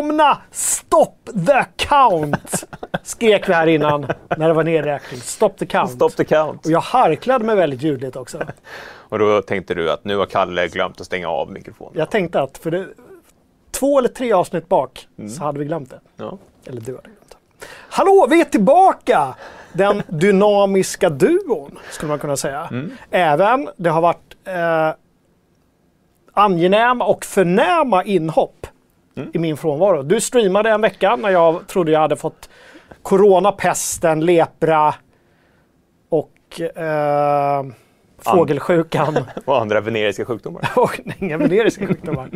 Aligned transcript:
Välkomna! 0.00 0.38
Stop 0.50 1.14
the 1.46 1.64
count! 1.76 2.64
Skrek 3.02 3.48
vi 3.48 3.52
här 3.52 3.66
innan 3.66 4.06
när 4.36 4.48
det 4.48 4.54
var 4.54 4.64
nedräkning. 4.64 5.20
Stop 5.20 5.48
the 5.48 5.66
count. 5.66 5.90
Stop 5.90 6.10
the 6.10 6.24
count. 6.24 6.66
Och 6.66 6.72
jag 6.72 6.80
harklade 6.80 7.44
mig 7.44 7.56
väldigt 7.56 7.82
ljudligt 7.82 8.16
också. 8.16 8.42
Och 9.08 9.18
då 9.18 9.42
tänkte 9.42 9.74
du 9.74 9.92
att 9.92 10.04
nu 10.04 10.16
har 10.16 10.26
Kalle 10.26 10.68
glömt 10.68 11.00
att 11.00 11.06
stänga 11.06 11.28
av 11.28 11.50
mikrofonen. 11.50 11.92
Jag 11.96 12.10
tänkte 12.10 12.40
att 12.40 12.58
för 12.58 12.70
det, 12.70 12.86
två 13.70 13.98
eller 13.98 14.08
tre 14.08 14.32
avsnitt 14.32 14.68
bak 14.68 15.08
så 15.36 15.44
hade 15.44 15.58
vi 15.58 15.64
glömt 15.64 15.90
det. 15.90 16.00
Ja. 16.16 16.38
Eller 16.66 16.80
du 16.80 16.92
hade 16.92 17.08
glömt 17.08 17.30
det. 17.30 17.66
Hallå, 17.88 18.26
vi 18.30 18.40
är 18.40 18.44
tillbaka! 18.44 19.34
Den 19.72 20.02
dynamiska 20.08 21.10
duon, 21.10 21.78
skulle 21.90 22.08
man 22.08 22.18
kunna 22.18 22.36
säga. 22.36 22.70
Även, 23.10 23.68
det 23.76 23.90
har 23.90 24.00
varit 24.00 24.36
eh, 24.44 24.90
angenäma 26.32 27.04
och 27.04 27.24
förnäma 27.24 28.04
inhopp 28.04 28.66
i 29.32 29.38
min 29.38 29.56
frånvaro. 29.56 30.02
Du 30.02 30.20
streamade 30.20 30.70
en 30.70 30.80
vecka 30.80 31.16
när 31.16 31.30
jag 31.30 31.66
trodde 31.66 31.92
jag 31.92 32.00
hade 32.00 32.16
fått 32.16 32.50
corona, 33.02 33.52
pesten, 33.52 34.20
lepra 34.20 34.94
och 36.08 36.60
eh, 36.60 37.64
fågelsjukan. 38.18 39.16
Och 39.44 39.60
andra 39.60 39.80
veneriska 39.80 40.24
sjukdomar. 40.24 40.70
och 40.76 41.00
inga 41.18 41.38
veneriska 41.38 41.86
sjukdomar. 41.86 42.30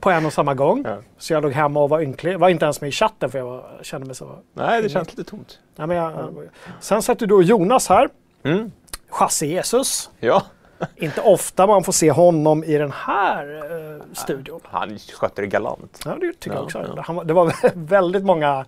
På 0.00 0.10
en 0.10 0.26
och 0.26 0.32
samma 0.32 0.54
gång. 0.54 0.84
Ja. 0.86 0.98
Så 1.18 1.32
jag 1.32 1.42
låg 1.42 1.52
hemma 1.52 1.80
och 1.80 1.88
var 1.88 2.00
ynklig. 2.00 2.38
Var 2.38 2.48
inte 2.48 2.64
ens 2.64 2.80
med 2.80 2.88
i 2.88 2.92
chatten 2.92 3.30
för 3.30 3.38
jag 3.38 3.46
var, 3.46 3.78
kände 3.82 4.06
mig 4.06 4.16
så... 4.16 4.38
Nej, 4.54 4.82
det 4.82 4.88
känns 4.88 5.16
lite 5.16 5.30
tomt. 5.30 5.58
Nej, 5.76 5.86
men 5.86 5.96
jag, 5.96 6.34
Sen 6.80 7.02
satt 7.02 7.18
då 7.18 7.42
Jonas 7.42 7.88
här. 7.88 8.08
Mm. 8.42 8.70
Chasse 9.08 9.46
Jesus. 9.46 10.10
Ja, 10.20 10.42
Inte 10.96 11.20
ofta 11.20 11.66
man 11.66 11.84
får 11.84 11.92
se 11.92 12.10
honom 12.10 12.64
i 12.64 12.78
den 12.78 12.92
här 12.92 13.62
eh, 13.96 14.02
studion. 14.12 14.60
han 14.64 14.98
skötte 14.98 15.40
det 15.42 15.46
galant. 15.46 16.00
Ja, 16.04 16.16
det 16.20 16.32
tycker 16.32 16.56
jag 16.56 16.60
Ja, 16.60 16.64
också. 16.64 16.78
han 16.78 16.92
ja. 16.96 17.02
Han, 17.06 17.26
det 17.26 17.32
var 17.32 17.52
väldigt 17.74 18.24
många 18.24 18.64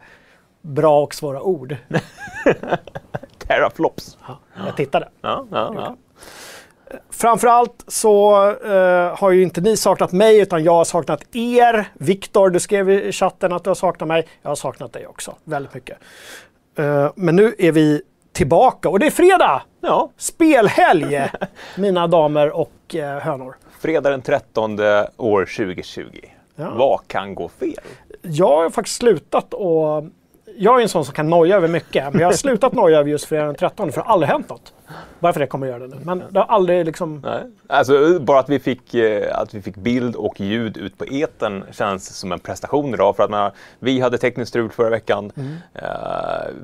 bra 0.62 1.02
och 1.02 1.14
svåra 1.14 1.42
ord. 1.42 1.76
Teraflops. 3.38 4.18
Jag 4.66 4.76
tittade. 4.76 5.08
Ja, 5.20 5.46
ja, 5.50 5.72
ja. 5.74 5.96
Framförallt 7.10 7.84
så 7.88 8.46
eh, 8.50 9.18
har 9.18 9.30
ju 9.30 9.42
inte 9.42 9.60
ni 9.60 9.76
saknat 9.76 10.12
mig 10.12 10.40
utan 10.40 10.64
jag 10.64 10.72
har 10.72 10.84
saknat 10.84 11.22
er. 11.36 11.88
Viktor, 11.94 12.50
du 12.50 12.60
skrev 12.60 12.90
i 12.90 13.12
chatten 13.12 13.52
att 13.52 13.64
du 13.64 13.70
har 13.70 13.74
saknat 13.74 14.08
mig. 14.08 14.28
Jag 14.42 14.50
har 14.50 14.54
saknat 14.56 14.92
dig 14.92 15.06
också 15.06 15.34
väldigt 15.44 15.74
mycket. 15.74 15.98
Eh, 16.78 17.10
men 17.16 17.36
nu 17.36 17.54
är 17.58 17.72
vi 17.72 18.02
tillbaka 18.32 18.88
och 18.88 18.98
det 18.98 19.06
är 19.06 19.10
fredag! 19.10 19.62
Ja. 19.80 20.10
Spelhelg, 20.16 21.30
mina 21.76 22.06
damer 22.06 22.50
och 22.50 22.94
eh, 22.94 23.18
hönor. 23.18 23.56
Fredag 23.80 24.10
den 24.10 24.22
13 24.22 24.80
år 25.16 25.44
2020. 25.56 26.02
Ja. 26.56 26.70
Vad 26.74 27.00
kan 27.06 27.34
gå 27.34 27.48
fel? 27.48 27.74
Jag 28.22 28.56
har 28.56 28.70
faktiskt 28.70 28.96
slutat 28.96 29.54
och 29.54 30.04
jag 30.62 30.78
är 30.78 30.82
en 30.82 30.88
sån 30.88 31.04
som 31.04 31.14
kan 31.14 31.30
noja 31.30 31.56
över 31.56 31.68
mycket, 31.68 32.12
men 32.12 32.20
jag 32.20 32.28
har 32.28 32.32
slutat 32.32 32.72
noja 32.72 32.98
över 32.98 33.10
just 33.10 33.24
fredag 33.24 33.46
den 33.46 33.54
13 33.54 33.92
för 33.92 34.00
det 34.00 34.06
har 34.06 34.12
aldrig 34.12 34.30
hänt 34.30 34.48
något. 34.48 34.72
Bara 35.20 35.32
för 35.32 35.40
det 35.40 35.46
kommer 35.46 35.66
jag 35.66 35.78
göra 35.78 35.88
det 35.88 35.94
nu. 35.96 36.00
Men 36.04 36.22
det 36.30 36.38
har 36.38 36.46
aldrig 36.46 36.86
liksom... 36.86 37.22
Nej. 37.24 37.42
Alltså, 37.66 38.18
bara 38.20 38.38
att 38.38 38.48
vi, 38.48 38.58
fick, 38.58 38.94
eh, 38.94 39.38
att 39.38 39.54
vi 39.54 39.62
fick 39.62 39.76
bild 39.76 40.16
och 40.16 40.40
ljud 40.40 40.76
ut 40.76 40.98
på 40.98 41.06
eten 41.06 41.64
känns 41.72 42.16
som 42.16 42.32
en 42.32 42.38
prestation 42.38 42.94
idag. 42.94 43.16
För 43.16 43.22
att 43.22 43.30
man, 43.30 43.50
vi 43.78 44.00
hade 44.00 44.18
tekniskt 44.18 44.48
strul 44.48 44.70
förra 44.70 44.90
veckan. 44.90 45.32
Eh, 45.74 45.82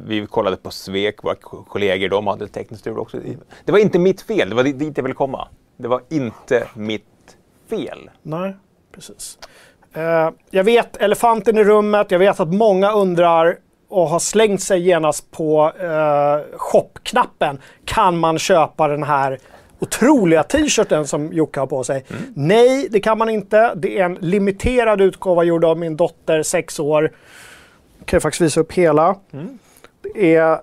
vi 0.07 0.27
kollade 0.27 0.57
på 0.57 0.71
Svek, 0.71 1.23
våra 1.25 1.35
ko- 1.35 1.65
kollegor, 1.69 2.09
de 2.09 2.27
hade 2.27 2.49
tekniskt 2.49 2.81
strul 2.81 2.99
också. 2.99 3.19
Det 3.65 3.73
var 3.73 3.79
inte 3.79 3.99
mitt 3.99 4.23
fel, 4.23 4.49
det 4.51 4.55
var 4.57 4.63
dit 4.63 4.79
dit 4.79 4.97
jag 4.97 5.03
ville 5.05 5.15
komma. 5.15 5.49
Det 5.77 5.89
var 5.89 6.01
inte 6.09 6.67
mitt 6.75 7.05
fel. 7.71 8.11
Nej, 8.23 8.57
precis. 8.95 9.39
Eh, 9.93 10.31
jag 10.51 10.65
vet 10.65 10.97
elefanten 10.97 11.59
i 11.59 11.65
rummet. 11.65 12.11
Jag 12.11 12.19
vet 12.19 12.41
att 12.41 12.55
många 12.55 12.93
undrar 12.93 13.57
och 13.89 14.09
har 14.09 14.19
slängt 14.19 14.63
sig 14.63 14.81
genast 14.81 15.31
på 15.31 15.73
uh, 15.83 16.57
shop-knappen. 16.59 17.59
Kan 17.85 18.19
man 18.19 18.39
köpa 18.39 18.89
den 18.89 19.03
här 19.03 19.39
otroliga 19.79 20.43
t-shirten 20.43 21.07
som 21.07 21.33
Jocke 21.33 21.61
har 21.61 21.67
på 21.67 21.85
sig? 21.85 22.05
Nej, 22.35 22.89
det 22.91 23.01
kan 23.01 23.19
man 23.19 23.29
inte. 23.29 23.75
Det 23.75 23.99
är 23.99 24.05
en 24.05 24.15
limiterad 24.15 25.01
utgåva 25.01 25.45
gjord 25.45 25.65
av 25.65 25.79
min 25.79 25.97
dotter, 25.97 26.43
6 26.43 26.81
år. 26.81 27.13
Kan 28.05 28.17
jag 28.17 28.23
faktiskt 28.23 28.41
visa 28.41 28.61
upp 28.61 28.73
hela. 28.73 29.17
Det 30.03 30.35
är 30.35 30.61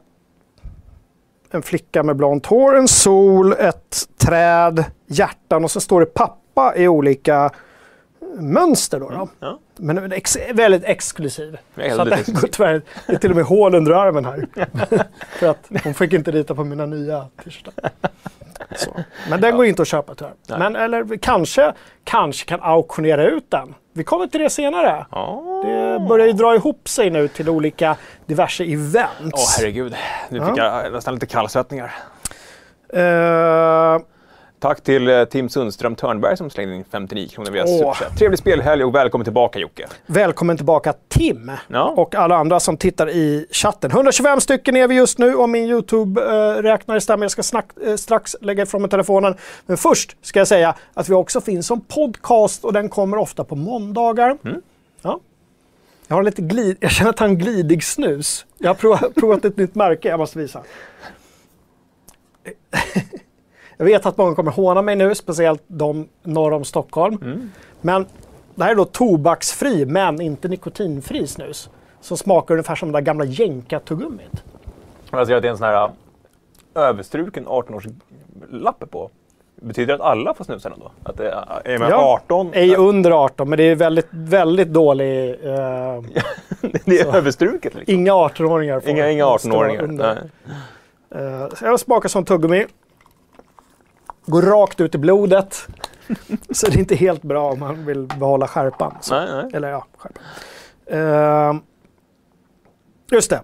en 1.52 1.62
flicka 1.62 2.04
med 2.04 2.16
blont 2.16 2.46
hår, 2.46 2.78
en 2.78 2.88
sol, 2.88 3.54
ett 3.54 4.10
träd, 4.18 4.86
hjärtan 5.08 5.64
och 5.64 5.72
så 5.72 5.80
står 5.80 6.00
det 6.00 6.06
pappa 6.06 6.74
i 6.76 6.88
olika 6.88 7.52
mönster. 8.34 9.00
Då, 9.00 9.10
då. 9.10 9.30
Ja. 9.40 9.60
Men 9.76 10.12
ex 10.12 10.38
väldigt 10.54 10.84
exklusiv. 10.84 11.58
Väldigt 11.76 11.96
så 11.96 12.02
att 12.02 12.26
den 12.26 12.36
går 12.36 12.48
tyvärr, 12.48 12.82
det 13.08 13.14
är 13.14 13.18
till 13.18 13.30
och 13.30 13.36
med 13.36 13.46
hål 13.46 13.76
under 13.76 13.92
armen 13.92 14.26
här. 14.26 14.48
För 15.40 15.48
att 15.48 15.70
hon 15.84 15.94
fick 15.94 16.14
inte 16.14 16.32
rita 16.32 16.56
på 16.56 16.64
mina 16.64 16.86
nya 16.86 17.28
t-shirtar. 17.44 17.74
Men 19.30 19.42
den 19.42 19.56
går 19.56 19.66
inte 19.66 19.82
att 19.82 19.88
köpa 19.88 20.16
tyvärr. 20.16 20.34
Nej. 20.48 20.60
Men 20.60 20.76
eller 20.76 21.18
kanske, 21.18 21.74
kanske 22.04 22.46
kan 22.46 22.62
auktionera 22.62 23.26
ut 23.28 23.52
den. 23.52 23.76
Vi 23.94 24.04
kommer 24.04 24.28
till 24.28 24.42
det 24.42 24.50
senare. 24.50 25.06
Ja. 25.12 25.44
Det 25.66 26.00
börjar 26.08 26.28
ju 26.28 26.34
dra 26.34 26.56
ihop 26.56 26.90
sig 26.90 27.10
nu 27.10 27.28
till 27.28 27.50
olika 27.50 27.96
diverse 28.26 28.64
events. 28.64 29.34
Åh 29.34 29.46
herregud, 29.58 29.96
nu 30.30 30.46
fick 30.46 30.58
jag 30.58 30.94
nästan 30.94 31.14
lite 31.14 31.26
kallsvettningar. 31.26 31.94
Eh, 32.90 34.00
Tack 34.64 34.82
till 34.82 35.08
eh, 35.08 35.26
Tim 35.26 35.50
Sundström 35.50 35.96
Törnberg 35.96 36.38
som 36.38 36.50
slängde 36.50 36.76
in 36.76 36.84
59 36.92 37.28
kronor 37.28 37.52
via. 37.52 37.68
Superchat. 37.68 38.18
Trevlig 38.18 38.40
spelhelg 38.40 38.84
och 38.84 38.96
välkommen 38.96 39.24
tillbaka 39.26 39.60
Jocke. 39.60 39.88
Välkommen 40.06 40.58
tillbaka 40.58 40.94
Tim 41.08 41.52
Ja. 41.68 41.94
och 41.98 42.16
alla 42.16 42.36
andra 42.36 42.60
som 42.60 42.78
tittar 42.78 43.10
i 43.10 43.46
chatten. 43.52 43.92
125 43.92 44.42
stycken 44.42 44.76
är 44.76 44.88
vi 44.88 44.96
just 44.96 45.18
nu 45.18 45.36
om 45.36 45.52
min 45.52 45.70
YouTube-räknare 45.70 47.02
stämmer. 47.02 47.24
Jag 47.24 47.32
ska 47.32 47.44
snack, 47.44 47.66
eh, 47.86 47.96
strax 47.96 48.36
lägga 48.42 48.64
ifrån 48.64 48.82
mig 48.82 48.92
telefonen. 48.92 49.36
Men 49.66 49.78
först 49.78 50.18
ska 50.22 50.40
jag 50.40 50.48
säga 50.48 50.76
att 50.94 51.10
vi 51.10 51.14
också 51.14 51.42
finns 51.42 51.68
som 51.68 51.82
podcast 51.82 52.66
och 52.66 52.74
den 52.74 52.90
kommer 52.90 53.18
ofta 53.18 53.44
på 53.44 53.56
måndagar. 53.56 54.38
Ja. 55.02 55.20
Jag 56.08 56.16
har 56.16 56.24
lite 56.24 56.42
glid, 56.42 56.78
jag 56.80 56.92
känner 56.92 57.10
att 57.10 57.22
en 57.22 57.38
glidig 57.38 57.84
snus. 57.84 58.46
Jag 58.58 58.70
har 58.70 58.76
provat, 58.76 59.16
provat 59.16 59.46
ett 59.46 59.58
nytt 59.58 59.76
märke, 59.76 60.08
jag 60.08 60.20
måste 60.20 60.40
visa. 60.40 60.64
Jag 63.78 63.86
vet 63.86 64.06
att 64.06 64.18
många 64.18 64.36
kommer 64.36 64.52
håna 64.52 64.82
mig 64.82 64.96
nu, 64.96 65.16
speciellt 65.16 65.64
de 65.68 66.08
norr 66.24 66.52
om 66.54 66.64
Stockholm. 66.64 67.50
Men 67.82 68.06
det 68.56 68.64
här 68.64 68.72
är 68.72 68.76
då 68.76 68.86
tobaksfri, 68.86 69.86
men 69.86 70.22
inte 70.22 70.48
nikotinfri 70.48 71.28
snus. 71.28 71.70
Som 72.02 72.18
smakar 72.18 72.54
ungefär 72.54 72.76
som 72.76 72.92
det 72.92 72.98
där 72.98 73.06
gamla 73.06 73.26
jänkartuggummit. 73.26 74.44
Jag 75.12 75.28
ser 75.28 75.36
att 75.36 75.42
det 75.42 75.48
är 75.48 75.52
en 75.52 75.58
sån 75.58 75.68
här 75.68 75.84
äh, 75.84 75.90
överstruken 76.76 77.48
18-årslapp 77.48 78.86
på. 78.90 79.10
Betyder 79.56 79.88
det 79.88 79.94
att 80.04 80.12
alla 80.12 80.34
får 80.34 80.44
snusa 80.46 80.70
den 80.70 80.80
då? 80.80 80.92
Att 81.04 81.18
det 81.18 81.30
är, 81.30 81.62
är 81.66 81.80
man 81.80 81.94
18? 81.94 82.50
Ej 82.54 82.76
under 82.76 83.12
18, 83.12 83.50
men 83.50 83.58
det 83.58 83.64
är 83.64 83.76
väldigt, 83.76 84.08
väldigt 84.12 84.68
dålig... 84.68 85.30
Eh, 85.30 85.36
det 86.86 87.00
är 87.00 87.16
överstruket 87.16 87.76
liksom. 87.76 87.96
inga 87.96 88.12
18-åringar 88.14 88.80
får 88.80 88.90
Inga, 88.90 89.10
inga 89.12 89.38
stå 89.38 89.50
18-åringar. 89.50 89.84
under. 89.84 90.30
Nej. 91.12 91.26
Eh, 91.26 91.50
så 91.56 91.66
jag 91.66 91.80
smakar 91.80 92.10
som 92.10 92.26
tuggummi. 92.26 92.66
Går 94.26 94.42
rakt 94.42 94.82
ut 94.82 94.96
i 94.96 94.98
blodet. 94.98 95.68
så 96.52 96.68
det 96.68 96.76
är 96.76 96.80
inte 96.80 96.96
helt 96.96 97.22
bra 97.22 97.52
om 97.52 97.60
man 97.60 97.86
vill 97.86 98.08
behålla 98.20 98.48
skärpan. 98.48 98.98
Så. 99.02 99.16
Nej, 99.16 99.28
nej. 99.32 99.52
Eller 99.54 99.70
ja, 99.70 99.86
skärpan. 99.98 100.24
Eh, 100.86 101.62
just 103.12 103.30
det, 103.30 103.42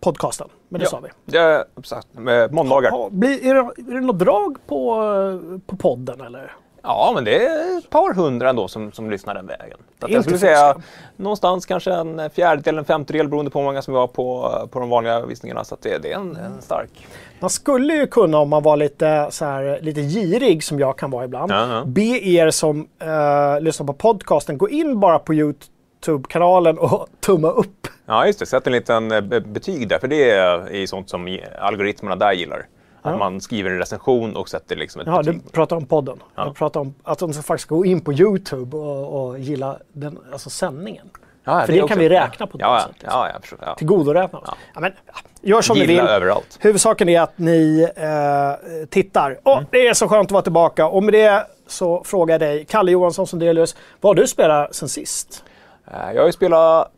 podcasten. 0.00 0.48
Men 0.68 0.78
det 0.78 0.84
Ja. 0.84 0.90
sa 0.90 1.00
vi. 1.26 1.36
Är, 1.38 1.64
exakt, 1.78 2.08
med 2.12 2.52
måndagar. 2.52 2.90
Ja, 2.90 3.08
blir, 3.12 3.46
är, 3.46 3.54
det, 3.54 3.60
är 3.60 3.94
det 3.94 4.00
något 4.06 4.18
drag 4.18 4.56
på, 4.66 4.94
eh, 4.94 5.58
på 5.66 5.76
podden 5.76 6.20
eller? 6.20 6.56
Ja, 6.82 7.12
men 7.14 7.24
det 7.24 7.46
är 7.46 7.78
ett 7.78 7.90
par 7.90 8.14
hundra 8.14 8.50
ändå 8.50 8.68
som, 8.68 8.92
som 8.92 9.10
lyssnar 9.10 9.34
den 9.34 9.46
vägen. 9.46 9.78
Att 10.00 10.10
jag 10.10 10.22
skulle 10.22 10.38
säga 10.38 10.76
någonstans 11.16 11.66
kanske 11.66 11.92
en 11.92 12.30
fjärdedel, 12.30 12.78
en 12.78 12.84
femtedel 12.84 13.28
beroende 13.28 13.50
på 13.50 13.58
hur 13.58 13.66
många 13.66 13.82
som 13.82 13.94
vi 13.94 14.00
har 14.00 14.06
på, 14.06 14.52
på 14.70 14.80
de 14.80 14.88
vanliga 14.88 15.26
visningarna. 15.26 15.64
Så 15.64 15.76
det, 15.82 15.98
det 15.98 16.12
är 16.12 16.16
en, 16.16 16.36
en 16.36 16.62
stark. 16.62 17.06
Man 17.40 17.50
skulle 17.50 17.94
ju 17.94 18.06
kunna 18.06 18.38
om 18.38 18.48
man 18.48 18.62
var 18.62 18.76
lite, 18.76 19.26
så 19.30 19.44
här, 19.44 19.78
lite 19.82 20.00
girig 20.00 20.64
som 20.64 20.78
jag 20.80 20.98
kan 20.98 21.10
vara 21.10 21.24
ibland. 21.24 21.52
Ja. 21.52 21.82
Be 21.86 22.02
er 22.26 22.50
som 22.50 22.88
eh, 22.98 23.60
lyssnar 23.60 23.86
på 23.86 23.92
podcasten 23.92 24.58
gå 24.58 24.68
in 24.68 25.00
bara 25.00 25.18
på 25.18 25.34
Youtube-kanalen 25.34 26.78
och 26.78 27.06
tumma 27.20 27.48
upp. 27.50 27.86
Ja, 28.06 28.26
just 28.26 28.38
det. 28.38 28.46
Sätt 28.46 28.66
en 28.66 28.72
liten 28.72 29.12
eh, 29.12 29.20
be- 29.20 29.40
betyg 29.40 29.88
där, 29.88 29.98
för 29.98 30.08
det 30.08 30.30
är, 30.30 30.74
är 30.74 30.86
sånt 30.86 31.10
som 31.10 31.28
i- 31.28 31.44
algoritmerna 31.60 32.16
där 32.16 32.32
gillar. 32.32 32.66
Att 33.02 33.12
Ja. 33.12 33.18
man 33.18 33.40
skriver 33.40 33.70
en 33.70 33.78
recension 33.78 34.36
och 34.36 34.48
sätter 34.48 34.76
liksom 34.76 35.00
ett 35.00 35.06
Ja, 35.06 35.22
du 35.22 35.32
betyg. 35.32 35.52
pratar 35.52 35.76
om 35.76 35.86
podden. 35.86 36.18
Ja. 36.34 36.44
Jag 36.46 36.54
pratar 36.56 36.80
om 36.80 36.94
att 37.02 37.18
de 37.18 37.32
ska 37.32 37.42
faktiskt 37.42 37.68
gå 37.68 37.84
in 37.84 38.00
på 38.00 38.12
Youtube 38.12 38.76
och, 38.76 39.26
och 39.28 39.38
gilla 39.38 39.76
den, 39.92 40.18
alltså 40.32 40.50
sändningen. 40.50 41.10
Ja, 41.44 41.60
För 41.66 41.72
det 41.72 41.78
kan 41.78 41.84
också. 41.84 41.98
vi 41.98 42.08
räkna 42.08 42.46
på 42.46 42.58
ja, 42.60 42.74
ja, 42.76 42.80
sätt, 42.86 43.02
liksom. 43.02 43.20
Ja, 43.34 43.40
förstår. 43.40 43.58
Ja. 43.62 43.74
Tillgodoräkna 43.74 44.38
oss. 44.38 44.44
Ja. 44.48 44.54
Ja. 44.74 44.80
men, 44.80 44.92
ja, 45.06 45.12
gör 45.40 45.62
som 45.62 45.78
ni 45.78 45.86
vill. 45.86 46.00
överallt. 46.00 46.58
Huvudsaken 46.60 47.08
är 47.08 47.20
att 47.20 47.38
ni 47.38 47.88
eh, 47.96 48.86
tittar. 48.88 49.38
Åh, 49.44 49.56
Mm. 49.56 49.66
Det 49.70 49.86
är 49.88 49.94
så 49.94 50.08
skönt 50.08 50.28
att 50.28 50.32
vara 50.32 50.42
tillbaka. 50.42 50.86
Och 50.86 51.02
med 51.02 51.14
det 51.14 51.46
så 51.66 52.02
frågar 52.04 52.32
jag 52.34 52.40
dig, 52.40 52.64
Kalle 52.64 52.90
Johansson 52.92 53.26
Sundelius, 53.26 53.76
vad 54.00 54.10
har 54.16 54.22
du 54.22 54.26
spelat 54.28 54.74
sen 54.74 54.88
sist? 54.88 55.44
Eh, 55.86 56.12
jag 56.14 56.22
har 56.22 56.26
ju 56.26 56.32
spelat 56.32 56.92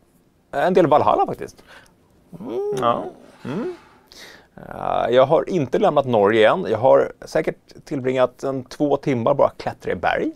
en 0.51 0.73
del 0.73 0.87
Valhalla 0.87 1.25
faktiskt. 1.25 1.63
Ja. 2.81 3.03
Mm. 3.45 3.75
Eh, 4.57 5.15
jag 5.15 5.25
har 5.25 5.49
inte 5.49 5.79
lämnat 5.79 6.05
Norge 6.05 6.51
än. 6.51 6.65
Jag 6.69 6.77
har 6.77 7.11
säkert 7.21 7.85
tillbringat 7.85 8.43
en 8.43 8.63
två 8.63 8.97
timmar 8.97 9.33
bara 9.33 9.49
klättra 9.49 9.91
i 9.91 9.95
berg 9.95 10.31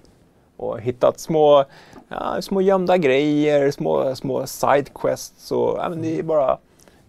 och 0.57 0.81
hittat 0.81 1.19
små, 1.19 1.65
ja, 2.09 2.41
små 2.41 2.61
gömda 2.61 2.97
grejer, 2.97 3.71
små, 3.71 4.15
små 4.15 4.47
sidequests. 4.47 5.51
Och, 5.51 5.77
ja, 5.77 5.89
men 5.89 6.01
det 6.01 6.19
är 6.19 6.23
bara, 6.23 6.57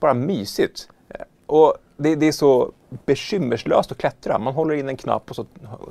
bara 0.00 0.14
mysigt. 0.14 0.88
Eh, 1.08 1.24
och 1.46 1.74
det, 1.98 2.14
det 2.14 2.28
är 2.28 2.32
så 2.32 2.72
bekymmerslöst 3.06 3.92
att 3.92 3.98
klättra. 3.98 4.38
Man 4.38 4.54
håller 4.54 4.74
in 4.74 4.88
en 4.88 4.96
knapp 4.96 5.30
och 5.30 5.36
så 5.36 5.46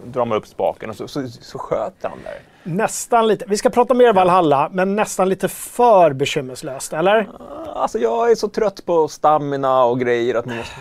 drar 0.05 0.25
man 0.25 0.37
upp 0.37 0.47
spaken 0.47 0.89
och 0.89 0.95
så, 0.95 1.07
så, 1.07 1.27
så 1.27 1.59
sköter 1.59 2.09
han 2.09 2.17
där. 2.23 2.39
Nästan 2.63 3.27
lite. 3.27 3.45
Vi 3.47 3.57
ska 3.57 3.69
prata 3.69 3.93
mer 3.93 4.13
Valhalla, 4.13 4.69
men 4.71 4.95
nästan 4.95 5.29
lite 5.29 5.47
för 5.47 6.13
bekymmerslöst, 6.13 6.93
eller? 6.93 7.29
Alltså 7.75 7.99
jag 7.99 8.31
är 8.31 8.35
så 8.35 8.47
trött 8.49 8.85
på 8.85 9.07
stamina 9.07 9.83
och 9.85 9.99
grejer 9.99 10.35
att 10.35 10.45
man 10.45 10.57
måste... 10.57 10.75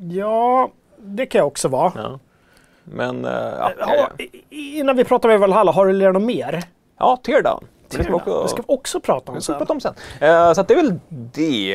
Ja, 0.00 0.70
det 0.98 1.26
kan 1.26 1.38
jag 1.38 1.46
också 1.46 1.68
vara. 1.68 1.92
Ja. 1.96 2.18
Men, 2.84 3.24
eh, 3.24 3.30
ja, 3.32 3.72
ja, 3.78 3.94
Ja, 4.18 4.24
innan 4.50 4.96
vi 4.96 5.04
pratar 5.04 5.28
med 5.28 5.40
Valhalla, 5.40 5.72
har 5.72 5.86
du 5.86 5.92
lirat 5.92 6.14
något 6.14 6.22
mer? 6.22 6.62
ja 6.98 7.16
teardown. 7.22 7.64
Det 7.88 7.94
ska 7.94 8.02
vi 8.02 8.08
Det 8.08 8.14
också, 8.14 8.48
ska 8.48 8.56
vi 8.56 8.64
också 8.66 9.00
prata 9.00 9.32
om 9.32 9.40
sen. 9.40 9.58
prata 9.58 9.72
om 9.72 9.80
sen. 9.80 9.94
Eh, 10.20 10.52
så 10.52 10.62
det 10.62 10.74
är 10.74 10.76
väl 10.76 10.98
det. 11.08 11.72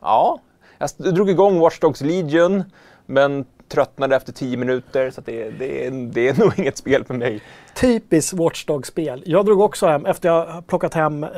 Ja. 0.00 0.38
Ja. 0.78 0.86
Jag 0.98 1.08
s- 1.08 1.14
drog 1.14 1.30
igång 1.30 1.58
Watch 1.58 1.78
Dogs 1.78 2.00
Legion, 2.00 2.64
men 3.06 3.44
tröttnade 3.68 4.16
efter 4.16 4.32
10 4.32 4.56
minuter. 4.56 5.10
Så 5.10 5.20
att 5.20 5.26
det, 5.26 5.50
det, 5.50 5.86
är, 5.86 5.90
det 5.90 6.28
är 6.28 6.34
nog 6.38 6.58
inget 6.58 6.76
spel 6.76 7.04
för 7.04 7.14
mig. 7.14 7.40
Typiskt 7.80 8.32
Watchdog-spel. 8.32 9.22
Jag 9.26 9.46
drog 9.46 9.60
också 9.60 9.86
hem, 9.86 10.06
efter 10.06 10.28
jag 10.28 10.66
plockat 10.66 10.94
hem 10.94 11.24
eh, 11.24 11.30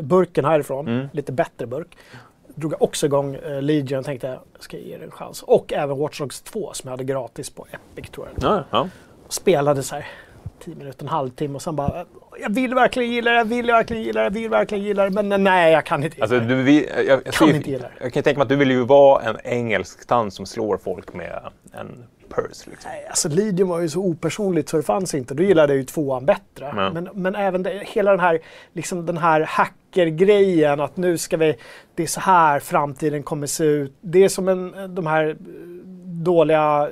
burken 0.00 0.44
härifrån, 0.44 0.88
Mm. 0.88 1.08
lite 1.12 1.32
bättre 1.32 1.66
burk, 1.66 1.96
drog 2.54 2.72
jag 2.72 2.82
också 2.82 3.06
igång 3.06 3.34
eh, 3.34 3.62
Legion 3.62 3.98
och 3.98 4.04
tänkte 4.04 4.26
jag 4.26 4.38
ska 4.62 4.76
ge 4.76 4.98
det 4.98 5.04
en 5.04 5.10
chans. 5.10 5.42
Och 5.42 5.72
även 5.72 5.98
Watch 5.98 6.18
Dogs 6.18 6.40
2 6.42 6.72
som 6.72 6.88
jag 6.88 6.90
hade 6.92 7.04
gratis 7.04 7.50
på 7.50 7.66
Epic 7.70 8.10
tror 8.10 8.28
jag. 8.34 8.50
Ja, 8.52 8.64
ja. 8.70 8.88
Spelade 9.28 9.82
så 9.82 9.94
här 9.94 10.06
10 10.64 10.74
minuter, 10.74 11.02
en 11.04 11.08
halvtimme 11.08 11.54
och 11.54 11.62
sen 11.62 11.76
bara 11.76 12.04
jag 12.40 12.54
vill 12.54 12.74
verkligen 12.74 13.10
gilla 13.12 13.30
det, 13.30 13.36
jag 13.36 13.44
vill 13.44 13.66
verkligen 13.66 14.02
gilla 14.02 14.20
det, 14.20 14.24
jag 14.24 14.30
vill 14.30 14.50
verkligen 14.50 14.84
gilla 14.84 15.04
det, 15.10 15.22
men 15.22 15.44
nej 15.44 15.72
jag 15.72 15.86
kan 15.86 16.04
inte 16.04 16.16
gilla 16.16 16.24
Alltså, 16.24 16.40
du, 16.40 16.62
vi, 16.62 16.88
jag, 16.96 17.04
jag, 17.06 17.24
Kan 17.24 17.48
ser- 17.48 17.54
inte 17.56 17.70
gilla 17.70 17.82
det. 17.88 18.04
jag 18.04 18.12
kan 18.12 18.22
tänka 18.22 18.38
mig 18.38 18.42
att 18.42 18.48
du 18.48 18.56
vill 18.56 18.70
ju 18.70 18.84
vara 18.84 19.22
en 19.22 19.36
engelsk 19.44 20.06
tant 20.06 20.34
som 20.34 20.46
slår 20.46 20.76
folk 20.76 21.14
med 21.14 21.40
en 21.72 22.04
purse. 22.28 22.70
Liksom. 22.70 22.90
Nej, 22.90 23.06
alltså 23.08 23.28
Legion 23.28 23.68
var 23.68 23.80
ju 23.80 23.88
så 23.88 24.00
opersonligt 24.00 24.68
så 24.68 24.76
det 24.76 24.82
fanns 24.82 25.14
inte. 25.14 25.34
Då 25.34 25.42
gillade 25.42 25.72
jag 25.72 25.78
ju 25.78 25.84
tvåan 25.84 26.26
bättre. 26.26 26.72
Ja. 26.76 26.90
Men, 26.90 27.08
men 27.14 27.34
även 27.34 27.62
det, 27.62 27.82
hela 27.86 28.10
den 28.10 28.20
här, 28.20 28.38
liksom 28.72 29.06
den 29.06 29.18
här 29.18 29.40
hackergrejen 29.40 30.80
att 30.80 30.96
nu 30.96 31.18
ska 31.18 31.36
vi, 31.36 31.56
det 31.94 32.02
är 32.02 32.06
så 32.06 32.20
här 32.20 32.60
framtiden 32.60 33.22
kommer 33.22 33.46
se 33.46 33.64
ut. 33.64 33.94
Det 34.00 34.24
är 34.24 34.28
som 34.28 34.48
en, 34.48 34.94
de 34.94 35.06
här 35.06 35.36
dåliga 36.04 36.88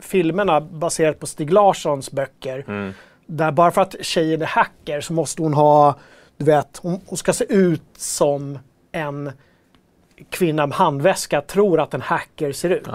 filmerna 0.00 0.60
baserat 0.60 1.20
på 1.20 1.26
Stig 1.26 1.52
Larssons 1.52 2.10
böcker. 2.10 2.64
Mm. 2.68 2.92
Där 3.26 3.52
bara 3.52 3.70
för 3.70 3.82
att 3.82 3.94
tjejen 4.00 4.42
är 4.42 4.46
hacker 4.46 5.00
så 5.00 5.12
måste 5.12 5.42
hon 5.42 5.54
ha, 5.54 5.94
du 6.36 6.44
vet, 6.44 6.78
hon, 6.82 7.00
hon 7.06 7.18
ska 7.18 7.32
se 7.32 7.44
ut 7.48 7.82
som 7.96 8.58
en 8.92 9.32
kvinna 10.30 10.66
med 10.66 10.76
handväska 10.76 11.40
tror 11.40 11.80
att 11.80 11.94
en 11.94 12.00
hacker 12.00 12.52
ser 12.52 12.70
ut. 12.70 12.82
Ja. 12.86 12.92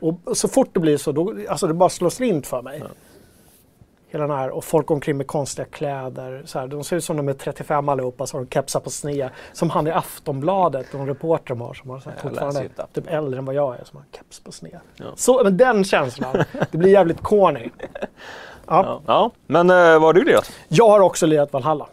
Och, 0.00 0.36
så 0.36 0.48
fort 0.48 0.70
det 0.72 0.80
blir 0.80 0.96
så, 0.96 1.12
då, 1.12 1.34
alltså 1.48 1.66
det 1.66 1.74
bara 1.74 1.88
slår 1.88 2.10
slint 2.10 2.46
för 2.46 2.62
mig. 2.62 2.82
Hela 4.12 4.26
den 4.26 4.36
här, 4.36 4.50
och 4.50 4.64
folk 4.64 4.86
går 4.86 4.94
omkring 4.94 5.16
med 5.16 5.26
konstiga 5.26 5.66
kläder. 5.66 6.42
Så 6.44 6.58
här, 6.58 6.66
de 6.66 6.84
ser 6.84 6.96
ut 6.96 7.04
som 7.04 7.16
de 7.16 7.28
är 7.28 7.32
35 7.32 7.88
allihopa, 7.88 8.26
så 8.26 8.36
har 8.36 8.44
de 8.44 8.50
kepsar 8.50 8.80
på 8.80 8.90
sned. 8.90 9.28
Som 9.52 9.70
han 9.70 9.86
i 9.86 9.90
Aftonbladet, 9.90 10.92
någon 10.92 11.06
reporter 11.06 11.48
de 11.54 11.60
har 11.60 11.74
som 11.74 11.90
har 11.90 12.00
så 12.00 12.10
här, 12.10 12.16
fortfarande 12.22 12.68
typ 12.92 13.04
äldre 13.08 13.38
än 13.38 13.44
vad 13.44 13.54
jag 13.54 13.74
är, 13.80 13.84
som 13.84 13.96
har 13.96 14.04
keps 14.16 14.40
på 14.40 14.52
sned. 14.52 14.78
Ja. 14.96 15.04
Så, 15.16 15.44
men 15.44 15.56
den 15.56 15.84
känslan, 15.84 16.44
det 16.70 16.78
blir 16.78 16.90
jävligt 16.90 17.20
corny. 17.22 17.68
Ja. 17.90 17.98
Ja. 18.66 19.00
ja. 19.06 19.30
Men 19.46 19.70
eh, 19.70 19.76
vad 19.76 20.02
har 20.02 20.12
du 20.12 20.24
lirat? 20.24 20.52
Jag 20.68 20.88
har 20.88 21.00
också 21.00 21.26
lirat 21.26 21.52
Valhalla. 21.52 21.86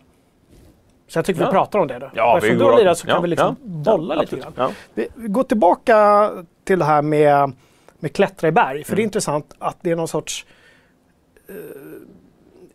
Så 1.07 1.17
jag 1.17 1.25
tycker 1.25 1.45
vi 1.45 1.51
pratar 1.51 1.79
om 1.79 1.87
det 1.87 1.99
då. 1.99 2.09
Ja, 2.13 2.37
Eftersom 2.37 2.53
vi 2.57 2.59
du 2.59 2.65
har 2.65 2.71
går- 2.71 2.79
lirat 2.79 2.97
så 2.97 3.07
kan 3.07 3.21
vi 3.21 3.27
liksom 3.27 3.55
bolla 3.61 4.15
lite 4.15 4.35
grann. 4.35 4.71
Vi 4.93 5.07
går 5.15 5.43
tillbaka 5.43 6.29
till 6.63 6.79
det 6.79 6.85
här 6.85 7.01
med, 7.01 7.51
med 7.99 8.13
klättra 8.13 8.47
i 8.47 8.51
berg. 8.51 8.83
För 8.83 8.91
det 8.95 8.99
är 8.99 9.03
Mm. 9.03 9.07
intressant 9.07 9.55
att 9.59 9.77
det 9.81 9.91
är 9.91 9.95
någon 9.95 10.07
sorts 10.07 10.45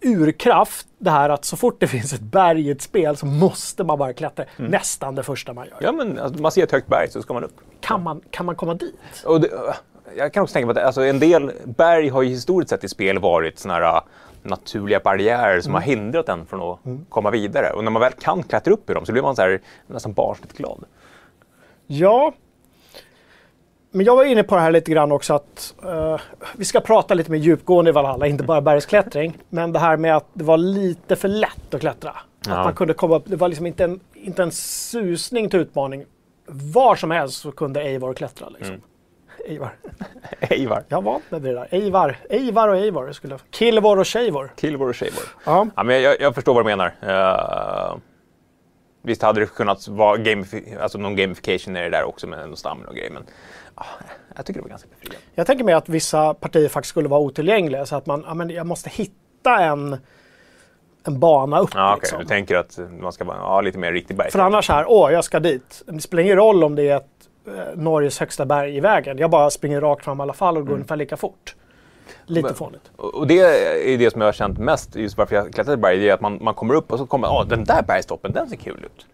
urkraft 0.03 0.87
det 0.99 1.11
här 1.11 1.29
att 1.29 1.45
så 1.45 1.57
fort 1.57 1.81
det 1.81 1.87
finns 1.97 2.13
ett 2.13 2.21
berg 2.21 2.69
i 2.69 2.71
ett 2.71 2.83
spel 2.83 3.17
så 3.17 3.27
måste 3.27 3.85
man 3.85 3.99
bara 3.99 4.13
klättra. 4.13 4.45
Nästan 4.57 5.15
det 5.15 5.23
första 5.23 5.53
man 5.53 5.67
gör. 5.67 5.83
Mm. 5.83 5.85
Ja, 5.85 6.05
men 6.05 6.19
alltså, 6.19 6.43
man 6.43 6.53
ser 6.53 6.63
ett 6.63 6.73
högt 6.73 6.87
berg 6.87 7.11
så 7.11 7.23
ska 7.23 7.35
man 7.35 7.45
upp. 7.45 7.57
Kan, 7.81 8.03
man, 8.03 8.21
kan 8.31 8.47
man 8.47 8.55
komma 8.55 8.75
dit? 8.75 8.95
Och 9.25 9.41
det, 9.41 9.49
jag 10.17 10.33
kan 10.33 10.43
också 10.43 10.53
tänka 10.53 10.67
mig 10.67 10.79
att 10.79 10.87
alltså, 10.87 11.05
en 11.05 11.19
del 11.19 11.53
berg 11.65 12.09
har 12.09 12.23
ju 12.23 12.29
historiskt 12.29 12.71
sett 12.71 12.85
i 12.85 12.89
spel 12.89 13.19
varit 13.19 13.59
såna 13.59 13.75
här 13.75 13.97
uh, 13.97 14.03
naturliga 14.43 15.01
barriärer 15.01 15.61
som 15.61 15.75
har 15.75 15.81
hindrat 15.81 16.29
en 16.29 16.47
från 16.47 16.61
att 16.61 16.79
komma 17.09 17.31
vidare. 17.31 17.73
Och 17.73 17.85
när 17.85 17.91
man 17.91 18.03
väl 18.03 18.13
kan 18.13 18.43
klättra 18.43 18.75
upp 18.75 18.91
i 18.91 18.95
dem 18.95 19.07
så 19.07 19.13
blir 19.13 19.23
man 19.23 19.37
så 19.37 19.43
här, 19.43 19.61
nästan 19.87 20.13
barnsligt 20.13 20.57
glad. 20.57 20.85
Ja. 21.87 22.33
Men 23.94 24.06
jag 24.06 24.17
var 24.17 24.25
inne 24.25 24.43
på 24.43 24.55
det 24.55 24.61
här 24.61 24.71
lite 24.71 24.91
grann 24.91 25.12
också 25.12 25.35
att 25.35 25.75
eh, 25.85 26.21
vi 26.56 26.65
ska 26.65 26.81
prata 26.81 27.15
lite 27.15 27.31
mer 27.31 27.39
djupgående 27.39 27.89
i 27.89 27.93
Valhalla, 27.93 28.27
inte 28.27 28.44
bara 28.44 28.61
bergsklättring. 28.61 29.39
Men 29.49 29.73
det 29.73 29.79
här 29.79 29.97
med 29.97 30.17
att 30.17 30.27
det 30.33 30.44
var 30.44 30.56
lite 30.56 31.17
för 31.17 31.29
lätt 31.29 31.75
att 31.75 31.81
klättra. 31.81 32.17
Ja. 32.47 32.53
Att 32.53 32.65
man 32.65 32.75
kunde 32.75 32.94
komma 32.94 33.17
upp, 33.17 33.23
det 33.27 33.37
var 33.37 33.49
liksom 33.49 33.67
inte 33.67 33.85
en, 33.85 34.00
inte 34.15 34.43
en 34.43 34.50
susning 34.53 35.50
till 35.50 35.61
utmaning. 35.61 36.05
Var 36.47 36.97
som 36.97 37.11
helst 37.11 37.40
så 37.40 37.52
kunde 37.52 37.83
Eivor 37.83 38.14
klättra. 38.14 38.49
Liksom. 38.49 38.81
Eivor. 39.49 39.71
Eivor. 40.40 40.85
Jag 40.88 41.02
var 41.02 41.21
med 41.28 41.43
det 41.43 41.52
där. 41.52 41.69
Eivar. 41.71 42.16
Eivar 42.31 42.69
och 42.69 42.76
Eivor. 42.76 43.12
Skulle... 43.12 43.38
Kilvor 43.50 43.99
och 43.99 44.07
Tjejvor. 44.07 44.52
Kilvor 44.57 44.88
och 44.88 44.97
Shavor. 44.97 45.23
Ja. 45.45 45.66
Ja, 45.76 45.83
men 45.83 46.02
jag, 46.02 46.21
jag 46.21 46.35
förstår 46.35 46.55
vad 46.55 46.64
du 46.64 46.76
menar. 46.76 46.95
Uh, 47.02 47.97
visst 49.02 49.23
hade 49.23 49.40
det 49.40 49.47
kunnat 49.47 49.88
vara 49.88 50.16
gamifi- 50.16 50.81
alltså 50.83 50.99
någon 50.99 51.16
gamification 51.16 51.76
i 51.76 51.81
det 51.81 51.90
där 51.90 52.05
också 52.05 52.26
med 52.26 52.59
stamina 52.59 52.88
och 52.88 52.95
grejer. 52.95 53.11
Men 53.11 53.26
jag 54.37 54.47
tycker 54.47 54.61
det 54.61 54.62
var 54.65 54.69
ganska 54.71 54.89
befriande. 54.89 55.17
Jag 55.35 55.47
tänker 55.47 55.65
mig 55.65 55.75
att 55.75 55.89
vissa 55.89 56.35
partier 56.35 56.69
faktiskt 56.69 56.91
skulle 56.91 57.09
vara 57.09 57.21
otillgängliga. 57.21 57.87
Så 57.87 57.97
att 57.97 58.07
man, 58.07 58.25
ja, 58.27 58.35
men 58.35 58.51
jag 58.51 58.67
måste 58.67 58.91
hitta 58.91 59.61
en, 59.61 59.97
en 61.07 61.21
bana 61.21 61.59
upp. 61.59 61.71
Ja, 61.75 61.91
okej. 61.93 62.01
liksom. 62.01 62.19
Du 62.19 62.25
tänker 62.25 62.57
att 62.57 62.79
man 63.01 63.12
ska 63.12 63.25
vara 63.25 63.37
ja, 63.37 63.61
lite 63.61 63.79
mer 63.79 63.93
riktig 63.93 64.17
berg. 64.17 64.31
För 64.31 64.39
annars 64.39 64.69
här, 64.69 64.85
åh, 64.89 65.12
jag 65.12 65.25
ska 65.25 65.41
dit. 65.41 65.83
Det 65.87 66.01
spelar 66.01 66.23
ingen 66.23 66.37
roll 66.37 66.65
om 66.65 66.75
det 66.75 66.89
är 66.89 66.97
ett, 66.97 67.07
eh, 67.47 67.53
Norges 67.75 68.21
högsta 68.21 68.47
berg 68.47 68.77
i 68.77 68.81
vägen. 68.81 69.19
Jag 69.19 69.31
bara 69.31 69.51
springer 69.51 69.81
rakt 69.81 70.05
fram 70.05 70.19
i 70.19 70.23
alla 70.23 70.33
fall 70.33 70.57
och 70.57 70.67
går 70.67 70.75
ungefär 70.75 70.97
lika 70.97 71.17
fort. 71.17 71.57
Lite 72.27 72.41
Mm. 72.41 72.49
Men- 72.49 72.55
fånigt. 72.55 72.91
Och 72.97 73.27
det 73.27 73.39
är 73.95 73.99
det 73.99 74.11
som 74.11 74.21
jag 74.21 74.29
har 74.29 74.33
känt 74.33 74.59
mest, 74.59 74.97
just 74.97 75.19
varför 75.19 75.37
jag 75.37 75.53
klättrat 75.53 75.75
i 75.75 75.77
berg, 75.77 75.99
det 75.99 76.09
är 76.09 76.15
att 76.15 76.21
man, 76.21 76.39
man 76.43 76.55
kommer 76.55 76.75
upp 76.75 76.93
och 76.93 76.99
så 76.99 77.07
kommer 77.07 77.29
ja 77.29 77.45
den 77.49 77.65
där 77.65 77.83
bergstoppen, 77.83 78.33
den 78.33 78.49
ser 78.49 78.57
kul 78.57 78.85
ut. 78.85 79.07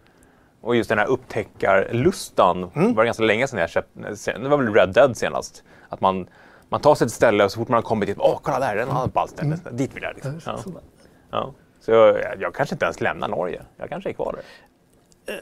Och 0.61 0.75
just 0.75 0.89
den 0.89 0.97
här 0.99 1.05
upptäckarlustan, 1.07 2.71
Mm. 2.75 2.87
det 2.91 2.97
var 2.97 3.05
ganska 3.05 3.23
länge 3.23 3.47
sedan 3.47 3.59
jag 3.59 3.69
köpte, 3.69 3.99
det 4.39 4.49
var 4.49 4.57
väl 4.57 4.73
Red 4.73 4.89
Dead 4.93 5.17
senast. 5.17 5.63
Att 5.89 6.01
man, 6.01 6.27
man 6.69 6.81
tar 6.81 6.95
sig 6.95 6.99
till 6.99 7.05
ett 7.07 7.13
ställe 7.13 7.43
och 7.43 7.51
så 7.51 7.59
fort 7.59 7.67
man 7.67 7.75
har 7.75 7.81
kommit 7.81 8.07
dit, 8.07 8.17
åh 8.19 8.39
kolla 8.41 8.59
där, 8.59 8.75
den 8.75 8.89
har 8.89 9.05
ett 9.05 9.13
ballt 9.13 9.31
ställe, 9.31 9.57
dit 9.71 9.95
vill 9.95 10.03
jag. 10.03 10.13
Liksom. 10.13 10.39
Ja. 10.45 10.57
Ja. 11.31 11.53
Så 11.81 11.91
jag, 11.91 12.17
jag 12.39 12.53
kanske 12.55 12.75
inte 12.75 12.85
ens 12.85 13.01
lämnar 13.01 13.27
Norge, 13.27 13.61
jag 13.77 13.89
kanske 13.89 14.09
är 14.09 14.13
kvar 14.13 14.35
där. 15.25 15.39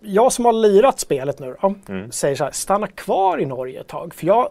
Jag 0.00 0.32
som 0.32 0.44
har 0.44 0.52
lirat 0.52 1.00
spelet 1.00 1.38
nu 1.38 1.56
då, 1.62 1.74
Mm. 1.88 2.12
säger 2.12 2.36
så 2.36 2.44
här, 2.44 2.50
stanna 2.52 2.86
kvar 2.86 3.40
i 3.40 3.46
Norge 3.46 3.80
ett 3.80 3.86
tag. 3.88 4.14
För 4.14 4.26
jag 4.26 4.48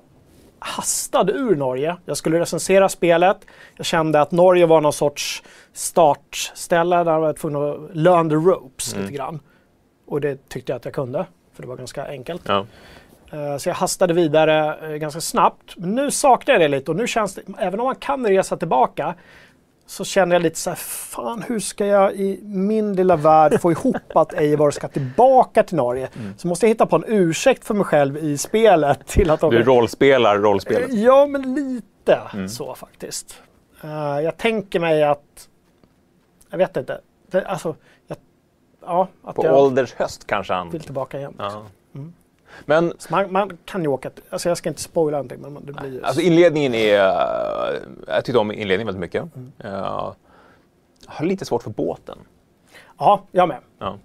hastade 0.59 1.31
ur 1.33 1.55
Norge. 1.55 1.97
Jag 2.05 2.17
skulle 2.17 2.39
recensera 2.39 2.89
spelet. 2.89 3.37
Jag 3.75 3.85
kände 3.85 4.21
att 4.21 4.31
Norge 4.31 4.65
var 4.65 4.81
någon 4.81 4.93
sorts 4.93 5.43
startställe 5.73 6.95
där 7.03 7.11
jag 7.11 7.19
var 7.19 7.33
tvungen 7.33 7.69
att 7.69 7.95
learn 7.95 8.29
the 8.29 8.35
ropes 8.35 8.93
Mm. 8.93 9.01
lite 9.05 9.17
grann. 9.17 9.39
Och 10.11 10.21
det 10.21 10.49
tyckte 10.49 10.71
jag 10.71 10.77
att 10.77 10.85
jag 10.85 10.93
kunde, 10.93 11.25
för 11.53 11.61
det 11.61 11.67
var 11.67 11.75
ganska 11.75 12.07
enkelt. 12.07 12.41
Ja. 12.47 12.65
Eh, 13.31 13.57
Så 13.57 13.69
jag 13.69 13.75
hastade 13.75 14.13
vidare 14.13 14.77
eh, 14.91 14.97
ganska 14.97 15.21
snabbt. 15.21 15.73
Men 15.77 15.95
nu 15.95 16.11
saknar 16.11 16.53
jag 16.53 16.61
det 16.61 16.67
lite 16.67 16.91
och 16.91 16.97
nu 16.97 17.07
känns 17.07 17.35
det, 17.35 17.41
även 17.59 17.79
om 17.79 17.85
man 17.85 17.95
kan 17.95 18.27
resa 18.27 18.57
tillbaka, 18.57 19.15
så 19.85 20.03
känner 20.05 20.35
jag 20.35 20.43
lite 20.43 20.59
så 20.59 20.69
här, 20.69 20.77
fan 20.77 21.43
hur 21.47 21.59
ska 21.59 21.85
jag 21.85 22.13
i 22.13 22.39
min 22.43 22.93
lilla 22.95 23.15
värld 23.15 23.61
få 23.61 23.71
ihop 23.71 24.15
att 24.15 24.33
Eivor 24.33 24.71
ska 24.71 24.87
tillbaka 24.87 25.63
till 25.63 25.77
Norge? 25.77 26.09
Mm. 26.19 26.33
Så 26.37 26.47
måste 26.47 26.65
jag 26.65 26.69
hitta 26.69 26.85
på 26.85 26.95
en 26.95 27.03
ursäkt 27.07 27.65
för 27.65 27.73
mig 27.73 27.85
själv 27.85 28.17
i 28.17 28.37
spelet 28.37 29.07
till 29.07 29.29
att 29.29 29.39
Du 29.39 29.63
rollspelar 29.63 30.37
rollspelet. 30.37 30.93
Ja, 30.93 31.27
men 31.27 31.55
lite 31.55 32.21
Mm. 32.33 32.49
så 32.49 32.75
faktiskt. 32.75 33.41
Eh, 33.83 34.19
jag 34.23 34.37
tänker 34.37 34.79
mig 34.79 35.03
att, 35.03 35.47
jag 36.49 36.57
vet 36.57 36.77
inte, 36.77 37.01
det, 37.31 37.45
alltså, 37.45 37.75
ja, 38.85 39.07
att 39.23 39.35
På 39.35 39.45
jag 39.45 39.57
ålders 39.57 39.93
höst 39.93 40.27
kanske 40.27 40.53
han... 40.53 40.69
vill 40.69 40.81
tillbaka 40.81 41.17
igen. 41.19 41.33
Ja. 41.37 41.63
Men 42.65 42.93
Så 42.97 43.07
man, 43.11 43.31
man 43.31 43.57
kan 43.65 43.81
ju 43.81 43.87
åka, 43.87 44.11
alltså 44.29 44.49
jag 44.49 44.57
ska 44.57 44.69
inte 44.69 44.81
spoila 44.81 45.17
någonting 45.17 45.41
men 45.41 45.65
det 45.65 45.73
blir 45.73 45.91
ju... 45.91 46.03
Alltså 46.03 46.21
inledningen 46.21 46.73
är... 46.73 46.93
Jag 48.07 48.25
tyckte 48.25 48.39
om 48.39 48.51
inledningen 48.51 48.87
väldigt 48.87 48.99
mycket. 49.01 49.35
Mm. 49.35 49.51
Jag 49.57 50.15
har 51.05 51.25
lite 51.25 51.45
svårt 51.45 51.63
för 51.63 51.69
båten. 51.69 52.17
Ja, 52.97 53.23
jag 53.31 53.47
med. 53.47 53.59
Ja. 53.79 53.97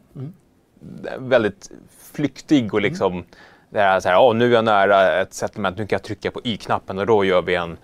Väldigt 1.18 1.70
flyktig 2.12 2.74
och 2.74 2.80
liksom 2.80 3.24
det 3.70 3.80
här, 3.80 4.00
så 4.00 4.08
här, 4.08 4.18
"Åh, 4.20 4.34
nu 4.34 4.46
är 4.46 4.54
jag 4.54 4.64
nära 4.64 5.20
ett 5.20 5.34
settlement, 5.34 5.78
nu 5.78 5.86
kan 5.86 5.96
jag 5.96 6.02
trycka 6.02 6.30
på 6.30 6.40
Y-knappen 6.44 6.98
och 6.98 7.06
då 7.06 7.24
gör 7.24 7.42
vi 7.42 7.54
en 7.54 7.78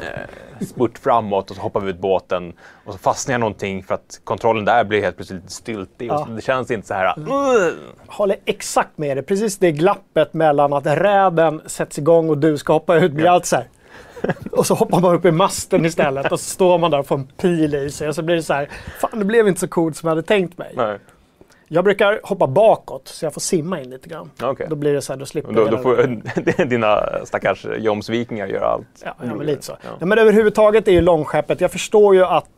eh, 0.00 0.66
spurt 0.66 0.98
framåt 0.98 1.50
och 1.50 1.56
så 1.56 1.62
hoppar 1.62 1.80
vi 1.80 1.90
ut 1.90 1.98
båten 1.98 2.52
och 2.84 2.92
så 2.92 2.98
fastnar 2.98 3.32
jag 3.34 3.40
någonting 3.40 3.82
för 3.82 3.94
att 3.94 4.20
kontrollen 4.24 4.64
där 4.64 4.84
blir 4.84 5.02
helt 5.02 5.16
plötsligt 5.16 5.42
lite 5.42 5.52
styltig. 5.52 6.12
Och 6.12 6.20
Ja. 6.20 6.28
det 6.36 6.42
känns 6.42 6.70
inte 6.70 6.86
så 6.88 6.94
här... 6.94 7.14
"Ugh." 7.18 7.74
Håller 8.06 8.36
exakt 8.44 8.98
med 8.98 9.16
dig. 9.16 9.24
Precis 9.24 9.58
det 9.58 9.72
glappet 9.72 10.34
mellan 10.34 10.72
att 10.72 10.86
räden 10.86 11.62
sätts 11.66 11.98
igång 11.98 12.30
och 12.30 12.38
du 12.38 12.58
ska 12.58 12.72
hoppa 12.72 12.96
ut 12.96 13.12
blir 13.12 13.26
allt 13.28 13.46
så 13.46 13.56
här. 13.56 13.66
Och 14.52 14.66
så 14.66 14.74
hoppar 14.74 15.00
man 15.00 15.14
upp 15.14 15.24
i 15.24 15.30
masten 15.30 15.84
istället 15.84 16.32
och 16.32 16.40
så 16.40 16.50
står 16.50 16.78
man 16.78 16.90
där 16.90 16.98
och 16.98 17.06
får 17.06 17.14
en 17.16 17.26
pil 17.26 17.74
i 17.74 17.90
sig 17.90 18.08
och 18.08 18.14
så 18.14 18.22
blir 18.22 18.36
det 18.36 18.42
så 18.42 18.54
här. 18.54 18.68
Fan, 19.00 19.18
det 19.18 19.24
blev 19.24 19.48
inte 19.48 19.60
så 19.60 19.68
coolt 19.68 19.96
som 19.96 20.06
jag 20.06 20.10
hade 20.10 20.22
tänkt 20.26 20.58
mig. 20.58 20.72
Nej. 20.76 20.98
Jag 21.68 21.84
brukar 21.84 22.20
hoppa 22.22 22.46
bakåt 22.46 23.08
så 23.08 23.26
jag 23.26 23.34
får 23.34 23.40
simma 23.40 23.80
in 23.80 23.90
lite 23.90 24.08
grann. 24.08 24.30
Okej. 24.42 24.66
Då 24.70 24.76
blir 24.76 24.94
det 24.94 25.02
så 25.02 25.12
här, 25.12 25.20
då 25.20 25.26
slipper 25.26 25.52
Då, 25.52 25.64
då 25.64 25.78
får 25.78 26.64
dina 26.64 27.08
stackars 27.24 27.66
jomsvikingar 27.78 28.46
göra 28.46 28.66
allt. 28.66 28.86
Ja, 29.04 29.14
ja 29.22 29.34
men 29.34 29.46
lite 29.46 29.62
så. 29.62 29.72
Ja. 29.82 29.88
Ja. 30.00 30.06
men 30.06 30.18
överhuvudtaget 30.18 30.88
är 30.88 30.92
ju 30.92 31.00
långskeppet, 31.00 31.60
jag 31.60 31.72
förstår 31.72 32.14
ju 32.14 32.24
att 32.24 32.48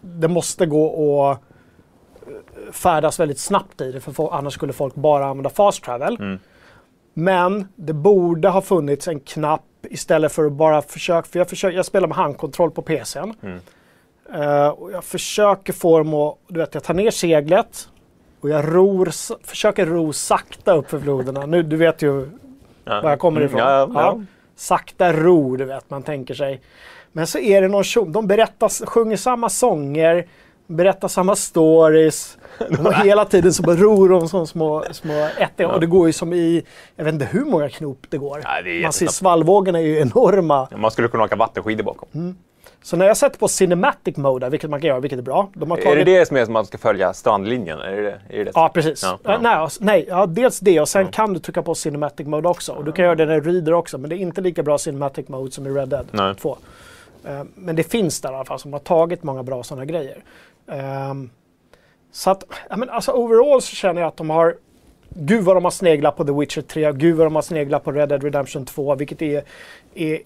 det 0.00 0.28
måste 0.28 0.66
gå 0.66 1.28
att 1.28 1.38
eh, 2.26 2.72
färdas 2.72 3.20
väldigt 3.20 3.38
snabbt 3.38 3.80
i 3.80 3.92
det, 3.92 4.00
för 4.00 4.34
annars 4.34 4.54
skulle 4.54 4.72
folk 4.72 4.94
bara 4.94 5.26
använda 5.26 5.50
fast 5.50 5.84
travel. 5.84 6.16
Mm. 6.20 6.38
Men 7.14 7.68
det 7.76 7.92
borde 7.92 8.48
ha 8.48 8.62
funnits 8.62 9.08
en 9.08 9.20
knapp 9.20 9.62
istället 9.82 10.32
för 10.32 10.46
att 10.46 10.52
bara 10.52 10.82
försöka, 10.82 11.28
för 11.28 11.38
jag, 11.38 11.48
försöker, 11.48 11.76
jag 11.76 11.86
spelar 11.86 12.08
med 12.08 12.16
handkontroll 12.16 12.70
på 12.70 12.82
PCn. 12.82 13.34
Mm. 13.42 13.60
Eh, 14.34 14.68
och 14.68 14.92
jag 14.92 15.04
försöker 15.04 15.72
få 15.72 15.98
dem 15.98 16.14
att, 16.14 16.38
du 16.48 16.60
vet, 16.60 16.74
jag 16.74 16.84
tar 16.84 16.94
ner 16.94 17.10
seglet 17.10 17.88
och 18.40 18.48
jag 18.50 18.64
ror, 18.76 19.08
försöker 19.46 19.86
ro 19.86 20.12
sakta 20.12 20.74
upp 20.76 20.90
för 20.90 21.00
floderna. 21.00 21.46
Nu, 21.46 21.62
du 21.62 21.76
vet 21.76 22.02
ju 22.02 22.28
Ja. 22.84 23.00
var 23.02 23.10
jag 23.10 23.18
kommer 23.18 23.40
ifrån. 23.40 23.60
Mm, 23.60 23.70
ja, 23.70 23.88
ja. 23.94 24.20
Sakta 24.56 25.12
ro, 25.12 25.56
du 25.56 25.64
vet, 25.64 25.90
man 25.90 26.02
tänker 26.02 26.34
sig. 26.34 26.60
Men 27.12 27.26
så 27.26 27.38
är 27.38 27.62
det 27.62 27.68
någon 27.68 27.82
tjo- 27.84 28.12
de 28.12 28.26
berättar, 28.26 28.86
sjunger 28.86 29.16
samma 29.16 29.48
sånger, 29.48 30.26
berättar 30.66 31.08
samma 31.08 31.36
stories. 31.36 32.38
Och 32.84 32.94
hela 32.94 33.24
tiden 33.24 33.52
så 33.52 33.62
bara 33.62 33.76
ror 33.76 34.08
de 34.08 34.28
som 34.28 34.46
små, 34.46 34.84
små 34.90 35.28
ättingar. 35.38 35.70
Och 35.70 35.80
det 35.80 35.86
går 35.86 36.06
ju 36.06 36.12
som 36.12 36.32
i, 36.32 36.62
jag 36.96 37.04
vet 37.04 37.14
inte 37.14 37.24
hur 37.24 37.44
många 37.44 37.68
knop 37.68 38.06
det 38.08 38.18
går. 38.18 38.40
Ja, 38.44 38.62
det 38.64 38.70
är 38.78 38.82
man 38.82 38.92
ser 38.92 39.06
svallvågorna 39.06 39.78
är 39.78 39.82
ju 39.82 39.98
enorma. 40.00 40.68
Man 40.76 40.90
skulle 40.90 41.08
kunna 41.08 41.24
åka 41.24 41.36
vattenskidor 41.36 41.84
bakom. 41.84 42.08
Mm. 42.14 42.36
Så 42.82 42.96
när 42.96 43.06
jag 43.06 43.16
sätter 43.16 43.38
på 43.38 43.48
cinematic 43.48 44.16
mode, 44.16 44.48
vilket 44.48 44.70
man 44.70 44.80
kan 44.80 44.88
göra, 44.88 45.00
vilket 45.00 45.18
är 45.18 45.22
bra. 45.22 45.50
De 45.54 45.70
har 45.70 45.78
Är 45.78 45.82
tagit... 45.82 46.06
det 46.06 46.18
det 46.18 46.26
som 46.26 46.36
är 46.36 46.44
som 46.44 46.52
att 46.52 46.54
man 46.54 46.66
ska 46.66 46.78
följa 46.78 47.12
strandlinjen? 47.12 47.78
Är 47.78 48.02
det, 48.02 48.20
är 48.28 48.44
det 48.44 48.50
Ja, 48.54 48.70
precis. 48.74 49.02
Ja, 49.02 49.18
Ja, 49.24 49.32
ja. 49.32 49.38
Nej, 49.40 49.54
alltså, 49.54 49.84
nej 49.84 50.04
ja, 50.08 50.26
dels 50.26 50.60
det 50.60 50.80
och 50.80 50.88
sen 50.88 51.08
kan 51.08 51.32
du 51.32 51.40
trycka 51.40 51.62
på 51.62 51.74
Cinematic 51.74 52.26
Mode 52.26 52.48
också. 52.48 52.72
Och 52.72 52.84
du 52.84 52.92
kan 52.92 53.04
göra 53.04 53.14
det 53.14 53.36
i 53.36 53.40
Reader 53.40 53.72
också, 53.72 53.98
men 53.98 54.10
det 54.10 54.16
är 54.16 54.18
inte 54.18 54.40
lika 54.40 54.62
bra 54.62 54.78
Cinematic 54.78 55.28
Mode 55.28 55.50
som 55.50 55.66
i 55.66 55.70
Red 55.70 55.88
Dead 55.88 56.06
Nej. 56.10 56.34
2. 56.34 56.56
Eh, 57.24 57.42
men 57.54 57.76
det 57.76 57.82
finns 57.82 58.20
där 58.20 58.32
i 58.32 58.34
alla 58.34 58.44
fall, 58.44 58.58
som 58.58 58.72
har 58.72 58.80
tagit 58.80 59.22
många 59.22 59.42
bra 59.42 59.62
sådana 59.62 59.84
grejer. 59.84 60.16
Ehm, 60.66 61.30
så 62.12 62.30
att, 62.30 62.44
ja, 62.68 62.76
men 62.76 62.90
alltså 62.90 63.12
overall 63.12 63.62
så 63.62 63.76
känner 63.76 64.00
jag 64.00 64.08
att 64.08 64.16
de 64.16 64.30
har 64.30 64.54
Gud 65.14 65.44
vad 65.44 65.56
de 65.56 65.64
har 65.64 65.70
sneglat 65.70 66.16
på 66.16 66.24
The 66.24 66.32
Witcher 66.32 66.62
3, 66.62 66.92
gud 66.92 67.16
vad 67.16 67.26
de 67.26 67.34
har 67.34 67.42
sneglat 67.42 67.84
på 67.84 67.92
Red 67.92 68.08
Dead 68.08 68.22
Redemption 68.22 68.64
2, 68.64 68.94
vilket 68.94 69.22
är, 69.22 69.42
är 69.94 70.18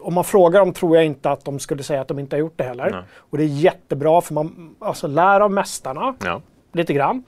om 0.00 0.14
man 0.14 0.24
frågar 0.24 0.60
dem 0.60 0.72
tror 0.72 0.96
jag 0.96 1.04
inte 1.06 1.30
att 1.30 1.44
de 1.44 1.58
skulle 1.58 1.82
säga 1.82 2.00
att 2.00 2.08
de 2.08 2.18
inte 2.18 2.36
har 2.36 2.40
gjort 2.40 2.56
det 2.58 2.64
heller. 2.64 2.90
Nej. 2.90 3.02
Och 3.14 3.38
det 3.38 3.44
är 3.44 3.48
jättebra 3.48 4.20
för 4.20 4.34
man 4.34 4.76
alltså, 4.78 5.06
lär 5.06 5.40
av 5.40 5.50
mästarna 5.50 6.14
Ja. 6.24 6.40
lite 6.72 6.92
grann. 6.92 7.24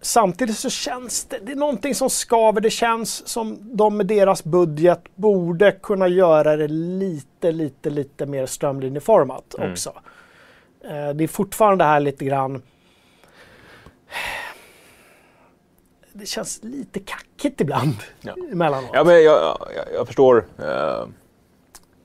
Samtidigt 0.00 0.56
så 0.58 0.70
känns 0.70 1.24
det, 1.24 1.38
det 1.42 1.52
är 1.52 1.56
någonting 1.56 1.94
som 1.94 2.10
skaver. 2.10 2.60
Det 2.60 2.70
känns 2.70 3.28
som 3.28 3.58
de 3.76 3.96
med 3.96 4.06
deras 4.06 4.44
budget 4.44 5.02
borde 5.14 5.72
kunna 5.72 6.08
göra 6.08 6.56
det 6.56 6.68
lite, 6.68 7.52
lite, 7.52 7.90
lite 7.90 8.26
mer 8.26 8.46
strömlinjeformat 8.46 9.54
Mm. 9.58 9.72
också. 9.72 9.92
Eh, 10.84 11.08
det 11.14 11.24
är 11.24 11.28
fortfarande 11.28 11.84
här 11.84 12.00
lite 12.00 12.24
grann 12.24 12.62
det 16.18 16.26
känns 16.26 16.60
lite 16.64 17.00
kackigt 17.00 17.60
ibland 17.60 17.94
Ja. 18.20 18.34
emellanåt. 18.52 18.90
Ja, 18.92 19.04
men 19.04 19.14
jag, 19.14 19.42
jag, 19.42 19.58
jag 19.94 20.06
förstår 20.06 20.44
eh, 20.58 21.06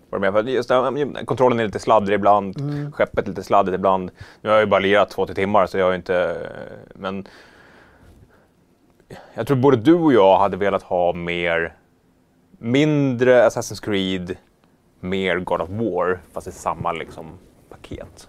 vad 0.10 0.22
du 0.22 0.32
menar. 0.32 0.44
Just, 0.44 0.70
kontrollen 1.26 1.60
är 1.60 1.66
lite 1.66 1.80
sladdrig 1.80 2.16
ibland, 2.16 2.60
Mm. 2.60 2.92
skeppet 2.92 3.28
lite 3.28 3.44
sladdigt 3.44 3.76
ibland. 3.76 4.12
Nu 4.42 4.50
har 4.50 4.56
jag 4.56 4.66
ju 4.66 4.70
bara 4.70 4.80
lirat 4.80 5.10
två 5.10 5.26
till 5.26 5.36
timmar 5.36 5.68
så 5.68 5.78
jag 5.78 5.86
har 5.86 5.92
ju 5.92 5.96
inte... 5.98 6.50
Men 6.96 7.28
jag 9.34 9.48
tror 9.48 9.58
både 9.58 9.78
du 9.78 9.94
och 9.94 10.14
jag 10.14 10.38
hade 10.40 10.58
velat 10.58 10.84
ha 10.84 11.14
mer, 11.14 11.76
mindre 12.58 13.48
Assassin's 13.50 13.84
Creed, 13.86 14.38
mer 15.00 15.40
God 15.40 15.62
of 15.62 15.70
War, 15.70 16.20
fast 16.34 16.48
i 16.48 16.52
samma 16.52 16.92
liksom 16.92 17.38
paket. 17.70 18.28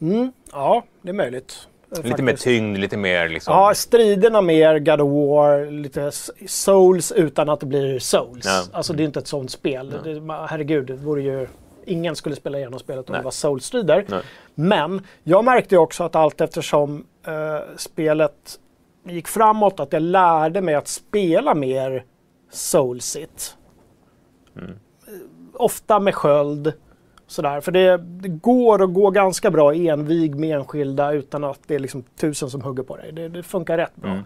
Mm, 0.00 0.32
ja, 0.52 0.82
det 1.02 1.08
är 1.08 1.12
möjligt. 1.14 1.68
Eh, 1.96 2.04
Lite 2.04 2.22
mer 2.22 2.36
tyngd, 2.36 2.78
lite 2.78 2.96
mer 2.96 3.28
liksom... 3.28 3.54
Ja, 3.54 3.74
striderna 3.74 4.40
mer 4.40 4.78
God 4.78 5.00
of 5.00 5.10
War, 5.10 5.70
lite 5.70 6.10
Souls 6.46 7.12
utan 7.12 7.48
att 7.48 7.60
det 7.60 7.66
blir 7.66 7.98
Souls. 7.98 8.44
Ja. 8.46 8.64
Alltså 8.72 8.92
det 8.92 9.02
är 9.02 9.04
inte 9.04 9.18
ett 9.20 9.26
sånt 9.26 9.50
spel. 9.50 9.94
Det, 10.04 10.14
ma- 10.14 10.46
herregud, 10.50 10.86
det 10.86 10.94
vore 10.96 11.22
ju... 11.22 11.46
Ingen 11.84 12.16
skulle 12.16 12.36
spela 12.36 12.58
igenom 12.58 12.78
spelet 12.80 13.08
om 13.08 13.12
Nej. 13.12 13.20
det 13.20 13.24
var 13.24 13.30
Souls-strider. 13.30 14.04
Men 14.54 15.02
jag 15.22 15.44
märkte 15.44 15.76
också 15.76 16.04
att 16.04 16.16
allt 16.16 16.40
eftersom 16.40 17.06
eh, 17.26 17.32
spelet 17.76 18.58
gick 19.04 19.28
framåt, 19.28 19.80
att 19.80 19.92
jag 19.92 20.02
lärde 20.02 20.60
mig 20.60 20.74
att 20.74 20.88
spela 20.88 21.54
mer 21.54 22.04
Soulsigt. 22.50 23.56
Mm. 24.56 24.70
Eh, 24.70 24.74
Ofta 25.52 26.00
med 26.00 26.14
sköld. 26.14 26.72
Sådär. 27.30 27.60
För 27.60 27.72
det, 27.72 27.96
det 27.98 28.28
går 28.28 28.82
att 28.82 28.94
gå 28.94 29.10
ganska 29.10 29.50
bra 29.50 29.74
envig 29.74 30.34
med 30.36 30.56
enskilda 30.58 31.12
utan 31.12 31.44
att 31.44 31.58
det 31.66 31.74
är 31.74 31.78
liksom 31.78 32.02
tusen 32.20 32.50
som 32.50 32.60
hugger 32.62 32.82
på 32.82 32.96
dig. 32.96 33.12
Det, 33.12 33.28
det 33.28 33.42
funkar 33.42 33.76
rätt 33.78 33.96
bra. 33.96 34.10
Mm. 34.10 34.24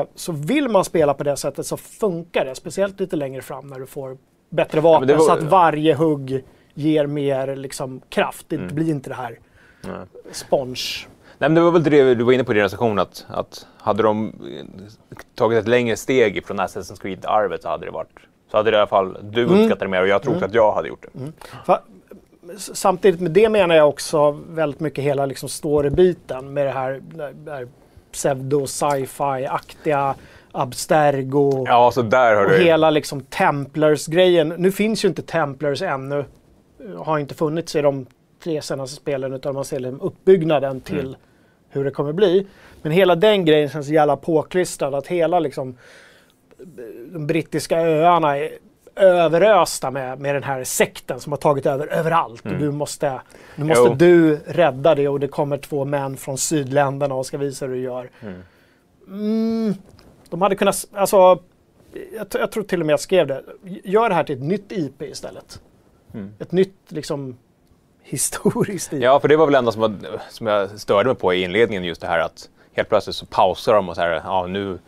Eh, 0.00 0.06
så 0.14 0.32
vill 0.32 0.68
man 0.68 0.84
spela 0.84 1.14
på 1.14 1.24
det 1.24 1.36
sättet 1.36 1.66
så 1.66 1.76
funkar 1.76 2.44
det. 2.44 2.54
Speciellt 2.54 3.00
lite 3.00 3.16
längre 3.16 3.42
fram 3.42 3.66
när 3.66 3.78
du 3.78 3.86
får 3.86 4.16
bättre 4.50 4.80
vapen. 4.80 5.08
var- 5.08 5.18
Så 5.18 5.32
att 5.32 5.42
varje 5.42 5.94
hugg 5.94 6.44
ger 6.74 7.06
mer 7.06 7.56
liksom, 7.56 8.00
kraft. 8.08 8.46
Det 8.48 8.56
Mm. 8.56 8.74
blir 8.74 8.90
inte 8.90 9.10
det 9.10 9.14
här 9.16 9.38
Ja. 9.86 10.04
sponge. 10.32 10.76
Nej, 11.38 11.48
men 11.50 11.54
det 11.54 11.60
var 11.60 11.70
väl 11.70 11.82
det 11.82 12.14
du 12.14 12.24
var 12.24 12.32
inne 12.32 12.44
på 12.44 12.52
i 12.52 12.54
din 12.54 12.62
recension 12.62 12.98
att, 12.98 13.26
att 13.28 13.66
hade 13.78 14.02
de 14.02 14.32
tagit 15.34 15.58
ett 15.58 15.68
längre 15.68 15.96
steg 15.96 16.46
från 16.46 16.60
Assassin's 16.60 17.00
Creed-arvet 17.02 17.62
så 17.62 17.68
hade 17.68 17.84
det 17.86 17.90
varit 17.92 18.08
så 18.50 18.56
hade 18.56 18.70
det 18.70 18.74
i 18.74 18.78
alla 18.78 18.86
fall 18.86 19.16
du 19.22 19.42
Mm. 19.42 19.54
uppskattat 19.54 19.80
det 19.80 19.88
mer 19.88 20.02
och 20.02 20.08
jag 20.08 20.22
tror 20.22 20.32
också 20.34 20.44
att 20.44 20.54
jag 20.54 20.72
hade 20.72 20.88
gjort 20.88 21.06
det. 21.12 21.32
S- 22.56 22.76
Samtidigt 22.76 23.20
med 23.20 23.30
det 23.30 23.48
menar 23.48 23.74
jag 23.74 23.88
också 23.88 24.38
väldigt 24.50 24.80
mycket 24.80 25.04
hela 25.04 25.26
liksom 25.26 25.48
story-biten 25.48 26.52
med 26.54 26.66
det 26.66 26.70
här, 26.72 27.00
det 27.44 27.50
här 27.50 27.68
pseudo-sci-fi-aktiga 28.12 30.14
Abstergo 30.52 31.64
Ja, 31.66 31.90
så 31.90 32.02
där 32.02 32.34
har 32.36 32.44
och 32.44 32.50
du... 32.50 32.58
hela 32.64 32.90
liksom 32.90 33.20
Templars-grejen. 33.20 34.48
Nu 34.48 34.72
finns 34.72 35.04
ju 35.04 35.08
inte 35.08 35.22
Templars 35.22 35.82
ännu. 35.82 36.24
Har 36.96 37.18
inte 37.18 37.34
funnits 37.34 37.76
i 37.76 37.80
de 37.82 38.06
tre 38.44 38.62
senaste 38.62 38.96
spelen 38.96 39.32
utan 39.32 39.54
man 39.54 39.64
ser 39.64 39.80
liksom 39.80 40.00
uppbyggnaden 40.00 40.80
till 40.80 40.98
Mm. 41.00 41.14
hur 41.70 41.84
det 41.84 41.90
kommer 41.90 42.12
bli. 42.12 42.46
Men 42.82 42.92
hela 42.92 43.14
den 43.14 43.44
grejen 43.44 43.68
känns 43.68 43.88
jävla 43.88 44.16
påklistrad. 44.16 44.94
Att 44.94 45.06
hela 45.06 45.38
liksom 45.38 45.74
de 47.12 47.26
brittiska 47.26 47.80
öarna 47.80 48.38
är 48.38 48.50
överösta 48.96 49.90
med, 49.90 50.20
med 50.20 50.34
den 50.34 50.42
här 50.42 50.64
sekten 50.64 51.20
som 51.20 51.32
har 51.32 51.36
tagit 51.36 51.66
över 51.66 51.86
överallt. 51.86 52.44
Och 52.46 52.52
du 52.58 52.70
måste, 52.70 53.20
nu 53.56 53.64
måste 53.64 53.80
Mm. 53.80 53.92
Jo. 53.92 53.94
du 53.98 54.36
rädda 54.46 54.94
det 54.94 55.08
och 55.08 55.20
det 55.20 55.28
kommer 55.28 55.56
två 55.58 55.84
män 55.84 56.16
från 56.16 56.38
sydländerna 56.38 57.14
och 57.14 57.26
ska 57.26 57.38
visa 57.38 57.66
hur 57.66 57.74
du 57.74 57.80
gör. 57.80 58.10
Mm, 59.08 59.74
de 60.30 60.42
hade 60.42 60.56
kunnat, 60.56 60.86
alltså, 60.92 61.16
jag, 62.16 62.26
jag 62.32 62.50
tror 62.52 62.62
till 62.62 62.80
och 62.80 62.86
med 62.86 62.92
jag 62.92 63.00
skrev 63.00 63.26
det. 63.26 63.42
Gör 63.84 64.08
det 64.08 64.14
här 64.14 64.24
till 64.24 64.36
ett 64.36 64.42
nytt 64.42 64.72
IP 64.72 65.02
istället. 65.02 65.60
Mm. 66.14 66.34
Ett 66.38 66.52
nytt 66.52 66.76
liksom 66.88 67.36
historiskt 68.02 68.92
IP. 68.92 69.02
Ja, 69.02 69.20
för 69.20 69.28
det 69.28 69.36
var 69.36 69.46
väl 69.46 69.52
det 69.52 69.58
enda 69.58 69.72
som, 69.72 69.80
var, 69.80 69.94
som 70.30 70.46
jag 70.46 70.80
störde 70.80 71.08
mig 71.08 71.16
på 71.16 71.34
i 71.34 71.42
inledningen, 71.42 71.84
just 71.84 72.00
det 72.00 72.06
här 72.06 72.18
att 72.18 72.48
helt 72.72 72.88
plötsligt 72.88 73.16
så 73.16 73.26
pausar 73.26 73.74
de 73.74 73.88
och 73.88 73.94
så 73.94 74.00
här, 74.00 74.20
ja 74.24 74.46
nu, 74.46 74.78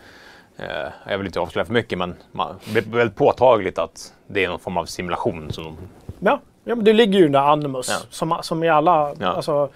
jag 1.06 1.18
vill 1.18 1.26
inte 1.26 1.40
avslöja 1.40 1.64
för 1.64 1.72
mycket, 1.72 1.98
men 1.98 2.14
man, 2.32 2.56
det 2.72 2.78
är 2.78 2.84
väldigt 2.84 3.16
påtagligt 3.16 3.78
att 3.78 4.14
det 4.26 4.44
är 4.44 4.48
någon 4.48 4.58
form 4.58 4.76
av 4.76 4.84
simulation 4.84 5.52
som 5.52 5.64
de 5.64 5.76
Ja, 6.20 6.40
ja 6.64 6.74
men 6.74 6.84
det 6.84 6.92
ligger 6.92 7.18
ju 7.18 7.26
under 7.26 7.40
Animus. 7.40 7.88
Ja. 7.88 8.06
Som, 8.10 8.38
som 8.42 8.64
i 8.64 8.68
alla... 8.68 9.14
Ja. 9.20 9.26
Alltså, 9.26 9.68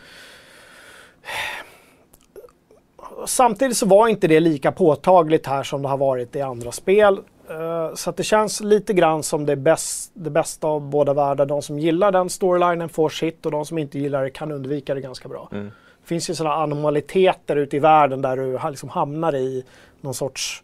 samtidigt 3.26 3.76
så 3.76 3.86
var 3.86 4.08
inte 4.08 4.28
det 4.28 4.40
lika 4.40 4.72
påtagligt 4.72 5.46
här 5.46 5.62
som 5.62 5.82
det 5.82 5.88
har 5.88 5.96
varit 5.96 6.36
i 6.36 6.40
andra 6.40 6.72
spel. 6.72 7.18
Eh, 7.50 7.94
så 7.94 8.10
det 8.10 8.22
känns 8.22 8.60
lite 8.60 8.92
grann 8.92 9.22
som 9.22 9.46
det, 9.46 9.56
bäst, 9.56 10.10
det 10.14 10.30
bästa 10.30 10.66
av 10.66 10.80
båda 10.80 11.14
världar. 11.14 11.46
De 11.46 11.62
som 11.62 11.78
gillar 11.78 12.12
den 12.12 12.30
storylinen 12.30 12.88
får 12.88 13.08
sitt 13.08 13.46
och 13.46 13.52
de 13.52 13.66
som 13.66 13.78
inte 13.78 13.98
gillar 13.98 14.22
det 14.22 14.30
kan 14.30 14.52
undvika 14.52 14.94
det 14.94 15.00
ganska 15.00 15.28
bra. 15.28 15.48
Mm. 15.52 15.66
Det 16.00 16.08
finns 16.08 16.30
ju 16.30 16.34
sådana 16.34 16.54
anomaliteter 16.54 17.56
ute 17.56 17.76
i 17.76 17.80
världen 17.80 18.22
där 18.22 18.36
du 18.36 18.58
liksom 18.70 18.88
hamnar 18.88 19.34
i 19.34 19.64
någon 20.00 20.14
sorts 20.14 20.62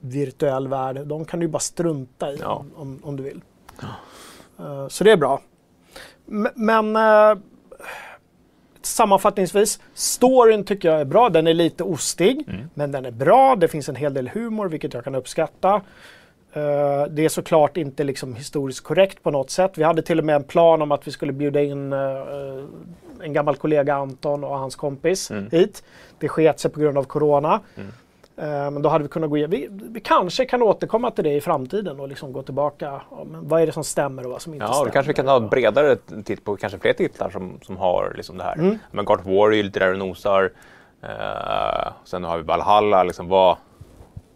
virtuell 0.00 0.68
värld. 0.68 1.06
De 1.06 1.24
kan 1.24 1.40
du 1.40 1.48
bara 1.48 1.58
strunta 1.58 2.32
i 2.32 2.38
Ja. 2.40 2.64
om, 2.76 3.00
om 3.04 3.16
du 3.16 3.22
vill. 3.22 3.40
Eh, 4.58 4.88
så 4.88 5.04
det 5.04 5.10
är 5.12 5.16
bra. 5.16 5.40
Men 6.54 6.96
eh, 6.96 7.34
sammanfattningsvis, 8.82 9.80
storyn 9.94 10.64
tycker 10.64 10.90
jag 10.90 11.00
är 11.00 11.04
bra. 11.04 11.28
Den 11.28 11.46
är 11.46 11.54
lite 11.54 11.84
ostig, 11.84 12.44
Mm. 12.48 12.70
men 12.74 12.92
den 12.92 13.04
är 13.04 13.10
bra. 13.10 13.56
Det 13.56 13.68
finns 13.68 13.88
en 13.88 13.96
hel 13.96 14.14
del 14.14 14.28
humor, 14.28 14.68
vilket 14.68 14.94
jag 14.94 15.04
kan 15.04 15.14
uppskatta. 15.14 15.74
Eh, 16.52 17.04
det 17.10 17.24
är 17.24 17.28
såklart 17.28 17.76
inte 17.76 18.04
liksom 18.04 18.34
historiskt 18.34 18.80
korrekt 18.84 19.22
på 19.22 19.30
något 19.30 19.50
sätt. 19.50 19.72
Vi 19.78 19.82
hade 19.82 20.02
till 20.02 20.18
och 20.18 20.24
med 20.24 20.36
en 20.36 20.44
plan 20.44 20.82
om 20.82 20.92
att 20.92 21.06
vi 21.06 21.10
skulle 21.10 21.32
bjuda 21.32 21.62
in 21.62 21.92
en 23.22 23.32
gammal 23.32 23.56
kollega 23.56 23.94
Anton 23.94 24.44
och 24.44 24.58
hans 24.58 24.76
kompis 24.76 25.30
Mm. 25.30 25.48
hit. 25.52 25.82
Det 26.18 26.28
sket 26.28 26.60
sig 26.60 26.70
på 26.70 26.80
grund 26.80 26.98
av 26.98 27.04
corona. 27.04 27.60
Mm. 27.76 27.92
Eh, 28.38 28.70
Men 28.70 28.82
då 28.82 28.88
hade 28.88 29.02
vi 29.02 29.08
kunnat 29.08 29.30
gå 29.30 29.36
igen. 29.36 29.50
Vi, 29.50 29.68
vi 29.70 30.00
kanske 30.00 30.44
kan 30.44 30.62
återkomma 30.62 31.10
till 31.10 31.24
det 31.24 31.32
i 31.34 31.40
framtiden 31.40 32.00
och 32.00 32.08
liksom 32.08 32.32
gå 32.32 32.42
tillbaka. 32.42 33.02
Men 33.26 33.48
vad 33.48 33.62
är 33.62 33.66
det 33.66 33.72
som 33.72 33.84
stämmer 33.84 34.24
och 34.26 34.32
vad 34.32 34.42
som 34.42 34.54
inte 34.54 34.66
Ja, 34.66 34.72
stämmer? 34.72 34.86
då 34.86 34.92
kanske 34.92 35.08
vi 35.10 35.14
kan 35.14 35.28
ha 35.28 35.44
ett 35.44 35.50
bredare 35.50 35.96
titt 36.24 36.44
på 36.44 36.56
kanske 36.56 36.78
fler 36.78 36.92
titlar 36.92 37.30
som, 37.30 37.58
som 37.62 37.76
har 37.76 38.12
liksom 38.16 38.36
det 38.38 38.44
här. 38.44 38.54
Mm. 38.54 38.78
Men 38.90 39.04
God 39.04 39.20
of 39.20 39.26
War 39.26 39.50
är 39.52 39.56
ju 39.56 39.62
lite 39.62 39.78
där 39.78 39.92
och 39.92 39.98
nosar. 39.98 40.52
Eh, 41.02 41.92
sen 42.04 42.24
har 42.24 42.36
vi 42.36 42.42
Valhalla, 42.42 43.02
liksom 43.04 43.28
vad... 43.28 43.56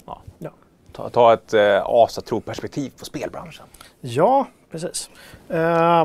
Ja. 0.06 0.22
Ja. 0.38 0.50
Ta, 0.92 1.08
ta 1.08 1.32
ett 1.32 1.54
eh, 1.54 1.82
asatro-perspektiv 1.86 2.92
på 2.98 3.04
spelbranschen. 3.04 3.66
Ja, 4.00 4.46
precis. 4.70 5.10
Uh, 5.50 6.04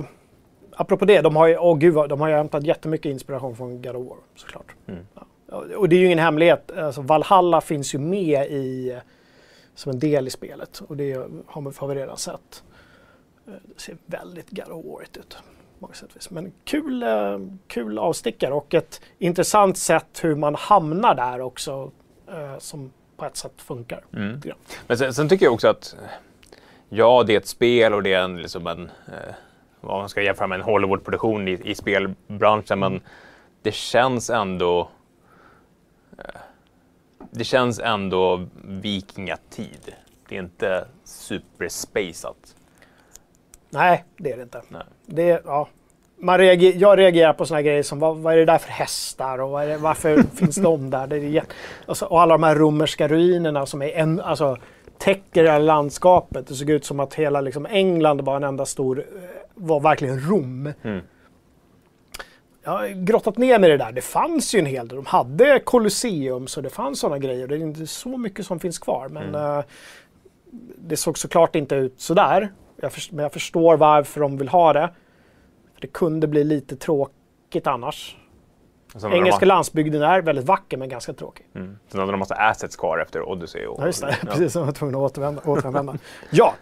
apropå 0.75 1.05
det, 1.05 1.21
de 1.21 1.35
har 1.35 1.47
ju, 1.47 1.57
åh 1.57 1.77
gud, 1.77 2.09
de 2.09 2.21
har 2.21 2.27
ju 2.27 2.35
hämtat 2.35 2.63
jättemycket 2.63 3.09
inspiration 3.09 3.55
från 3.55 3.81
God 3.81 3.95
of 3.95 4.07
War 4.07 4.17
såklart. 4.35 4.75
Mm. 4.87 5.07
Ja. 5.15 5.21
Och 5.51 5.89
det 5.89 5.95
är 5.95 5.99
ju 5.99 6.05
ingen 6.05 6.19
hemlighet, 6.19 6.71
alltså 6.77 7.01
Valhalla 7.01 7.61
finns 7.61 7.95
ju 7.95 7.99
med 7.99 8.51
i, 8.51 8.97
som 9.75 9.91
en 9.91 9.99
del 9.99 10.27
i 10.27 10.29
spelet 10.29 10.81
och 10.87 10.97
det 10.97 11.13
har, 11.47 11.87
vi 11.87 11.95
redan 11.95 12.17
sett. 12.17 12.63
Det 13.45 13.81
ser 13.81 13.97
väldigt 14.05 14.59
War 14.67 15.01
ut. 15.01 15.37
Men 16.29 16.53
kul, 16.63 17.03
eh, 17.03 17.39
kul 17.67 17.99
avstickare 17.99 18.53
och 18.53 18.73
ett 18.73 19.01
intressant 19.17 19.77
sätt 19.77 20.19
hur 20.21 20.35
man 20.35 20.55
hamnar 20.55 21.15
där 21.15 21.41
också 21.41 21.91
eh, 22.27 22.57
som 22.57 22.91
på 23.17 23.25
ett 23.25 23.37
sätt 23.37 23.53
funkar. 23.57 24.03
Mm. 24.13 24.41
Men 24.87 24.97
sen, 24.97 25.13
sen 25.13 25.29
tycker 25.29 25.45
jag 25.45 25.53
också 25.53 25.67
att 25.67 25.95
ja, 26.89 27.23
det 27.27 27.33
är 27.33 27.37
ett 27.37 27.47
spel 27.47 27.93
och 27.93 28.03
det 28.03 28.13
är 28.13 28.23
en, 28.23 28.41
liksom 28.41 28.67
en 28.67 28.83
eh, 29.07 29.35
vad 29.81 29.99
man 29.99 30.09
ska 30.09 30.21
jämföra 30.21 30.47
med 30.47 30.59
en 30.59 30.65
Hollywoodproduktion 30.65 31.47
i, 31.47 31.61
i 31.63 31.75
spelbranschen, 31.75 32.79
men 32.79 33.01
det 33.61 33.73
känns 33.73 34.29
ändå 34.29 34.89
det 37.37 37.43
känns 37.43 37.79
ändå 37.79 38.45
vikingatid. 38.63 39.93
Det 40.29 40.35
är 40.35 40.39
inte 40.39 40.85
superspacet. 41.03 42.55
Nej, 43.69 44.03
det 44.17 44.31
är 44.31 44.37
det 44.37 44.43
inte. 44.43 44.61
Nej. 44.69 44.83
Det, 45.05 45.41
ja. 45.45 45.67
Man 46.17 46.37
reager, 46.37 46.73
jag 46.75 46.99
reagerar 46.99 47.33
på 47.33 47.45
såna 47.45 47.57
här 47.57 47.63
grejer 47.63 47.83
som 47.83 47.99
vad, 47.99 48.17
vad 48.17 48.33
är 48.33 48.37
det 48.37 48.45
där 48.45 48.57
för 48.57 48.69
hästar 48.69 49.41
och 49.41 49.59
det, 49.59 49.77
varför 49.77 50.23
finns 50.35 50.55
de 50.55 50.89
där? 50.89 51.07
Det 51.07 51.15
är 51.15 51.19
jätte, 51.19 51.53
alltså, 51.85 52.05
och 52.05 52.21
alla 52.21 52.33
de 52.33 52.43
här 52.43 52.55
romerska 52.55 53.07
ruinerna 53.07 53.65
som 53.65 53.81
är 53.81 53.89
en, 53.89 54.21
alltså, 54.21 54.57
täcker 54.97 55.43
hela 55.43 55.59
landskapet. 55.59 56.47
Det 56.47 56.55
såg 56.55 56.69
ut 56.69 56.85
som 56.85 56.99
att 56.99 57.13
hela 57.13 57.41
liksom, 57.41 57.65
England 57.65 58.21
var 58.21 58.35
en 58.35 58.43
enda 58.43 58.65
stor, 58.65 58.99
eh, 58.99 59.05
var 59.53 59.79
verkligen 59.79 60.19
Rom. 60.19 60.73
Mm. 60.81 61.01
Jag 62.65 62.71
har 62.71 62.87
grottat 62.87 63.37
ner 63.37 63.59
mig 63.59 63.69
i 63.69 63.71
det 63.71 63.77
där. 63.85 63.91
Det 63.91 64.01
fanns 64.01 64.55
ju 64.55 64.59
en 64.59 64.65
hel 64.65 64.87
del. 64.87 64.95
De 64.95 65.05
hade 65.05 65.59
Colosseum 65.59 66.47
så 66.47 66.61
det 66.61 66.69
fanns 66.69 66.99
sådana 66.99 67.17
grejer. 67.19 67.47
Det 67.47 67.55
är 67.55 67.59
inte 67.59 67.87
så 67.87 68.17
mycket 68.17 68.45
som 68.45 68.59
finns 68.59 68.79
kvar. 68.79 69.07
Men 69.09 69.35
Mm. 69.35 69.57
eh, 69.59 69.63
det 70.77 70.97
såg 70.97 71.17
såklart 71.17 71.55
inte 71.55 71.75
ut 71.75 72.01
sådär. 72.01 72.51
Jag 72.81 72.91
men 73.11 73.23
jag 73.23 73.33
förstår 73.33 73.77
varför 73.77 74.21
de 74.21 74.37
vill 74.37 74.49
ha 74.49 74.73
det. 74.73 74.89
För 75.73 75.81
det 75.81 75.87
kunde 75.87 76.27
bli 76.27 76.43
lite 76.43 76.75
tråkigt 76.75 77.67
annars. 77.67 78.17
Engelska 79.11 79.45
landsbygden 79.45 80.01
är 80.01 80.21
väldigt 80.21 80.45
vacker 80.45 80.77
men 80.77 80.89
ganska 80.89 81.13
tråkig. 81.13 81.45
mm. 81.55 81.77
Sen 81.87 81.99
hade 81.99 82.11
de 82.11 82.17
massa 82.19 82.35
assets 82.35 82.75
kvar 82.75 82.99
efter 82.99 83.29
Odyssey. 83.29 83.65
Och, 83.65 83.81
Ja, 83.81 83.85
just 83.85 84.01
det. 84.01 84.17
Ja. 84.21 84.27
Precis 84.31 84.53
som 84.53 84.65
var 84.65 84.71
tvungen 84.71 84.95
att 84.95 85.01
återvända. 85.01 85.41
återanvända. 85.45 85.97
ja, 86.29 86.53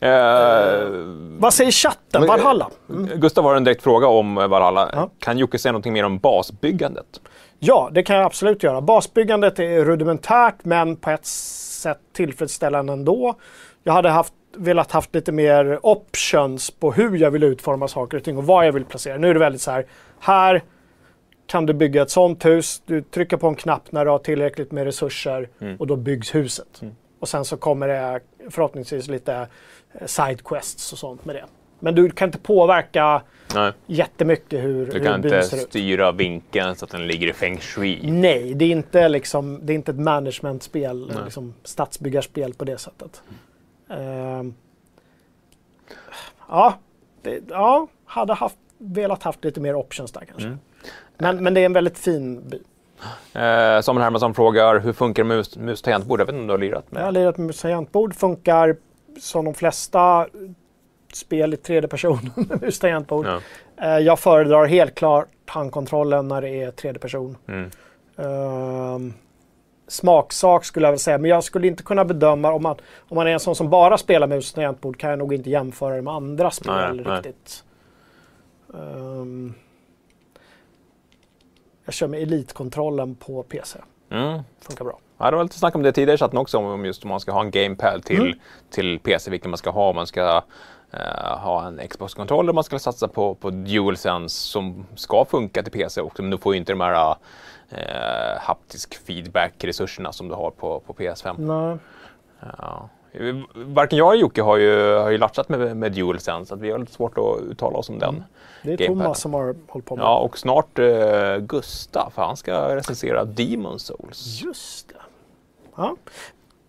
Eh, 0.00 0.88
vad 1.38 1.54
säger 1.54 1.70
chatten? 1.70 2.26
Valhalla? 2.26 2.70
Gustav 3.14 3.44
har 3.44 3.54
en 3.54 3.64
direkt 3.64 3.82
fråga 3.82 4.06
om 4.06 4.38
eh, 4.38 4.46
Valhalla. 4.46 4.90
Ja. 4.92 5.10
Kan 5.18 5.38
Jocke 5.38 5.58
säga 5.58 5.72
någonting 5.72 5.92
mer 5.92 6.04
om 6.04 6.18
basbyggandet? 6.18 7.20
Ja, 7.58 7.90
det 7.92 8.02
kan 8.02 8.16
jag 8.16 8.24
absolut 8.24 8.62
göra. 8.62 8.80
Basbyggandet 8.80 9.58
är 9.58 9.84
rudimentärt 9.84 10.54
men 10.62 10.96
på 10.96 11.10
ett 11.10 11.26
sätt 11.26 11.98
tillfredsställande 12.12 12.92
ändå. 12.92 13.34
Jag 13.82 13.92
hade 13.92 14.08
haft, 14.08 14.32
velat 14.56 14.92
haft 14.92 15.14
lite 15.14 15.32
mer 15.32 15.78
options 15.82 16.70
på 16.70 16.92
hur 16.92 17.16
jag 17.16 17.30
vill 17.30 17.42
utforma 17.42 17.88
saker 17.88 18.16
och 18.16 18.24
ting 18.24 18.38
och 18.38 18.46
vad 18.46 18.66
jag 18.66 18.72
vill 18.72 18.84
placera. 18.84 19.18
Nu 19.18 19.30
är 19.30 19.34
det 19.34 19.40
väldigt 19.40 19.62
så 19.62 19.70
här, 19.70 19.86
här 20.20 20.62
kan 21.46 21.66
du 21.66 21.72
bygga 21.74 22.02
ett 22.02 22.10
sånt 22.10 22.44
hus. 22.44 22.82
Du 22.86 23.02
trycker 23.02 23.36
på 23.36 23.48
en 23.48 23.54
knapp 23.54 23.92
när 23.92 24.04
du 24.04 24.10
har 24.10 24.18
tillräckligt 24.18 24.72
med 24.72 24.84
resurser 24.84 25.48
Mm. 25.60 25.76
och 25.76 25.86
då 25.86 25.96
byggs 25.96 26.34
huset. 26.34 26.82
Mm. 26.82 26.94
Och 27.20 27.28
sen 27.28 27.44
så 27.44 27.56
kommer 27.56 27.88
det 27.88 28.20
förhoppningsvis 28.50 29.08
lite 29.08 29.46
sidequests 30.06 30.92
och 30.92 30.98
sånt 30.98 31.24
med 31.24 31.34
det. 31.36 31.44
Men 31.78 31.94
du 31.94 32.10
kan 32.10 32.28
inte 32.28 32.38
påverka 32.38 33.22
Nej. 33.54 33.72
jättemycket 33.86 34.64
hur, 34.64 34.86
Du 34.86 34.92
hur 34.98 35.04
kan 35.04 35.20
byn 35.20 35.34
inte 35.34 35.46
ser 35.48 35.56
ut. 35.56 35.62
styra 35.62 36.12
vinkeln 36.12 36.76
så 36.76 36.84
att 36.84 36.90
den 36.90 37.06
ligger 37.06 37.26
i 37.28 37.32
feng 37.32 37.58
shui. 37.60 38.10
Nej, 38.10 38.54
det 38.54 38.64
är 38.64 38.70
inte, 38.70 39.08
liksom, 39.08 39.60
det 39.62 39.72
är 39.72 39.74
inte 39.74 39.90
ett 39.90 39.98
managementspel, 39.98 41.12
liksom 41.24 41.54
stadsbyggarspel 41.64 42.54
på 42.54 42.64
det 42.64 42.78
sättet. 42.78 43.22
Ehm, 43.90 44.54
ja, 46.48 46.74
det, 47.22 47.40
ja, 47.48 47.86
hade 48.04 48.34
haft, 48.34 48.56
velat 48.78 49.22
haft 49.22 49.44
lite 49.44 49.60
mer 49.60 49.74
options 49.74 50.12
där 50.12 50.24
kanske. 50.24 50.46
Mm. 50.46 50.58
Men, 51.18 51.44
men 51.44 51.54
det 51.54 51.60
är 51.60 51.66
en 51.66 51.72
väldigt 51.72 51.98
fin 51.98 52.48
by. 52.48 52.56
Eh, 53.40 53.80
Samuel 53.80 54.02
Hermansson 54.02 54.34
frågar, 54.34 54.80
hur 54.80 54.92
funkar 54.92 55.24
med 55.24 55.36
mus, 55.36 55.56
mus 55.56 55.82
tangentbord? 55.82 56.20
Jag 56.20 56.26
vet 56.26 56.32
inte 56.34 56.40
om 56.40 56.46
du 56.46 56.52
har 56.52 56.58
lirat 56.58 56.84
Jag 56.90 56.98
har 57.00 57.04
med? 57.12 57.14
lirat 57.14 57.38
med 57.38 57.56
tangentbord, 57.58 58.14
funkar 58.14 58.76
som 59.20 59.44
de 59.44 59.54
flesta 59.54 60.26
spel 61.12 61.54
i 61.54 61.56
tredje 61.56 61.88
person 61.88 62.30
med 62.60 62.80
tangentbord. 62.80 63.26
Ja. 63.26 63.40
Eh, 63.82 63.98
jag 63.98 64.18
föredrar 64.18 64.66
helt 64.66 64.94
klart 64.94 65.28
handkontrollen 65.46 66.28
när 66.28 66.42
det 66.42 66.62
är 66.62 66.70
tredje 66.70 67.00
person. 67.00 67.36
Mm. 67.46 67.70
Ehm, 68.16 69.14
smaksak 69.88 70.64
skulle 70.64 70.86
jag 70.86 70.92
väl 70.92 70.98
säga, 70.98 71.18
men 71.18 71.30
jag 71.30 71.44
skulle 71.44 71.66
inte 71.66 71.82
kunna 71.82 72.04
bedöma 72.04 72.52
om 72.52 72.62
man, 72.62 72.76
om 72.98 73.14
man 73.14 73.26
är 73.26 73.30
en 73.30 73.40
sån 73.40 73.56
som 73.56 73.70
bara 73.70 73.98
spelar 73.98 74.26
mus 74.26 74.50
och 74.50 74.54
tangentbord 74.54 74.98
kan 74.98 75.10
jag 75.10 75.18
nog 75.18 75.34
inte 75.34 75.50
jämföra 75.50 75.96
det 75.96 76.02
med 76.02 76.14
andra 76.14 76.50
spel 76.50 76.72
Nej, 76.74 77.04
nej. 77.06 77.16
riktigt. 77.16 77.64
Ehm, 78.74 79.54
jag 81.84 81.94
kör 81.94 82.08
med 82.08 82.22
elitkontrollen 82.22 83.14
på 83.14 83.42
PC. 83.42 83.78
Mm. 84.10 84.42
Funkar 84.60 84.84
bra. 84.84 84.98
Ja, 85.24 85.30
det 85.30 85.36
var 85.36 85.44
lite 85.44 85.58
snack 85.58 85.74
om 85.74 85.82
det 85.82 85.92
tidigare 85.92 86.14
i 86.14 86.18
chatten 86.18 86.38
också, 86.38 86.58
om 86.58 86.84
just 86.84 87.04
om 87.04 87.08
man 87.10 87.20
ska 87.20 87.32
ha 87.32 87.40
en 87.40 87.50
gamepad 87.50 88.04
till, 88.04 88.20
Mm. 88.20 88.38
till 88.70 88.98
PC, 88.98 89.30
vilken 89.30 89.50
man 89.50 89.58
ska 89.58 89.70
ha. 89.70 89.92
Man 89.92 90.06
ska 90.06 90.42
eh, 90.90 91.38
ha 91.38 91.66
en 91.66 91.88
Xbox-kontroll 91.88 92.44
eller 92.44 92.52
man 92.52 92.64
ska 92.64 92.78
satsa 92.78 93.08
på, 93.08 93.34
på 93.34 93.50
DualSense 93.50 94.36
som 94.48 94.86
ska 94.94 95.24
funka 95.24 95.62
till 95.62 95.72
PC 95.72 96.00
också. 96.00 96.22
Men 96.22 96.30
du 96.30 96.38
får 96.38 96.54
ju 96.54 96.58
inte 96.60 96.72
de 96.72 96.80
här 96.80 97.16
eh, 97.70 98.40
haptisk 98.40 98.94
feedback-resurserna 99.06 100.12
som 100.12 100.28
du 100.28 100.34
har 100.34 100.50
på, 100.50 100.80
på 100.80 100.92
PS5. 100.92 101.34
Nej. 101.38 101.78
Ja. 102.58 102.88
Varken 103.54 103.98
jag 103.98 104.12
eller 104.12 104.20
Jocke 104.20 104.42
har 104.42 104.56
ju, 104.56 104.94
har 104.96 105.10
ju 105.10 105.18
latchat 105.18 105.48
med, 105.48 105.76
med 105.76 105.92
DualSense, 105.92 106.48
så 106.48 106.54
att 106.54 106.60
vi 106.60 106.70
har 106.70 106.78
lite 106.78 106.92
svårt 106.92 107.18
att 107.18 107.42
uttala 107.50 107.78
oss 107.78 107.88
om 107.88 107.98
den. 107.98 108.24
Det 108.62 108.72
är 108.72 108.76
Gamepaden. 108.76 109.02
Thomas 109.02 109.20
som 109.20 109.34
har 109.34 109.56
hållit 109.68 109.86
på 109.86 109.96
med 109.96 110.02
Ja, 110.04 110.18
och 110.18 110.38
snart 110.38 110.78
eh, 110.78 111.36
Gustav, 111.38 112.10
för 112.14 112.22
han 112.22 112.36
ska 112.36 112.76
recensera 112.76 113.24
Demon 113.24 113.78
Souls. 113.78 114.40
Just. 114.42 114.92
Ja. 115.76 115.96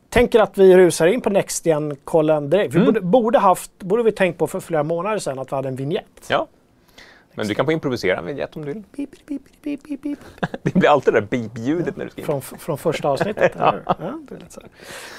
Tänker 0.09 0.39
att 0.39 0.57
vi 0.57 0.77
rusar 0.77 1.07
in 1.07 1.21
på 1.21 1.29
Next 1.29 1.65
Gen-kollen 1.65 2.49
direkt. 2.49 2.73
Vi 2.73 2.77
Mm. 2.77 2.85
borde, 2.85 3.01
borde, 3.01 3.39
haft, 3.39 3.71
borde 3.79 4.03
vi 4.03 4.11
tänkt 4.11 4.37
på 4.37 4.47
för 4.47 4.59
flera 4.59 4.83
månader 4.83 5.17
sedan 5.19 5.39
att 5.39 5.51
vi 5.51 5.55
hade 5.55 5.67
en 5.67 5.75
vignett. 5.75 6.25
Ja. 6.27 6.47
Men 7.37 7.47
du 7.47 7.55
kan 7.55 7.65
få 7.65 7.71
improvisera 7.71 8.17
en 8.19 8.25
vignett 8.25 8.55
om 8.55 8.65
du 8.65 8.73
vill. 8.73 8.83
Beep, 8.97 9.09
beep, 9.27 9.41
beep, 9.63 9.79
beep, 9.83 10.01
beep. 10.01 10.19
Det 10.63 10.73
blir 10.73 10.89
alltid 10.89 11.13
det 11.13 11.19
där 11.19 11.27
beep-ljudet 11.27 11.97
när 11.97 12.05
du 12.05 12.11
skriver. 12.11 12.25
Från, 12.27 12.41
från 12.41 12.77
första 12.77 13.09
avsnittet. 13.09 13.51
ja, 13.57 13.73
här. 13.99 14.13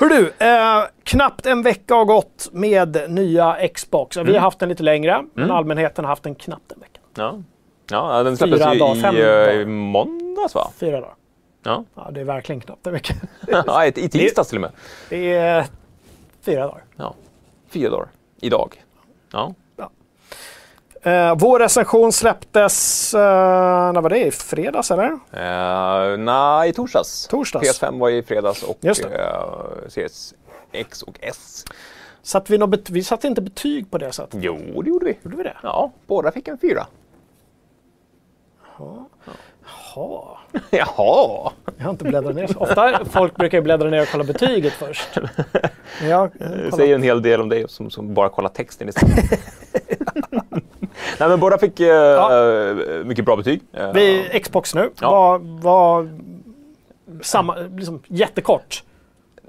Hör 0.01 0.09
du, 0.09 0.33
eh, 0.39 0.85
knappt 1.05 1.47
en 1.47 1.63
vecka 1.63 1.95
har 1.95 2.05
gått 2.05 2.49
med 2.53 3.11
nya 3.11 3.69
Xbox. 3.75 4.17
Vi 4.17 4.21
har 4.21 4.29
Mm. 4.29 4.43
haft 4.43 4.59
den 4.59 4.69
lite 4.69 4.83
längre, 4.83 5.25
men 5.35 5.45
Mm. 5.45 5.57
allmänheten 5.57 6.05
har 6.05 6.09
haft 6.13 6.23
den 6.23 6.35
knappt 6.35 6.73
en 6.73 6.81
vecka. 6.81 7.01
Ja. 7.15 7.39
ja, 7.91 8.23
den 8.23 8.37
släpptes 8.37 8.61
ju 8.75 8.79
dagar, 8.79 8.95
fem 9.03 9.17
i, 9.17 9.21
eh, 9.21 9.61
i 9.61 9.65
måndags 9.67 10.55
va? 10.55 10.71
Fyra 10.77 11.01
dagar. 11.01 11.15
Ja. 11.67 11.85
Ja, 11.95 12.11
det 12.11 12.21
är 12.21 12.25
verkligen 12.25 12.61
knappt 12.61 12.87
en 12.87 12.93
vecka. 12.93 13.15
ja, 13.47 13.87
i 13.87 14.09
tisdags 14.09 14.49
till 14.49 14.59
och 14.59 14.63
med. 14.63 14.71
Det 15.09 15.33
är 15.33 15.67
fyra 16.43 16.67
dagar. 16.67 16.85
Ja. 16.97 17.15
Fyra 17.69 17.91
dagar. 17.91 18.09
Idag. 18.41 18.83
Ja. 19.33 19.55
Eh, 21.07 21.35
vår 21.39 21.59
recension 21.59 22.13
släpptes, 22.13 23.15
eh, 23.15 23.93
när 23.93 24.01
var 24.01 24.11
det? 24.11 24.27
I 24.27 24.31
fredags 24.31 24.91
eller? 24.91 25.11
Uh, 25.11 26.19
nej, 26.19 26.71
i 26.71 26.73
torsdags. 26.73 27.27
Torsdags. 27.27 27.83
PS5 27.83 27.99
var 27.99 28.11
i 28.11 28.23
fredags 28.23 28.63
och 28.63 28.79
Just 28.81 29.03
Series 29.89 30.35
X 30.73 31.03
och 31.03 31.19
S. 31.21 31.65
Satt 32.23 32.51
vi, 32.51 32.59
något 32.59 32.91
vi 32.91 33.05
satte 33.05 33.27
inte 33.27 33.41
betyg 33.41 33.91
på 33.91 33.99
det 33.99 34.13
sättet. 34.13 34.41
Jo, 34.43 34.83
det 34.83 34.91
gjorde 34.91 35.07
vi. 35.07 35.19
Gjorde 35.23 35.37
vi 35.37 35.43
det? 35.43 35.57
Ja, 35.63 35.93
båda 36.07 36.33
fick 36.33 36.49
en 36.49 36.59
fyra. 36.59 36.87
Jaha. 39.97 40.37
Jaha! 40.71 41.53
Jag 41.77 41.85
har 41.85 41.91
inte 41.91 42.05
bläddrat 42.05 42.35
ner 42.35 42.47
så 42.47 42.59
ofta. 42.59 43.05
Folk 43.05 43.37
brukar 43.37 43.59
ju 43.59 43.63
bläddra 43.63 43.91
ner 43.91 44.03
och 44.03 44.09
kolla 44.13 44.25
betyget 44.25 44.73
först. 44.73 45.19
Men 46.01 46.11
jag, 46.11 46.31
Det 46.39 46.73
säger 46.73 46.95
en 46.95 47.03
hel 47.03 47.23
del 47.23 47.41
om 47.41 47.49
dig 47.49 47.65
som, 47.69 47.91
som 47.91 48.15
bara 48.15 48.29
kollar 48.29 48.49
texten 48.49 48.89
istället. 48.89 49.31
Nej, 51.19 51.29
men 51.29 51.41
båda 51.41 51.59
fick 51.59 51.81
uh, 51.81 53.05
mycket 53.05 53.25
bra 53.25 53.37
betyg. 53.37 53.61
Vi 53.95 54.41
Xbox 54.45 54.75
nu. 54.75 54.91
Ja. 55.01 55.11
Var, 55.11 55.39
var 55.39 56.09
samma, 57.23 57.57
liksom, 57.57 58.03
jättekort. 58.07 58.83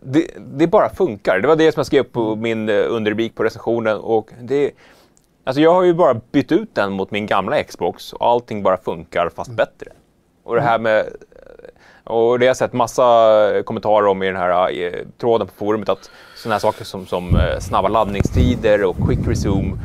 det, 0.01 0.27
det 0.37 0.67
bara 0.67 0.89
funkar. 0.89 1.39
Det 1.39 1.47
var 1.47 1.55
det 1.55 1.71
som 1.71 1.79
jag 1.79 1.85
skrev 1.85 2.03
på 2.03 2.35
min 2.35 2.69
eh, 2.69 2.85
underrubrik 2.89 3.35
på 3.35 3.43
recensionen. 3.43 3.97
Och 3.97 4.29
det, 4.41 4.71
alltså 5.43 5.61
jag 5.61 5.73
har 5.73 5.83
ju 5.83 5.93
bara 5.93 6.13
bytt 6.31 6.51
ut 6.51 6.75
den 6.75 6.91
mot 6.91 7.11
min 7.11 7.25
gamla 7.25 7.63
Xbox 7.63 8.13
och 8.13 8.27
allting 8.27 8.63
bara 8.63 8.77
funkar 8.77 9.29
fast 9.35 9.51
bättre. 9.51 9.91
Och 10.47 10.55
det 10.55 10.61
här 10.61 10.79
med... 10.79 11.05
Och 12.03 12.39
det 12.39 12.45
har 12.45 12.47
jag 12.47 12.57
sett 12.57 12.73
massa 12.73 13.63
kommentarer 13.65 14.07
om 14.07 14.23
i 14.23 14.25
den 14.25 14.35
här 14.35 14.81
eh, 14.81 14.93
tråden 15.17 15.47
på 15.47 15.53
forumet 15.53 15.89
att 15.89 16.11
sådana 16.35 16.55
här 16.55 16.59
saker 16.59 16.85
som, 16.85 17.05
som 17.05 17.35
eh, 17.35 17.59
snabba 17.59 17.87
laddningstider 17.87 18.83
och 18.83 18.95
quick 19.07 19.27
resume 19.27 19.77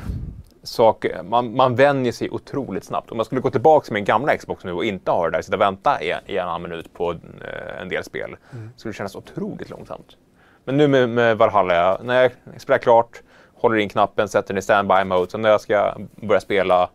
saker, 0.62 1.22
man, 1.22 1.56
man 1.56 1.74
vänjer 1.74 2.12
sig 2.12 2.30
otroligt 2.30 2.84
snabbt. 2.84 3.10
Om 3.10 3.16
man 3.16 3.26
skulle 3.26 3.40
gå 3.40 3.50
tillbaka 3.50 3.84
till 3.84 3.92
min 3.92 4.04
gamla 4.04 4.36
Xbox 4.36 4.64
nu 4.64 4.72
och 4.72 4.84
inte 4.84 5.10
ha 5.10 5.24
det 5.24 5.30
där, 5.30 5.42
sitta 5.42 5.56
och 5.56 5.60
vänta 5.60 6.02
i, 6.02 6.14
i 6.26 6.38
en 6.38 6.48
annan 6.48 6.62
minut 6.62 6.94
på 6.94 7.10
eh, 7.12 7.80
en 7.80 7.88
del 7.88 8.04
spel, 8.04 8.36
skulle 8.76 8.92
det 8.92 8.96
kännas 8.96 9.16
otroligt 9.16 9.70
långsamt. 9.70 10.16
Men 10.64 10.76
nu 10.76 10.88
med, 10.88 11.08
med 11.08 11.38
Valhalla, 11.38 12.00
när 12.02 12.22
jag 12.22 12.60
spelar 12.60 12.78
klart, 12.78 13.22
håller 13.54 13.76
in 13.76 13.88
knappen, 13.88 14.28
sätter 14.28 14.48
den 14.48 14.58
i 14.58 14.62
standby 14.62 15.04
mode, 15.04 15.30
så 15.30 15.38
när 15.38 15.50
jag 15.50 15.60
ska 15.60 15.94
börja 16.16 16.40
spela 16.40 16.90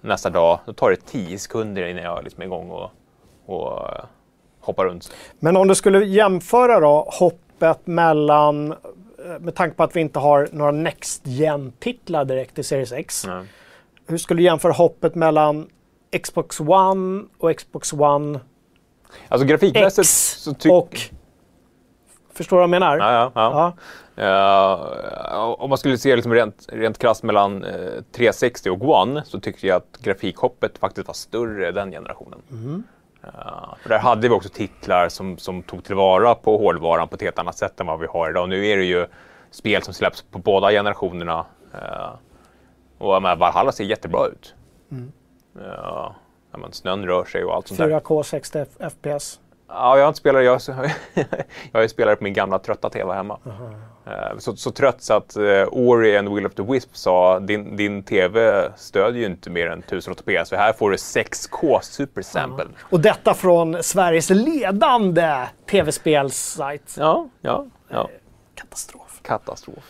nästa 0.00 0.30
dag, 0.30 0.58
då 0.66 0.72
tar 0.72 0.90
det 0.90 1.06
10 1.06 1.38
sekunder 1.38 1.86
innan 1.86 2.04
jag 2.04 2.24
liksom 2.24 2.42
är 2.42 2.46
igång 2.46 2.70
och, 2.70 2.90
och 3.48 3.88
hoppar 4.60 4.84
runt. 4.84 5.12
Men 5.38 5.56
om 5.56 5.68
du 5.68 5.74
skulle 5.74 6.04
jämföra 6.04 6.80
då 6.80 7.08
hoppet 7.12 7.86
mellan, 7.86 8.72
eh, 8.72 9.38
med 9.40 9.54
tanke 9.54 9.76
på 9.76 9.82
att 9.82 9.96
vi 9.96 10.00
inte 10.00 10.18
har 10.18 10.48
några 10.52 10.70
Next 10.70 11.26
Gen-titlar 11.26 12.24
direkt 12.24 12.58
i 12.58 12.62
Series 12.62 12.92
X. 12.92 13.24
Ja. 13.26 13.44
Hur 14.06 14.18
skulle 14.18 14.40
du 14.40 14.44
jämföra 14.44 14.72
hoppet 14.72 15.14
mellan 15.14 15.68
Xbox 16.22 16.60
One 16.60 17.24
och 17.38 17.56
Xbox 17.56 17.92
One 17.92 18.40
Alltså 19.28 19.46
grafikmässigt 19.46 19.98
X 19.98 20.36
så 20.42 20.54
tycker 20.54 20.76
och... 20.76 21.00
Förstår 22.32 22.56
du 22.56 22.58
vad 22.58 22.62
jag 22.62 22.70
menar? 22.70 22.98
Ja, 22.98 23.12
ja, 23.12 23.30
ja. 23.34 23.72
Eh, 24.18 25.38
om 25.38 25.68
man 25.68 25.78
skulle 25.78 25.98
se 25.98 26.16
liksom 26.16 26.34
rent, 26.34 26.66
rent 26.72 26.98
krasst 26.98 27.22
mellan 27.22 27.64
eh, 27.64 28.02
360 28.12 28.70
och 28.70 28.88
One 28.88 29.22
så 29.24 29.40
tyckte 29.40 29.66
jag 29.66 29.76
att 29.76 29.98
grafikhoppet 30.02 30.78
faktiskt 30.78 31.06
var 31.06 31.14
större 31.14 31.72
den 31.72 31.90
generationen. 31.90 32.42
Eh, 33.24 33.74
för 33.82 33.88
där 33.88 33.98
hade 33.98 34.28
vi 34.28 34.34
också 34.34 34.48
titlar 34.48 35.08
som, 35.08 35.38
som 35.38 35.62
tog 35.62 35.84
tillvara 35.84 36.34
på 36.34 36.58
hårdvaran 36.58 37.08
på 37.08 37.14
ett 37.14 37.22
helt 37.22 37.38
annat 37.38 37.58
sätt 37.58 37.80
än 37.80 37.86
vad 37.86 38.00
vi 38.00 38.06
har 38.06 38.30
idag. 38.30 38.48
Nu 38.48 38.66
är 38.66 38.76
det 38.76 38.84
ju 38.84 39.06
spel 39.50 39.82
som 39.82 39.94
släpps 39.94 40.22
på 40.22 40.38
båda 40.38 40.70
generationerna. 40.70 41.46
Eh, 41.74 42.10
och 42.98 43.22
menar, 43.22 43.36
Valhalla 43.36 43.72
ser 43.72 43.84
jättebra 43.84 44.26
ut. 44.26 44.54
Eh, 45.60 45.66
ja, 46.50 46.58
men 46.58 46.72
snön 46.72 47.06
rör 47.06 47.24
sig 47.24 47.44
och 47.44 47.54
allt 47.54 47.68
sånt 47.68 47.78
där. 47.78 48.00
4K 48.00 48.22
60 48.22 48.64
FPS. 48.90 49.40
Ja, 49.68 49.96
jag 49.96 50.04
har 50.04 50.08
inte 50.08 50.18
spelat. 50.18 50.44
Jag, 50.44 50.60
jag 51.72 51.82
ju 51.82 51.88
spelat 51.88 52.18
på 52.18 52.24
min 52.24 52.32
gamla 52.32 52.58
trötta 52.58 52.90
TV 52.90 53.14
hemma. 53.14 53.38
Eh, 54.06 54.38
Så, 54.38 54.56
så 54.56 54.70
trött 54.70 55.02
så 55.02 55.14
att 55.14 55.36
uh, 55.36 55.64
Ori 55.70 56.16
and 56.16 56.28
Will 56.34 56.46
of 56.46 56.54
the 56.54 56.62
Wisp 56.62 56.96
sa 56.96 57.40
din, 57.40 57.76
din 57.76 58.02
TV 58.02 58.68
stödjer 58.76 59.20
ju 59.20 59.26
inte 59.26 59.50
mer 59.50 59.66
än 59.66 59.82
1080p 59.82 60.44
så 60.44 60.56
här 60.56 60.72
får 60.72 60.90
du 60.90 60.96
6K 60.96 61.80
Super 61.82 62.22
Sample. 62.22 62.66
Och 62.80 63.00
detta 63.00 63.34
från 63.34 63.82
Sveriges 63.82 64.30
ledande 64.30 65.46
tv-spelssajt. 65.70 66.96
Ja, 66.98 67.28
ja, 67.40 67.66
ja. 67.88 68.08
Katastrof. 68.54 69.20
Katastrof. 69.22 69.84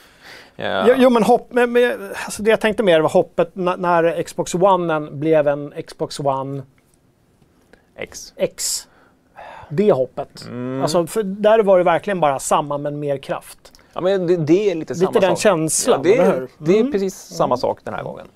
Jo, 0.57 0.65
Ja. 0.65 0.95
jo 0.97 1.11
men 1.11 1.23
hopp, 1.23 1.53
men, 1.53 1.73
men, 1.73 2.11
alltså 2.25 2.43
det 2.43 2.51
jag 2.51 2.61
tänkte 2.61 2.83
mer 2.83 3.01
var 3.01 3.11
hoppet 3.11 3.51
när, 3.57 3.77
när 3.77 4.23
Xbox 4.23 4.55
One 4.55 5.01
blev 5.01 5.49
en 5.49 5.73
Xbox 5.87 6.21
One 6.21 6.63
X. 7.97 8.33
X. 8.37 8.89
Det 9.69 9.93
hoppet. 9.93 10.45
Mm. 10.47 10.83
Alltså, 10.83 11.07
för 11.07 11.23
där 11.23 11.63
var 11.63 11.79
det 11.79 11.85
verkligen 11.85 12.21
bara 12.21 12.39
samma 12.39 12.79
men 12.79 12.99
mer 13.01 13.17
kraft. 13.19 13.73
Ja, 13.93 14.01
men 14.01 14.27
det, 14.27 14.37
det 14.37 14.71
är 14.71 14.75
lite 14.75 14.95
samma 14.95 15.11
Lite 15.11 15.21
den 15.27 15.37
sak. 15.37 15.43
känslan, 15.43 16.01
Ja, 16.05 16.11
det, 16.11 16.17
är, 16.19 16.49
det 16.59 16.73
är 16.73 16.81
Mm. 16.81 16.93
precis 16.93 17.15
samma 17.15 17.57
sak 17.57 17.79
den 17.85 17.95
här 17.95 18.03
gången. 18.03 18.27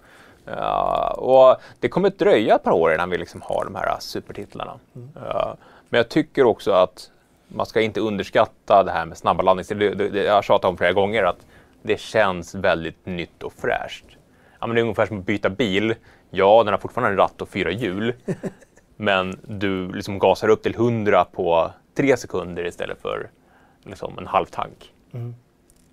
Ja, 0.44 1.10
och 1.10 1.60
det 1.80 1.88
kommer 1.88 2.08
att 2.08 2.18
dröja 2.18 2.54
ett 2.54 2.62
par 2.62 2.72
år 2.72 2.94
innan 2.94 3.10
vi 3.10 3.18
liksom 3.18 3.40
har 3.44 3.64
de 3.64 3.74
här 3.74 3.96
supertitlarna. 4.00 4.72
Mm. 4.96 5.08
Ja, 5.14 5.56
men 5.88 5.98
jag 5.98 6.08
tycker 6.08 6.44
också 6.44 6.72
att 6.72 7.10
man 7.48 7.66
ska 7.66 7.80
inte 7.80 8.00
underskatta 8.00 8.82
det 8.84 8.90
här 8.92 9.06
med 9.06 9.16
snabba 9.18 9.54
det, 9.54 10.24
jag 10.24 10.34
har 10.34 10.42
tjatat 10.42 10.68
om 10.68 10.76
flera 10.76 10.92
gånger 10.92 11.22
att 11.24 11.46
det 11.82 12.00
känns 12.00 12.54
väldigt 12.54 13.06
nytt 13.06 13.42
och 13.42 13.52
fräscht. 13.52 14.04
Ja, 14.60 14.66
men 14.66 14.74
det 14.74 14.80
är 14.80 14.82
ungefär 14.82 15.06
som 15.06 15.18
att 15.18 15.26
byta 15.26 15.50
bil. 15.50 15.94
Ja, 16.30 16.62
den 16.64 16.72
har 16.72 16.78
fortfarande 16.78 17.10
en 17.10 17.16
ratt 17.16 17.42
och 17.42 17.48
fyra 17.48 17.70
hjul. 17.70 18.14
men 18.96 19.40
du 19.42 19.92
liksom 19.92 20.18
gasar 20.18 20.48
upp 20.48 20.62
till 20.62 20.74
100 20.74 21.24
på 21.24 21.70
tre 21.94 22.16
sekunder 22.16 22.66
istället 22.66 23.02
för 23.02 23.30
liksom 23.84 24.18
en 24.18 24.26
halv 24.26 24.46
tank. 24.46 24.92
Mm. 25.12 25.34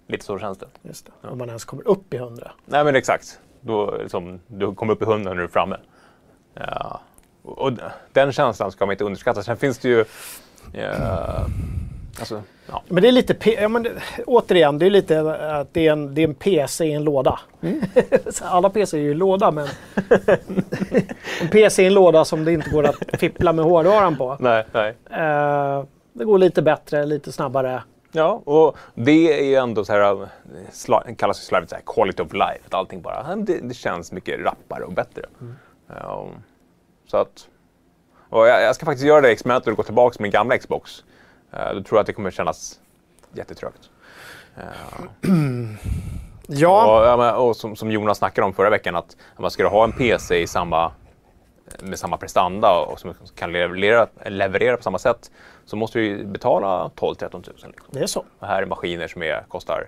Lite 0.08 0.26
så 0.26 0.40
känns 0.40 0.58
det. 0.58 0.68
Just 0.82 1.06
det. 1.06 1.28
Om 1.28 1.38
man 1.38 1.48
ens 1.48 1.66
kommer 1.66 1.88
upp 1.88 2.14
i 2.14 2.18
100. 2.18 2.52
Nej 2.66 2.84
men 2.84 2.96
exakt. 2.96 3.40
Då, 3.62 3.98
liksom, 3.98 4.40
du 4.48 4.76
kommer 4.76 4.94
upp 4.94 5.02
i 5.02 5.06
100 5.06 5.30
när 5.30 5.38
du 5.38 5.44
är 5.44 5.48
framme. 5.48 5.78
Ja. 6.54 7.02
Och, 7.42 7.58
och 7.58 7.72
den 8.14 8.32
känslan 8.32 8.72
ska 8.72 8.86
man 8.86 8.94
inte 8.94 9.04
underskatta. 9.04 9.44
Sen 9.44 9.58
finns 9.58 9.78
det 9.78 9.90
ju... 9.90 10.06
Ja, 10.74 11.46
alltså, 12.20 12.44
ja. 12.68 12.84
Men 12.88 13.04
det 13.04 13.10
är 13.10 13.12
lite, 13.12 13.52
ja, 13.52 13.68
men 13.68 13.84
det, 13.84 13.92
återigen, 14.26 14.80
det 14.80 14.86
är 14.86 14.90
lite 14.90 15.20
att 15.60 15.74
det 15.74 15.88
är 15.88 15.92
en, 15.92 16.16
det 16.16 16.22
är 16.22 16.28
en 16.28 16.36
PC 16.36 16.86
i 16.86 16.94
en 16.94 17.04
låda. 17.04 17.40
Mm. 17.62 17.82
Alla 18.42 18.70
PC 18.70 18.98
är 18.98 19.02
ju 19.02 19.12
i 19.12 19.14
låda, 19.14 19.52
men 19.52 19.68
en 21.42 21.48
PC 21.52 21.84
i 21.84 21.86
en 21.86 21.94
låda 21.94 22.26
som 22.26 22.46
det 22.46 22.54
inte 22.54 22.70
går 22.70 22.84
att 22.84 22.96
fippla 23.20 23.54
med 23.54 23.66
hårdvaran 23.66 24.18
på. 24.18 24.38
Nej, 24.40 24.66
nej. 24.72 24.96
Eh, 25.12 25.84
det 26.14 26.26
går 26.26 26.38
lite 26.38 26.62
bättre, 26.62 27.06
lite 27.06 27.32
snabbare. 27.32 27.84
Ja, 28.12 28.42
och 28.46 28.78
det 28.96 29.40
är 29.40 29.46
ju 29.46 29.56
ändå 29.56 29.86
så 29.86 29.94
här, 29.94 30.28
kallas 31.16 31.42
ju 31.42 31.46
slarvigt 31.46 31.70
så 31.70 31.76
här 31.76 31.84
quality 31.86 32.24
of 32.24 32.34
life. 32.34 32.60
Att 32.66 32.74
allting 32.74 33.02
bara, 33.02 33.36
det, 33.36 33.60
det 33.62 33.74
känns 33.74 34.12
mycket 34.12 34.40
rappare 34.40 34.84
och 34.84 34.94
bättre. 34.94 35.26
Ja, 35.88 36.30
så 37.08 37.18
att, 37.18 37.48
och 38.30 38.48
jag, 38.48 38.64
jag 38.64 38.76
ska 38.76 38.86
faktiskt 38.86 39.08
göra 39.08 39.22
det 39.22 39.30
experimentet 39.30 39.68
och 39.68 39.78
gå 39.78 39.84
tillbaka 39.84 40.14
till 40.14 40.22
min 40.22 40.32
gamla 40.32 40.58
Xbox. 40.58 41.04
Uh, 41.54 41.74
då 41.74 41.84
tror 41.84 41.98
jag 41.98 42.00
att 42.00 42.08
det 42.08 42.14
kommer 42.14 42.32
kännas 42.32 42.80
jättetrögt. 43.34 43.90
Eh, 44.58 44.64
Ja, 46.52 47.36
Och, 47.38 47.50
och 47.50 47.56
som, 47.56 47.76
som 47.76 47.92
Jonas 47.92 48.18
snackade 48.18 48.46
om 48.46 48.54
förra 48.54 48.70
veckan, 48.70 48.96
att 48.96 49.18
man 49.38 49.52
ska 49.52 49.68
ha 49.68 49.84
en 49.84 49.92
PC 49.92 50.42
i 50.42 50.48
samma, 50.48 50.92
med 51.80 52.00
samma 52.00 52.18
prestanda 52.18 52.80
och 52.80 53.00
som 53.00 53.14
kan 53.36 53.52
leverera, 53.52 54.08
leverera 54.26 54.78
på 54.78 54.84
samma 54.84 55.00
sätt 55.00 55.32
så 55.66 55.76
måste 55.76 56.00
du 56.00 56.26
betala 56.26 56.92
12-13 56.96 57.34
000. 57.34 57.42
Liksom. 57.46 57.72
det 57.92 58.00
är 58.00 58.08
så. 58.08 58.26
Och 58.40 58.48
här 58.48 58.62
är 58.62 58.66
maskiner 58.66 59.08
som 59.08 59.24
är, 59.24 59.44
kostar 59.48 59.88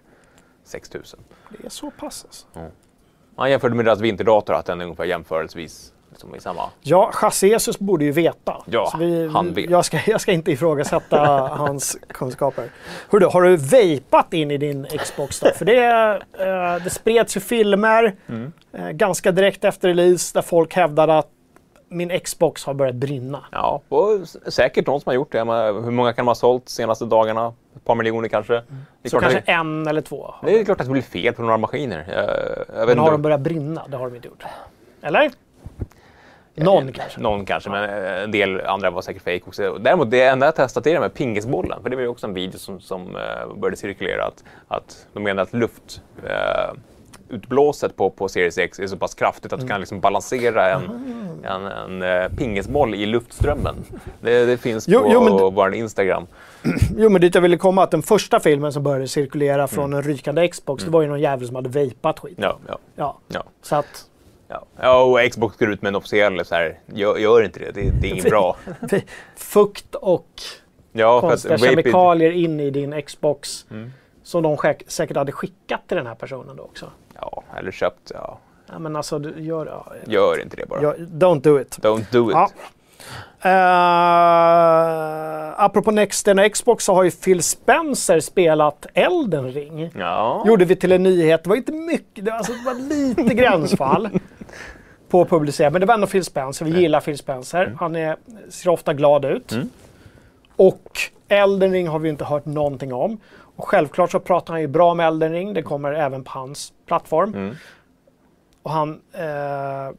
6 0.64 0.94
000. 0.94 1.04
Det 1.50 1.66
är 1.66 1.70
så 1.70 1.92
pass 1.92 2.26
alltså. 2.26 2.72
Han 3.36 3.52
jämförde 3.52 3.76
med 3.76 3.86
deras 3.86 4.00
vinterdator 4.00 4.54
att 4.54 4.66
den 4.66 4.82
är 4.82 4.86
ungefär 4.86 5.06
jämförelsevis 5.06 5.94
liksom 6.22 6.36
i 6.36 6.40
samma... 6.40 6.70
Ja, 6.82 7.12
Chassesus 7.14 7.80
borde 7.80 8.06
ju 8.06 8.12
veta. 8.12 8.64
Ja, 8.66 8.94
vi, 9.00 9.28
han 9.28 9.54
vet. 9.54 9.70
Jag 9.70 9.86
ska, 9.86 10.00
jag 10.08 10.22
ska 10.22 10.32
inte 10.32 10.52
ifrågasätta 10.52 11.18
hans 11.58 11.98
kunskaper. 12.08 12.70
Hörru, 13.12 13.26
har 13.26 13.42
du 13.42 13.56
vapat 13.58 14.34
in 14.34 14.52
i 14.52 14.58
din 14.58 14.86
Xbox 15.00 15.40
då? 15.40 15.50
För 15.56 15.66
det, 15.66 15.86
eh, 16.40 16.84
det 16.84 16.90
spreds 16.90 17.38
ju 17.38 17.42
filmer 17.42 18.16
Mm. 18.30 18.52
eh, 18.74 18.90
ganska 18.90 19.32
direkt 19.32 19.64
efter 19.64 19.88
release 19.88 20.32
där 20.34 20.42
folk 20.42 20.74
hävdade 20.74 21.18
att 21.18 21.28
min 21.90 22.20
Xbox 22.20 22.66
har 22.66 22.74
börjat 22.74 22.96
brinna. 22.96 23.46
Ja, 23.52 23.82
och 23.90 24.20
säkert 24.48 24.88
någon 24.88 25.02
som 25.02 25.10
har 25.10 25.14
gjort 25.16 25.32
det. 25.32 25.46
Men 25.46 25.84
hur 25.84 25.92
många 25.92 26.14
kan 26.14 26.26
de 26.26 26.28
ha 26.30 26.36
sålt 26.36 26.66
de 26.66 26.72
senaste 26.72 27.06
dagarna? 27.06 27.54
Ett 27.76 27.86
par 27.86 27.96
miljoner 27.96 28.28
kanske? 28.30 28.54
Det, 28.54 28.62
är 29.04 29.10
Så 29.10 29.20
kanske 29.20 29.40
att, 29.40 29.48
en 29.50 29.88
eller 29.88 30.02
två. 30.02 30.34
det 30.44 30.60
är 30.60 30.66
klart 30.66 30.80
att 30.82 30.86
det 30.88 30.92
blir 30.92 31.02
fel 31.02 31.34
på 31.34 31.42
några 31.42 31.58
maskiner. 31.58 32.06
Jag, 32.08 32.26
jag 32.80 32.86
vet 32.86 32.88
Men 32.88 32.98
har 33.00 33.06
inte. 33.06 33.12
de 33.12 33.22
börjat 33.22 33.40
brinna? 33.42 33.88
Det 33.88 33.98
har 33.98 34.06
de 34.10 34.16
inte 34.16 34.28
gjort. 34.28 34.44
Eller? 35.02 35.32
Någon 36.56 36.92
kanske. 36.92 37.20
Någon 37.20 37.46
kanske, 37.46 37.70
men 37.70 37.90
eh, 37.90 38.24
en 38.24 38.32
del 38.32 38.62
andra 38.62 38.90
var 38.90 39.02
säkert 39.02 39.24
fake 39.24 39.42
också. 39.48 39.78
Däremot 39.78 40.12
det 40.12 40.24
enda 40.24 40.46
jag 40.46 40.56
testat 40.56 40.88
är 40.88 40.94
det 40.94 41.00
med 41.00 41.14
pingisbollen. 41.14 41.82
För 41.82 41.90
det 41.90 41.96
var 41.96 42.04
ju 42.04 42.10
också 42.10 42.28
en 42.28 42.34
video 42.34 42.60
som, 42.60 42.80
som 42.80 43.16
uh, 43.16 43.56
började 43.56 43.78
cirkulera. 43.78 44.26
Att, 44.26 44.44
att 44.68 45.08
de 45.14 45.24
menar 45.24 45.44
att 45.44 45.54
luft... 45.54 46.02
Uh, 46.24 46.80
utblåset 47.32 47.96
på, 47.96 48.10
på 48.10 48.30
Series 48.30 48.58
X 48.58 48.80
är 48.80 48.88
så 48.88 48.98
pass 48.98 49.16
kraftigt 49.16 49.54
att 49.54 49.60
du 49.60 49.68
kan 49.68 49.80
liksom 49.80 50.00
balansera 50.00 50.70
en, 50.70 50.84
en, 51.44 51.66
en, 51.66 52.02
en 52.02 52.36
pingisboll 52.36 52.96
i 52.96 53.06
luftströmmen. 53.06 53.76
Det, 54.22 54.46
det 54.46 54.58
finns 54.58 54.88
Jo, 54.88 55.00
på 55.00 55.10
jo, 55.12 55.50
vår 55.50 55.74
Instagram. 55.74 56.28
Jo, 56.98 57.10
men 57.10 57.22
dit 57.22 57.36
jag 57.36 57.42
ville 57.42 57.58
komma 57.58 57.84
att 57.84 57.92
den 57.92 58.04
första 58.04 58.40
filmen 58.40 58.74
som 58.74 58.84
började 58.84 59.08
cirkulera 59.08 59.68
från 59.68 59.94
en 59.94 60.04
rykande 60.04 60.48
Xbox, 60.48 60.84
det 60.84 60.90
var 60.90 61.02
ju 61.02 61.08
någon 61.08 61.22
jävel 61.22 61.48
som 61.48 61.56
hade 61.56 61.70
vapat 61.70 62.20
skit. 62.20 62.38
Ja, 62.42 62.58
ja, 62.68 62.78
Ja. 62.96 63.18
ja. 63.28 63.44
Så 63.62 63.76
att 63.76 64.06
Ja. 64.52 64.66
ja, 64.82 65.04
och 65.04 65.32
Xbox 65.32 65.58
går 65.58 65.72
ut 65.72 65.82
med 65.82 65.90
en 65.90 65.96
officiell 65.96 66.46
så 66.46 66.56
här, 66.56 66.80
gör, 66.86 67.18
gör 67.18 67.44
inte 67.44 67.60
det, 67.60 67.72
det, 67.72 67.92
det 68.02 68.08
är 68.08 68.12
inget 68.12 68.30
bra. 68.30 68.56
fukt 69.36 69.96
och 69.96 70.28
Ja, 70.94 71.22
konstiga 71.22 71.58
kemikalier 71.58 72.32
in 72.32 72.60
i 72.60 72.70
din 72.70 73.02
Xbox. 73.02 73.66
Mm. 73.72 73.92
Som 74.24 74.44
de 74.44 74.56
säk- 74.58 74.84
säkert 74.88 75.18
hade 75.18 75.32
skickat 75.32 75.88
till 75.88 75.98
den 75.98 76.08
här 76.08 76.16
personen 76.16 76.56
då 76.56 76.64
också. 76.64 76.86
ja, 77.16 77.44
eller 77.58 77.72
köpt, 77.72 78.12
ja. 78.14 78.40
Ja, 78.72 78.80
men 78.80 78.96
alltså, 78.96 79.20
du 79.20 79.42
gör... 79.44 79.66
Ja, 79.66 79.86
Gör 80.06 80.42
inte 80.42 80.58
det 80.58 80.66
bara. 80.70 80.82
ja, 80.84 80.94
don't 80.98 81.42
do 81.42 81.60
it. 81.62 81.78
Don't 81.82 82.06
do 82.12 82.30
it. 82.32 82.36
Ja. 82.36 82.50
Uh, 83.46 85.54
apropå 85.64 85.92
Next 85.92 86.28
Gen 86.28 86.40
och 86.40 86.54
Xbox 86.54 86.86
så 86.86 86.94
har 86.94 87.04
ju 87.04 87.12
Phil 87.12 87.44
Spencer 87.44 88.20
spelat 88.20 88.86
Elden 88.94 89.52
Ring. 89.52 89.92
Ja. 90.00 90.44
Gjorde 90.48 90.66
vi 90.66 90.76
till 90.76 90.92
en 90.92 91.04
nyhet. 91.04 91.44
Det 91.44 91.50
var 91.50 91.58
inte 91.58 91.72
mycket, 91.72 92.26
det 92.26 92.32
var, 92.32 92.38
alltså, 92.38 92.54
det 92.54 92.66
var 92.66 92.74
lite 92.74 93.34
gränsfall 93.34 94.10
på 95.12 95.22
att 95.22 95.30
publicera. 95.30 95.70
Men 95.70 95.82
det 95.82 95.88
var 95.88 95.94
ändå 95.94 96.08
Phil 96.08 96.26
Spencer. 96.26 96.66
Vi 96.66 96.82
gillar 96.82 97.02
Phil 97.02 97.18
Spencer. 97.18 97.76
Han 97.80 97.96
är, 97.96 98.18
ser 98.50 98.70
ofta 98.70 98.94
glad 98.94 99.26
ut. 99.26 99.52
Mm. 99.52 99.70
Och 100.56 101.00
Elden 101.28 101.72
Ring 101.72 101.88
har 101.88 102.00
vi 102.00 102.10
inte 102.10 102.26
hört 102.26 102.46
någonting 102.46 102.94
om. 102.94 103.18
Och 103.56 103.68
självklart 103.68 104.12
så 104.12 104.20
pratar 104.20 104.54
han 104.54 104.62
ju 104.62 104.68
bra 104.68 104.92
om 104.92 105.00
Elden 105.00 105.32
Ring. 105.32 105.54
Det 105.54 105.62
kommer 105.62 105.94
även 105.94 106.24
på 106.24 106.32
hans 106.32 106.74
plattform. 106.86 107.34
Mm. 107.34 107.56
Och 108.64 108.72
han 108.72 109.02
eh, 109.14 109.96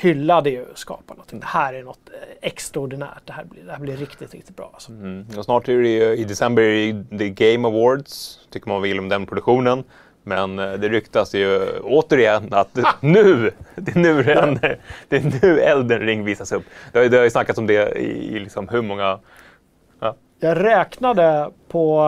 hyllade 0.00 0.50
ju 0.50 0.66
skaparna. 0.74 1.22
Det 1.30 1.44
här 1.44 1.74
är 1.74 1.82
något 1.82 2.10
extraordinärt. 2.40 3.22
Det 3.24 3.32
här 3.32 3.44
blir, 3.44 3.62
det 3.64 3.72
här 3.72 3.78
blir 3.78 3.96
riktigt, 3.96 4.34
riktigt 4.34 4.56
bra. 4.56 4.70
Alltså. 4.74 4.92
Mm. 4.92 5.42
Snart 5.42 5.68
är 5.68 5.78
det 5.78 5.88
ju, 5.88 6.16
i 6.16 6.24
december 6.24 6.62
är 6.62 7.04
det 7.10 7.30
Game 7.30 7.68
Awards. 7.68 8.40
Tycker 8.50 8.68
man 8.68 8.82
vill 8.82 8.98
om 8.98 9.08
den 9.08 9.26
produktionen. 9.26 9.84
Men 10.28 10.58
eh, 10.58 10.72
det 10.72 10.88
ryktas 10.88 11.34
ju 11.34 11.78
återigen 11.82 12.48
att 12.50 12.78
nu, 13.00 13.50
det 13.74 13.96
är 13.96 13.98
nu, 13.98 14.22
det 14.22 14.34
händer. 14.34 14.78
Det 15.08 15.16
är 15.16 15.38
nu 15.42 15.60
Elden 15.60 16.00
Ring 16.00 16.24
visas 16.24 16.52
upp. 16.52 16.64
Det 16.92 16.98
har, 16.98 17.06
det 17.06 17.16
har 17.16 17.24
ju 17.24 17.30
snackats 17.30 17.58
om 17.58 17.66
det 17.66 17.98
i, 17.98 18.36
i 18.36 18.38
liksom 18.38 18.68
hur 18.68 18.82
många... 18.82 19.18
Jag 20.40 20.64
räknade 20.64 21.50
på, 21.68 22.04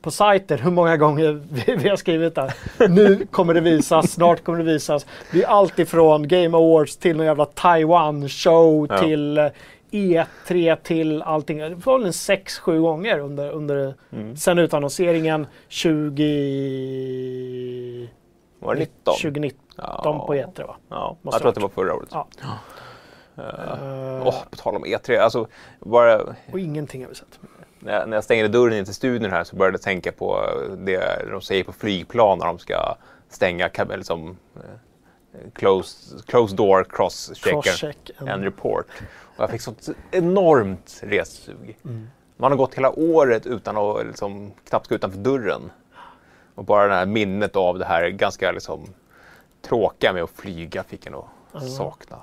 på 0.00 0.10
sajten 0.10 0.58
hur 0.58 0.70
många 0.70 0.96
gånger 0.96 1.32
vi, 1.66 1.76
vi 1.76 1.88
har 1.88 1.96
skrivit 1.96 2.34
där. 2.34 2.54
Nu 2.88 3.26
kommer 3.30 3.54
det 3.54 3.60
visas, 3.60 4.10
snart 4.12 4.44
kommer 4.44 4.58
det 4.58 4.64
visas. 4.64 5.06
Det 5.32 5.42
är 5.42 5.46
allt 5.48 5.78
ifrån 5.78 6.28
Game 6.28 6.56
Awards 6.56 6.96
till 6.96 7.16
någon 7.16 7.26
jävla 7.26 7.44
Taiwan-show 7.44 8.86
Ja. 8.90 8.98
till 8.98 9.38
eh, 9.38 9.46
E3 9.94 10.76
till 10.82 11.22
allting. 11.22 11.58
Det 11.58 11.74
var 11.74 11.98
väl 11.98 12.06
en 12.06 12.12
sex, 12.12 12.58
sju 12.58 12.80
gånger 12.80 13.18
under, 13.18 13.50
under 13.50 13.94
Mm. 14.12 14.36
sen 14.36 14.58
utannonseringen 14.58 15.46
20... 15.68 16.14
Var 18.58 18.74
det 18.74 18.80
19? 18.80 19.14
2019 19.22 19.60
Ja. 19.76 20.24
på 20.26 20.34
E3 20.34 20.66
va? 20.66 20.76
Ja, 20.88 21.16
Måste 21.22 21.34
jag 21.36 21.40
tror 21.40 21.48
att 21.48 21.54
det 21.54 21.60
var 21.60 21.68
förra 21.68 21.94
året. 21.94 22.08
Ja. 22.12 22.26
Uh, 23.38 24.28
oh, 24.28 24.34
på 24.50 24.56
tal 24.56 24.76
om 24.76 24.84
E3, 24.84 25.18
alltså 25.18 25.46
bara 25.80 26.20
Och 26.52 26.58
ingenting 26.58 27.02
har 27.02 27.08
vi 27.08 27.14
sett. 27.14 27.40
när 27.78 27.92
jag, 27.92 28.08
när 28.08 28.16
jag 28.16 28.24
stängde 28.24 28.48
dörren 28.48 28.78
in 28.78 28.84
till 28.84 28.94
studion 28.94 29.30
här 29.30 29.44
så 29.44 29.56
började 29.56 29.74
jag 29.74 29.82
tänka 29.82 30.12
på 30.12 30.40
det 30.78 31.28
de 31.30 31.40
säger 31.40 31.64
på 31.64 31.72
flygplan 31.72 32.38
när 32.38 32.46
de 32.46 32.58
ska 32.58 32.94
stänga 33.28 33.68
liksom, 33.96 34.36
eh, 35.34 35.50
close, 35.52 36.16
close 36.26 36.56
door 36.56 36.84
cross 36.84 37.32
Crosscheck. 37.42 38.10
en- 38.18 38.28
and 38.28 38.44
report. 38.44 38.86
Och 39.36 39.42
jag 39.42 39.50
fick 39.50 39.60
sånt 39.60 39.88
enormt 40.10 41.00
ressug. 41.02 41.78
Mm. 41.84 42.08
Man 42.36 42.52
har 42.52 42.58
gått 42.58 42.74
hela 42.74 42.90
året 42.98 43.46
utan 43.46 43.76
att 43.76 44.06
liksom, 44.06 44.52
knappt 44.68 44.88
gå 44.88 44.94
utanför 44.94 45.18
dörren. 45.18 45.70
Och 46.54 46.64
bara 46.64 46.88
det 46.88 46.94
här 46.94 47.06
minnet 47.06 47.56
av 47.56 47.78
det 47.78 47.84
här 47.84 48.08
ganska 48.08 48.52
liksom, 48.52 48.94
tråkiga 49.62 50.12
med 50.12 50.22
att 50.22 50.30
flyga 50.30 50.82
fick 50.82 51.06
en 51.06 51.14
att 51.14 51.70
sakna. 51.72 52.18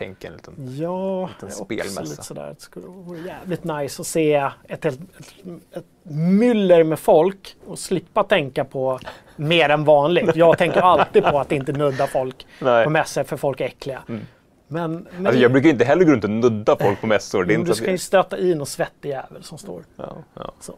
Tänk 0.00 0.24
en 0.24 0.32
liten... 0.32 0.54
Ja, 0.78 1.30
också 1.42 1.64
spelmässa. 1.64 2.00
lite 2.00 2.22
sådär. 2.22 2.54
Det 2.54 2.60
skulle 2.60 2.86
vara 2.86 3.18
jävligt 3.18 3.64
nice 3.64 4.02
att 4.02 4.06
se 4.06 4.50
ett, 4.68 4.84
helt, 4.84 5.00
ett, 5.00 5.76
ett 5.76 5.84
myller 6.12 6.84
med 6.84 6.98
folk 6.98 7.56
och 7.66 7.78
slippa 7.78 8.24
tänka 8.24 8.64
på 8.64 8.98
mer 9.36 9.68
än 9.68 9.84
vanligt. 9.84 10.36
Jag 10.36 10.58
tänker 10.58 10.80
alltid 10.80 11.24
på 11.24 11.38
att 11.38 11.52
inte 11.52 11.72
nudda 11.72 12.06
folk 12.06 12.46
Nej. 12.60 12.84
på 12.84 12.90
mässor 12.90 13.24
för 13.24 13.36
folk 13.36 13.60
är 13.60 13.64
äckliga. 13.64 14.02
Men, 14.06 14.22
men 14.68 15.26
Alltså, 15.26 15.42
jag 15.42 15.52
brukar 15.52 15.68
inte 15.68 15.84
heller 15.84 16.04
gå 16.04 16.12
runt 16.12 16.24
och 16.24 16.30
nudda 16.30 16.76
folk 16.76 17.00
på 17.00 17.06
mässor. 17.06 17.44
Det 17.44 17.54
är 17.54 17.58
inte 17.58 17.70
du 17.70 17.74
ska 17.74 17.90
ju 17.90 17.98
stöta 17.98 18.38
i 18.38 18.54
någon 18.54 18.66
svettig 18.66 19.08
jävel 19.08 19.42
som 19.42 19.58
står 19.58 19.82
ja, 19.96 20.16
ja, 20.34 20.52
så. 20.60 20.74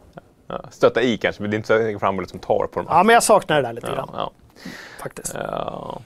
ja. 0.46 0.60
Stötta 0.70 1.02
i 1.02 1.16
kanske, 1.16 1.42
men 1.42 1.50
det 1.50 1.54
är 1.54 1.58
inte 1.58 1.66
så 1.66 1.74
att 1.74 1.90
jag 1.92 2.00
fram 2.00 2.16
och 2.16 2.22
liksom 2.22 2.40
tar 2.40 2.66
på 2.72 2.80
dem. 2.80 2.86
Ja, 2.88 3.02
men 3.02 3.14
jag 3.14 3.22
saknar 3.22 3.56
det 3.56 3.68
där 3.68 3.72
lite 3.72 3.86
Ja, 3.86 3.94
grann 3.94 4.10
ja. 4.12 4.32
faktiskt. 5.02 5.34
Ja. 5.34 6.00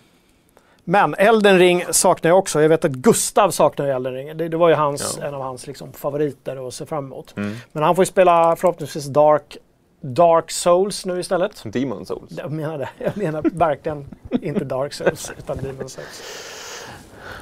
Men 0.89 1.15
Elden 1.15 1.59
Ring 1.59 1.85
saknar 1.91 2.31
jag 2.31 2.39
också. 2.39 2.63
Jag 2.63 2.69
vet 2.69 2.85
att 2.85 2.91
Gustav 2.91 3.51
saknar 3.51 3.87
Elden 3.87 4.15
Ring. 4.15 4.37
Det, 4.37 4.49
det 4.49 4.57
var 4.57 4.69
ju 4.69 4.75
hans, 4.75 5.19
Ja. 5.21 5.27
en 5.27 5.35
av 5.35 5.43
hans 5.43 5.67
liksom, 5.67 5.93
favoriter 5.93 6.69
att 6.69 6.75
se 6.75 6.87
fram 6.87 7.05
emot. 7.05 7.35
Mm. 7.37 7.57
Men 7.73 7.83
han 7.83 7.97
får 7.97 8.03
ju 8.03 8.07
spela 8.07 8.57
förhoppningsvis 8.57 9.07
Dark, 9.07 9.57
Dark 10.01 10.51
Souls 10.51 11.07
nu 11.07 11.21
istället. 11.21 11.63
Demon 11.65 12.07
Souls. 12.07 12.31
Jag 12.37 12.53
menar 12.53 12.79
det. 12.79 12.89
Jag 12.99 13.17
menar 13.17 13.43
verkligen 13.53 14.07
inte 14.31 14.65
Dark 14.65 14.93
Souls 14.93 15.33
utan 15.39 15.57
Demon 15.57 15.89
Souls. 15.89 16.23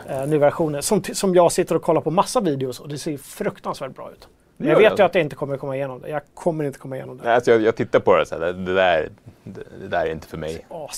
Eh, 0.09 0.26
ny 0.26 0.38
versioner. 0.38 0.80
Som, 0.80 1.02
som 1.02 1.35
jag 1.35 1.52
sitter 1.52 1.74
och 1.74 1.83
kollar 1.83 2.00
på 2.00 2.11
massa 2.11 2.40
videos 2.40 2.80
och 2.80 2.88
det 2.88 2.98
ser 2.98 3.16
fruktansvärt 3.16 3.94
bra 3.94 4.11
ut. 4.12 4.28
Men 4.57 4.68
jag 4.68 4.78
vet 4.78 4.96
det? 4.96 5.02
ju 5.02 5.07
att 5.07 5.14
jag 5.14 5.24
inte 5.24 5.37
kommer 5.37 5.57
komma 5.57 5.76
igenom 5.76 6.00
det. 6.00 6.09
Jag 6.09 6.22
kommer 6.35 6.64
inte 6.64 6.78
komma 6.78 6.96
igenom 6.96 7.16
det. 7.18 7.24
Nej, 7.24 7.35
Alltså 7.35 7.50
jag, 7.50 7.62
jag 7.62 7.76
tittar 7.76 8.00
på 8.00 8.16
det 8.16 8.26
så 8.26 8.35
här, 8.35 8.40
det, 8.40 8.52
det, 8.52 8.74
där, 8.74 9.09
det, 9.44 9.61
det 9.80 9.88
där 9.88 10.07
är 10.07 10.11
inte 10.11 10.26
för 10.26 10.37
mig. 10.38 10.66
Åh, 10.68 10.90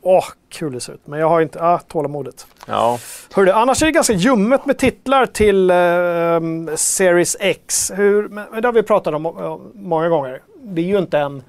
Åh, 0.00 0.24
kul 0.48 0.72
det 0.72 0.80
ser 0.80 0.92
ut. 0.92 1.06
Men 1.06 1.20
jag 1.20 1.28
har 1.28 1.40
inte 1.40 1.62
ah, 1.62 1.78
tålamodet. 1.78 2.46
Ja, 2.66 2.98
Hörru, 3.34 3.50
annars 3.50 3.82
är 3.82 3.86
det 3.86 3.92
ganska 3.92 4.12
ljummet 4.12 4.66
med 4.66 4.78
titlar 4.78 5.26
till 5.26 5.70
eh, 5.70 6.76
Series 6.76 7.36
X. 7.40 7.92
Hur, 7.94 8.28
men, 8.28 8.62
det 8.62 8.68
har 8.68 8.72
vi 8.72 8.82
pratat 8.82 9.14
om 9.14 9.26
eh, 9.26 9.58
många 9.74 10.08
gånger. 10.08 10.42
Det 10.62 10.80
är 10.80 10.86
ju 10.86 10.98
inte 10.98 11.18
en 11.18 11.42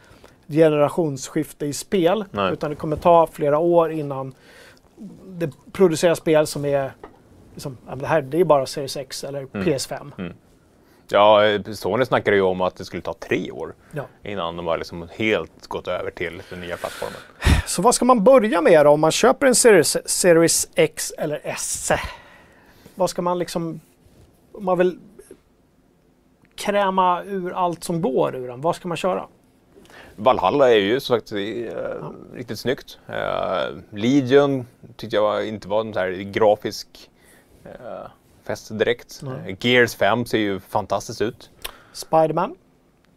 generationsskifte 0.48 1.66
i 1.66 1.74
spel. 1.74 2.26
Nej. 2.32 2.54
Utan 2.54 2.70
det 2.70 2.76
kommer 2.76 2.96
ta 2.96 3.28
flera 3.28 3.58
år 3.60 3.92
innan 3.92 4.34
det 5.26 5.52
produceras 5.72 6.18
spel 6.18 6.48
som 6.48 6.66
är 6.66 6.92
liksom, 7.54 7.78
ja, 7.88 7.96
det 7.96 8.08
här 8.08 8.22
det 8.22 8.40
är 8.40 8.44
bara 8.44 8.66
Series 8.66 8.98
X 8.98 9.24
eller 9.24 9.46
PS5. 9.46 10.34
ja 11.10 11.42
Sony 11.74 12.06
snackade 12.06 12.36
ju 12.38 12.42
om 12.44 12.62
att 12.62 12.76
det 12.76 12.86
skulle 12.86 13.02
ta 13.02 13.14
tre 13.14 13.52
år 13.52 13.74
Ja. 13.92 14.04
innan 14.24 14.56
de 14.58 14.68
har 14.68 14.78
liksom 14.78 15.08
helt 15.12 15.68
gått 15.68 15.88
över 15.88 16.12
till 16.12 16.42
den 16.50 16.62
nya 16.62 16.78
plattformen. 16.78 17.20
Så 17.70 17.82
vad 17.82 17.96
ska 17.96 18.06
man 18.06 18.24
börja 18.24 18.62
med 18.62 18.86
då 18.86 18.90
om 18.92 19.00
man 19.00 19.12
köper 19.12 19.48
en 19.48 19.56
Series, 19.56 20.10
Series 20.10 20.70
X 20.76 21.14
eller 21.18 21.42
S? 21.44 21.92
Vad 22.96 23.10
ska 23.10 23.22
man 23.22 23.40
liksom... 23.40 23.80
Om 24.52 24.66
man 24.66 24.78
vill 24.78 25.00
kräma 26.56 27.24
ur 27.24 27.54
allt 27.54 27.84
som 27.84 28.02
går 28.02 28.36
ur 28.36 28.48
den, 28.48 28.62
vad 28.62 28.76
ska 28.76 28.88
man 28.88 28.98
köra? 28.98 29.28
Valhalla 30.16 30.72
är 30.72 30.78
ju 30.78 31.00
som 31.00 31.18
sagt 31.18 31.32
eh, 31.32 31.38
riktigt 32.34 32.60
snyggt. 32.60 33.00
Eh, 33.08 33.78
Legion 33.90 34.68
tyckte 34.96 35.16
jag 35.16 35.48
inte 35.48 35.68
var 35.68 35.82
en 35.82 35.94
så 35.94 36.00
här 36.00 36.12
grafisk 36.12 37.10
eh, 37.66 38.12
fest 38.44 38.80
direkt. 38.80 39.24
Eh, 39.24 39.56
Gears 39.60 39.96
5 39.96 40.26
ser 40.26 40.38
ju 40.38 40.60
fantastiskt 40.60 41.22
ut 41.22 41.50
Spiderman 41.94 42.56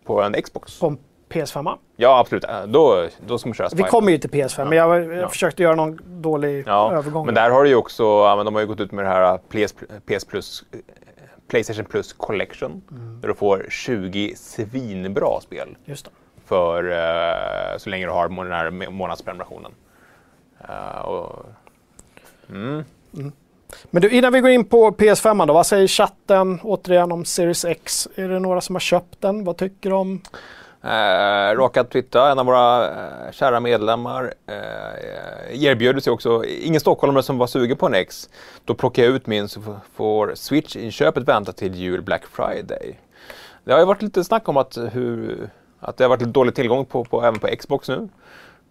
på 0.04 0.22
en 0.22 0.42
Xbox. 0.42 0.78
på 0.80 0.96
PS5. 1.32 1.78
Ja, 1.96 2.18
absolut. 2.18 2.44
Eh, 2.44 2.62
Då, 2.66 3.08
då 3.26 3.38
ska 3.38 3.48
man 3.48 3.54
köra 3.54 3.66
Vi 3.66 3.70
Spider-Man. 3.70 3.90
kommer 3.90 4.12
ju 4.12 4.18
till 4.18 4.30
PS5, 4.30 4.64
men 4.68 4.78
jag, 4.78 5.04
jag 5.04 5.14
Ja. 5.16 5.28
försökte 5.28 5.62
göra 5.62 5.74
någon 5.74 5.98
dålig 6.22 6.64
Ja, 6.66 6.92
övergång. 6.92 7.26
men 7.26 7.34
där 7.34 7.50
har 7.50 7.62
du 7.62 7.68
ju 7.68 7.74
också, 7.76 8.02
ja, 8.04 8.36
men 8.36 8.44
de 8.44 8.54
har 8.54 8.60
ju 8.62 8.66
gått 8.66 8.80
ut 8.80 8.92
med 8.92 9.04
det 9.04 9.08
här 9.08 9.38
PS, 9.48 9.74
PS 10.06 10.24
Plus, 10.24 10.64
eh, 10.72 10.78
Playstation 11.48 11.84
Plus 11.84 12.12
Collection. 12.12 12.82
Mm. 12.90 13.20
Där 13.20 13.28
du 13.28 13.34
får 13.34 13.66
20 13.70 14.34
svinbra 14.36 15.40
spel 15.40 15.76
Just 15.84 16.04
det. 16.04 16.10
för 16.46 17.78
så 17.78 17.90
länge 17.90 18.06
du 18.06 18.12
har 18.12 18.28
den 18.28 18.52
här 18.52 18.70
må- 18.70 18.90
månadsprenumerationen. 18.90 19.72
Och, 21.04 21.46
mm. 22.50 22.84
Men 23.90 24.02
du, 24.02 24.10
innan 24.10 24.32
vi 24.32 24.40
går 24.40 24.50
in 24.50 24.64
på 24.64 24.90
PS5 24.90 25.46
då, 25.46 25.52
vad 25.54 25.66
säger 25.66 25.86
chatten 25.88 26.60
återigen 26.62 27.12
om 27.12 27.24
Series 27.24 27.64
X? 27.64 28.08
Är 28.14 28.28
det 28.28 28.38
några 28.38 28.60
som 28.60 28.74
har 28.74 28.80
köpt 28.80 29.20
den? 29.20 29.44
Vad 29.44 29.56
tycker 29.56 29.90
de? 29.90 30.20
Eh, 30.84 31.54
råkat 31.54 31.90
twittra, 31.90 32.30
en 32.30 32.38
av 32.38 32.46
våra 32.46 32.90
eh, 32.90 33.32
kära 33.32 33.60
medlemmar 33.60 34.34
eh, 34.46 35.64
erbjöd 35.64 36.02
sig 36.02 36.12
också, 36.12 36.44
ingen 36.44 36.80
stockholmare 36.80 37.22
som 37.22 37.38
var 37.38 37.46
sugen 37.46 37.76
på 37.76 37.86
en 37.86 37.94
X, 37.94 38.30
då 38.64 38.74
plockar 38.74 39.02
jag 39.02 39.12
ut 39.12 39.26
min 39.26 39.48
så 39.48 39.60
får 39.94 40.34
Switch-inköpet 40.34 41.28
vänta 41.28 41.52
till 41.52 41.74
jul 41.74 42.02
Black 42.02 42.26
Friday. 42.26 42.98
Det 43.64 43.72
har 43.72 43.78
ju 43.78 43.84
varit 43.84 44.02
lite 44.02 44.24
snack 44.24 44.48
om 44.48 44.56
att, 44.56 44.78
hur, 44.92 45.50
att 45.80 45.96
det 45.96 46.04
har 46.04 46.08
varit 46.08 46.20
lite 46.20 46.32
dålig 46.32 46.54
tillgång 46.54 46.84
på, 46.84 47.04
på, 47.04 47.22
även 47.22 47.40
på 47.40 47.46
Xbox 47.46 47.88
nu. 47.88 48.08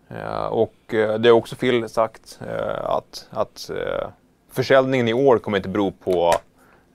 Eh, 0.10 0.46
och 0.46 0.94
eh, 0.94 1.14
det 1.14 1.30
har 1.30 1.36
också 1.36 1.56
Phil 1.56 1.90
sagt 1.90 2.40
eh, 2.48 2.86
att, 2.86 3.28
att 3.30 3.70
eh, 3.70 4.08
försäljningen 4.52 5.08
i 5.08 5.14
år 5.14 5.38
kommer 5.38 5.58
inte 5.58 5.70
bero 5.70 5.92
på 5.92 6.34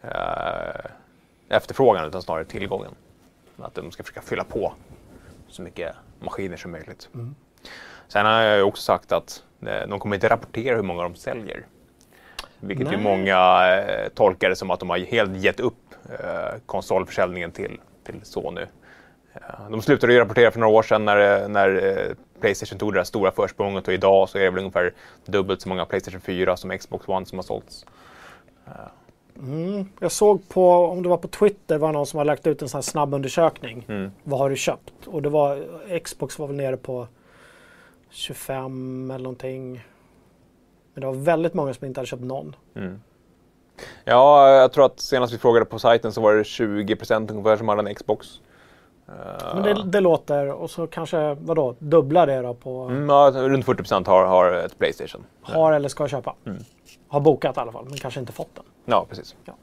eh, 0.03 0.91
efterfrågan 1.49 2.07
utan 2.07 2.23
snarare 2.23 2.45
tillgången. 2.45 2.91
Att 3.59 3.75
de 3.75 3.91
ska 3.91 4.03
försöka 4.03 4.23
fylla 4.23 4.45
på 4.45 4.73
så 5.49 5.63
mycket 5.63 5.95
maskiner 6.21 6.57
som 6.57 6.71
möjligt. 6.71 7.09
Sen 8.09 8.27
har 8.27 8.43
jag 8.43 8.69
också 8.69 8.83
sagt 8.83 9.13
att 9.13 9.43
eh, 9.67 9.89
de 9.89 10.01
kommer 10.01 10.17
inte 10.17 10.29
rapportera 10.29 10.77
hur 10.77 10.83
många 10.83 11.03
de 11.03 11.15
säljer. 11.15 11.67
Vilket 12.61 12.93
ju 12.93 12.97
många 12.99 13.69
eh, 13.79 14.09
tolkar 14.09 14.49
det 14.49 14.57
som 14.57 14.71
att 14.71 14.81
de 14.81 14.91
har 14.91 14.99
helt 14.99 15.37
gett 15.37 15.61
upp 15.61 15.95
eh, 16.11 16.61
konsolförsäljningen 16.67 17.53
till, 17.53 17.81
till 18.05 18.21
Sony. 18.23 18.61
Eh, 19.35 19.71
de 19.71 19.83
slutade 19.83 20.13
ju 20.13 20.19
rapportera 20.19 20.51
för 20.51 20.61
några 20.61 20.73
år 20.75 20.83
sedan 20.83 21.05
när, 21.05 21.49
när 21.49 21.85
eh, 21.87 22.15
Playstation 22.41 22.79
tog 22.79 22.93
det 22.93 22.99
där 22.99 23.05
stora 23.05 23.31
försprånget 23.31 23.89
och 23.89 23.95
idag 23.95 24.29
så 24.29 24.39
är 24.39 24.43
det 24.43 24.51
väl 24.51 24.59
ungefär 24.59 24.95
dubbelt 25.25 25.63
så 25.63 25.69
många 25.69 25.85
Playstation 25.85 26.21
4 26.21 26.57
som 26.57 26.79
Xbox 26.79 27.09
One 27.09 27.27
som 27.27 27.39
har 27.39 27.43
sålts. 27.43 27.87
Jag 30.01 30.13
såg 30.13 30.49
på, 30.49 30.71
om 30.87 31.03
det 31.03 31.09
var 31.09 31.17
på 31.17 31.29
Twitter, 31.29 31.79
var 31.79 31.93
någon 31.93 32.07
som 32.07 32.19
har 32.19 32.25
lagt 32.25 32.47
ut 32.47 32.63
en 32.63 32.69
sån 32.69 32.79
här 32.79 32.83
snabbundersökning. 32.83 33.85
Mm. 33.89 34.11
Vad 34.25 34.41
har 34.41 34.51
du 34.51 34.57
köpt? 34.57 35.07
Och 35.07 35.23
det 35.23 35.29
var, 35.29 35.65
Xbox 35.99 36.39
var 36.39 36.47
väl 36.47 36.57
nere 36.57 36.77
på 36.77 37.07
25 38.11 39.11
eller 39.11 39.23
någonting. 39.23 39.85
Men 40.95 41.01
det 41.01 41.07
var 41.07 41.15
väldigt 41.15 41.55
många 41.55 41.75
som 41.75 41.87
inte 41.87 42.01
hade 42.01 42.07
köpt 42.07 42.23
någon. 42.23 42.57
Ja, 44.05 44.51
jag 44.51 44.73
tror 44.73 44.87
att 44.87 45.01
senast 45.01 45.35
vi 45.35 45.39
frågade 45.39 45.67
på 45.67 45.79
sajten 45.79 46.13
så 46.13 46.21
var 46.21 46.35
det 46.35 46.45
20 46.45 46.97
ungefär 47.11 47.57
som 47.57 47.69
hade 47.69 47.91
en 47.91 47.95
Xbox. 47.95 48.41
Eh, 49.09 49.55
Men 49.55 49.63
det, 49.63 49.85
det 49.85 50.01
låter, 50.01 50.53
och 50.53 50.71
så 50.71 50.87
kanske, 50.87 51.35
vadå, 51.35 51.75
dubbla 51.79 52.27
det 52.27 52.43
då 52.43 52.55
på 52.55 52.85
Mm, 52.85 53.09
ja, 53.09 53.33
runt 53.35 53.65
40 53.65 54.05
har, 54.11 54.27
har 54.27 54.53
ett 54.53 54.79
Playstation. 54.79 55.25
har 55.43 55.73
eller 55.73 55.89
ska 55.89 56.09
köpa. 56.09 56.35
Mm. 56.47 56.63
Har 57.09 57.21
bokat 57.21 57.57
i 57.57 57.61
alla 57.61 57.73
fall, 57.73 57.85
men 57.85 57.99
kanske 57.99 58.21
inte 58.21 58.33
fått 58.33 58.55
den. 58.55 58.65
Ja, 58.87 59.07
precis. 59.09 59.35
Ja. 59.45 59.55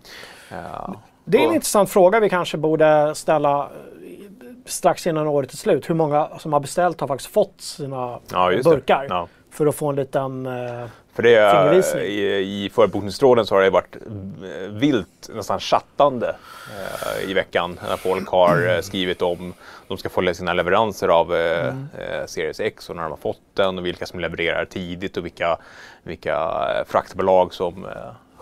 Ja. 0.49 0.95
Det 1.25 1.37
är 1.37 1.47
en 1.47 1.53
intressant 1.53 1.89
fråga 1.89 2.19
vi 2.19 2.29
kanske 2.29 2.57
borde 2.57 3.15
ställa 3.15 3.59
eh, 3.59 3.69
strax 4.65 5.07
innan 5.07 5.27
året 5.27 5.51
är 5.53 5.57
slut. 5.57 5.89
Hur 5.89 5.95
många 5.95 6.29
som 6.39 6.53
har 6.53 6.59
beställt 6.59 7.01
har 7.01 7.07
faktiskt 7.07 7.33
fått 7.33 7.61
sina 7.61 8.19
Ja, 8.31 8.51
burkar. 8.63 9.05
Ja. 9.09 9.27
För 9.51 9.65
att 9.65 9.75
få 9.75 9.89
en 9.89 9.95
liten... 9.95 10.45
Eh, 10.45 10.85
För 11.13 11.23
det 11.23 11.51
Fingervisning. 11.51 12.03
i, 12.03 12.65
i 12.65 12.71
förbokningstråden 12.73 13.45
så 13.45 13.55
har 13.55 13.61
det 13.61 13.69
varit 13.69 13.95
eh, 13.95 14.69
vilt, 14.69 15.29
nästan 15.33 15.59
chattande 15.59 16.35
eh, 16.71 17.29
i 17.29 17.33
veckan 17.33 17.79
när 17.89 17.97
folk 17.97 18.29
har 18.29 18.75
eh, 18.75 18.81
skrivit 18.81 19.21
om 19.21 19.53
de 19.87 19.97
ska 19.97 20.09
få 20.09 20.33
sina 20.33 20.53
leveranser 20.53 21.07
av 21.07 21.35
eh, 21.35 21.67
eh, 21.67 22.25
Series 22.25 22.59
X 22.59 22.89
och 22.89 22.95
när 22.95 23.03
de 23.03 23.11
har 23.11 23.17
fått 23.17 23.41
den 23.53 23.77
och 23.77 23.85
vilka 23.85 24.05
som 24.05 24.19
levererar 24.19 24.65
tidigt 24.65 25.17
och 25.17 25.25
vilka, 25.25 25.57
vilka 26.03 26.35
eh, 26.35 26.85
fraktbolag 26.87 27.53
som 27.53 27.85
eh, 27.85 27.91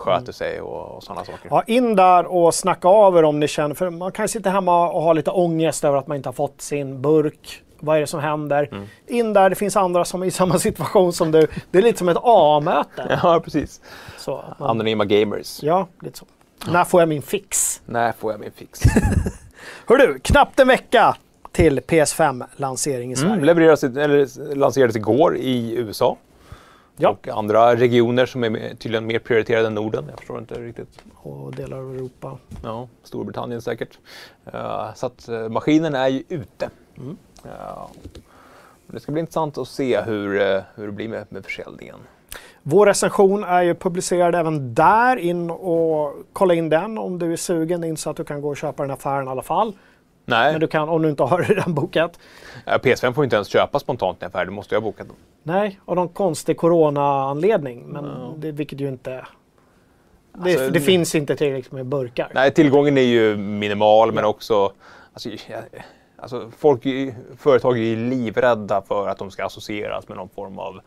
sköter 0.02 0.32
sig 0.34 0.62
och, 0.62 0.96
och 0.96 1.04
sådana 1.04 1.26
saker. 1.26 1.48
ja, 1.50 1.64
in 1.68 1.96
där 1.96 2.26
och 2.26 2.54
snacka 2.54 2.88
av 2.88 3.18
er 3.18 3.24
om 3.24 3.40
ni 3.40 3.48
känner... 3.48 3.76
För 3.76 3.90
man 3.90 4.12
kan 4.12 4.28
sitta 4.28 4.50
hemma 4.50 4.90
och 4.90 5.02
ha 5.02 5.14
lite 5.14 5.32
ångest 5.32 5.84
över 5.84 5.98
att 5.98 6.08
man 6.08 6.18
inte 6.18 6.30
har 6.30 6.34
fått 6.34 6.62
sin 6.62 7.02
burk. 7.02 7.64
Vad 7.80 7.98
är 7.98 8.02
det 8.02 8.08
som 8.08 8.20
händer? 8.20 8.70
Mm. 8.72 8.86
In 9.08 9.34
där, 9.34 9.50
det 9.50 9.56
finns 9.56 9.76
andra 9.78 10.06
som 10.06 10.22
är 10.22 10.26
i 10.26 10.32
samma 10.32 10.60
situation 10.60 11.14
som 11.14 11.32
du. 11.32 11.48
Det 11.72 11.78
är 11.78 11.82
lite 11.82 11.98
som 12.00 12.10
ett 12.10 12.18
A-möte. 12.22 13.20
Ja, 13.24 13.40
precis. 13.44 13.82
Så, 14.18 14.44
man, 14.60 14.70
Anonyma 14.70 15.06
gamers. 15.06 15.64
ja, 15.64 15.88
lite 16.02 16.18
så. 16.18 16.26
När 16.72 16.84
får 16.84 17.02
jag 17.02 17.10
min 17.10 17.22
fix? 17.22 17.82
När 17.86 18.12
får 18.12 18.32
jag 18.32 18.40
min 18.40 18.52
fix? 18.52 18.82
Hör 19.88 19.98
du, 19.98 20.20
knappt 20.20 20.60
en 20.60 20.68
vecka 20.68 21.16
till 21.52 21.80
PS5-lansering 21.80 23.12
i 23.12 23.16
Sverige. 23.16 23.34
Mm, 23.34 23.46
levereras, 23.46 23.84
eller 23.84 24.56
lanserades 24.56 24.96
igår 24.96 25.38
i 25.38 25.76
USA. 25.76 26.18
Ja. 26.98 27.10
Och 27.10 27.28
andra 27.28 27.76
regioner 27.76 28.26
som 28.26 28.44
är 28.44 28.76
tydligen 28.76 29.06
mer 29.06 29.20
prioriterade 29.20 29.68
än 29.68 29.74
Norden. 29.76 30.06
Jag 30.10 30.20
förstår 30.20 30.40
inte 30.40 30.54
riktigt. 30.62 31.04
Och 31.16 31.56
delar 31.56 31.78
av 31.78 31.96
Europa. 31.96 32.38
Ja, 32.64 32.88
Storbritannien 33.04 33.62
säkert. 33.62 34.00
Eh, 34.54 34.94
så 34.96 35.06
att 35.06 35.28
eh, 35.30 35.50
maskinen 35.50 35.96
är 35.96 36.08
ju 36.08 36.24
ute. 36.30 36.70
Mm. 36.98 37.18
Ja. 37.44 37.90
Det 38.88 39.00
ska 39.00 39.12
bli 39.12 39.20
intressant 39.20 39.58
att 39.58 39.68
se 39.68 40.02
hur, 40.02 40.42
eh, 40.42 40.62
hur 40.76 40.86
det 40.86 40.92
blir 40.92 41.10
med, 41.10 41.26
med 41.30 41.44
försäljningen. 41.46 41.96
Vår 42.64 42.86
recension 42.86 43.44
är 43.44 43.62
ju 43.62 43.76
publicerad 43.76 44.36
även 44.36 44.74
där. 44.74 45.18
In 45.18 45.50
och 45.52 46.14
kolla 46.34 46.54
in 46.54 46.70
den 46.70 46.98
om 46.98 47.20
du 47.20 47.34
är 47.34 47.38
sugen. 47.38 47.82
Det 47.82 47.88
är 47.88 47.90
inte 47.90 48.02
så 48.02 48.10
att 48.10 48.18
du 48.18 48.24
kan 48.24 48.42
gå 48.42 48.50
och 48.50 48.58
köpa 48.58 48.84
den 48.84 48.92
affären 48.92 49.28
i 49.28 49.30
alla 49.30 49.42
fall. 49.42 49.74
Nej, 50.26 50.52
Men 50.52 50.62
du 50.62 50.68
kan, 50.68 50.90
om 50.90 51.02
du 51.02 51.10
inte 51.10 51.24
har 51.24 51.42
redan 51.44 51.74
bokat. 51.74 52.20
eh, 52.66 52.74
PS5 52.74 53.14
får 53.14 53.24
inte 53.24 53.36
ens 53.36 53.48
köpa 53.48 53.80
spontant 53.80 54.22
i 54.22 54.26
affär. 54.26 54.46
Du 54.46 54.52
måste 54.52 54.76
ju 54.76 54.82
ha 54.82 54.84
bokat 54.84 55.08
den. 55.08 55.16
Nej, 55.44 55.80
av 55.86 55.96
någon 55.96 56.10
konstig 56.10 56.58
corona-anledning. 56.58 57.86
Men 57.88 58.34
det, 58.38 58.52
vilket 58.52 58.82
ju 58.82 58.88
inte... 58.88 59.10
Det, 60.34 60.52
Alltså, 60.52 60.70
det 60.70 60.80
finns 60.80 61.16
inte 61.16 61.36
tillräckligt 61.36 61.72
med 61.72 61.86
burkar. 61.86 62.32
Nej, 62.34 62.54
tillgången 62.54 62.98
är 62.98 63.02
ju 63.02 63.38
minimal 63.38 64.12
men 64.12 64.26
också 64.26 64.72
alltså, 65.14 65.30
alltså, 66.18 66.52
folk, 66.58 66.84
företag 67.38 67.78
är 67.78 67.82
ju 67.82 67.96
livrädda 68.10 68.82
för 68.82 69.08
att 69.08 69.18
de 69.18 69.32
ska 69.32 69.46
associeras 69.46 70.08
med 70.08 70.18
någon 70.18 70.30
form 70.30 70.60
av 70.60 70.82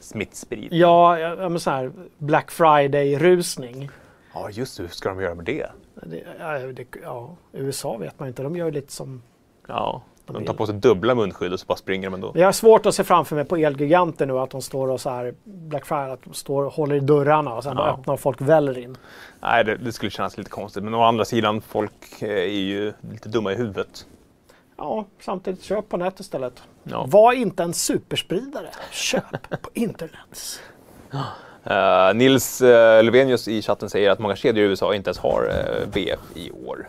smittspridning. 0.00 0.80
Ja, 0.80 1.18
ja 1.18 1.48
men 1.48 1.60
så 1.60 1.70
här 1.70 1.92
Black 2.18 2.50
Friday-rusning. 2.50 3.90
Ja, 4.34 4.50
just 4.50 4.76
det. 4.76 4.82
Hur 4.82 4.90
ska 4.90 5.08
de 5.08 5.20
göra 5.20 5.34
med 5.34 5.44
det? 5.44 5.66
Det, 5.94 6.24
ja, 6.38 6.58
det, 6.58 6.86
ja, 7.02 7.36
USA 7.52 7.96
vet 7.96 8.18
man 8.18 8.28
inte. 8.28 8.42
De 8.42 8.56
gör 8.56 8.70
lite 8.70 8.92
som... 8.92 9.22
Ja, 9.68 10.02
de 10.32 10.38
vill. 10.38 10.46
tar 10.46 10.54
på 10.54 10.66
sig 10.66 10.74
dubbla 10.74 11.14
munskydd 11.14 11.52
och 11.52 11.60
så 11.60 11.66
bara 11.66 11.76
springer 11.78 12.06
de 12.10 12.14
ändå. 12.14 12.32
Jag 12.34 12.46
har 12.46 12.52
svårt 12.52 12.86
att 12.86 12.94
se 12.94 13.04
framför 13.04 13.36
mig 13.36 13.44
på 13.44 13.56
Elgiganten 13.56 14.28
nu 14.28 14.38
att 14.38 14.50
de 14.50 14.62
står 14.62 14.88
och 14.90 15.00
så 15.00 15.10
här 15.10 15.34
Black 15.44 15.86
Friday, 15.86 16.10
att 16.10 16.22
de 16.24 16.34
står 16.34 16.64
och 16.64 16.72
håller 16.72 16.96
i 16.96 17.00
dörrarna 17.00 17.54
och 17.54 17.62
sen 17.64 17.76
bara 17.76 17.86
Ja. 17.88 17.94
öppnar 17.94 18.14
och 18.14 18.20
folk 18.20 18.40
väller 18.40 18.78
in. 18.78 18.96
Nej, 19.40 19.64
det, 19.64 19.76
det 19.76 19.92
skulle 19.92 20.10
kännas 20.10 20.38
lite 20.38 20.50
konstigt. 20.50 20.82
Men 20.84 20.94
å 20.94 21.02
andra 21.02 21.24
sidan, 21.24 21.60
folk 21.60 21.92
eh, 22.22 22.28
är 22.28 22.44
ju 22.46 22.92
lite 23.12 23.28
dumma 23.28 23.52
i 23.52 23.54
huvudet. 23.56 24.06
Ja, 24.76 25.04
samtidigt 25.20 25.62
köp 25.62 25.88
på 25.88 25.96
nätet 25.96 26.20
istället. 26.20 26.62
Ja. 26.82 27.04
Var 27.08 27.32
inte 27.32 27.62
en 27.62 27.74
superspridare. 27.74 28.68
Köp 28.90 29.24
på 29.62 29.70
internet. 29.74 30.60
Eh, 31.64 32.14
Nils 32.14 32.62
uh, 32.62 32.68
Levenius 33.02 33.48
i 33.48 33.62
chatten 33.62 33.90
säger 33.90 34.10
att 34.10 34.18
många 34.18 34.36
kedjor 34.36 34.66
i 34.66 34.68
USA 34.68 34.94
inte 34.94 35.08
ens 35.08 35.18
har 35.18 35.42
uh, 35.44 35.88
VF 35.92 36.20
i 36.34 36.50
år. 36.50 36.88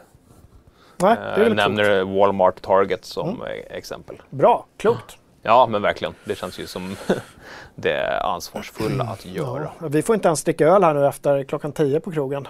Nej, 1.02 1.18
Uh, 1.18 1.24
det 1.24 1.30
är 1.30 1.38
väl 1.38 1.46
klokt. 1.46 1.56
nämner 1.56 2.04
Walmart 2.20 2.62
Target 2.62 3.06
som 3.06 3.42
eh, 3.42 3.78
exempel. 3.78 4.22
Bra, 4.30 4.66
klokt. 4.78 5.18
Ja, 5.42 5.68
men 5.70 5.82
verkligen. 5.82 6.14
Det 6.24 6.36
känns 6.36 6.60
ju 6.60 6.68
som 6.68 6.96
det 7.76 8.20
ansvarsfulla 8.20 9.04
att 9.04 9.26
göra. 9.26 9.68
Ja, 9.82 9.88
vi 9.88 10.02
får 10.02 10.16
inte 10.16 10.28
ens 10.28 10.44
dricka 10.44 10.68
öl 10.68 10.84
här 10.84 10.94
nu 10.94 11.08
efter 11.08 11.44
klockan 11.44 11.72
10 11.72 12.00
på 12.00 12.12
krogen. 12.12 12.48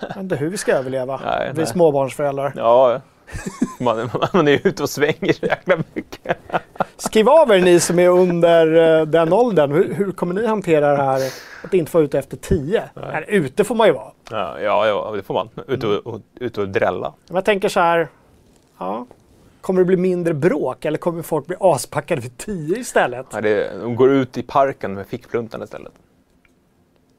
Jag 0.00 0.08
vet 0.08 0.16
inte 0.16 0.36
hur 0.36 0.50
vi 0.50 0.56
ska 0.56 0.72
överleva. 0.72 1.20
Nej, 1.24 1.50
vi 1.52 1.58
nej. 1.58 1.66
småbarnsföräldrar. 1.66 2.52
Ja, 2.56 3.00
man, 3.80 4.10
man 4.32 4.48
är 4.48 4.66
ute 4.66 4.82
och 4.82 4.90
svänger 4.90 5.32
så 5.32 5.46
jäkla 5.46 5.76
mycket. 5.94 6.38
Skriv 6.96 7.28
av 7.28 7.50
er 7.50 7.60
ni 7.60 7.80
som 7.80 7.98
är 7.98 8.08
under 8.08 8.98
eh, 9.00 9.06
den 9.06 9.32
åldern. 9.32 9.72
Hur, 9.72 9.94
hur 9.94 10.12
kommer 10.12 10.34
ni 10.34 10.46
hantera 10.46 10.96
det 10.96 11.02
här 11.02 11.32
att 11.62 11.74
inte 11.74 11.90
få 11.90 12.02
ut 12.02 12.14
efter 12.14 12.36
10? 12.36 12.84
Här, 12.94 13.24
ute 13.28 13.64
får 13.64 13.74
man 13.74 13.86
ju 13.86 13.92
vara. 13.92 14.12
Ja, 14.30 14.60
ja, 14.60 15.12
det 15.16 15.22
får 15.22 15.34
man. 15.34 15.48
Ut 15.66 15.84
och, 15.84 16.06
och, 16.06 16.20
ut 16.34 16.58
och 16.58 16.68
drälla. 16.68 17.14
Men 17.26 17.34
jag 17.34 17.44
tänker 17.44 17.68
så 17.68 17.80
här. 17.80 18.08
Ja, 18.78 19.06
kommer 19.60 19.80
det 19.80 19.84
bli 19.84 19.96
mindre 19.96 20.34
bråk 20.34 20.84
eller 20.84 20.98
kommer 20.98 21.22
folk 21.22 21.46
bli 21.46 21.56
aspackade 21.60 22.20
vid 22.20 22.38
10 22.38 22.78
istället? 22.78 23.26
Ja, 23.32 23.40
det, 23.40 23.80
de 23.80 23.96
går 23.96 24.10
ut 24.10 24.38
i 24.38 24.42
parken 24.42 24.94
med 24.94 25.06
fickpluntan 25.06 25.62
istället. 25.62 25.92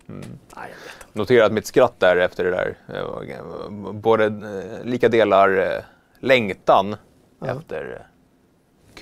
Nej, 0.05 0.25
jag 0.55 0.65
vet. 0.65 1.15
Notera 1.15 1.45
att 1.45 1.51
mitt 1.51 1.65
skratt 1.65 1.99
där 1.99 2.15
efter 2.17 2.43
det 2.43 2.51
där, 2.51 2.77
eh, 2.93 3.69
både 3.93 4.25
eh, 4.25 4.85
lika 4.85 5.09
delar 5.09 5.83
längtan 6.19 6.95
efter 7.41 7.91
eh, 7.99 8.05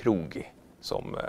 krog 0.02 0.52
som 0.80 1.14
eh, 1.14 1.20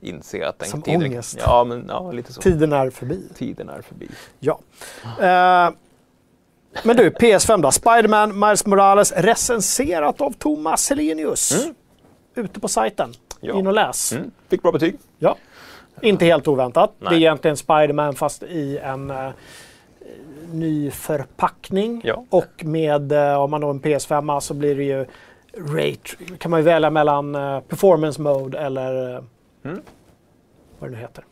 inser 0.00 0.44
att 0.44 0.58
den 0.58 0.68
Som 0.68 0.82
tiden... 0.82 1.02
ångest. 1.02 1.38
Ja, 1.40 1.64
men 1.64 1.84
ja, 1.88 2.12
lite 2.12 2.32
så. 2.32 2.40
Tiden 2.40 2.72
är 2.72 2.90
förbi. 2.90 3.28
Tiden 3.34 3.68
är 3.68 3.82
förbi. 3.82 4.08
Ja. 4.40 4.60
Eh, 5.04 5.70
men 6.82 6.96
du, 6.96 7.10
PS5 7.10 7.62
då. 7.62 7.70
Spiderman 7.70 8.38
Miles 8.38 8.66
Morales 8.66 9.12
recenserat 9.12 10.20
av 10.20 10.32
Thomas 10.32 10.90
Helenius. 10.90 11.68
Ute 12.34 12.60
på 12.60 12.68
sajten. 12.68 13.14
Ja. 13.40 13.58
In 13.58 13.66
och 13.66 13.72
läs. 13.72 14.12
Mm. 14.12 14.30
Fick 14.48 14.62
bra 14.62 14.72
betyg. 14.72 14.98
Ja. 15.18 15.36
Inte 16.02 16.24
helt 16.24 16.48
oväntat. 16.48 16.94
Det 16.98 17.06
är 17.06 17.10
Nej. 17.10 17.18
egentligen 17.18 17.56
Spiderman 17.56 18.14
fast 18.14 18.42
i 18.42 18.78
en 18.78 19.10
eh, 19.10 19.30
ny 20.52 20.90
förpackning. 20.90 22.00
Ja. 22.04 22.24
Och 22.30 22.64
med, 22.64 23.12
eh, 23.12 23.34
om 23.42 23.50
man 23.50 23.62
har 23.62 23.70
en 23.70 23.80
PS5 23.80 24.40
så 24.40 24.54
blir 24.54 24.74
det 24.76 24.84
ju 24.84 25.06
rate, 25.56 26.36
kan 26.38 26.50
man 26.50 26.60
ju 26.60 26.64
välja 26.64 26.90
mellan 26.90 27.34
eh, 27.34 27.60
performance 27.60 28.20
mode 28.22 28.58
eller 28.58 29.14
eh, 29.16 29.22
Mm. 29.64 29.80
vad 30.78 30.90
det 30.90 30.96
nu 30.96 31.02
heter. 31.02 31.24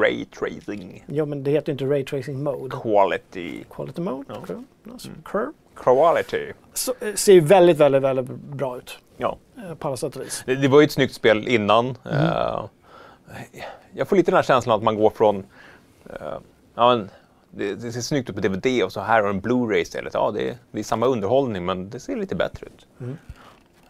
Ray 0.00 0.24
tracing. 0.24 1.04
Ja, 1.06 1.24
men 1.24 1.42
det 1.44 1.50
heter 1.50 1.72
inte 1.72 1.84
ray 1.84 2.04
tracing 2.04 2.42
mode. 2.42 2.76
Quality. 2.82 3.64
Quality 3.70 4.00
mode, 4.00 4.24
Ja. 4.28 4.34
Mm. 4.34 4.46
curve, 4.46 4.62
alltså, 4.92 5.08
curve. 5.24 5.52
Quality. 5.74 6.52
Så, 6.74 6.94
ser 7.14 7.32
ju 7.32 7.40
väldigt, 7.40 7.76
väldigt, 7.76 8.02
väldigt 8.02 8.26
bra 8.30 8.76
ut 8.76 8.98
Ja. 9.16 9.36
på 9.78 9.88
alla 9.88 9.96
sätt 9.96 10.16
och 10.16 10.22
vis. 10.22 10.42
Det, 10.46 10.54
det 10.54 10.68
var 10.68 10.80
ju 10.80 10.84
ett 10.84 10.92
snyggt 10.92 11.14
spel 11.14 11.48
innan. 11.48 11.84
Mm. 12.04 12.16
Eh, 12.26 12.64
jag 13.94 14.08
får 14.08 14.16
lite 14.16 14.30
den 14.30 14.36
här 14.36 14.42
känslan 14.42 14.76
att 14.76 14.82
man 14.82 14.96
går 14.96 15.10
från... 15.10 15.36
eh, 16.10 16.16
ja, 16.74 16.88
men, 16.96 17.10
det, 17.54 17.74
det 17.74 17.92
ser 17.92 18.00
snyggt 18.00 18.30
ut 18.30 18.34
på 18.36 18.40
DVD 18.42 18.82
och 18.84 18.92
så 18.92 19.00
här 19.00 19.22
har 19.22 19.30
en 19.30 19.42
Blu-ray 19.42 19.76
istället. 19.76 20.14
Ja, 20.14 20.30
det, 20.30 20.48
är- 20.48 20.56
det 20.70 20.78
är 20.78 20.84
samma 20.84 21.06
underhållning 21.06 21.64
men 21.64 21.90
det 21.90 22.00
ser 22.00 22.16
lite 22.16 22.34
bättre 22.34 22.66
ut. 22.66 22.86
Mm. 23.00 23.18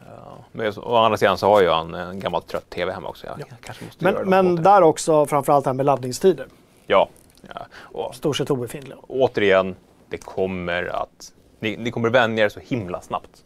Ja, 0.06 0.38
men 0.52 0.72
å 0.78 0.96
andra 0.96 1.16
sidan 1.18 1.38
så 1.38 1.46
har 1.46 1.62
jag 1.62 1.80
en, 1.80 1.94
en 1.94 2.20
gammal 2.20 2.42
trött 2.42 2.70
TV 2.70 2.92
hemma 2.92 3.08
också. 3.08 3.26
Jag 3.26 3.40
Ja. 3.40 3.44
kanske 3.60 3.84
måste 3.84 4.04
Men, 4.04 4.28
men 4.30 4.62
där 4.62 4.82
också 4.82 5.26
framförallt 5.26 5.64
det 5.64 5.68
här 5.70 5.74
med 5.74 5.86
laddningstider. 5.86 6.46
Ja. 6.86 7.08
ja. 7.54 7.66
Och 7.74 8.14
Stort 8.14 8.36
sett 8.36 8.50
obefintliga. 8.50 8.96
återigen, 9.08 9.74
det 10.08 10.18
kommer 10.18 10.84
att... 10.84 11.32
Ni, 11.60 11.76
ni 11.76 11.90
kommer 11.90 12.10
vänja 12.10 12.44
er 12.44 12.48
så 12.48 12.60
himla 12.60 13.00
snabbt. 13.00 13.44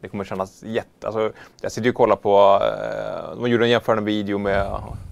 Det 0.00 0.08
kommer 0.08 0.24
kännas 0.24 0.62
jätte... 0.62 1.06
Alltså, 1.06 1.32
jag 1.60 1.72
sitter 1.72 1.84
ju 1.84 1.90
och 1.90 1.96
kollar 1.96 2.16
på... 2.16 2.60
Eh, 2.64 3.36
de 3.40 3.50
gjorde 3.50 3.64
en 3.64 3.70
jämförande 3.70 4.04
video 4.04 4.38
med... 4.38 4.66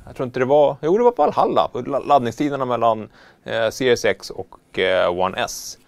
Jag 0.06 0.16
tror 0.16 0.26
inte 0.26 0.38
det 0.40 0.44
var... 0.46 0.76
Jo, 0.82 0.98
det 0.98 1.04
var 1.04 1.10
på 1.10 1.22
Valhalla. 1.22 1.70
La- 1.86 1.98
Laddningstiderna 1.98 2.64
mellan 2.64 3.08
eh, 3.44 3.70
Series 3.70 4.04
X 4.04 4.30
och 4.30 4.78
eh, 4.78 5.18
One 5.18 5.38
S. 5.38 5.78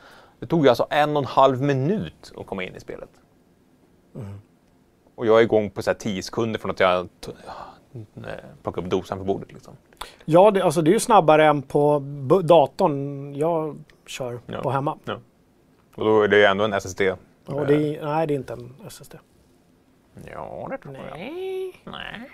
Det 0.40 0.46
tog 0.46 0.62
ju 0.64 0.68
alltså 0.68 0.86
en 0.90 1.16
och 1.16 1.22
en 1.22 1.26
halv 1.28 1.62
minut 1.62 2.32
att 2.36 2.46
komma 2.46 2.62
in 2.64 2.76
i 2.76 2.80
spelet. 2.80 3.08
Och 5.14 5.26
jag 5.26 5.38
är 5.38 5.42
igång 5.42 5.70
på 5.70 5.82
så 5.82 5.90
här 5.90 5.98
10 5.98 6.22
sekunder 6.22 6.60
från 6.60 6.70
att 6.70 6.80
jag 6.80 6.98
eh, 7.00 7.06
plockar 8.62 8.82
upp 8.82 8.90
dosan 8.90 9.18
på 9.18 9.24
bordet. 9.24 9.52
Liksom. 9.52 9.74
Ja, 10.24 10.50
det, 10.50 10.62
alltså 10.62 10.82
det 10.82 10.90
är 10.90 10.92
ju 10.92 11.00
snabbare 11.00 11.46
än 11.46 11.62
på 11.62 12.02
datorn 12.44 13.34
jag 13.34 13.76
kör 14.06 14.40
Ja. 14.46 14.62
på 14.62 14.70
hemma. 14.70 14.98
Och 15.96 16.04
då 16.04 16.22
är 16.22 16.28
det 16.28 16.36
ju 16.38 16.44
ändå 16.44 16.64
en 16.64 16.72
SSD. 16.72 17.00
Och 17.46 17.66
det 17.66 17.74
är, 17.74 18.04
nej, 18.04 18.26
det 18.26 18.34
är 18.34 18.36
inte 18.36 18.52
en 18.52 18.74
SSD. 18.86 19.14
Ja, 20.32 20.68
det 20.70 20.78
tror 20.78 20.94
jag. 20.94 21.18
Nej. 21.18 21.82
Nej. 21.84 22.30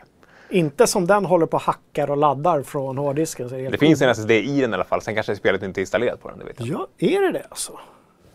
Inte 0.49 0.87
som 0.87 1.07
den 1.07 1.25
håller 1.25 1.47
på 1.47 1.57
och 1.57 1.63
hackar 1.63 2.11
och 2.11 2.17
laddar 2.17 2.63
från 2.63 2.99
hårddisken. 2.99 3.49
Så 3.49 3.55
det 3.55 3.69
Det 3.69 3.79
finns 3.79 4.03
en. 4.03 4.09
SSD 4.09 4.31
i 4.31 4.61
den 4.61 4.71
i 4.71 4.75
alla 4.75 4.85
fall, 4.85 5.03
sen 5.03 5.15
kanske 5.15 5.37
spelet 5.37 5.63
inte 5.63 5.81
är 5.81 5.83
installerat 5.83 6.21
på 6.21 6.29
den. 6.29 6.39
Det 6.39 6.45
vet 6.45 6.61
jag. 6.61 6.69
Ja, 6.69 6.87
är 6.99 7.23
det 7.23 7.33
det 7.39 7.47
alltså? 7.49 7.73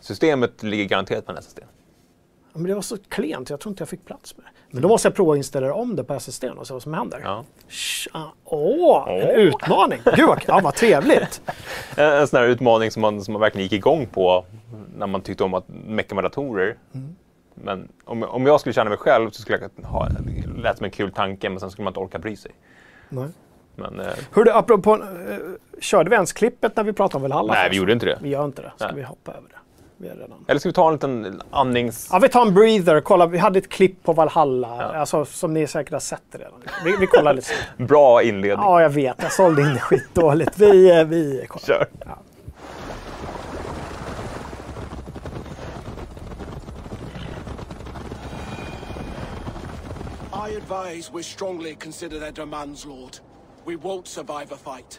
Systemet 0.00 0.62
ligger 0.62 0.84
garanterat 0.84 1.26
på 1.26 1.32
en 1.32 1.38
SSD. 1.38 1.58
Ja, 1.60 1.66
Men 2.52 2.62
det 2.62 2.74
var 2.74 2.82
så 2.82 2.96
klent, 3.08 3.50
jag 3.50 3.60
tror 3.60 3.70
inte 3.72 3.80
jag 3.82 3.88
fick 3.88 4.04
plats 4.06 4.36
med 4.36 4.46
det. 4.46 4.50
Men 4.70 4.82
då 4.82 4.88
måste 4.88 5.08
jag 5.08 5.14
prova 5.14 5.32
att 5.32 5.36
installera 5.36 5.74
om 5.74 5.96
det 5.96 6.04
på 6.04 6.14
SSD 6.14 6.44
och 6.44 6.66
se 6.66 6.72
vad 6.72 6.82
som 6.82 6.94
händer. 6.94 7.20
Ja. 7.24 7.44
Tja, 7.68 8.32
Åh, 8.44 9.08
en 9.08 9.22
Åh. 9.28 9.34
utmaning! 9.34 10.00
Gud 10.16 10.26
vad, 10.28 10.42
ja, 10.46 10.60
vad 10.62 10.74
trevligt! 10.74 11.40
En 11.96 12.04
en 12.20 12.28
sån 12.28 12.40
här 12.40 12.46
utmaning 12.46 12.90
som 12.90 13.02
man, 13.02 13.20
som 13.24 13.32
man 13.32 13.40
verkligen 13.40 13.62
gick 13.62 13.72
igång 13.72 14.06
på 14.06 14.44
när 14.96 15.06
man 15.06 15.20
tyckte 15.20 15.44
om 15.44 15.54
att 15.54 15.64
mecka 15.68 16.14
med 16.14 16.24
datorer. 16.24 16.76
Men 17.54 17.88
om, 18.04 18.22
om 18.22 18.46
jag 18.46 18.60
skulle 18.60 18.72
känna 18.72 18.90
mig 18.90 18.98
själv 18.98 19.30
så 19.30 19.42
skulle 19.42 19.58
jag 19.78 19.86
ha, 19.88 20.08
det 20.08 20.60
lät 20.62 20.76
som 20.76 20.84
en 20.84 20.90
kul 20.90 21.12
tanke 21.12 21.48
men 21.50 21.60
sen 21.60 21.70
skulle 21.70 21.84
man 21.84 21.90
inte 21.90 22.00
orka 22.00 22.18
bry 22.18 22.36
sig. 22.36 22.50
Nej. 23.08 23.28
Men, 23.76 24.00
eh, 24.00 24.06
Hörde, 24.32 24.54
apropå, 24.54 24.94
eh, 24.94 25.36
körde 25.80 26.10
vi 26.10 26.14
ens 26.16 26.32
klippet 26.32 26.76
när 26.76 26.84
vi 26.84 26.92
pratade 26.92 27.16
om 27.16 27.22
Valhalla? 27.22 27.52
nej, 27.52 27.70
vi 27.70 27.76
gjorde 27.76 27.92
inte 27.92 28.06
det. 28.06 28.18
Vi 28.22 28.28
gör 28.28 28.44
inte 28.44 28.62
det. 28.62 28.72
Ska 28.76 28.86
Nej. 28.86 28.94
vi 28.96 29.02
hoppa 29.02 29.30
över 29.32 29.48
det? 29.48 29.54
Vi 30.00 30.08
är 30.08 30.14
redan... 30.14 30.44
Eller 30.48 30.60
ska 30.60 30.68
vi 30.68 30.72
ta 30.72 30.86
en 30.88 30.92
liten 30.92 31.42
andnings... 31.50 32.08
Ja, 32.12 32.18
vi 32.18 32.28
tar 32.28 32.46
en 32.46 32.54
breather. 32.54 33.00
Kolla, 33.00 33.26
vi 33.26 33.38
hade 33.38 33.58
ett 33.58 33.68
klipp 33.68 34.02
på 34.02 34.12
Valhalla, 34.12 34.68
Ja. 34.68 34.98
alltså, 34.98 35.24
som 35.24 35.54
ni 35.54 35.66
säkert 35.66 35.92
har 35.92 36.00
sett 36.00 36.22
redan. 36.30 36.62
Vi, 36.84 36.96
vi 37.00 37.06
kollar 37.06 37.34
lite. 37.34 37.52
Bra 37.84 38.22
inledning. 38.22 38.66
Ja, 38.66 38.82
jag 38.82 38.90
vet. 38.90 39.22
Jag 39.22 39.32
sålde 39.32 39.62
in 39.62 39.74
det 39.74 39.80
skitdåligt. 39.80 40.58
Vi, 40.58 40.98
eh, 41.00 41.04
vi 41.04 41.44
kollar. 41.48 41.66
Kör. 41.66 41.86
Ja. 42.06 42.18
I 50.48 50.52
advise 50.52 51.12
we 51.12 51.22
strongly 51.22 51.76
consider 51.76 52.18
their 52.18 52.32
demands, 52.32 52.86
Lord. 52.86 53.20
We 53.66 53.76
won't 53.76 54.08
survive 54.08 54.50
a 54.50 54.56
fight. 54.56 54.98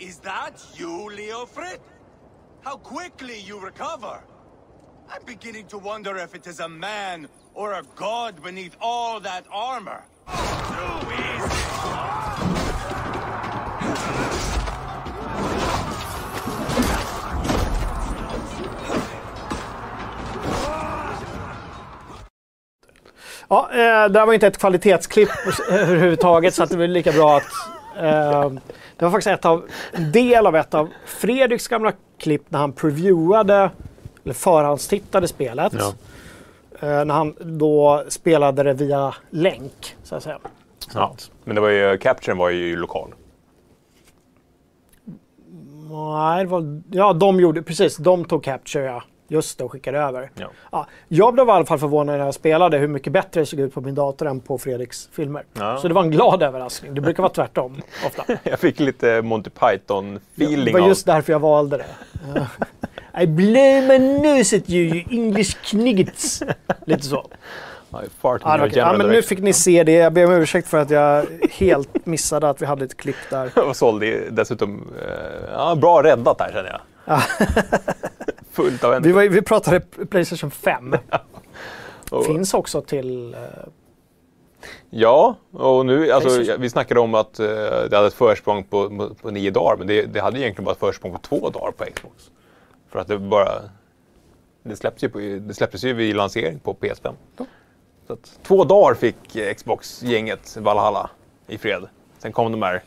Is 0.00 0.16
that 0.20 0.64
you, 0.74 1.10
Leofrid? 1.14 1.78
How 2.62 2.78
quickly 2.78 3.38
you 3.40 3.60
recover! 3.60 4.18
I'm 5.10 5.22
beginning 5.26 5.66
to 5.66 5.76
wonder 5.76 6.16
if 6.16 6.34
it 6.34 6.46
is 6.46 6.60
a 6.60 6.68
man 6.70 7.28
or 7.52 7.74
a 7.74 7.82
god 7.96 8.42
beneath 8.42 8.78
all 8.80 9.20
that 9.20 9.44
armor. 9.52 10.06
Too 10.26 11.12
easy! 11.12 11.26
Ja, 23.48 23.68
eh, 23.70 23.76
det 23.76 24.08
där 24.08 24.26
var 24.26 24.32
inte 24.32 24.46
ett 24.46 24.58
kvalitetsklipp 24.58 25.28
överhuvudtaget 25.70 26.54
så 26.54 26.62
att 26.62 26.70
det 26.70 26.76
var 26.76 26.86
lika 26.86 27.12
bra 27.12 27.36
att... 27.36 27.42
Eh, 27.96 28.50
det 28.96 29.04
var 29.04 29.10
faktiskt 29.10 29.26
ett 29.26 29.44
av, 29.44 29.64
en 29.92 30.12
del 30.12 30.46
av 30.46 30.56
ett 30.56 30.74
av 30.74 30.88
Fredriks 31.06 31.68
gamla 31.68 31.92
klipp 32.18 32.42
när 32.48 32.58
han 32.58 32.72
previewade, 32.72 33.70
eller 34.24 34.34
förhandstittade 34.34 35.28
spelet. 35.28 35.72
Ja. 35.78 35.92
Eh, 36.80 37.04
när 37.04 37.14
han 37.14 37.34
då 37.40 38.04
spelade 38.08 38.62
det 38.62 38.72
via 38.72 39.14
länk, 39.30 39.96
så 40.02 40.14
att 40.14 40.22
säga. 40.22 40.38
Ja. 40.94 41.14
Men 41.44 41.54
det 41.54 41.60
var 41.60 41.68
ju, 41.68 41.98
capturen 41.98 42.38
var 42.38 42.50
ju 42.50 42.76
lokal. 42.76 43.14
Nej, 45.90 46.44
det 46.44 46.50
var, 46.50 46.82
ja, 46.90 47.12
de 47.12 47.40
gjorde, 47.40 47.62
precis, 47.62 47.96
de 47.96 48.24
tog 48.24 48.44
capture, 48.44 48.84
ja. 48.84 49.02
Just 49.28 49.58
det, 49.58 49.64
och 49.64 49.72
skickade 49.72 49.98
över. 49.98 50.30
Ja. 50.34 50.50
Ja, 50.72 50.86
jag 51.08 51.34
blev 51.34 51.48
i 51.48 51.50
alla 51.50 51.64
fall 51.64 51.78
förvånad 51.78 52.18
när 52.18 52.24
jag 52.24 52.34
spelade 52.34 52.78
hur 52.78 52.88
mycket 52.88 53.12
bättre 53.12 53.40
det 53.40 53.46
såg 53.46 53.60
ut 53.60 53.74
på 53.74 53.80
min 53.80 53.94
dator 53.94 54.28
än 54.28 54.40
på 54.40 54.58
Fredriks 54.58 55.08
filmer. 55.12 55.44
Ja. 55.52 55.78
Så 55.78 55.88
det 55.88 55.94
var 55.94 56.02
en 56.02 56.10
glad 56.10 56.42
överraskning. 56.42 56.94
Det 56.94 57.00
brukar 57.00 57.22
vara 57.22 57.32
tvärtom 57.32 57.82
ofta. 58.06 58.24
Jag 58.50 58.58
fick 58.58 58.80
lite 58.80 59.22
Monty 59.22 59.50
Det 59.54 59.60
Python-feeling 59.60 60.72
var 60.72 60.80
av... 60.80 60.88
just 60.88 61.06
därför 61.06 61.32
jag 61.32 61.40
valde 61.40 61.76
det. 61.76 61.86
I 63.22 63.26
blow 63.26 63.88
my 63.88 63.98
nose 63.98 64.56
at 64.56 64.70
you, 64.70 64.96
you 64.96 65.04
English 65.10 65.56
kniggets. 65.62 66.42
Lite 66.86 67.02
så. 67.02 67.26
Ja, 67.90 68.00
det 68.00 68.08
var 68.22 68.66
general 68.66 68.98
men 68.98 69.08
nu 69.08 69.22
fick 69.22 69.38
ni 69.38 69.52
se 69.52 69.84
det. 69.84 69.92
Jag 69.92 70.12
ber 70.12 70.26
om 70.26 70.32
ursäkt 70.32 70.68
för 70.68 70.78
att 70.78 70.90
jag 70.90 71.26
helt 71.50 72.06
missade 72.06 72.48
att 72.48 72.62
vi 72.62 72.66
hade 72.66 72.84
ett 72.84 72.96
klipp 72.96 73.16
där. 73.30 73.58
Och 73.68 73.76
sålde 73.76 74.30
dessutom... 74.30 74.88
Eh, 75.02 75.50
ja, 75.52 75.74
bra 75.74 76.02
räddat 76.02 76.38
där 76.38 76.50
känner 76.52 76.80
jag. 77.04 77.20
Fullt 78.56 78.84
av. 78.84 79.02
Vi, 79.02 79.12
var, 79.12 79.22
vi 79.22 79.42
pratade 79.42 79.80
Playstation 79.80 80.50
5. 80.50 80.96
och, 82.10 82.26
Finns 82.26 82.54
också 82.54 82.80
till... 82.80 83.34
eh, 83.34 83.40
Ja, 84.90 85.36
och 85.52 85.86
nu, 85.86 86.10
alltså, 86.10 86.42
ja, 86.42 86.56
vi 86.58 86.70
snackade 86.70 87.00
om 87.00 87.14
att 87.14 87.38
eh, 87.38 87.46
det 87.90 87.96
hade 87.96 88.06
ett 88.06 88.14
försprång 88.14 88.64
på, 88.64 89.10
på, 89.22 89.30
nio 89.30 89.50
dagar, 89.50 89.76
men 89.76 89.86
det, 89.86 90.02
det 90.02 90.20
hade 90.20 90.40
egentligen 90.40 90.64
bara 90.64 90.72
ett 90.72 90.78
försprång 90.78 91.12
på 91.12 91.18
två 91.18 91.50
dagar 91.50 91.72
på 91.72 91.84
Xbox. 91.84 92.30
För 92.90 92.98
att 92.98 93.08
det 93.08 93.18
bara... 93.18 93.48
Det, 94.62 94.76
släpps 94.76 95.04
ju 95.04 95.08
på, 95.08 95.18
det 95.18 95.54
släpptes 95.54 95.84
ju 95.84 95.92
vid 95.92 96.16
lansering 96.16 96.58
på 96.58 96.74
PS5. 96.74 97.12
Så 98.06 98.12
att, 98.12 98.38
två 98.42 98.64
dagar 98.64 98.94
fick 98.94 99.56
Xbox-gänget 99.56 100.56
Valhalla 100.56 101.10
i 101.46 101.58
fred. 101.58 101.88
Sen 102.18 102.32
kom 102.32 102.52
de 102.52 102.62
här 102.62 102.82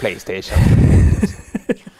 Playstation. 0.00 0.58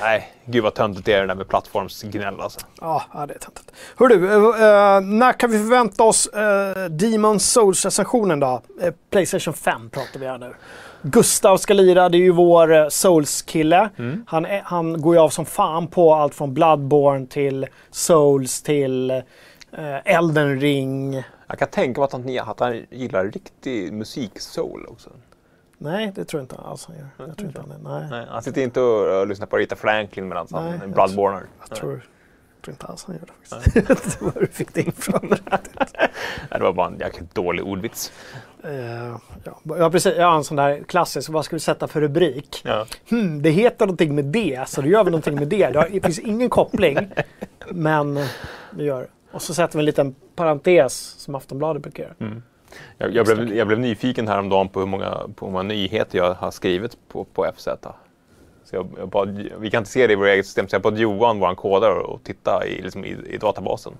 Nej, 0.00 0.32
gud 0.44 0.62
vad 0.62 0.74
töntigt 0.74 1.06
det 1.06 1.12
är 1.12 1.20
det 1.20 1.26
där 1.26 1.34
med 1.34 1.48
plattformsgnäll 1.48 2.40
alltså. 2.40 2.60
Ja, 2.80 3.04
det 3.12 3.34
är 3.34 3.38
töntigt. 3.38 3.72
Hör 3.96 4.08
du, 4.08 4.26
eh, 4.26 4.34
eh, 4.34 5.00
när 5.00 5.32
kan 5.32 5.50
vi 5.50 5.58
förvänta 5.58 6.04
oss 6.04 6.28
uh, 6.36 6.84
Demon 6.84 7.40
Souls-recensionen 7.40 8.40
då? 8.40 8.62
Eh, 8.82 8.94
Playstation 9.10 9.54
5 9.54 9.90
pratar 9.90 10.20
vi 10.20 10.26
här 10.26 10.38
nu. 10.38 10.54
Gustav 11.02 11.56
ska 11.56 11.74
lira, 11.74 12.08
det 12.08 12.16
är 12.16 12.20
ju 12.20 12.30
vår 12.30 12.90
Souls-kille. 12.90 13.90
Han, 14.26 14.46
är, 14.46 14.62
han 14.64 15.02
går 15.02 15.14
ju 15.14 15.20
av 15.20 15.28
som 15.28 15.46
fan 15.46 15.86
på 15.86 16.14
allt 16.14 16.34
från 16.34 16.54
Bloodborne 16.54 17.26
till 17.26 17.66
Souls 17.90 18.62
till 18.62 19.22
Elden 20.04 20.60
Ring. 20.60 21.22
Jag 21.46 21.58
kan 21.58 21.68
tänka 21.68 22.00
mig 22.00 22.04
att 22.04 22.12
han, 22.12 22.38
att 22.38 22.60
han 22.60 22.84
gillar 22.90 23.24
riktig 23.24 23.92
musik-soul 23.92 24.86
också. 24.88 25.10
Nej, 25.82 26.12
det 26.14 26.24
tror 26.24 26.40
jag 26.40 26.44
inte 26.44 26.56
alls 26.56 26.86
han 26.86 26.96
gör. 26.96 27.08
Jag 27.26 27.36
tror 27.36 27.48
inte 27.48 27.60
han. 27.60 27.68
Nej, 28.00 28.06
Nej, 28.10 28.26
han 28.30 28.42
sitter 28.42 28.62
inte 28.62 28.80
och, 28.80 29.20
och 29.20 29.26
lyssnar 29.26 29.46
på 29.46 29.56
Rita 29.56 29.76
Franklin 29.76 30.28
medan 30.28 30.46
han 30.50 30.66
är 30.68 30.86
Bloodborne. 30.86 31.40
jag 31.68 31.78
tror, 31.78 31.92
jag 31.92 32.62
tror 32.64 32.72
inte 32.72 32.86
alls 32.86 33.04
han 33.04 33.16
gör 33.16 33.22
det 33.26 33.48
faktiskt. 33.48 33.76
Jag 33.76 33.82
vet 33.88 34.04
inte 34.06 34.24
var 34.24 34.40
du 34.40 34.46
fick 34.46 34.74
det 34.74 34.80
ifrån. 34.80 35.28
Det 36.50 36.58
var 36.58 36.72
bara 36.72 36.86
en 36.86 36.98
jäkligt 36.98 37.34
dålig 37.34 37.64
ordvits. 37.66 38.12
Eh, 38.64 39.16
ja. 39.44 39.60
ja, 39.64 39.90
precis. 39.90 40.14
Jag 40.16 40.26
har 40.26 40.36
en 40.36 40.44
sån 40.44 40.56
där 40.56 40.82
klassisk. 40.88 41.30
Vad 41.30 41.44
ska 41.44 41.56
vi 41.56 41.60
sätta 41.60 41.88
för 41.88 42.00
rubrik? 42.00 42.62
Ja. 42.64 42.86
Hmm, 43.10 43.42
det 43.42 43.50
heter 43.50 43.86
någonting 43.86 44.14
med 44.14 44.24
det, 44.24 44.68
så 44.68 44.80
då 44.82 44.88
gör 44.88 45.04
vi 45.04 45.10
någonting 45.10 45.34
med 45.34 45.48
det. 45.48 45.66
Det 45.70 45.78
har- 45.78 45.88
det 45.92 46.00
finns 46.00 46.18
ingen 46.18 46.50
koppling, 46.50 46.98
men 47.68 48.18
vi 48.70 48.84
gör. 48.84 49.08
Och 49.32 49.42
så 49.42 49.54
sätter 49.54 49.78
vi 49.78 49.82
en 49.82 49.86
liten 49.86 50.14
parentes 50.36 50.94
som 51.18 51.34
Aftonbladet 51.34 51.82
brukar 51.82 52.02
göra. 52.02 52.14
Jag, 52.98 53.14
jag, 53.14 53.26
blev, 53.26 53.56
jag 53.56 53.66
blev 53.66 53.78
nyfiken 53.78 54.28
häromdagen 54.28 54.68
på 54.68 54.80
hur 54.80 54.86
många, 54.86 55.10
på 55.36 55.46
hur 55.46 55.52
många 55.52 55.62
nyheter 55.62 56.18
jag 56.18 56.34
har 56.34 56.50
skrivit 56.50 56.96
på, 57.08 57.24
på 57.24 57.46
FZ. 57.56 57.68
Så 58.64 58.76
jag, 58.76 58.88
jag 58.98 59.08
bad, 59.08 59.48
vi 59.58 59.70
kan 59.70 59.78
inte 59.78 59.90
se 59.90 60.06
det 60.06 60.12
i 60.12 60.16
vårt 60.16 60.26
eget 60.26 60.46
system, 60.46 60.68
så 60.68 60.74
jag 60.74 60.82
bad 60.82 60.98
Johan, 60.98 61.38
vår 61.38 61.54
kodare, 61.54 62.00
och 62.00 62.24
titta 62.24 62.66
i, 62.66 62.82
liksom, 62.82 63.04
i, 63.04 63.16
i 63.26 63.36
databasen. 63.38 63.92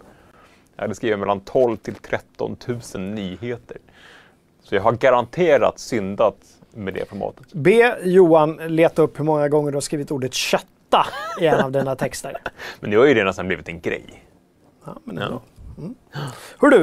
Jag 0.77 0.83
hade 0.85 0.95
skrivit 0.95 1.19
mellan 1.19 1.41
12 1.41 1.77
till 1.77 1.95
13 1.95 2.57
000 2.95 3.03
nyheter. 3.03 3.77
Så 4.63 4.75
jag 4.75 4.83
har 4.83 4.93
garanterat 4.93 5.79
syndat 5.79 6.37
med 6.75 6.95
det 6.95 7.09
formatet. 7.09 7.53
Be 7.53 7.99
Johan 8.05 8.57
leta 8.57 9.03
upp 9.03 9.19
hur 9.19 9.25
många 9.25 9.49
gånger 9.49 9.71
du 9.71 9.77
har 9.77 9.81
skrivit 9.81 10.11
ordet 10.11 10.35
kötta 10.35 11.07
i 11.41 11.47
en 11.47 11.61
av 11.61 11.73
dina 11.73 11.97
texter. 11.97 12.37
Men 12.81 12.91
det 12.91 12.97
har 12.97 13.07
ju 13.07 13.15
redan 13.15 13.47
blivit 13.47 13.69
en 13.69 13.81
grej. 13.81 14.25
Ja, 14.85 14.97
men 15.05 15.17
det 15.17 15.23
är 15.23 15.25
Ja. 15.25 15.31
bra. 15.31 15.41
Mm. 15.81 15.95
Hör 16.61 16.71
du, 16.71 16.83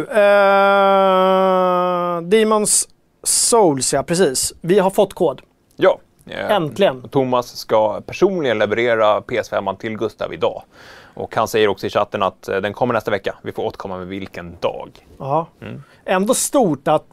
eh, 2.18 2.22
Demons 2.30 2.89
Souls, 3.24 3.93
ja 3.93 4.04
precis. 4.04 4.54
Vi 4.62 4.80
har 4.80 4.89
fått 4.89 5.14
kod. 5.14 5.41
Ja. 5.76 6.00
eh, 6.30 6.52
Äntligen. 6.52 7.10
Thomas 7.10 7.58
ska 7.58 8.02
personligen 8.02 8.58
leverera 8.60 9.20
PS5 9.22 9.78
till 9.78 9.98
Gustav 9.98 10.34
idag. 10.34 10.64
Och 11.14 11.36
han 11.36 11.48
säger 11.48 11.68
också 11.68 11.88
i 11.88 11.89
chatten 11.89 12.24
att 12.24 12.48
eh, 12.48 12.58
den 12.58 12.74
kommer 12.74 12.93
nästa 12.93 13.12
vecka. 13.12 13.36
Vi 13.41 13.52
får 13.52 13.64
återkomma 13.64 13.98
med 13.98 14.08
vilken 14.08 14.58
dag. 14.60 14.89
Ja. 15.20 15.48
Ändå 16.06 16.34
stort 16.34 16.88
att 16.88 17.06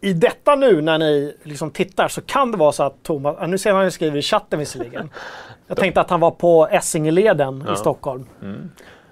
i 0.00 0.12
detta 0.12 0.54
nu 0.56 0.80
när 0.82 0.98
ni 0.98 1.36
liksom 1.42 1.70
tittar 1.70 2.08
så 2.08 2.20
kan 2.20 2.50
det 2.50 2.56
vara 2.58 2.72
så 2.72 2.82
att 2.82 3.02
Thomas, 3.02 3.36
ja, 3.40 3.46
nu 3.46 3.58
ser 3.58 3.72
man 3.72 3.82
hur 3.82 3.90
skriver 3.90 4.18
i 4.18 4.22
chatten 4.22 4.58
visserligen. 4.58 5.10
Jag 5.66 5.76
tänkte 5.76 6.00
att 6.00 6.10
han 6.10 6.20
var 6.20 6.30
på 6.30 6.68
Essingeleden 6.70 7.68
i 7.74 7.76
Stockholm. 7.76 8.26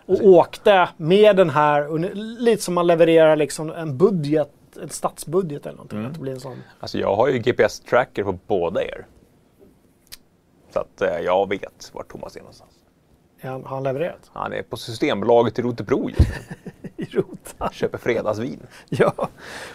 Och 0.07 0.27
åkte 0.27 0.89
med 0.97 1.37
den 1.37 1.51
här, 1.51 1.99
lite 2.39 2.63
som 2.63 2.75
man 2.75 2.87
levererar 2.87 3.37
liksom 3.37 3.71
en 3.71 3.99
budget, 3.99 4.51
en 4.83 4.89
stadsbudget 4.89 5.67
eller 5.67 5.77
någonting. 5.77 6.05
Att 6.05 6.15
det 6.15 6.21
blir 6.21 6.33
en 6.33 6.41
sån. 6.41 6.63
Alltså 6.81 6.99
jag 6.99 7.17
har 7.17 7.29
ju 7.29 7.39
GPS-tracker 7.39 8.23
på 8.25 8.39
båda 8.47 8.83
er. 8.83 9.07
Så 10.73 10.81
att 10.81 11.01
eh, 11.03 11.19
jag 11.25 11.49
vet 11.49 11.91
var 11.93 12.03
Thomas 12.03 12.37
är 12.37 12.41
någonstans. 12.41 12.71
Har 13.43 13.51
han, 13.51 13.65
har 13.65 13.75
han 13.77 13.83
levererat? 13.83 14.31
Han 14.33 14.53
är 14.53 14.63
på 14.63 14.77
Systembolaget 14.77 15.59
i 15.59 15.63
Rotebro 15.63 16.11
just 16.11 16.21
nu. 16.21 16.73
I 16.97 17.05
Rota. 17.05 17.71
Köper 17.73 17.99
fredagsvin. 17.99 18.61
Ja. 18.89 19.29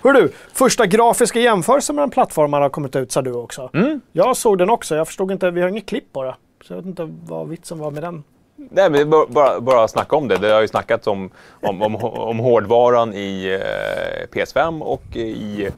Hör 0.04 0.14
du, 0.14 0.32
första 0.54 0.86
grafiska 0.86 1.40
jämförelsen 1.40 1.96
mellan 1.96 2.10
plattformar 2.10 2.62
har 2.62 2.70
kommit 2.70 2.96
ut 2.96 3.12
sa 3.12 3.22
du 3.22 3.34
också. 3.34 3.70
Jag 4.12 4.38
såg 4.38 4.58
den 4.58 4.70
också, 4.70 4.96
jag 4.96 5.08
förstod 5.08 5.32
inte, 5.32 5.52
vi 5.52 5.62
har 5.62 5.70
inget 5.70 5.86
klipp 5.86 6.14
på 6.14 6.24
det. 6.24 6.36
Så 6.66 6.74
jag 6.74 6.78
vet 6.78 6.86
inte 6.86 7.10
vad 7.26 7.48
vitsen 7.48 7.80
var 7.80 7.92
med 7.92 8.04
den. 8.04 8.24
Nej, 8.72 8.90
men 8.90 9.10
bara, 9.10 9.62
bara, 9.62 9.88
snacka 9.88 10.16
om 10.16 10.28
det. 10.28 10.38
Det 10.38 10.52
har 10.54 10.62
ju 10.62 10.68
snackats 10.68 11.08
om, 11.08 11.30
om, 11.62 11.82
om, 11.82 11.96
om 12.04 12.40
hårdvaran 12.40 13.14
i 13.14 13.60
eh, 13.62 14.28
PS5 14.36 14.82
och 14.82 15.04
eh, 15.16 15.22
i 15.22 15.70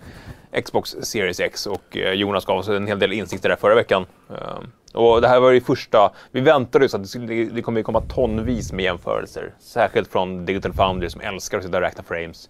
Xbox 0.65 0.89
Series 1.01 1.39
X. 1.39 1.65
Och 1.65 1.97
eh, 1.97 2.13
Jonas 2.13 2.45
gav 2.45 2.57
oss 2.57 2.67
en 2.67 2.87
hel 2.87 2.99
del 2.99 3.13
insikter 3.13 3.49
där 3.49 3.55
förra 3.55 3.75
veckan. 3.75 4.05
Och 4.93 5.21
det 5.21 5.27
här 5.27 5.39
var 5.39 5.51
ju 5.51 5.61
första... 5.61 6.11
Vi 6.31 6.41
väntade 6.41 6.85
ju 6.85 6.89
så 6.89 6.97
att 6.97 7.03
det, 7.03 7.09
skulle- 7.09 7.43
det 7.45 7.61
kommer 7.61 7.81
komma 7.83 8.01
tonvis 8.01 8.73
med 8.73 8.85
jämförelser. 8.85 9.53
Särskilt 9.59 10.11
från 10.11 10.45
Digital 10.45 10.73
Foundry 10.73 11.09
som 11.09 11.21
älskar 11.21 11.57
att 11.57 11.63
sitta 11.63 11.77
och 11.77 11.83
räkna 11.83 12.03
frames. 12.03 12.49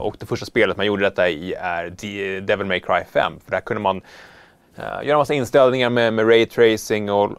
Och 0.00 0.16
det 0.18 0.26
första 0.26 0.46
spelet 0.46 0.76
man 0.76 0.86
gjorde 0.86 1.02
detta 1.02 1.28
i 1.28 1.54
är 1.54 2.40
Devil 2.40 2.66
May 2.66 2.80
Cry 2.80 3.00
5. 3.12 3.32
För 3.44 3.50
där 3.50 3.60
kunde 3.60 3.80
man 3.82 4.00
Uh, 4.78 4.84
göra 4.84 5.12
en 5.12 5.18
massa 5.18 5.34
inställningar 5.34 5.90
med, 5.90 6.14
med 6.14 6.28
ray 6.28 6.46
tracing 6.46 7.10
och 7.10 7.30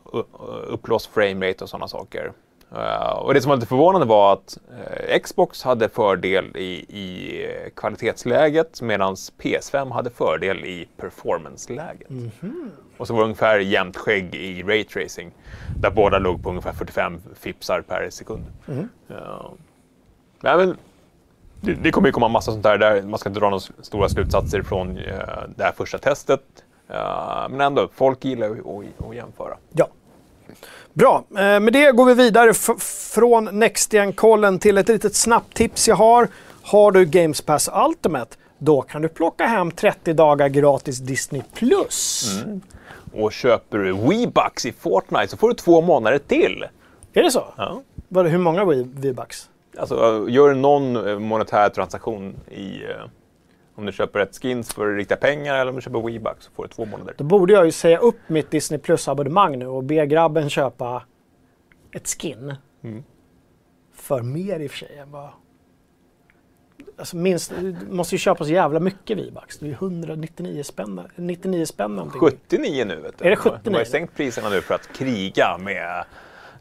uh, 0.90 1.00
framerate 1.14 1.64
och 1.64 1.70
sådana 1.70 1.88
saker. 1.88 2.32
Uh, 2.76 3.10
och 3.10 3.34
det 3.34 3.42
som 3.42 3.50
var 3.50 3.56
lite 3.56 3.68
förvånande 3.68 4.08
var 4.08 4.34
att 4.34 4.58
uh, 4.72 5.20
Xbox 5.20 5.64
hade 5.64 5.90
fördel 5.90 6.58
i, 6.58 6.86
i 7.00 7.40
eh, 7.46 7.70
kvalitetsläget 7.76 8.82
medan 8.82 9.16
PS5 9.16 9.94
hade 9.94 10.10
fördel 10.10 10.66
i 10.66 10.88
performance-läget. 10.98 12.08
Och 12.98 13.08
så 13.08 13.14
var 13.14 13.20
det 13.20 13.26
ungefär 13.26 13.60
jämnt 13.60 13.98
skägg 13.98 14.36
i 14.36 14.64
ray 14.64 14.84
tracing 14.84 15.32
där 15.80 15.92
båda 15.92 16.20
låg 16.20 16.44
på 16.44 16.50
ungefär 16.50 16.74
45 16.74 17.22
fipsar 17.40 17.82
per 17.82 18.10
sekund. 18.10 18.44
Ja. 19.08 19.54
Nej, 20.42 20.58
men 20.58 20.78
det, 21.62 21.74
det 21.74 21.92
kommer 21.92 22.08
ju 22.08 22.12
komma 22.12 22.28
massa 22.28 22.52
sånt 22.52 22.64
där, 22.64 22.78
där 22.78 23.02
man 23.02 23.20
ska 23.20 23.30
inte 23.30 23.40
dra 23.40 23.50
några 23.50 23.64
stora 23.82 24.10
slutsatser 24.10 24.62
från 24.62 24.98
eh, 24.98 25.18
det 25.56 25.64
här 25.64 25.72
första 25.72 25.98
testet. 25.98 26.42
Eh, 26.90 27.50
men 27.50 27.62
ändå, 27.62 27.90
folk 27.96 28.26
gillar 28.26 28.48
ju 28.48 28.60
att, 29.10 29.16
jämföra. 29.16 29.58
Ja. 29.72 29.88
Bra, 30.94 31.24
eh, 31.30 31.60
med 31.60 31.74
det 31.74 31.92
går 31.92 32.06
vi 32.06 32.14
vidare 32.14 32.54
från 33.14 33.60
NextGen-kollen 33.60 34.60
till 34.60 34.78
ett 34.78 34.88
litet 34.88 35.16
snabbt 35.16 35.54
tips 35.54 35.88
jag 35.88 35.96
har. 35.96 36.28
Har 36.64 36.92
du 36.92 37.06
Games 37.06 37.42
Pass 37.42 37.70
Ultimate, 37.88 38.38
då 38.58 38.82
kan 38.82 39.02
du 39.02 39.08
plocka 39.08 39.46
hem 39.46 39.72
30 39.72 40.14
dagar 40.14 40.48
gratis 40.48 40.98
Disney+. 40.98 41.42
Plus. 41.54 42.26
Och 43.14 43.32
köper 43.32 43.78
du 43.78 43.94
Wii-Bucks 43.94 44.68
i 44.68 44.72
Fortnite 44.72 45.28
så 45.28 45.38
får 45.38 45.50
du 45.50 45.56
två 45.56 45.82
månader 45.82 46.18
till. 46.18 46.66
Är 47.14 47.24
det 47.24 47.32
så? 47.32 47.44
Ja. 47.58 47.82
Hur 48.10 48.38
många 48.38 48.66
V-bucks? 48.66 49.50
Alltså, 49.78 50.26
gör 50.30 50.50
du 50.50 50.56
någon 50.56 51.08
eh, 51.08 51.20
monetär 51.20 51.70
transaktion 51.70 52.36
i... 52.52 52.82
om 53.76 53.86
du 53.86 53.92
köper 53.92 54.20
ett 54.20 54.36
skins 54.42 54.74
för 54.74 54.96
riktiga 54.96 55.18
pengar 55.18 55.56
eller 55.56 55.70
om 55.70 55.76
du 55.76 55.82
köper 55.82 56.00
Wii-Bucks 56.00 56.40
så 56.40 56.52
får 56.52 56.64
du 56.64 56.70
två 56.70 56.86
månader. 56.86 57.14
Då 57.18 57.24
borde 57.24 57.54
jag 57.54 57.66
ju 57.66 57.72
säga 57.72 57.98
upp 57.98 58.20
mitt 58.28 58.52
Disney 58.52 58.80
Plus-abonnemang 58.80 59.60
nu 59.60 59.68
och 59.68 59.84
be 59.84 60.06
grabben 60.06 60.50
köpa 60.50 61.04
ett 61.92 62.08
skin. 62.22 62.56
För 63.94 64.22
mer 64.22 64.60
i 64.60 64.68
och 64.68 64.72
för 64.72 64.78
sig 64.78 64.98
än 64.98 65.12
vad... 65.12 65.30
Alltså 66.98 67.18
minst, 67.18 67.54
du 67.60 67.76
måste 67.90 68.16
ju 68.16 68.20
köpa 68.20 68.44
så 68.46 68.52
jävla 68.52 68.80
mycket 68.80 69.18
V-bucks. 69.18 69.58
Det 69.60 69.66
är 69.66 69.68
ju 69.68 69.74
199 69.74 70.64
spänn. 70.64 71.02
99 71.16 71.66
spänn 71.66 71.96
någonting. 71.96 72.20
79 72.20 72.86
nu 72.86 72.96
vet 72.96 73.18
du. 73.18 73.26
Är 73.26 73.30
det 73.30 73.36
De 73.36 73.50
har- 73.50 73.50
De 73.50 73.50
har 73.50 73.58
79? 73.60 73.80
ju 73.80 73.86
sänkt 73.86 74.16
priserna 74.16 74.50
nu 74.50 74.62
för 74.62 74.76
att 74.76 74.94
kriga 74.94 75.58
med 75.58 76.06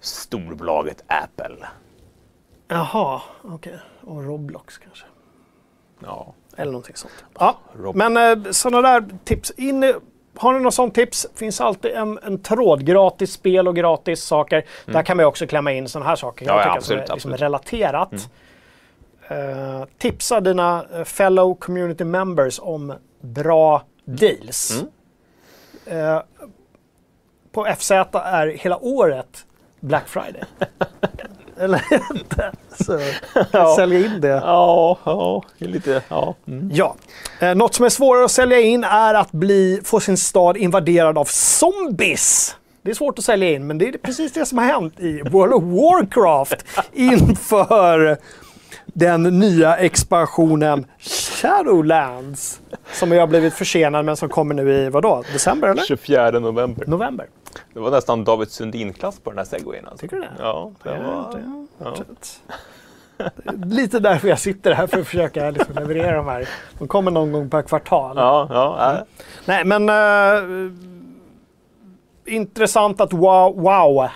storbolaget 0.01 1.05
Apple. 1.07 1.67
Jaha, 2.69 3.23
okej. 3.43 3.79
Och 4.01 4.25
Roblox 4.25 4.79
kanske. 4.79 5.05
Ja. 6.01 6.35
Eller 6.57 6.73
någonting 6.73 6.97
sånt. 6.97 7.25
Ja, 7.39 7.59
Rob- 7.77 7.95
men 7.97 8.17
eh, 8.45 8.51
sådana 8.51 8.89
där 8.93 9.05
tips. 9.25 9.51
In, 9.51 9.95
har 10.37 10.53
ni 10.53 10.61
något 10.61 10.75
sånt 10.75 10.95
tips? 10.95 11.27
finns 11.35 11.61
alltid 11.61 11.91
en, 11.91 12.19
en 12.23 12.39
tråd. 12.43 12.85
Gratis 12.87 13.33
spel 13.33 13.69
och 13.69 13.77
gratis 13.77 14.25
saker. 14.25 14.65
Där 14.87 15.03
kan 15.03 15.17
man 15.17 15.27
också 15.27 15.47
klämma 15.47 15.73
in 15.73 15.89
sådana 15.89 16.09
här 16.09 16.17
saker. 16.17 16.47
Jag 16.47 16.55
Mm. 16.55 16.61
Ja, 16.69 16.75
ja, 16.75 16.81
tycker 16.81 16.97
absolut, 17.05 17.07
som 17.07 17.13
är 17.13 17.17
liksom 17.17 17.33
absolut. 17.33 17.41
Mm. 17.41 17.93
relaterat. 17.93 18.31
Eh, 19.81 19.85
tipsa 19.99 20.41
dina 20.41 20.85
eh, 20.95 21.05
fellow 21.05 21.55
community 21.55 22.05
members 22.05 22.61
om 22.63 22.95
bra 23.21 23.83
Mm. 24.07 24.17
deals. 24.17 24.83
Eh, 25.87 26.21
på 27.53 27.67
FZ 27.79 27.91
är 27.91 28.47
hela 28.47 28.79
året 28.79 29.47
Black 29.81 30.09
Friday. 30.09 30.43
Eller 31.63 31.83
inte? 32.15 32.53
Så 32.85 33.01
sälja 33.77 33.99
in 33.99 34.21
det. 34.21 34.29
Ja, 34.29 34.99
ja, 35.05 35.43
lite... 35.59 36.03
Ja. 36.09 36.35
Mm. 36.49 36.71
Ja. 36.73 36.97
Eh, 37.41 37.55
något 37.55 37.75
som 37.75 37.85
är 37.85 37.89
svårare 37.89 38.25
att 38.25 38.31
sälja 38.31 38.61
in 38.61 38.85
är 38.85 39.15
att 39.15 39.33
bli, 39.33 39.81
få 39.85 40.01
sin 40.01 40.17
stad 40.17 40.57
invaderad 40.57 41.19
av 41.19 41.25
zombies. 41.25 42.57
Det 42.83 42.91
är 42.91 42.95
svårt 42.95 43.19
att 43.19 43.25
sälja 43.25 43.51
in, 43.51 43.67
men 43.67 43.79
det 43.79 43.89
är 43.89 43.93
precis 43.99 44.33
det 44.33 44.47
som 44.47 44.59
har 44.59 44.65
hänt 44.65 45.01
i 45.01 45.23
World 45.23 45.55
of 45.55 45.63
Warcraft 45.63 46.65
inför 46.93 48.17
den 48.87 49.23
nya 49.23 49.77
expansionen 49.77 50.87
Shadowlands. 50.99 52.61
Som 52.93 53.13
ju 53.13 53.19
har 53.19 53.27
blivit 53.27 53.55
försenad 53.55 54.05
men 54.05 54.17
som 54.17 54.29
kommer 54.29 54.55
nu 54.55 54.73
i 54.73 54.89
vadå? 54.89 55.23
December 55.33 55.69
eller? 55.69 55.83
24 55.83 56.31
november. 56.31 56.85
November. 56.87 57.27
Det 57.73 57.81
var 57.81 57.91
nästan 57.91 58.25
David 58.25 58.51
Sundin-klass 58.51 59.21
på 59.21 59.31
den 59.31 59.39
här 59.39 59.45
segwayen. 59.45 59.85
Alltså. 59.89 60.01
Tycker 60.01 60.17
du 60.17 60.23
det? 60.23 60.33
Ja, 60.39 60.71
det 60.83 60.99
var... 60.99 61.43
Ja. 61.79 61.95
Lite 63.65 63.99
därför 63.99 64.29
jag 64.29 64.39
sitter 64.39 64.73
här 64.73 64.87
för 64.87 65.01
att 65.01 65.07
försöka 65.07 65.51
liksom 65.51 65.75
leverera 65.75 66.17
de 66.17 66.27
här. 66.27 66.49
De 66.79 66.89
kommer 66.89 67.11
någon 67.11 67.33
gång 67.33 67.51
per 67.51 67.63
kvartal. 67.63 68.17
Ja, 68.17 68.47
ja, 68.51 68.93
äh. 68.93 69.01
Nej, 69.45 69.65
men 69.65 69.89
eh, 69.89 70.73
intressant 72.25 73.01
att 73.01 73.13
Wow, 73.13 73.61
wow 73.61 74.09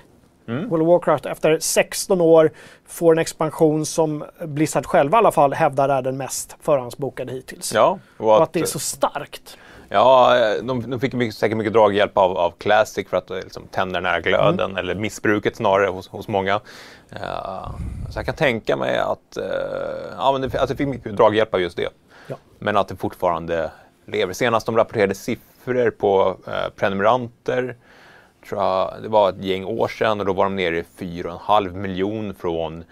Mm. 0.48 0.68
World 0.68 0.82
of 0.82 0.88
Warcraft 0.88 1.26
efter 1.26 1.58
16 1.58 2.20
år 2.20 2.50
får 2.86 3.12
en 3.12 3.18
expansion 3.18 3.86
som 3.86 4.24
Blizzard 4.40 4.86
själva 4.86 5.16
i 5.16 5.18
alla 5.18 5.32
fall 5.32 5.52
hävdar 5.52 5.88
är 5.88 6.02
den 6.02 6.16
mest 6.16 6.56
förhandsbokade 6.60 7.32
hittills. 7.32 7.74
ja. 7.74 7.98
Och 8.16 8.42
att 8.42 8.52
det 8.52 8.60
är 8.60 8.64
så 8.64 8.78
starkt. 8.78 9.58
Ja, 9.88 10.36
de, 10.62 10.90
de 10.90 11.00
fick 11.00 11.12
mycket, 11.12 11.34
säkert 11.34 11.56
mycket 11.58 11.72
draghjälp 11.72 12.18
av, 12.18 12.38
av 12.38 12.50
Classic 12.58 13.08
för 13.08 13.16
att 13.16 13.30
eh, 13.30 13.36
liksom, 13.36 13.62
tända 13.70 14.00
den 14.00 14.10
här 14.10 14.20
glöden, 14.20 14.70
Mm. 14.70 14.76
eller 14.76 14.94
missbruket 14.94 15.56
snarare 15.56 15.86
hos, 15.88 16.08
hos 16.08 16.28
många. 16.28 16.60
Ja, 17.20 17.74
så 18.10 18.18
jag 18.18 18.26
kan 18.26 18.34
tänka 18.34 18.76
mig 18.76 18.98
att, 18.98 19.36
eh, 19.36 19.44
ja, 20.16 20.32
men 20.32 20.40
det, 20.50 20.60
att 20.60 20.68
det 20.68 20.76
fick 20.76 20.88
mycket 20.88 21.16
draghjälp 21.16 21.54
av 21.54 21.60
just 21.60 21.76
det. 21.76 21.88
Ja. 22.26 22.36
Men 22.58 22.76
att 22.76 22.88
det 22.88 22.96
fortfarande 22.96 23.70
lever. 24.06 24.32
Senast 24.32 24.66
de 24.66 24.76
rapporterade 24.76 25.14
siffror 25.14 25.90
på 25.90 26.36
eh, 26.46 26.52
prenumeranter, 26.76 27.76
tror 28.48 28.62
jag, 28.62 28.94
det 29.02 29.08
var 29.08 29.28
ett 29.28 29.44
gäng 29.44 29.64
år 29.64 29.88
sedan 29.88 30.20
och 30.20 30.26
då 30.26 30.32
var 30.32 30.44
de 30.44 30.56
nere 30.56 30.78
i 30.78 30.84
4,5 30.98 31.72
miljon 31.72 32.34
från 32.34 32.84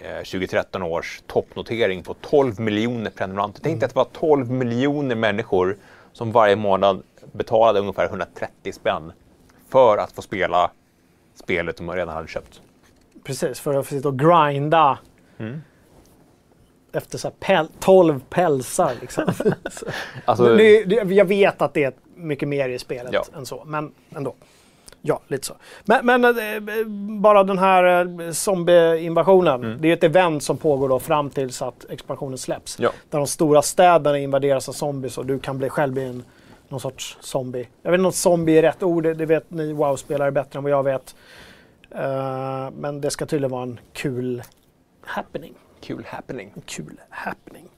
eh, 0.00 0.10
eh, 0.10 0.16
2013 0.18 0.82
års 0.82 1.22
toppnotering 1.26 2.02
på 2.02 2.14
12 2.14 2.60
miljoner 2.60 3.10
prenumeranter. 3.10 3.60
Tänk 3.62 3.80
dig 3.80 3.86
att 3.86 3.92
det 3.94 3.98
var 3.98 4.08
12 4.20 4.50
miljoner 4.50 5.14
människor 5.14 5.76
som 6.14 6.32
varje 6.32 6.56
månad 6.56 7.02
betalade 7.32 7.80
ungefär 7.80 8.04
130 8.06 8.72
spänn 8.72 9.12
för 9.68 9.98
att 9.98 10.12
få 10.12 10.22
spela 10.22 10.70
spelet 11.34 11.76
de 11.76 11.90
redan 11.90 12.14
hade 12.14 12.28
köpt. 12.28 12.60
Precis, 13.24 13.60
för 13.60 13.74
att 13.74 13.86
få 13.86 13.94
sitta 13.94 14.08
och 14.08 14.18
grinda. 14.18 14.98
Mm. 15.38 15.62
Efter 16.92 17.18
så 17.18 17.30
päl 17.30 17.68
12 17.80 18.20
pälsar. 18.30 18.92
Liksom. 19.00 19.24
Alltså, 20.24 20.44
nu, 20.44 20.84
jag 21.14 21.24
vet 21.24 21.62
att 21.62 21.74
det 21.74 21.84
är 21.84 21.92
mycket 22.14 22.48
mer 22.48 22.68
i 22.68 22.78
spelet 22.78 23.12
Ja. 23.12 23.24
än 23.36 23.46
så, 23.46 23.64
men 23.64 23.94
ändå. 24.16 24.34
Ja, 25.06 25.20
lite 25.28 25.46
så. 25.46 25.54
Men, 25.84 26.06
men 26.06 26.24
eh, 26.24 26.86
bara 27.20 27.44
den 27.44 27.58
här 27.58 27.84
eh, 28.20 28.30
zombie-invasionen. 28.30 29.78
Det 29.80 29.88
är 29.88 29.92
ett 29.92 30.04
event 30.04 30.42
som 30.42 30.56
pågår 30.56 30.88
då 30.88 30.98
fram 30.98 31.30
tills 31.30 31.62
att 31.62 31.90
expansionen 31.90 32.38
släpps. 32.38 32.78
Ja. 32.78 32.90
Där 33.10 33.18
de 33.18 33.26
stora 33.26 33.62
städerna 33.62 34.18
invaderas 34.18 34.68
av 34.68 34.72
zombies 34.72 35.18
och 35.18 35.26
du 35.26 35.38
kan 35.38 35.58
bli 35.58 35.68
själv 35.68 35.92
bli 35.92 36.04
en, 36.04 36.22
någon 36.68 36.80
sorts 36.80 37.18
zombie. 37.20 37.68
Jag 37.82 37.90
vet 37.90 37.98
inte 37.98 38.06
om 38.06 38.12
zombie 38.12 38.58
är 38.58 38.62
rätt 38.62 38.82
ord, 38.82 39.02
det, 39.02 39.14
det 39.14 39.26
vet 39.26 39.50
ni 39.50 39.72
WoW-spelare 39.72 40.30
bättre 40.30 40.58
än 40.58 40.62
vad 40.62 40.72
jag 40.72 40.82
vet. 40.82 41.14
Eh, 41.90 42.70
men 42.70 43.00
det 43.00 43.10
ska 43.10 43.26
tydligen 43.26 43.50
vara 43.50 43.62
en 43.62 43.80
kul 43.92 44.42
happening. 45.00 45.54
kul 45.80 46.04
happening. 46.08 46.52
Kul 46.66 47.00
happening. 47.10 47.68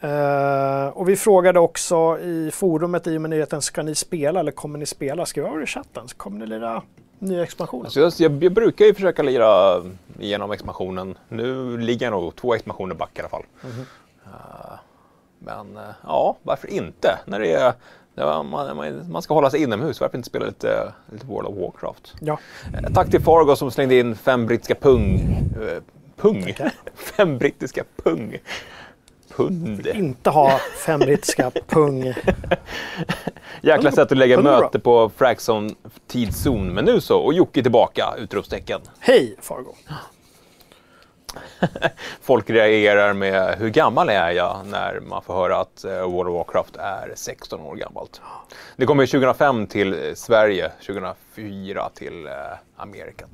Eh, 0.00 0.86
och 0.88 1.08
vi 1.08 1.16
frågade 1.16 1.60
också 1.60 2.18
i 2.18 2.50
forumet 2.52 3.06
i 3.06 3.16
och 3.16 3.20
med 3.20 3.30
nyheten, 3.30 3.62
ska 3.62 3.82
ni 3.82 3.94
spela 3.94 4.40
eller 4.40 4.52
kommer 4.52 4.78
ni 4.78 4.86
spela? 4.86 5.26
Skriv 5.26 5.44
det 5.44 5.62
i 5.62 5.66
chatten, 5.66 6.08
så 6.08 6.16
kommer 6.16 6.38
ni 6.38 6.46
lira 6.46 6.82
nya 7.18 7.42
expansionen. 7.42 7.86
Alltså 7.86 8.00
jag, 8.00 8.12
jag, 8.18 8.44
jag 8.44 8.52
brukar 8.52 8.84
ju 8.84 8.94
försöka 8.94 9.22
lira 9.22 9.82
igenom 10.18 10.50
expansionen. 10.50 11.18
Nu 11.28 11.78
ligger 11.78 12.06
jag 12.06 12.10
nog 12.10 12.36
två 12.36 12.54
expansioner 12.54 12.94
back 12.94 13.10
i 13.14 13.20
alla 13.20 13.28
fall. 13.28 13.42
Eh, 14.24 14.78
men 15.38 15.76
eh, 15.76 15.82
ja, 16.06 16.36
varför 16.42 16.68
inte? 16.68 17.18
När 17.24 17.40
det 17.40 17.52
är, 17.52 17.72
man, 18.14 18.76
man, 18.76 19.10
man 19.10 19.22
ska 19.22 19.34
hålla 19.34 19.50
sig 19.50 19.62
inomhus, 19.62 20.00
varför 20.00 20.16
inte 20.16 20.28
spela 20.28 20.46
lite, 20.46 20.92
lite 21.12 21.26
World 21.26 21.48
of 21.48 21.56
Warcraft? 21.56 22.14
Ja, 22.20 22.38
Tack 22.94 23.10
till 23.10 23.20
Fargo 23.20 23.56
som 23.56 23.70
slängde 23.70 23.98
in 23.98 24.14
fem 24.14 24.46
brittiska 24.46 24.74
pung. 24.74 25.38
pung? 26.16 26.54
fem 26.94 27.38
brittiska 27.38 27.84
pung. 27.96 28.38
Pund. 29.36 29.86
inte 29.86 30.30
ha 30.30 30.58
fem 30.86 31.00
brittiska 31.00 31.50
pung. 31.66 32.04
Jäkla 33.62 33.92
sätt 33.92 34.12
att 34.12 34.18
lägga 34.18 34.36
Pund 34.36 34.48
är 34.48 34.52
bra. 34.52 34.60
möte 34.60 34.78
på 34.78 35.10
Fraxon 35.16 35.74
tidszon. 36.06 36.74
Men 36.74 36.84
nu 36.84 37.00
så, 37.00 37.18
och 37.18 37.34
Jocke 37.34 37.62
tillbaka! 37.62 38.14
Utropstecken. 38.18 38.80
Hej 38.98 39.36
Fargo! 39.40 39.74
Folk 42.22 42.50
reagerar 42.50 43.12
med 43.12 43.58
hur 43.58 43.68
gammal 43.68 44.08
är 44.08 44.30
jag 44.30 44.56
när 44.66 45.00
man 45.00 45.22
får 45.22 45.34
höra 45.34 45.56
att 45.60 45.84
eh, 45.84 45.90
World 45.92 46.28
of 46.30 46.34
Warcraft 46.34 46.76
är 46.76 47.12
16 47.14 47.60
år 47.60 47.76
gammalt. 47.76 48.20
Det 48.76 48.86
kom 48.86 49.00
ju 49.00 49.06
2005 49.06 49.66
till 49.66 50.12
Sverige, 50.14 50.72
2004 50.86 51.90
till 51.94 52.26
eh, 52.26 52.32
Amerikat. 52.76 53.30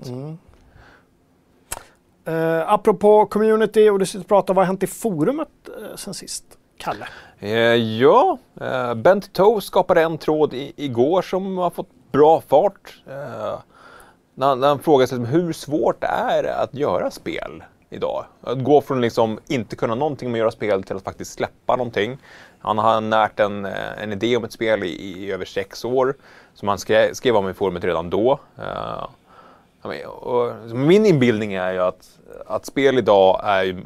Uh, 2.29 2.73
apropå 2.73 3.27
community 3.27 3.89
och 3.91 3.99
du 3.99 4.07
sitter 4.07 4.21
och 4.21 4.29
pratar, 4.29 4.55
vad 4.55 4.63
har 4.63 4.67
hänt 4.67 4.83
i 4.83 4.87
forumet 4.87 5.49
uh, 5.81 5.97
sen 5.97 6.15
sist? 6.15 6.45
Kalle? 6.79 7.07
Eh, 7.39 7.51
ja, 7.75 8.39
eh, 8.61 8.95
Bent 8.95 9.33
Toe 9.33 9.61
skapade 9.61 10.03
en 10.03 10.19
tråd 10.19 10.55
i, 10.55 10.73
igår 10.77 11.23
som 11.23 11.59
har 11.59 11.71
fått 11.71 11.89
bra 12.13 12.41
fart. 12.49 13.01
Eh, 13.07 13.59
när, 14.35 14.47
han- 14.47 14.61
när 14.61 14.69
han 14.69 14.79
frågar 14.79 15.07
sig 15.07 15.19
hur 15.25 15.53
svårt 15.53 16.01
det 16.01 16.07
är 16.07 16.45
att 16.45 16.75
göra 16.75 17.11
spel 17.11 17.65
idag. 17.91 18.25
Att 18.41 18.65
gå 18.65 18.81
från 18.81 19.01
liksom 19.01 19.39
inte 19.49 19.77
kunna 19.77 19.95
någonting 19.95 20.31
med 20.33 20.39
att 20.39 20.41
göra 20.41 20.51
spel 20.51 20.83
till 20.83 20.97
att 20.97 21.05
faktiskt 21.05 21.33
släppa 21.33 21.77
någonting. 21.77 22.19
Han 22.59 22.79
har 22.79 23.01
närt 23.01 23.41
en, 23.41 23.65
eh, 23.65 24.03
en 24.03 24.13
idé 24.13 24.37
om 24.37 24.45
ett 24.45 24.53
spel 24.53 24.85
i, 24.85 24.89
i 24.89 25.33
över 25.33 25.45
sex 25.45 25.85
år 25.85 26.15
som 26.55 26.69
han 26.69 26.79
skrev, 26.79 27.13
skrev 27.15 27.37
om 27.37 27.49
i 27.49 27.55
forumet 27.55 27.85
redan 27.85 28.11
då. 28.11 28.39
Eh, 28.59 29.05
min 30.75 31.07
inbildning 31.07 31.55
är 31.55 31.73
ju 31.73 31.79
att, 31.79 32.19
att 32.47 32.67
spel 32.67 32.99
idag 32.99 33.41
är 33.45 33.83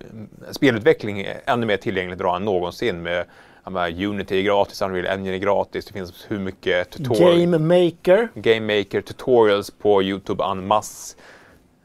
spelutveckling 0.50 1.20
är 1.20 1.40
ännu 1.46 1.66
mer 1.66 1.76
tillgängligt 1.76 2.20
idag 2.20 2.36
än 2.36 2.44
någonsin. 2.44 3.02
Med, 3.02 3.24
med 3.70 4.04
Unity 4.04 4.38
är 4.38 4.42
gratis, 4.42 4.82
Unreal 4.82 5.06
Engine 5.06 5.34
är 5.34 5.38
gratis, 5.38 5.84
det 5.84 5.92
finns 5.92 6.26
hur 6.28 6.38
mycket 6.38 6.90
tutorial, 6.90 7.40
Game 7.40 7.58
Maker? 7.58 8.28
Game 8.34 8.78
Maker 8.78 9.00
tutorials 9.00 9.70
på 9.70 10.02
Youtube 10.02 10.44
en 10.44 10.66
masse. 10.66 11.16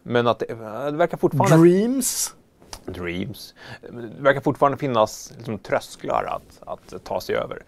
Men 0.04 0.28
att 0.28 0.40
det 0.40 0.54
verkar 0.92 1.18
fortfarande... 1.18 1.58
Dreams? 1.58 2.36
Dreams. 2.86 3.54
Det 3.82 4.24
verkar 4.24 4.42
fortfarande 4.42 4.78
finnas 4.78 5.34
liksom, 5.38 5.60
trösklar 5.60 6.24
att, 6.24 6.70
att 6.94 7.04
ta 7.04 7.22
sig 7.22 7.36
över. 7.36 7.64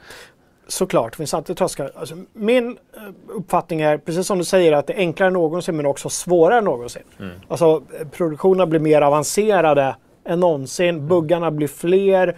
Såklart, 0.70 1.12
det 1.12 1.18
finns 1.18 1.34
alltid 1.34 1.58
trösklar. 1.58 1.92
Alltså, 1.96 2.16
min 2.34 2.78
eh, 2.96 3.02
uppfattning 3.28 3.82
är, 3.82 3.98
precis 3.98 4.28
som 4.28 4.38
du 4.38 4.44
säger, 4.44 4.74
att 4.74 4.88
det 4.88 4.94
är 4.94 4.98
enklare 4.98 5.28
än 5.28 5.34
någonsin 5.34 5.78
men 5.78 5.86
också 5.86 6.10
svårare 6.10 6.58
än 6.58 6.66
någonsin. 6.66 7.04
Alltså, 7.48 7.84
eh, 8.00 8.08
produktionerna 8.08 8.66
blir 8.66 8.80
mer 8.80 9.02
avancerade 9.02 9.96
än 10.24 10.40
någonsin. 10.40 11.08
Buggarna 11.08 11.52
blir 11.52 11.68
fler. 11.68 12.38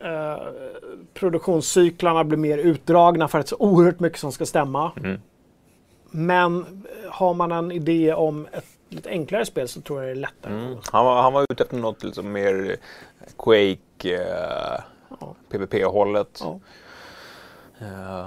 Eh, 0.00 0.38
produktionscyklarna 1.14 2.24
blir 2.24 2.38
mer 2.38 2.58
utdragna 2.58 3.28
för 3.28 3.38
att 3.38 3.46
det 3.46 3.48
är 3.48 3.56
så 3.56 3.64
oerhört 3.64 4.00
mycket 4.00 4.18
som 4.18 4.32
ska 4.32 4.46
stämma. 4.46 4.92
Men 6.10 6.58
eh, 6.58 7.10
har 7.10 7.34
man 7.34 7.52
en 7.52 7.72
idé 7.72 8.14
om 8.14 8.46
ett 8.52 8.64
lite 8.88 9.08
enklare 9.10 9.46
spel 9.46 9.68
så 9.68 9.80
tror 9.80 9.98
jag 9.98 10.08
det 10.08 10.12
är 10.12 10.20
lättare. 10.20 10.76
Han 10.92 11.04
var, 11.04 11.22
han 11.22 11.32
var 11.32 11.46
ute 11.50 11.62
efter 11.62 11.76
något 11.76 12.04
liksom 12.04 12.32
mer 12.32 12.76
Quake, 13.38 13.78
eh, 14.14 14.80
PVP-hållet. 15.50 16.40
Ja. 16.42 16.60
Eh, 17.78 18.26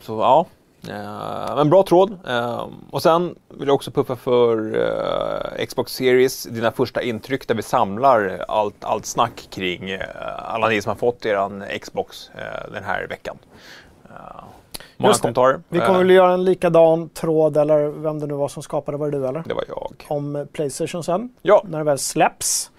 så 0.00 0.18
ja, 0.20 0.46
eh, 0.88 1.56
men 1.56 1.70
bra 1.70 1.82
tråd. 1.82 2.18
Eh, 2.28 2.68
och 2.90 3.02
sen 3.02 3.34
vill 3.48 3.68
jag 3.68 3.74
också 3.74 3.90
puffa 3.90 4.16
för 4.16 5.66
Xbox 5.66 5.92
Series, 5.92 6.42
dina 6.42 6.72
första 6.72 7.02
intryck 7.02 7.48
där 7.48 7.54
vi 7.54 7.62
samlar 7.62 8.44
allt, 8.48 8.84
allt 8.84 9.06
snack 9.06 9.48
kring 9.50 9.98
alla 10.38 10.68
ni 10.68 10.82
som 10.82 10.90
har 10.90 10.96
fått 10.96 11.26
eran 11.26 11.64
Xbox 11.82 12.30
den 12.72 12.84
här 12.84 13.06
veckan. 13.06 13.38
Många 14.96 15.10
Just 15.10 15.20
det. 15.20 15.22
kommentarer. 15.22 15.60
Vi 15.68 15.80
kommer 15.80 15.98
väl 15.98 16.10
göra 16.10 16.32
en 16.32 16.44
likadan 16.44 17.08
tråd, 17.08 17.56
eller 17.56 17.88
vem 17.88 18.20
det 18.20 18.26
nu 18.26 18.34
var 18.34 18.48
som 18.48 18.62
skapade, 18.62 18.96
var 18.98 19.10
det 19.10 19.18
du 19.18 19.28
eller? 19.28 19.42
Det 19.46 19.54
var 19.54 19.64
jag. 19.68 19.92
Om 20.08 20.48
Playstation 20.52 21.04
sen, 21.04 21.34
Ja, 21.42 21.62
när 21.68 21.78
det 21.78 21.84
väl 21.84 21.98
släpps. 21.98 22.70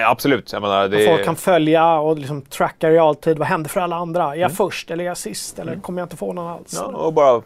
Ja 0.00 0.10
absolut. 0.10 0.52
Menar, 0.52 0.88
det, 0.88 1.06
Folk 1.06 1.24
kan 1.24 1.36
följa 1.36 1.94
och 1.94 2.18
liksom 2.18 2.42
tracka 2.42 2.88
i 2.88 2.92
realtid. 2.92 3.38
Vad 3.38 3.48
händer 3.48 3.70
för 3.70 3.80
alla 3.80 3.96
andra? 3.96 4.36
Är 4.36 4.40
jag 4.40 4.52
först 4.52 4.90
eller 4.90 5.04
är 5.04 5.08
jag 5.08 5.16
sist? 5.16 5.58
Eller 5.58 5.76
kommer 5.76 6.00
jag 6.00 6.06
inte 6.06 6.16
få 6.16 6.32
någon 6.32 6.52
alls? 6.52 6.74
Ja, 6.74 6.84
och 6.84 7.12
bara 7.12 7.42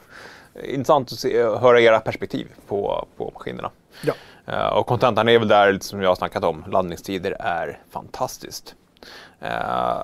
intressant 0.65 1.13
att 1.13 1.19
se, 1.19 1.43
höra 1.43 1.81
era 1.81 2.01
perspektiv 2.01 2.47
på, 2.69 3.09
på 3.17 3.31
maskinerna. 3.35 3.71
Ja. 4.03 4.15
Eh, 4.47 4.67
och 4.67 4.87
kontentan 4.87 5.29
är 5.29 5.39
väl 5.39 5.49
där 5.49 5.79
som 5.81 6.03
jag 6.03 6.11
har 6.11 6.17
snackat 6.17 6.45
om. 6.45 6.65
Laddningstider 6.69 7.37
är 7.41 7.79
fantastiskt. 7.91 8.75
Eh, 9.41 10.03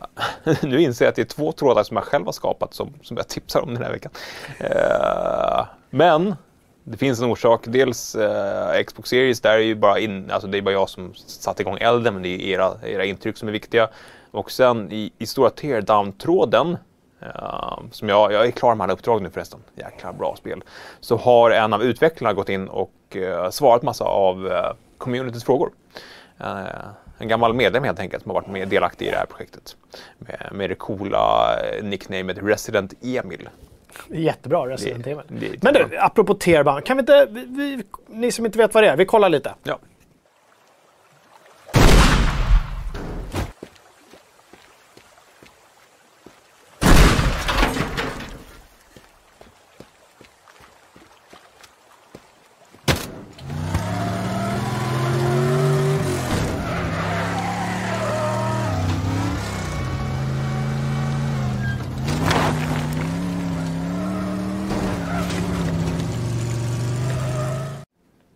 nu 0.62 0.83
inser 0.83 1.05
jag 1.05 1.11
att 1.11 1.16
det 1.16 1.22
är 1.22 1.26
två 1.26 1.53
trådar 1.53 1.83
som 1.83 1.97
jag 1.97 2.05
själv 2.05 2.24
har 2.24 2.33
skapat 2.33 2.74
som, 2.74 2.95
som 3.03 3.16
jag 3.16 3.28
tipsar 3.28 3.61
om 3.61 3.74
den 3.74 3.83
här 3.83 3.93
veckan. 3.93 4.12
Eh, 4.59 5.66
men 5.91 6.37
det 6.85 6.97
finns 6.97 7.20
en 7.20 7.30
orsak. 7.30 7.64
Dels 7.66 8.14
eh, 8.14 8.83
Xbox 8.85 9.11
Series, 9.11 9.41
där 9.41 9.53
är 9.53 9.59
ju 9.59 9.74
bara 9.74 9.99
in, 9.99 10.30
alltså 10.30 10.49
det 10.49 10.59
är 10.59 10.62
bara 10.62 10.74
jag 10.74 10.89
som 10.89 11.14
satte 11.14 11.62
igång 11.62 11.78
elden, 11.80 12.14
men 12.14 12.22
det 12.22 12.28
är 12.28 12.41
era, 12.41 12.72
era 12.83 13.05
intryck 13.05 13.37
som 13.37 13.49
är 13.49 13.53
viktiga. 13.53 13.89
Och 14.30 14.51
sen 14.51 14.93
i, 14.93 15.12
i 15.18 15.26
stora 15.26 15.51
teardown-tråden, 15.51 16.76
eh, 17.20 17.78
som 17.91 18.09
jag, 18.09 18.33
jag 18.33 18.47
är 18.47 18.51
klar 18.51 18.74
med 18.74 18.85
alla 18.85 18.93
uppdrag 18.93 19.22
nu 19.22 19.30
förresten, 19.30 19.61
jäkla 19.74 20.12
bra 20.12 20.37
spel, 20.37 20.62
så 21.01 21.16
har 21.16 21.51
en 21.51 21.72
av 21.72 21.83
utvecklarna 21.83 22.35
gått 22.35 22.49
in 22.49 22.68
och 22.68 23.16
eh, 23.16 23.51
svarat 23.51 23.83
massa 23.83 24.05
av 24.05 24.47
eh, 24.47 24.72
communityts 24.99 25.45
frågor. 25.45 25.70
Eh, 26.41 26.64
en 27.18 27.28
gammal 27.28 27.55
medlem 27.55 27.85
helt 27.85 28.01
enkelt 28.01 28.22
som 28.22 28.30
har 28.30 28.41
varit 28.41 28.51
med 28.51 28.68
delaktig 28.68 29.07
i 29.07 29.11
det 29.11 29.16
här 29.16 29.26
projektet. 29.26 29.76
Med, 30.18 30.49
med 30.53 30.70
det 30.70 30.74
coola 30.74 31.57
eh, 31.57 31.85
nicknamnet 31.85 32.26
nicknamet 32.26 32.51
Resident 32.51 32.95
Emil. 33.03 33.49
Jättebra 34.09 34.66
Resident 34.66 35.07
Evil. 35.07 35.59
Men 35.62 35.74
du, 35.74 35.99
apropå 35.99 36.34
Teardown. 36.34 36.82
Kan 36.82 36.97
vi 36.97 37.01
inte, 37.01 37.28
vi, 37.30 37.45
vi, 37.45 37.82
ni 38.09 38.32
som 38.32 38.47
inte 38.47 38.59
vet 38.59 38.74
vad 38.74 38.82
det 38.82 38.88
är, 38.88 38.97
vi 38.97 39.05
kollar 39.05 39.28
lite. 39.28 39.55
Ja. 39.62 39.78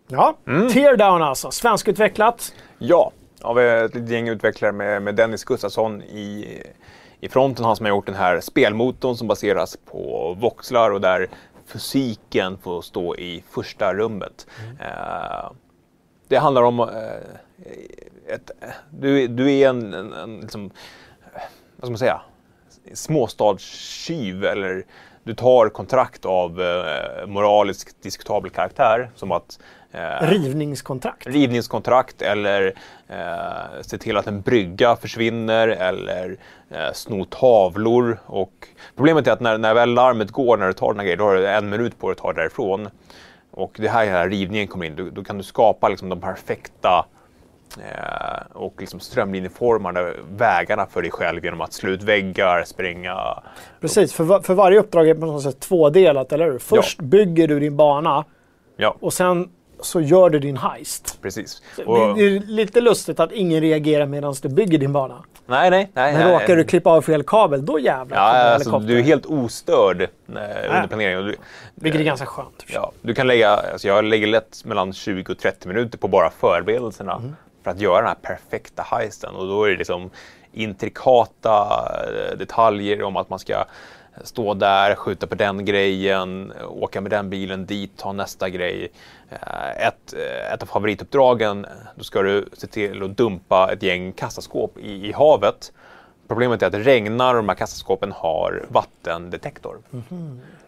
Ja, 0.09 0.37
Mm. 0.71 0.83
Teardown 0.83 1.21
alltså. 1.21 1.51
Svenskutvecklat. 1.51 2.53
Ja, 2.77 3.11
har 3.41 3.53
vi 3.53 3.85
ett 3.85 3.95
litet 3.95 4.09
gäng 4.09 4.27
utvecklare 4.27 4.71
med, 4.71 5.01
med 5.01 5.15
Dennis 5.15 5.43
Gustafsson 5.43 6.01
i, 6.01 6.61
i 7.19 7.29
fronten. 7.29 7.65
Han 7.65 7.75
som 7.75 7.85
har 7.85 7.89
gjort 7.93 8.05
den 8.05 8.15
här 8.15 8.39
spelmotorn 8.39 9.15
som 9.15 9.27
baseras 9.27 9.77
på 9.91 10.35
voxlar 10.39 10.91
och 10.91 11.01
där 11.01 11.27
fysiken 11.67 12.57
får 12.57 12.81
stå 12.81 13.15
i 13.15 13.43
första 13.49 13.93
rummet. 13.93 14.47
Eh, 14.79 15.51
det 16.27 16.37
handlar 16.37 16.63
om 16.63 16.79
eh, 16.79 16.85
ett, 18.33 18.51
du, 18.89 19.27
du 19.27 19.51
är 19.51 19.69
en, 19.69 19.93
en, 19.93 20.13
en 20.13 20.39
liksom, 20.39 20.71
vad 21.75 21.87
ska 21.87 21.89
man 21.89 21.97
säga, 21.97 22.21
småstadstjuv 22.93 24.45
eller 24.45 24.85
du 25.23 25.33
tar 25.33 25.69
kontrakt 25.69 26.25
av 26.25 26.61
eh, 26.61 27.27
moraliskt 27.27 28.01
diskutabel 28.01 28.51
karaktär 28.51 29.11
som 29.15 29.31
att 29.31 29.59
eh, 29.97 30.27
Rivningskontrakt? 30.29 31.27
Rivningskontrakt 31.27 32.21
eller 32.21 32.73
eh, 33.07 33.81
se 33.81 33.97
till 33.97 34.17
att 34.17 34.27
en 34.27 34.41
brygga 34.41 34.95
försvinner 34.95 35.67
eller 35.67 36.37
eh, 36.69 36.93
sno 36.93 37.25
tavlor. 37.25 38.17
Och 38.25 38.67
problemet 38.95 39.27
är 39.27 39.31
att 39.31 39.39
när, 39.39 39.57
när 39.57 39.73
väl 39.73 39.93
larmet 39.93 40.31
går 40.31 40.57
när 40.57 40.67
du 40.67 40.73
tar 40.73 40.87
den 40.93 40.99
här 40.99 41.03
grejen, 41.03 41.19
då 41.19 41.25
har 41.25 41.35
du 41.35 41.47
en 41.47 41.69
minut 41.69 41.99
på 41.99 42.07
dig 42.07 42.11
att 42.11 42.17
ta 42.17 42.33
därifrån. 42.33 42.89
Och 43.51 43.71
det 43.79 43.87
här 43.89 44.05
är 44.05 44.11
här 44.11 44.29
rivningen 44.29 44.67
kommer 44.67 44.85
in. 44.85 44.95
Då, 44.95 45.09
då 45.09 45.23
kan 45.23 45.37
du 45.37 45.43
skapa 45.43 45.89
liksom 45.89 46.09
de 46.09 46.21
perfekta 46.21 47.05
eh, 47.77 48.41
och 48.53 48.73
liksom 48.79 48.99
strömlinjeformade 48.99 50.13
vägarna 50.37 50.85
för 50.85 51.01
dig 51.01 51.11
själv 51.11 51.45
genom 51.45 51.61
att 51.61 51.73
slå 51.73 51.89
ut 51.89 52.03
väggar, 52.03 52.63
spränga. 52.65 53.43
Precis, 53.81 54.13
för, 54.13 54.23
va- 54.23 54.41
för 54.41 54.53
varje 54.53 54.79
uppdrag 54.79 55.09
är 55.09 55.13
på 55.15 55.25
något 55.25 55.43
sätt 55.43 55.59
tvådelat, 55.59 56.31
eller 56.33 56.51
hur? 56.51 56.59
Först 56.59 57.01
bygger 57.01 57.47
du 57.47 57.59
din 57.59 57.77
bana 57.77 58.25
Ja, 58.79 58.95
och 58.99 59.13
sen 59.13 59.49
så 59.81 60.01
gör 60.01 60.29
du 60.29 60.39
din 60.39 60.57
heist. 60.57 61.19
precis. 61.21 61.61
Och, 61.85 62.17
det 62.17 62.23
är 62.23 62.39
lite 62.39 62.81
lustigt 62.81 63.19
att 63.19 63.31
ingen 63.31 63.61
reagerar 63.61 64.05
medan 64.05 64.35
du 64.41 64.49
bygger 64.49 64.77
din 64.77 64.93
bana. 64.93 65.23
nej, 65.45 65.69
nej, 65.69 65.89
nej. 65.93 66.13
Men 66.13 66.21
nej. 66.27 66.33
råkar 66.33 66.55
du 66.55 66.63
klippa 66.63 66.89
av 66.89 67.01
fel 67.01 67.23
kabel, 67.23 67.65
då 67.65 67.79
jävlar 67.79 68.17
Ja, 68.17 68.23
alltså, 68.23 68.79
du 68.79 68.99
är 68.99 69.03
helt 69.03 69.25
ostörd 69.25 70.01
eh, 70.01 70.07
under 70.27 70.87
planeringen. 70.87 71.25
Du, 71.25 71.35
Vilket 71.75 72.01
är 72.01 72.05
ganska 72.05 72.25
skönt. 72.25 72.63
Ja, 72.67 72.91
du 73.01 73.13
kan 73.13 73.27
lägga, 73.27 73.49
alltså 73.49 73.87
jag 73.87 74.03
lägger 74.03 74.27
lätt 74.27 74.65
mellan 74.65 74.93
20 74.93 75.31
och 75.31 75.39
30 75.39 75.67
minuter 75.67 75.97
på 75.97 76.07
bara 76.07 76.29
förberedelserna 76.29 77.13
Mm. 77.15 77.35
för 77.63 77.71
att 77.71 77.79
göra 77.81 77.97
den 77.97 78.07
här 78.07 78.15
perfekta 78.21 78.83
heisten. 78.91 79.35
Och 79.35 79.47
då 79.47 79.63
är 79.63 79.69
det 79.69 79.77
liksom 79.77 80.09
intrikata 80.53 81.67
eh, 82.31 82.37
detaljer 82.37 83.03
om 83.03 83.17
att 83.17 83.29
man 83.29 83.39
ska 83.39 83.63
stå 84.23 84.53
där, 84.53 84.95
skjuta 84.95 85.27
på 85.27 85.35
den 85.35 85.65
grejen, 85.65 86.53
åka 86.69 87.01
med 87.01 87.11
den 87.11 87.29
bilen 87.29 87.65
dit, 87.65 87.97
ta 87.97 88.13
nästa 88.13 88.49
grej. 88.49 88.91
Eh, 89.29 89.87
Ett, 89.87 90.13
eh, 90.13 90.53
ett 90.53 90.61
av 90.63 90.65
favorituppdragen, 90.67 91.65
då 91.95 92.03
ska 92.03 92.21
du 92.21 92.49
se 92.53 92.67
till 92.67 93.03
att 93.03 93.17
dumpa 93.17 93.69
ett 93.73 93.83
gäng 93.83 94.11
kassaskåp 94.11 94.77
i, 94.77 95.07
i 95.07 95.11
havet. 95.11 95.71
Problemet 96.27 96.61
är 96.61 96.65
att 96.67 96.71
det 96.71 96.79
regnar 96.79 97.29
och 97.35 97.37
de 97.37 97.49
här 97.49 97.55
kassaskåpen 97.55 98.11
har 98.11 98.65
vattendetektor. 98.69 99.77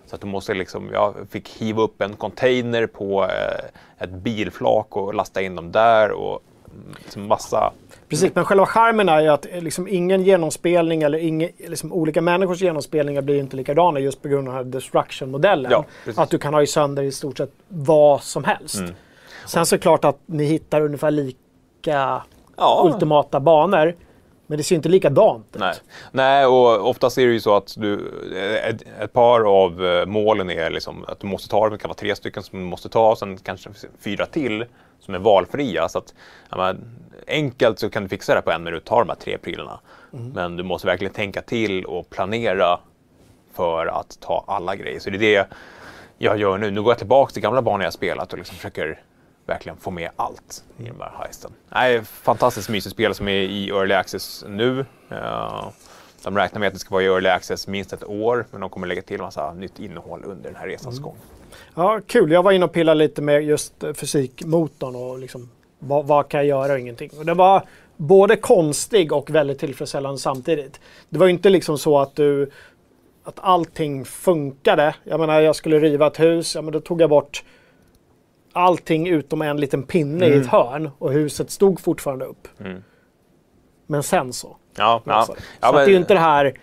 Så 0.05 0.15
att 0.15 0.21
du 0.21 0.27
måste 0.27 0.53
liksom, 0.53 0.89
jag 0.93 1.15
fick 1.29 1.49
hiva 1.49 1.81
upp 1.81 2.01
en 2.01 2.15
container 2.15 2.87
på 2.87 3.23
eh, 3.23 4.03
ett 4.03 4.09
bilflak 4.09 4.97
och 4.97 5.13
lasta 5.13 5.41
in 5.41 5.55
dem 5.55 5.71
där 5.71 6.11
och 6.11 6.31
mm, 6.31 6.48
liksom 6.97 7.27
massa... 7.27 7.73
Precis, 8.09 8.35
men 8.35 8.45
själva 8.45 8.65
charmen 8.65 9.09
är 9.09 9.21
ju 9.21 9.27
att 9.27 9.45
eh, 9.51 9.61
liksom 9.61 9.87
ingen 9.87 10.23
genomspelning 10.23 11.01
eller 11.03 11.17
ingen, 11.17 11.49
liksom 11.57 11.93
olika 11.93 12.21
människors 12.21 12.61
genomspelningar 12.61 13.21
blir 13.21 13.39
inte 13.39 13.55
likadana 13.55 13.99
just 13.99 14.21
på 14.21 14.27
grund 14.27 14.47
av 14.47 14.53
den 14.55 14.65
här 14.65 14.71
destruction-modellen. 14.71 15.71
Ja. 15.71 15.85
Mm. 16.05 16.19
att 16.19 16.29
du 16.29 16.37
kan 16.37 16.53
ha 16.53 16.61
i 16.61 16.67
sönder 16.67 17.03
i 17.03 17.11
stort 17.11 17.37
sett 17.37 17.51
vad 17.67 18.23
som 18.23 18.43
helst. 18.43 18.83
Sen 19.45 19.61
är 19.61 19.71
det 19.71 19.77
klart 19.77 20.05
att 20.05 20.17
ni 20.25 20.43
hittar 20.43 20.81
ungefär 20.81 21.11
lika 21.11 22.21
Ja. 22.57 22.91
ultimata 22.93 23.39
banor. 23.39 23.95
Men 24.47 24.57
det 24.57 24.63
ser 24.63 24.75
ju 24.75 24.77
inte 24.77 24.89
likadant 24.89 25.45
ut. 25.53 25.59
Nej. 25.59 25.75
Nej, 26.11 26.45
och 26.45 26.89
oftast 26.89 27.17
är 27.17 27.27
det 27.27 27.33
ju 27.33 27.39
så 27.39 27.55
att 27.55 27.73
du, 27.77 28.11
ett, 28.63 28.81
ett 28.99 29.13
par 29.13 29.63
av 29.63 29.85
eh, 29.85 30.05
målen 30.05 30.49
är 30.49 30.69
liksom 30.69 31.05
att 31.07 31.19
du 31.19 31.27
måste 31.27 31.49
ta 31.49 31.61
dem. 31.61 31.71
Det 31.71 31.77
kan 31.77 31.89
vara 31.89 31.97
tre 31.97 32.15
stycken 32.15 32.43
som 32.43 32.59
du 32.59 32.65
måste 32.65 32.89
ta, 32.89 33.11
och 33.11 33.17
sen 33.17 33.37
kanske 33.37 33.69
fyra 33.99 34.25
till 34.25 34.65
som 34.99 35.13
är 35.15 35.19
valfria. 35.19 35.89
Så 35.89 35.97
att, 35.97 36.13
ja, 36.49 36.57
men, 36.57 36.95
enkelt 37.27 37.79
så 37.79 37.89
kan 37.89 38.03
du 38.03 38.09
fixa 38.09 38.35
det 38.35 38.41
på 38.41 38.51
en 38.51 38.63
minut, 38.63 38.85
ta 38.85 38.99
de 38.99 39.09
här 39.09 39.15
tre 39.15 39.37
prylarna. 39.37 39.79
Men 40.11 40.57
du 40.57 40.63
måste 40.63 40.87
verkligen 40.87 41.13
tänka 41.13 41.41
till 41.41 41.85
och 41.85 42.09
planera 42.09 42.79
för 43.53 43.87
att 43.87 44.17
ta 44.19 44.43
alla 44.47 44.75
grejer. 44.75 44.99
Så 44.99 45.09
det 45.09 45.15
är 45.15 45.19
det 45.19 45.47
jag 46.17 46.37
gör 46.37 46.57
nu. 46.57 46.71
Nu 46.71 46.81
går 46.81 46.91
jag 46.91 46.97
tillbaka 46.97 47.33
till 47.33 47.41
gamla 47.41 47.61
banor 47.61 47.83
jag 47.83 47.93
spelat 47.93 48.31
och 48.31 48.37
liksom 48.37 48.55
försöker 48.55 49.01
verkligen 49.45 49.77
få 49.77 49.91
med 49.91 50.09
allt 50.15 50.63
i 50.77 50.83
den 50.83 50.95
här 50.99 51.11
heisten. 51.23 51.51
Nej, 51.69 52.03
fantastiskt 52.03 52.69
mysigt 52.69 52.93
spel 52.93 53.15
som 53.15 53.27
är 53.27 53.31
i 53.33 53.69
Early 53.69 53.93
Access 53.93 54.45
nu. 54.47 54.85
Eh, 55.09 55.67
De 56.23 56.37
räknar 56.37 56.59
med 56.59 56.67
att 56.67 56.73
det 56.73 56.79
ska 56.79 56.89
vara 56.95 57.03
i 57.03 57.05
Early 57.05 57.29
Access 57.29 57.67
minst 57.67 57.93
ett 57.93 58.03
år, 58.03 58.45
men 58.51 58.61
de 58.61 58.69
kommer 58.69 58.87
lägga 58.87 59.01
till 59.01 59.21
massa 59.21 59.53
nytt 59.53 59.79
innehåll 59.79 60.23
under 60.25 60.49
den 60.49 60.55
här 60.55 60.67
resans 60.67 60.99
gång. 60.99 61.15
Ja, 61.79 62.01
kul. 62.07 62.31
Jag 62.31 62.43
var 62.43 62.51
inne 62.51 62.65
och 62.65 62.71
pillade 62.71 62.97
lite 62.99 63.21
med 63.21 63.43
just 63.43 63.83
eh, 63.83 63.93
fysikmotorn 63.93 64.95
och 64.95 65.19
liksom, 65.19 65.49
vad, 65.79 66.05
vad 66.05 66.29
kan 66.29 66.39
jag 66.39 66.47
göra 66.47 66.73
och 66.73 66.79
ingenting. 66.79 67.11
Och 67.17 67.25
det 67.25 67.33
var 67.33 67.63
både 67.97 68.35
konstig 68.35 69.13
och 69.13 69.29
väldigt 69.29 69.59
tillfredsställande 69.59 70.19
samtidigt. 70.19 70.79
Det 71.09 71.17
var 71.17 71.25
ju 71.25 71.31
inte 71.31 71.49
liksom 71.49 71.77
så 71.77 71.99
att 71.99 72.15
du 72.15 72.49
att 73.23 73.39
allting 73.41 74.05
funkade. 74.05 74.95
Jag 75.03 75.19
menar, 75.19 75.41
jag 75.41 75.55
skulle 75.55 75.79
riva 75.79 76.07
ett 76.07 76.19
hus, 76.19 76.55
ja 76.55 76.61
men 76.61 76.73
då 76.73 76.79
tog 76.79 77.01
jag 77.01 77.09
bort 77.09 77.43
allting 78.53 79.07
utom 79.07 79.41
en 79.41 79.57
liten 79.57 79.83
pinne 79.83 80.25
i 80.25 80.33
ett 80.33 80.47
hörn 80.47 80.89
och 80.99 81.11
huset 81.11 81.51
stod 81.51 81.79
fortfarande 81.79 82.25
upp. 82.25 82.47
Men 83.87 84.03
sen 84.03 84.33
så. 84.33 84.57
Ja, 84.75 85.01
ja. 85.05 85.11
Ja 85.13 85.25
så 85.25 85.31
att 85.59 85.73
men- 85.75 85.75
det 85.75 85.89
är 85.89 85.91
ju 85.91 85.97
inte 85.97 86.13
det 86.13 86.19
här... 86.19 86.53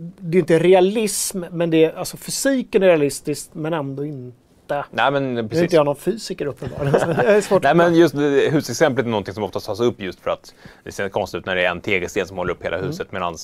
Det 0.00 0.38
är 0.38 0.40
inte 0.40 0.58
realism, 0.58 1.44
men 1.50 1.70
det 1.70 1.84
är, 1.84 1.92
alltså 1.92 2.16
fysiken 2.16 2.82
är 2.82 2.86
realistisk, 2.86 3.50
men 3.52 3.72
ändå 3.72 4.04
inte. 4.04 4.84
Nej, 4.90 5.10
men 5.10 5.34
Nu 5.34 5.40
är 5.40 5.48
precis. 5.48 5.62
inte 5.62 5.76
jag 5.76 5.84
någon 5.84 5.96
fysiker 5.96 6.46
uppenbarligen. 6.46 7.42
så 7.42 7.58
Nej, 7.58 7.74
men 7.74 7.94
just 7.94 8.14
husexemplet 8.50 9.06
är 9.06 9.10
någonting 9.10 9.34
som 9.34 9.44
ofta 9.44 9.60
tas 9.60 9.80
upp 9.80 10.00
just 10.00 10.20
för 10.20 10.30
att 10.30 10.54
det 10.84 10.92
ser 10.92 11.08
konstigt 11.08 11.38
ut 11.38 11.46
när 11.46 11.56
det 11.56 11.64
är 11.64 11.70
en 11.70 11.80
tegelsten 11.80 12.26
som 12.26 12.36
håller 12.36 12.52
upp 12.52 12.64
hela 12.64 12.78
huset. 12.78 13.12
Medan 13.12 13.34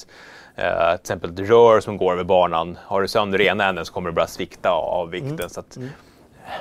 eh, 0.57 0.91
till 0.91 1.01
exempel 1.01 1.31
ett 1.31 1.39
rör 1.39 1.81
som 1.81 1.97
går 1.97 2.13
över 2.13 2.25
banan, 2.25 2.79
har 2.83 3.03
du 3.03 3.09
sönder 3.09 3.41
ena 3.41 3.69
änden 3.69 3.85
så 3.85 3.93
kommer 3.93 4.11
det 4.11 4.15
börja 4.15 4.27
svikta 4.27 4.71
av 4.71 5.11
vikten. 5.11 5.51
Så 5.51 5.61
att 5.61 5.79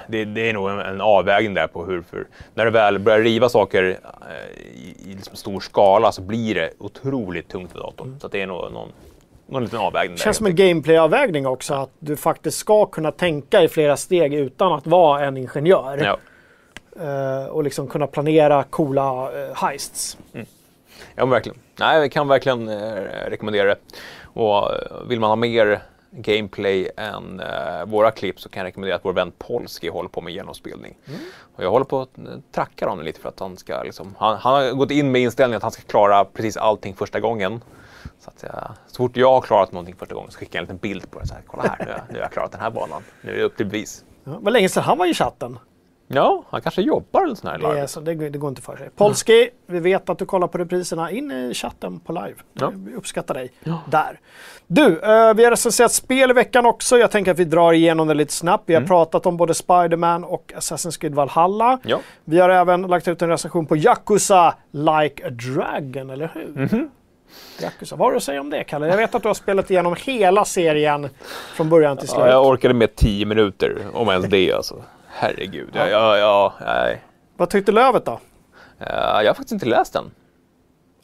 det, 0.07 0.25
det 0.25 0.49
är 0.49 0.53
nog 0.53 0.69
en, 0.69 0.79
en 0.79 1.01
avvägning 1.01 1.53
där 1.53 1.67
på 1.67 1.85
hur, 1.85 2.01
för 2.01 2.27
när 2.53 2.65
du 2.65 2.71
väl 2.71 2.99
börjar 2.99 3.19
riva 3.19 3.49
saker 3.49 3.83
eh, 3.83 4.61
i, 4.61 4.95
i 5.05 5.13
liksom 5.13 5.35
stor 5.35 5.59
skala 5.59 6.11
så 6.11 6.21
blir 6.21 6.55
det 6.55 6.69
otroligt 6.77 7.47
tungt 7.49 7.71
för 7.71 7.79
datorn. 7.79 8.17
Så 8.19 8.25
att 8.25 8.31
det 8.31 8.41
är 8.41 8.47
nog 8.47 8.71
någon, 8.71 8.91
någon 9.47 9.63
liten 9.63 9.79
avvägning 9.79 10.15
Det 10.15 10.21
känns 10.21 10.37
som 10.37 10.45
en 10.45 10.55
gameplay-avvägning 10.55 11.47
också, 11.47 11.73
att 11.73 11.91
du 11.99 12.15
faktiskt 12.15 12.57
ska 12.57 12.85
kunna 12.85 13.11
tänka 13.11 13.63
i 13.63 13.67
flera 13.67 13.97
steg 13.97 14.33
utan 14.33 14.73
att 14.73 14.87
vara 14.87 15.25
en 15.25 15.37
ingenjör. 15.37 15.97
Ja. 15.97 16.17
Eh, 17.03 17.45
och 17.45 17.63
liksom 17.63 17.87
kunna 17.87 18.07
planera 18.07 18.63
coola 18.63 19.31
uh, 19.31 19.55
heists. 19.55 20.17
Ja, 21.15 21.25
men 21.25 21.29
verkligen. 21.29 21.57
Nej, 21.79 21.99
jag 21.99 22.11
kan 22.11 22.27
verkligen 22.27 22.67
eh, 22.67 23.01
rekommendera 23.27 23.67
det. 23.67 23.77
Och 24.23 24.71
eh, 24.71 25.07
vill 25.07 25.19
man 25.19 25.29
ha 25.29 25.35
mer 25.35 25.81
gameplay 26.11 26.89
än 26.97 27.39
eh, 27.39 27.85
våra 27.85 28.11
klipp 28.11 28.39
så 28.39 28.49
kan 28.49 28.59
jag 28.59 28.67
rekommendera 28.67 28.95
att 28.95 29.05
vår 29.05 29.13
vän 29.13 29.31
Polski 29.37 29.89
håller 29.89 30.09
på 30.09 30.21
med 30.21 30.33
genomspelning. 30.33 30.97
Och 31.55 31.63
jag 31.63 31.71
håller 31.71 31.85
på 31.85 32.01
att 32.01 32.09
tracka 32.51 32.89
honom 32.89 33.05
lite 33.05 33.19
för 33.19 33.29
att 33.29 33.39
han 33.39 33.57
ska 33.57 33.83
liksom, 33.83 34.15
han, 34.17 34.37
han 34.37 34.53
har 34.53 34.71
gått 34.71 34.91
in 34.91 35.11
med 35.11 35.21
inställningen 35.21 35.57
att 35.57 35.63
han 35.63 35.71
ska 35.71 35.81
klara 35.81 36.25
precis 36.25 36.57
allting 36.57 36.95
första 36.95 37.19
gången. 37.19 37.61
Så, 38.19 38.29
att 38.29 38.43
jag, 38.43 38.71
så 38.87 38.95
fort 38.95 39.17
jag 39.17 39.31
har 39.31 39.41
klarat 39.41 39.71
någonting 39.71 39.95
första 39.95 40.15
gången 40.15 40.31
så 40.31 40.39
skickar 40.39 40.59
jag 40.59 40.61
en 40.61 40.75
liten 40.75 40.77
bild 40.89 41.11
på 41.11 41.19
det. 41.19 41.27
Så 41.27 41.33
här, 41.33 41.43
Kolla 41.47 41.63
här, 41.63 41.75
nu, 41.79 41.85
har 41.85 41.91
jag- 41.91 42.01
nu 42.09 42.13
har 42.15 42.21
jag 42.21 42.31
klarat 42.31 42.51
den 42.51 42.61
här 42.61 42.69
banan. 42.71 43.01
Nu 43.21 43.31
är 43.31 43.37
det 43.37 43.43
upp 43.43 43.57
till 43.57 43.65
bevis. 43.65 44.03
Ja, 44.23 44.31
det 44.31 44.37
var 44.41 44.51
länge 44.51 44.69
sedan 44.69 44.83
han 44.83 44.97
var 44.97 45.05
i 45.05 45.13
chatten. 45.13 45.59
Ja, 46.07 46.43
han 46.49 46.61
kanske 46.61 46.81
jobbar 46.81 47.23
eller 47.23 47.35
sån 47.35 47.49
här 47.51 47.57
Det, 47.57 47.65
är, 47.67 47.73
larv. 47.75 47.87
så, 47.87 47.99
det, 47.99 48.15
det 48.29 48.37
går 48.37 48.49
inte 48.49 48.61
för 48.61 48.77
sig. 48.77 48.89
Polski, 48.95 49.49
vi 49.65 49.79
vet 49.79 50.09
att 50.09 50.17
du 50.17 50.25
kollar 50.25 50.47
på 50.47 50.57
repriserna. 50.57 51.11
In 51.11 51.31
i 51.31 51.53
chatten 51.53 51.99
på 51.99 52.13
live. 52.13 52.35
Ja. 52.53 52.71
Vi 52.75 52.95
uppskattar 52.95 53.33
dig 53.33 53.51
där. 53.91 54.19
Du, 54.67 54.99
eh, 54.99 55.33
vi 55.33 55.43
har 55.43 55.51
recenserat 55.51 55.91
spel 55.91 56.29
i 56.29 56.33
veckan 56.33 56.65
också. 56.65 56.97
Jag 56.97 57.11
tänker 57.11 57.31
att 57.31 57.39
vi 57.39 57.45
drar 57.45 57.73
igenom 57.73 58.07
det 58.07 58.13
lite 58.13 58.33
snabbt. 58.33 58.63
Vi 58.65 58.73
har 58.75 58.81
pratat 58.81 59.25
om 59.25 59.37
både 59.37 59.53
Spider-Man 59.53 60.23
och 60.23 60.53
Assassin's 60.55 60.99
Creed 60.99 61.15
Valhalla. 61.15 61.79
Ja. 61.83 61.99
Vi 62.25 62.39
har 62.39 62.49
även 62.49 62.81
lagt 62.81 63.07
ut 63.07 63.21
en 63.21 63.29
recension 63.29 63.65
på 63.65 63.77
Yakuza 63.77 64.55
Like 64.71 65.27
a 65.27 65.29
Dragon, 65.29 66.09
eller 66.09 66.31
hur? 66.33 66.89
Yakuza. 67.61 67.95
Vad 67.95 68.07
har 68.07 68.11
du 68.11 68.17
att 68.17 68.23
säga 68.23 68.41
om 68.41 68.49
det, 68.49 68.63
Kalle? 68.63 68.87
Jag 68.87 68.97
vet 68.97 69.15
att 69.15 69.21
du 69.21 69.29
har 69.29 69.33
spelat 69.33 69.71
igenom 69.71 69.95
hela 70.05 70.45
serien 70.45 71.09
från 71.55 71.69
början 71.69 71.97
till 71.97 72.07
slut. 72.07 72.19
Ja, 72.19 72.29
jag 72.29 72.45
orkade 72.45 72.73
med 72.73 72.95
10 72.95 73.25
minuter, 73.25 73.77
om 73.93 74.09
ens 74.09 74.25
det 74.25 74.51
alltså. 74.53 74.83
Herregud. 75.07 75.69
Ja, 75.73 75.87
ja, 75.87 76.17
ja, 76.17 76.53
nej. 76.65 77.03
Vad 77.37 77.49
tyckte 77.49 77.71
Lövet 77.71 78.05
då? 78.05 78.19
Jag 78.79 78.87
har 79.17 79.33
faktiskt 79.33 79.51
inte 79.51 79.65
läst 79.65 79.93
den. 79.93 80.11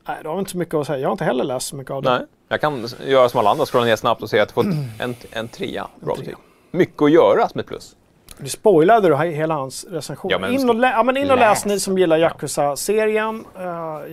Nej, 0.08 0.18
du 0.24 0.30
har 0.30 0.40
inte 0.40 0.52
så 0.52 0.58
mycket 0.58 0.76
att 0.76 0.88
säga. 0.88 1.00
Jag 1.00 1.08
har 1.08 1.12
inte 1.12 1.24
heller 1.24 1.44
läst 1.44 1.68
så 1.68 1.76
mycket 1.76 1.92
av 1.92 2.04
det. 2.04 2.10
Nej. 2.10 2.22
Jag 2.48 2.62
kan 2.62 2.88
göra 3.06 3.30
som 3.30 3.40
alla 3.40 3.50
andra, 3.50 3.66
scrolla 3.66 3.86
ner 3.86 3.96
snabbt 3.96 4.22
och 4.24 4.30
se 4.30 4.40
att 4.40 4.50
jag 4.50 4.66
fått 4.66 4.74
en, 5.00 5.16
en 5.32 5.48
trea. 5.48 5.88
Bra 6.00 6.16
trea. 6.16 6.26
betyg. 6.26 6.36
Mycket 6.72 7.02
att 7.02 7.12
göra 7.12 7.50
som 7.50 7.60
ett 7.60 7.68
plus. 7.68 7.96
Nu 8.42 8.50
spoilade 8.50 9.10
du 9.10 9.16
hela 9.18 9.54
hans 9.54 9.86
recension. 9.90 10.32
Ja, 10.32 10.40
men 10.40 10.54
in 10.54 10.70
och, 10.70 10.76
lä- 10.76 10.92
ja, 10.92 11.04
men 11.04 11.18
in 11.18 11.32
och 11.32 11.38
läs 11.38 11.66
läs. 11.66 11.66
ni 11.66 11.80
som 11.80 11.98
gillar 11.98 12.18
Yakuza-serien. 12.18 13.46
Eh, 13.60 13.64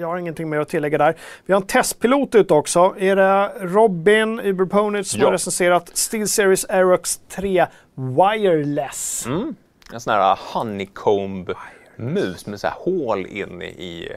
jag 0.00 0.06
har 0.06 0.16
ingenting 0.18 0.48
mer 0.48 0.58
att 0.60 0.68
tillägga 0.68 0.98
där. 0.98 1.14
Vi 1.46 1.52
har 1.52 1.60
en 1.60 1.66
testpilot 1.66 2.34
ut 2.34 2.50
också. 2.50 2.94
Är 2.98 3.16
det 3.16 3.50
Robin 3.60 4.40
Uberponit 4.40 5.06
som 5.06 5.20
Ja. 5.20 5.26
har 5.26 5.32
recenserat 5.32 5.90
SteelSeries 5.96 6.64
Aerox 6.64 7.20
3 7.28 7.66
Wireless? 7.94 9.26
Mm. 9.26 9.54
En 9.92 10.00
sån 10.00 10.12
här 10.12 10.38
honeycomb-mus 10.54 12.46
med 12.46 12.60
så 12.60 12.66
här 12.66 12.74
hål 12.78 13.26
in 13.26 13.62
i... 13.62 14.08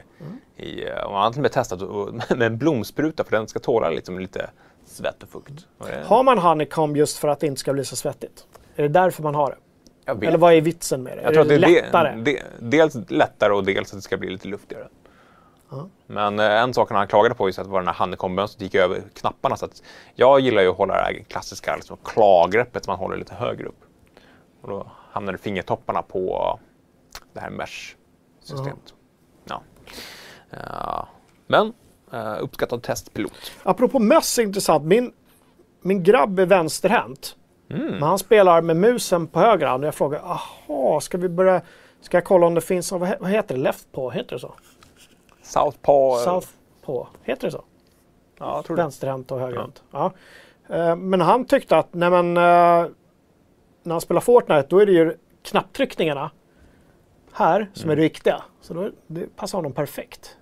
i 0.56 0.84
och 1.04 1.12
man 1.12 1.22
har 1.22 1.30
till 1.30 1.38
och 1.38 1.42
med 1.42 1.52
testat 1.52 1.80
med 2.30 2.42
en 2.42 2.58
blomspruta 2.58 3.24
för 3.24 3.30
den 3.36 3.48
ska 3.48 3.58
tåla 3.58 3.90
liksom 3.90 4.18
lite 4.18 4.50
svett 4.86 5.22
och 5.22 5.28
fukt. 5.28 5.66
Har 6.06 6.22
man 6.22 6.38
honeycomb 6.38 6.96
just 6.96 7.18
för 7.18 7.28
att 7.28 7.40
det 7.40 7.46
inte 7.46 7.60
ska 7.60 7.72
bli 7.72 7.84
så 7.84 7.96
svettigt? 7.96 8.46
Är 8.76 8.82
det 8.82 8.88
därför 8.88 9.22
man 9.22 9.34
har 9.34 9.50
det? 9.50 9.56
Eller 10.20 10.38
vad 10.38 10.52
är 10.52 10.60
vitsen 10.60 11.02
med 11.02 11.18
det? 11.18 11.22
Jag 11.22 11.30
är 11.30 11.34
tror 11.34 11.42
att 11.42 11.48
det 11.48 11.54
är 11.54 11.58
lättare? 11.58 12.16
det, 12.16 12.32
det, 12.32 12.42
dels 12.58 13.10
lättare 13.10 13.52
och 13.52 13.64
dels 13.64 13.92
att 13.92 13.98
det 13.98 14.02
ska 14.02 14.16
bli 14.16 14.30
lite 14.30 14.48
luftigare. 14.48 14.88
Men 16.06 16.38
eh, 16.38 16.62
en 16.62 16.74
sak 16.74 16.90
han 16.90 17.08
klagade 17.08 17.34
på 17.34 17.48
just 17.48 17.58
att 17.58 17.64
det 17.64 17.70
var 17.70 17.80
den 17.80 17.88
här 17.88 17.94
honeycomb-mönstret 17.94 18.62
gick 18.62 18.74
över 18.74 19.02
knapparna. 19.14 19.56
Så 19.56 19.64
att 19.64 19.82
jag 20.14 20.40
gillar 20.40 20.62
ju 20.62 20.68
att 20.68 20.76
hålla 20.76 20.94
det 20.94 21.02
här 21.02 21.24
klassiska 21.28 21.76
liksom, 21.76 21.96
klagreppet 22.04 22.84
som 22.84 22.92
man 22.92 22.98
håller 22.98 23.16
lite 23.16 23.34
högre 23.34 23.66
upp. 23.66 23.80
Och 24.62 24.68
då 24.68 24.86
hamnade 25.10 25.38
fingertopparna 25.38 26.02
på 26.02 26.58
det 27.32 27.40
här 27.40 27.50
mesh-systemet. 27.50 28.94
Ja. 29.44 29.62
Ja. 30.50 31.08
Men 31.46 31.72
uh, 32.14 32.36
uppskattad 32.40 32.82
testpilot. 32.82 33.52
Apropå 33.62 33.98
möss 33.98 34.38
är 34.38 34.42
intressant. 34.42 34.84
Min, 34.84 35.12
min 35.80 36.02
grabb 36.02 36.38
är 36.38 36.46
vänsterhänt. 36.46 37.36
Mm. 37.72 37.86
Men 37.90 38.02
han 38.02 38.18
spelar 38.18 38.62
med 38.62 38.76
musen 38.76 39.26
på 39.26 39.40
höger 39.40 39.66
hand. 39.66 39.84
Och 39.84 39.86
jag 39.86 39.94
frågar, 39.94 40.18
aha, 40.20 41.00
ska 41.00 41.18
vi 41.18 41.28
börja... 41.28 41.60
Ska 42.00 42.16
jag 42.16 42.24
kolla 42.24 42.46
om 42.46 42.54
det 42.54 42.60
finns, 42.60 42.92
vad 42.92 43.00
vad 43.20 43.30
heter 43.30 43.54
det? 43.54 43.60
Left 43.60 43.92
på, 43.92 44.10
heter 44.10 44.36
det 44.36 44.40
så? 44.40 44.54
Southpaw. 45.42 46.24
South 46.24 46.48
på, 46.84 47.08
heter 47.22 47.46
det 47.46 47.50
så? 47.52 47.64
Ja, 48.38 48.56
jag 48.56 48.64
tror. 48.64 48.76
Vänsterhänt 48.76 49.30
och 49.32 49.40
högerhänt. 49.40 49.82
Ja. 49.90 50.12
Eh, 50.68 50.96
Men 50.96 51.20
han 51.20 51.44
tyckte 51.44 51.76
att, 51.76 51.88
nej 51.94 52.10
men, 52.10 52.36
eh, 52.36 52.86
när 53.82 53.90
han 53.94 54.00
spelar 54.00 54.20
Fortnite 54.20 54.66
då 54.68 54.78
är 54.78 54.86
det 54.86 54.92
ju 54.92 55.16
knapptryckningarna 55.42 56.30
här 57.32 57.70
som 57.72 57.82
Mm. 57.84 57.92
är 57.92 57.96
det 57.96 58.02
viktiga. 58.02 58.42
Så 58.60 58.74
då, 58.74 58.90
det 59.06 59.36
passar 59.36 59.58
honom 59.58 59.72
perfekt. 59.72 60.36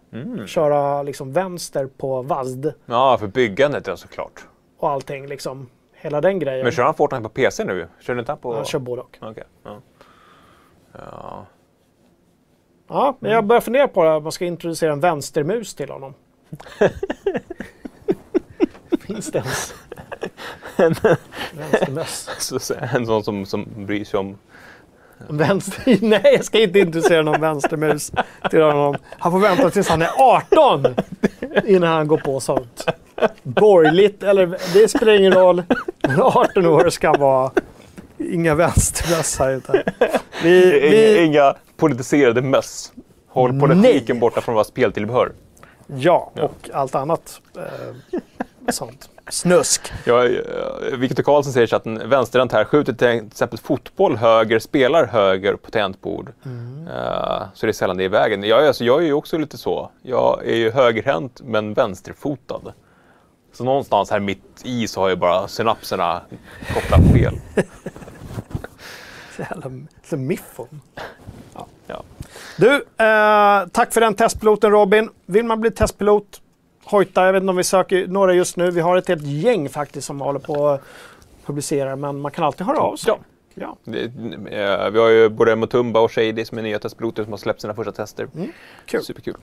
Köra 0.47 1.03
liksom 1.03 1.33
vänster 1.33 1.87
på 1.87 2.23
VASD 2.23 2.67
Ja, 2.87 3.17
för 3.21 3.27
byggandet 3.27 3.87
ja, 3.87 3.97
såklart. 3.97 4.45
och 4.79 4.91
allting 4.91 5.27
liksom. 5.27 5.69
Hela 6.01 6.21
den 6.21 6.39
grejen. 6.39 6.63
Men 6.65 6.73
kör 6.73 6.83
han 6.85 6.95
Fortnite 6.95 7.23
på 7.23 7.29
PC 7.29 7.65
nu? 7.65 7.89
Kör 8.01 8.19
inte 8.19 8.33
han 8.33 8.39
på... 8.39 8.55
Han 8.55 8.65
kör 8.65 8.79
både 8.79 9.03
och. 9.03 9.19
Okej. 9.21 9.45
Ja. 9.65 9.81
Ja. 10.93 11.47
Ja, 12.89 13.17
men 13.21 13.31
jag 13.33 13.45
börjar 13.45 13.61
fundera 13.61 13.89
på 13.89 14.03
att 14.05 14.23
man 14.23 14.33
ska 14.33 14.45
introducera 14.45 14.93
en 14.93 15.01
vänstermus 15.01 15.75
till 15.75 15.91
honom. 15.91 16.15
Finns 19.01 19.33
det 19.33 19.39
ens? 19.39 19.75
Så- 22.61 22.75
En 22.75 23.07
sån 23.07 23.25
som, 23.25 23.47
som 23.47 23.67
bryr 23.87 24.05
sig 24.05 24.21
om... 24.21 24.39
Vänster... 25.37 25.99
Nej, 26.01 26.21
jag 26.25 26.45
ska 26.45 26.61
inte 26.61 26.79
introducera 26.79 27.23
någon 27.23 27.41
vänstermus 27.41 28.13
till 28.51 28.63
honom. 28.63 28.97
Han 29.19 29.33
får 29.33 29.39
vänta 29.39 29.71
tills 29.71 29.89
han 29.89 30.03
är 30.03 30.11
18 30.19 30.95
innan 31.67 31.93
han 31.93 32.09
går 32.09 32.19
på 32.19 32.41
sånt. 32.41 32.87
Borgerligt, 33.43 34.23
eller 34.23 34.57
det 34.75 34.89
spelar 34.89 35.13
ingen 35.13 35.33
roll. 35.33 35.63
Men 36.03 36.21
18 36.23 36.67
år 36.67 36.91
ska 36.91 37.13
vara 37.13 37.51
inga 38.19 38.55
vänstermöss 38.55 39.39
här 39.39 39.51
ute. 39.51 39.85
Vi, 40.43 40.79
Inga, 40.79 40.91
vi, 40.91 41.25
inga 41.25 41.55
politiserade 41.77 42.43
möss. 42.43 42.93
Håll 43.29 43.61
politiken 43.61 44.21
borta 44.21 44.41
från 44.41 44.55
våra 44.55 44.65
speltillbehör. 44.65 45.33
ja, 45.87 46.33
och 46.35 46.71
allt 46.73 46.95
annat 46.95 47.41
eh, 47.57 48.21
sånt. 48.71 49.11
Snusk. 49.31 49.93
Ja, 50.05 50.25
eh, 50.27 50.97
Viktor 50.99 51.23
Karlsson 51.23 51.53
säger 51.53 51.67
så 51.67 51.77
att 51.77 51.87
en 51.87 52.09
vänsterhänt 52.09 52.53
här 52.53 52.65
skjuter 52.65 52.93
till 52.93 53.09
exempel 53.27 53.59
fotboll 53.59 54.17
höger, 54.17 54.59
spelar 54.59 55.07
höger 55.07 55.55
på 55.57 55.71
tangentbord. 55.71 56.33
Eh, 56.95 57.43
så 57.55 57.67
det 57.67 57.71
är 57.71 57.73
sällan 57.73 57.97
det 57.97 58.03
är 58.03 58.05
i 58.05 58.09
vägen. 58.09 58.45
Jag, 58.45 58.63
är- 58.63 58.67
alltså, 58.67 58.85
jag 58.85 59.01
är 59.03 59.07
ju 59.07 59.13
också 59.13 59.39
lite 59.39 59.59
så. 59.59 59.91
Jag 60.03 60.47
är 60.47 60.57
ju 60.57 60.71
högerhänt 60.71 61.41
men 61.45 61.75
vänsterfotad. 61.75 62.61
Så 63.53 63.65
någonstans 63.65 64.11
här 64.11 64.21
mitt 64.21 64.61
i 64.65 64.89
så 64.89 65.01
har 65.01 65.09
jag 65.09 65.19
bara 65.19 65.49
synapserna 65.49 66.21
kopplat 66.75 67.01
fel. 67.13 67.35
Så 69.37 69.43
jävla 69.43 69.71
så 70.05 70.17
miffon. 70.17 70.81
Ja. 71.87 72.03
Du, 72.57 72.75
eh, 72.75 73.67
tack 73.73 73.93
för 73.93 74.01
den 74.01 74.15
testpiloten 74.15 74.71
Robin. 74.71 75.11
Vill 75.27 75.45
man 75.45 75.61
bli 75.61 75.71
testpilot, 75.71 76.41
hojta. 76.85 77.27
Jag 77.27 77.33
vet 77.33 77.41
inte 77.43 77.51
om 77.51 77.57
vi 77.57 77.65
söker 77.65 78.07
några 78.07 78.35
just 78.35 78.57
nu. 78.57 78.71
Vi 78.71 78.81
har 78.81 78.97
ett 78.97 79.09
helt 79.09 79.27
gäng 79.27 79.69
faktiskt 79.69 80.07
som 80.07 80.21
håller 80.21 80.41
på 80.41 80.69
att 80.69 80.83
publicera, 81.47 81.97
men 81.97 82.21
man 82.21 82.33
kan 82.33 82.45
alltid 82.45 82.67
höra 82.67 82.79
av 82.79 82.97
sig. 82.97 83.09
Ja. 83.09 83.19
Ja. 83.55 83.77
Det, 83.85 84.05
eh, 84.05 84.91
vi 84.91 84.99
har 84.99 85.09
ju 85.09 85.29
både 85.29 85.57
Mutumba 85.57 86.01
och 86.01 86.13
Shady 86.13 86.45
som 86.45 86.59
är 86.59 86.63
nya 86.63 86.79
testpiloter 86.79 87.23
som 87.23 87.33
har 87.33 87.39
släppt 87.39 87.61
sina 87.61 87.75
första 87.75 87.93
tester. 87.93 88.29
kul. 88.87 89.03
Superkul. 89.03 89.37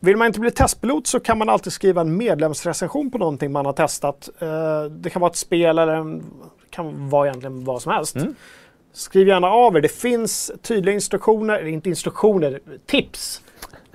Vill 0.00 0.16
man 0.16 0.26
inte 0.26 0.40
bli 0.40 0.50
testpilot 0.50 1.06
så 1.06 1.20
kan 1.20 1.38
man 1.38 1.48
alltid 1.48 1.72
skriva 1.72 2.00
en 2.00 2.16
medlemsrecension 2.16 3.10
på 3.10 3.18
någonting 3.18 3.52
man 3.52 3.66
har 3.66 3.72
testat. 3.72 4.28
Eh, 4.38 4.84
det 4.84 5.10
kan 5.10 5.20
vara 5.20 5.30
ett 5.30 5.36
spel 5.36 5.78
eller 5.78 5.94
en, 5.94 6.24
kan 6.70 7.08
vara 7.08 7.28
egentligen 7.28 7.64
vad 7.64 7.82
som 7.82 7.92
helst. 7.92 8.16
Skriv 8.92 9.28
gärna 9.28 9.50
av 9.50 9.76
er. 9.76 9.80
Det 9.80 9.88
finns 9.88 10.52
tydliga 10.62 10.94
instruktioner, 10.94 11.54
eller 11.54 11.68
inte 11.70 11.88
instruktioner, 11.88 12.60
tips 12.86 13.42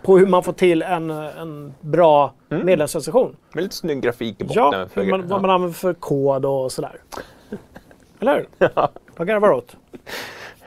på 0.03 0.17
hur 0.17 0.27
man 0.27 0.43
får 0.43 0.53
till 0.53 0.81
en, 0.81 1.09
en 1.09 1.73
bra 1.81 2.33
medlemsrecension. 2.47 3.35
Med 3.53 3.63
lite 3.63 3.75
snygg 3.75 4.01
grafik 4.01 4.41
i 4.41 4.43
botten. 4.43 4.63
Ja, 4.79 4.87
för- 4.93 5.03
man, 5.03 5.27
vad 5.27 5.41
man 5.41 5.49
använder 5.51 5.77
för 5.77 5.93
kod 5.93 6.45
och 6.45 6.71
sådär. 6.71 7.01
Eller 8.19 8.35
hur? 8.59 8.69
Vad 9.17 9.27
garvar 9.27 9.49
du 9.49 9.55
åt? 9.55 9.75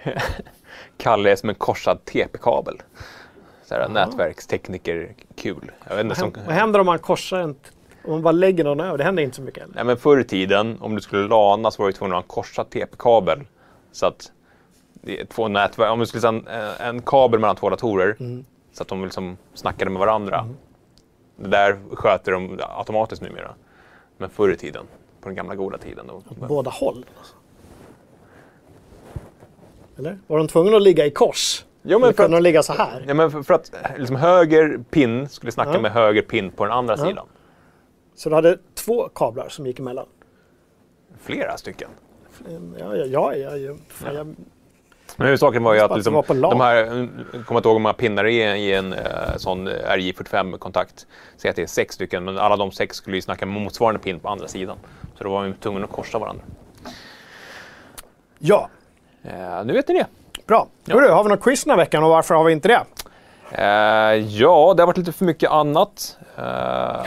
Kalle 0.97 1.31
är 1.33 1.37
som 1.37 1.49
en 1.49 1.55
korsad 1.55 2.05
TP-kabel. 2.05 2.83
Så 3.65 3.75
här, 3.75 3.89
Nätverkstekniker, 3.89 5.15
kul. 5.37 5.71
Jag 5.89 5.97
vet 5.97 6.05
inte, 6.05 6.17
som, 6.17 6.33
Vad 6.47 6.55
händer 6.55 6.81
om 6.81 6.87
man 6.87 6.99
korsar 6.99 7.39
en... 7.39 7.57
Om 8.05 8.13
man 8.13 8.23
bara 8.23 8.33
lägger 8.33 8.65
någon 8.65 8.81
över? 8.81 8.99
Det 8.99 9.05
händer 9.05 9.23
inte 9.23 9.37
så 9.37 9.43
mycket. 9.43 9.63
Eller? 9.65 9.75
nej, 9.75 9.85
men 9.85 9.97
förr 9.97 10.21
i 10.21 10.25
tiden, 10.25 10.79
om 10.81 10.95
du 10.95 11.01
skulle 11.01 11.29
lana 11.29 11.71
så 11.71 11.83
var 11.83 11.87
du 11.87 11.93
tvungen 11.93 12.13
att 12.13 12.17
ha 12.17 12.23
en 12.23 12.29
korsad 12.29 12.71
TP-kabel. 12.71 13.41
Så 13.93 14.07
att 14.07 14.33
två 15.29 15.49
nätverk, 15.49 15.91
om 15.91 15.99
du 15.99 16.07
skulle 16.07 16.21
sätta 16.21 16.35
en, 16.35 16.97
en 16.97 17.03
kabel 17.03 17.41
mellan 17.41 17.57
två 17.57 17.71
datorer 17.71 18.17
så 18.73 18.83
att 18.83 18.89
de 18.89 19.05
liksom 19.05 19.37
snackade 19.55 19.91
med 19.91 20.01
varandra. 20.01 20.49
Det 21.37 21.49
där 21.49 21.79
sköter 21.93 22.33
de 22.33 22.59
automatiskt 22.79 23.23
numera. 23.23 23.55
Men 24.19 24.31
förr 24.31 24.49
i 24.53 24.57
tiden, 24.57 24.87
på 25.21 25.29
den 25.29 25.37
gamla 25.37 25.55
goda 25.55 25.79
tiden. 25.79 26.07
Då, 26.07 26.23
Båda 26.49 26.71
håll. 26.71 27.05
alltså. 27.19 27.35
Eller? 29.99 30.19
Var 30.27 30.39
de 30.39 30.49
tvungna 30.49 30.77
att 30.77 30.83
ligga 30.83 31.07
i 31.07 31.11
kors? 31.11 31.65
Jo, 31.83 31.99
men 31.99 32.03
Eller 32.05 32.13
för 32.17 32.23
kunde 32.23 32.37
att- 32.37 32.43
de 32.43 32.49
ligga 32.49 32.63
så 32.63 32.73
här? 32.73 33.05
Ja, 33.09 33.15
men 33.15 33.31
för, 33.31 33.43
för 33.43 33.55
att 33.55 33.73
liksom, 33.99 34.17
höger 34.17 34.79
pin 34.91 35.29
skulle 35.29 35.53
snacka 35.53 35.73
Ja. 35.75 35.81
med 35.81 35.93
höger 35.93 36.23
pin 36.23 36.51
på 36.51 36.65
den 36.65 36.73
andra 36.73 36.97
sidan. 36.97 37.27
Så 38.15 38.29
du 38.29 38.35
hade 38.35 38.59
två 38.75 39.09
kablar 39.09 39.49
som 39.49 39.67
gick 39.67 39.79
emellan? 39.79 40.07
Flera 41.21 41.57
stycken. 41.57 41.89
Ja, 42.79 42.97
ja, 42.97 43.35
ja, 43.37 43.57
ja, 43.57 43.75
ja. 44.13 44.25
Men 45.23 45.27
huvudsaken 45.27 45.63
var 45.63 45.75
ju 45.75 45.81
att 45.81 45.97
liksom, 45.97 46.25
de 46.29 46.61
här, 46.61 46.85
kommer 47.45 47.59
inte 47.59 47.69
ihåg 47.69 47.77
hur 47.77 47.79
många 47.79 47.93
pinnar 47.93 48.25
det 48.25 48.33
är 48.33 48.55
i 48.55 48.73
en 48.73 48.93
eh, 48.93 49.37
sån 49.37 49.69
RJ45-kontakt. 49.69 51.07
Säg 51.37 51.51
att 51.51 51.57
det 51.57 51.63
är 51.63 51.67
sex 51.67 51.95
stycken, 51.95 52.25
men 52.25 52.39
alla 52.39 52.57
de 52.57 52.73
sex 52.73 52.97
skulle 52.97 53.17
ju 53.17 53.23
snacka 53.23 53.47
motsvarande 53.47 54.01
pin 54.01 54.21
på 54.21 54.29
andra 54.29 54.49
sidan. 54.49 54.77
Så 55.19 55.25
då 55.25 55.31
var 55.31 55.43
vi 55.43 55.53
tvungna 55.53 55.85
att 55.85 55.93
korsa 55.93 56.19
varandra. 56.19 56.45
ja. 58.39 58.69
Eh, 59.23 59.65
nu 59.65 59.73
vet 59.73 59.89
ni 59.89 59.95
det. 59.95 60.07
bra. 60.47 60.67
Hörru, 60.89 61.09
har 61.09 61.25
vi 61.25 61.31
något 61.31 61.43
quiz 61.43 61.65
den 61.65 61.71
här 61.71 61.77
veckan 61.77 62.05
och 62.05 62.11
varför 62.11 62.35
har 62.35 62.45
vi 62.45 62.53
inte 62.53 62.69
det? 62.69 62.85
Eh, 63.51 63.65
ja, 64.29 64.75
det 64.77 64.83
har 64.83 64.87
varit 64.87 64.97
lite 64.97 65.13
för 65.13 65.25
mycket 65.25 65.51
annat. 65.51 66.19
Eh, 66.37 67.07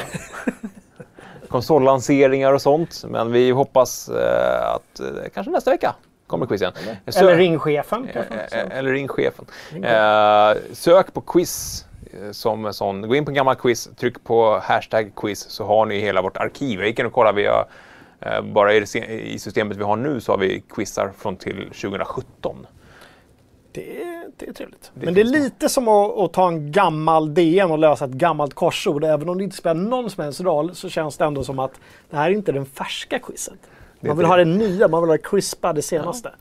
konsollanseringar 1.49 2.53
och 2.53 2.61
sånt. 2.61 3.03
Men 3.07 3.32
vi 3.32 3.51
hoppas 3.51 4.09
eh, 4.09 4.72
att 4.72 4.99
eh, 4.99 5.30
kanske 5.34 5.51
nästa 5.51 5.72
vecka 5.72 5.95
kommer 6.28 6.45
quizen. 6.45 6.71
Så- 7.07 7.19
Eller 7.19 7.36
ringchefen 7.38 8.07
kanske? 8.13 8.34
Eh, 8.36 8.59
eh, 8.61 8.78
Eller 8.78 8.91
ring 8.91 9.07
chefen. 9.07 9.45
Eh, 9.84 10.57
sök 10.73 11.13
på 11.13 11.21
quiz 11.21 11.86
eh, 12.13 12.32
som 12.32 12.73
sån. 12.73 13.07
Gå 13.07 13.15
in 13.15 13.26
på 13.26 13.32
en 13.32 13.36
gammal 13.36 13.55
quiz, 13.55 13.89
tryck 13.97 14.23
på 14.23 14.59
hashtag 14.63 15.11
quiz 15.15 15.39
så 15.49 15.65
har 15.65 15.86
ni 15.86 15.99
hela 15.99 16.21
vårt 16.21 16.38
arkiv. 16.38 16.80
Jag 16.80 16.88
gick 16.88 16.99
in 16.99 17.05
och 17.05 17.13
kollade, 17.13 17.41
vi 17.41 17.47
har, 17.47 17.65
eh, 18.19 18.41
bara 18.41 18.73
i, 18.73 18.80
det, 18.80 18.86
se- 18.86 19.21
i 19.34 19.39
systemet 19.39 19.78
vi 19.78 19.84
har 19.84 19.95
nu 19.95 20.21
så 20.21 20.32
har 20.32 20.38
vi 20.39 20.63
quizar 20.76 21.11
från 21.17 21.36
till 21.36 21.69
2017. 21.73 22.67
Det 23.71 24.01
är, 24.01 24.26
det 24.38 24.47
är 24.47 24.53
trevligt. 24.53 24.91
Men 24.93 25.13
det 25.13 25.21
är 25.21 25.26
lite 25.26 25.69
som 25.69 25.88
att, 25.88 26.17
att 26.17 26.34
ta 26.34 26.47
en 26.47 26.71
gammal 26.71 27.34
DN 27.34 27.71
och 27.71 27.78
lösa 27.80 28.05
ett 28.05 28.11
gammalt 28.11 28.53
korsord. 28.53 29.03
Även 29.03 29.30
om 29.30 29.38
det 29.38 29.43
inte 29.43 29.55
spelar 29.55 29.82
någon 29.82 30.09
som 30.09 30.23
helst 30.23 30.41
roll 30.41 30.76
så 30.76 30.89
känns 30.89 31.17
det 31.17 31.26
ändå 31.26 31.43
som 31.43 31.59
att 31.59 31.71
det 32.09 32.17
här 32.17 32.30
är 32.30 32.34
inte 32.34 32.51
den 32.51 32.65
färska 32.65 33.19
quizet. 33.19 33.59
Man 34.08 34.18
vill 34.18 34.26
ha 34.26 34.36
det 34.38 34.45
nya, 34.45 34.88
man 34.88 35.01
vill 35.01 35.10
ha 35.10 35.18
det 35.18 35.24
crispa, 35.24 35.74
det 35.74 35.82
senaste. 35.82 36.32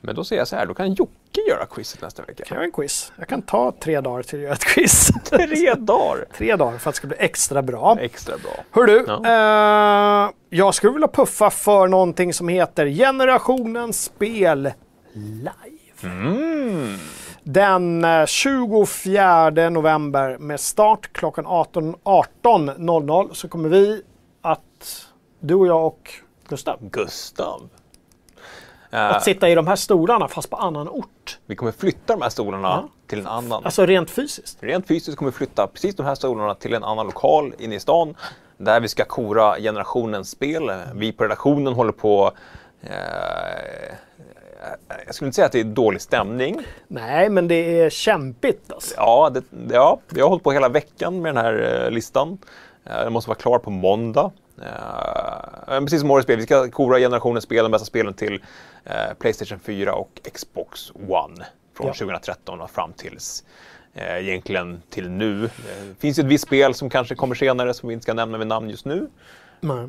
Men 0.00 0.14
då 0.14 0.24
säger 0.24 0.40
jag 0.40 0.48
så 0.48 0.56
här, 0.56 0.66
då 0.66 0.74
kan 0.74 0.94
Jocke 0.94 1.40
göra 1.48 1.66
quizet 1.66 2.02
nästa 2.02 2.22
vecka. 2.22 2.44
Kan 2.44 2.56
jag 2.56 2.64
en 2.64 2.72
quiz? 2.72 3.12
Jag 3.18 3.28
kan 3.28 3.42
ta 3.42 3.72
tre 3.80 4.00
dagar 4.00 4.22
till 4.22 4.38
att 4.38 4.42
göra 4.42 4.52
ett 4.52 4.64
quiz. 4.64 5.08
Tre 5.30 5.74
dagar! 5.74 6.24
tre 6.36 6.56
dagar 6.56 6.78
för 6.78 6.90
att 6.90 6.94
det 6.94 6.96
ska 6.96 7.06
bli 7.06 7.16
extra 7.20 7.62
bra. 7.62 7.96
Extra 8.00 8.34
bra. 8.38 8.52
Hör 8.70 8.84
du, 8.84 9.04
Ja. 9.08 10.24
eh, 10.26 10.30
jag 10.50 10.74
skulle 10.74 10.92
vilja 10.92 11.08
puffa 11.08 11.50
för 11.50 11.86
någonting 11.88 12.32
som 12.34 12.48
heter 12.48 12.86
Generationens 12.86 14.04
spel 14.04 14.72
live. 15.14 15.50
Mm. 16.02 16.96
Den 17.42 18.04
eh, 18.04 18.26
24 18.26 19.50
november 19.70 20.38
med 20.38 20.60
start 20.60 21.12
klockan 21.12 21.46
18 21.46 21.96
18.00 22.04 23.32
så 23.32 23.48
kommer 23.48 23.68
vi 23.68 24.02
att, 24.42 25.06
du 25.40 25.54
och 25.54 25.66
jag 25.66 25.86
och 25.86 26.10
Gustav, 26.48 26.78
Gustav. 26.80 27.68
att 28.90 29.14
Eh, 29.16 29.20
sitta 29.20 29.48
i 29.48 29.54
de 29.54 29.66
här 29.66 29.76
stolarna 29.76 30.28
fast 30.28 30.50
på 30.50 30.56
annan 30.56 30.88
ort. 30.88 31.38
vi 31.46 31.56
kommer 31.56 31.72
flytta 31.72 32.12
de 32.12 32.22
här 32.22 32.28
stolarna 32.30 32.88
till 33.06 33.18
en 33.18 33.26
annan. 33.26 33.64
Alltså 33.64 33.86
rent 33.86 34.10
fysiskt. 34.10 34.58
Rent 34.60 34.86
fysiskt 34.86 35.18
kommer 35.18 35.30
vi 35.30 35.36
flytta 35.36 35.66
precis 35.66 35.96
de 35.96 36.06
här 36.06 36.14
stolarna 36.14 36.54
till 36.54 36.74
en 36.74 36.84
annan 36.84 37.06
lokal 37.06 37.54
inne 37.58 37.74
i 37.74 37.80
stan 37.80 38.14
där 38.56 38.80
vi 38.80 38.88
ska 38.88 39.04
kora 39.04 39.56
generationens 39.60 40.30
spel. 40.30 40.70
Vi 40.94 41.12
på 41.12 41.24
redaktionen 41.24 41.74
håller 41.74 41.92
på 41.92 42.32
eh, 42.82 42.90
jag 45.06 45.14
skulle 45.14 45.26
inte 45.26 45.34
säga 45.36 45.46
att 45.46 45.52
det 45.52 45.60
är 45.60 45.64
dålig 45.64 46.00
stämning. 46.00 46.60
Nej, 46.88 47.28
men 47.30 47.48
det 47.48 47.80
är 47.80 47.90
kämpigt 47.90 48.72
alltså. 48.72 48.94
Ja, 48.96 49.30
det, 49.30 49.44
ja, 49.74 49.98
vi 50.08 50.20
har 50.20 50.28
hållit 50.28 50.44
på 50.44 50.52
hela 50.52 50.68
veckan 50.68 51.22
med 51.22 51.34
den 51.34 51.44
här 51.44 51.84
eh, 51.84 51.90
listan. 51.90 52.38
Eh, 52.84 52.96
den 52.96 53.12
måste 53.12 53.30
vara 53.30 53.38
klar 53.38 53.58
på 53.58 53.70
måndag. 53.70 54.30
Eh, 54.62 55.80
precis 55.80 56.00
som 56.00 56.10
årets 56.10 56.24
spel, 56.26 56.36
vi 56.36 56.42
ska 56.42 56.70
kora 56.70 56.98
generationens 56.98 57.44
spel, 57.44 57.62
de 57.64 57.72
bästa 57.72 57.84
spelen 57.86 58.14
till 58.14 58.42
eh, 58.84 59.14
Playstation 59.18 59.58
4 59.58 59.94
och 59.94 60.20
Xbox 60.34 60.90
One 61.08 61.44
från 61.76 61.86
Ja. 61.86 61.92
2013 61.92 62.60
och 62.60 62.70
fram 62.70 62.92
tills 62.92 63.44
eh, 63.94 64.28
egentligen 64.28 64.82
till 64.90 65.10
nu. 65.10 65.40
Det 65.88 65.94
finns 66.00 66.18
ett 66.18 66.26
visst 66.26 66.44
spel 66.46 66.74
som 66.74 66.90
kanske 66.90 67.14
kommer 67.14 67.34
senare 67.34 67.74
som 67.74 67.88
vi 67.88 67.92
inte 67.92 68.02
ska 68.02 68.14
nämna 68.14 68.38
med 68.38 68.46
namn 68.46 68.70
just 68.70 68.84
nu. 68.84 69.08
Nej. 69.60 69.86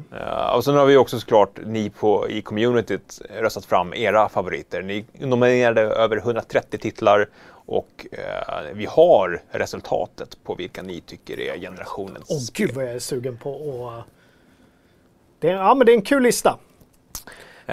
Och 0.56 0.64
sen 0.66 0.76
har 0.76 0.86
vi 0.86 0.98
också 0.98 1.20
såklart 1.20 1.60
ni 1.66 1.90
på, 1.90 2.30
i 2.30 2.42
communityt 2.42 3.22
röstat 3.40 3.66
fram 3.66 3.94
era 3.94 4.30
favoriter. 4.30 4.82
Ni 4.82 5.06
nominerade 5.20 5.82
över 5.82 6.18
130 6.18 6.80
titlar 6.80 7.30
och 7.48 8.06
eh, 8.12 8.74
vi 8.74 8.86
har 8.86 9.42
resultatet 9.52 10.38
på 10.44 10.56
vilka 10.56 10.82
ni 10.82 11.02
tycker 11.02 11.40
är 11.40 11.58
generationens 11.60 12.26
Åh 12.30 12.38
spel. 12.40 12.68
gud 12.68 12.76
vad 12.76 12.86
jag 12.86 12.92
är 12.92 13.00
sugen 13.00 13.38
på 13.38 13.90
att... 13.90 14.15
Det 15.40 15.50
är, 15.50 15.54
ja, 15.54 15.76
men 15.76 15.86
det 15.86 15.92
är 15.92 15.96
en 15.96 16.02
kul 16.02 16.24
lista. 16.24 16.58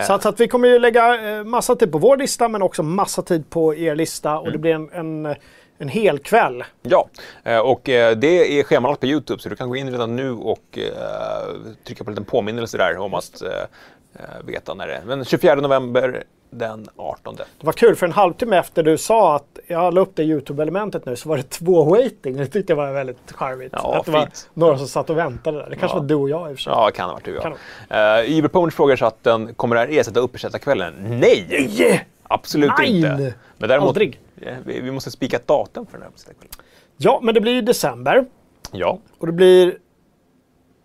Så, 0.06 0.12
att, 0.12 0.22
så 0.22 0.28
att 0.28 0.40
vi 0.40 0.48
kommer 0.48 0.68
ju 0.68 0.78
lägga 0.78 1.36
eh, 1.38 1.44
massa 1.44 1.76
tid 1.76 1.92
på 1.92 1.98
vår 1.98 2.16
lista 2.16 2.48
men 2.48 2.62
också 2.62 2.82
massa 2.82 3.22
tid 3.22 3.50
på 3.50 3.74
er 3.74 3.94
lista 3.94 4.38
och 4.38 4.52
det 4.52 4.58
blir 4.58 4.74
en, 4.74 4.90
en, 4.92 5.34
en 5.78 5.88
hel 5.88 6.18
kväll. 6.18 6.64
Ja, 6.82 7.08
eh, 7.44 7.58
och 7.58 7.88
eh, 7.88 8.16
det 8.16 8.58
är 8.58 8.62
schemalagt 8.62 9.00
på 9.00 9.06
Youtube 9.06 9.42
så 9.42 9.48
du 9.48 9.56
kan 9.56 9.68
gå 9.68 9.76
in 9.76 9.90
redan 9.90 10.16
nu 10.16 10.30
och 10.32 10.78
trycka 11.84 12.04
på 12.04 12.10
en 12.10 12.14
liten 12.14 12.24
påminnelse 12.24 12.78
där 12.78 12.98
om 12.98 13.14
att 13.14 13.42
veta 14.44 14.74
när 14.74 14.86
det 14.86 14.94
är. 14.94 15.02
Men 15.04 15.24
24 15.24 15.54
november 15.54 16.24
den 16.53 16.88
18. 16.96 17.36
Det 17.36 17.44
var 17.66 17.72
kul 17.72 17.96
för 17.96 18.07
en 18.07 18.12
halvtimme 18.12 18.57
efter 18.59 18.82
du 18.82 18.98
sa 18.98 19.36
att 19.36 19.59
jag 19.66 19.94
la 19.94 20.00
upp 20.00 20.11
det 20.16 20.22
Youtube-elementet 20.22 21.07
nu 21.07 21.16
så 21.16 21.28
var 21.28 21.36
det 21.36 21.42
två 21.50 21.84
waiting. 21.84 22.36
Det 22.36 22.46
tyckte 22.46 22.72
jag 22.72 22.76
var 22.76 22.92
väldigt 22.92 23.32
charmigt. 23.32 23.72
Ja, 23.76 23.96
att 23.98 24.05
det 24.05 24.11
var 24.11 24.20
fint. 24.20 24.50
några 24.55 24.78
som 24.78 24.88
satt 24.88 25.11
och 25.11 25.18
väntade 25.18 25.59
där. 25.59 25.70
Det 25.70 25.76
kanske 25.76 25.96
Ja. 25.96 26.00
var 26.00 26.09
du 26.09 26.14
och 26.14 26.30
jag 26.30 26.50
i 26.50 26.55
och 26.55 26.57
för 26.57 26.62
sig. 26.62 26.72
Ja, 26.72 26.86
det 26.86 26.92
kan 26.92 27.07
ha 27.09 27.12
varit 27.14 27.24
du 27.24 27.40
Kan 27.40 27.55
ja. 27.88 28.22
Uh, 28.22 28.30
Iberponish 28.30 28.76
frågar 28.76 28.96
så 28.96 29.07
att 29.07 29.24
den 29.24 29.55
kommer 29.55 29.76
det 29.76 29.80
här 29.80 30.00
ersätta 30.00 30.20
uppesittarkvällen? 30.20 30.94
Nej! 30.98 31.46
Nej! 31.48 32.09
Absolut 32.22 32.72
Nej! 32.78 32.96
inte. 32.96 33.34
Men 33.59 33.68
däremot, 33.68 33.88
Aldrig. 33.88 34.20
eh, 34.40 34.55
vi, 34.66 34.80
vi 34.80 34.90
måste 34.90 35.11
spika 35.11 35.36
ett 35.36 35.46
datum 35.46 35.86
för 35.86 35.92
den 35.92 36.03
här 36.03 36.09
uppesittarkvällen. 36.09 36.55
Ja, 36.96 37.20
men 37.22 37.34
det 37.34 37.40
blir 37.40 37.57
i 37.59 37.61
december. 37.61 38.24
Ja. 38.72 38.98
Och 39.18 39.26
det 39.26 39.32
blir... 39.32 39.74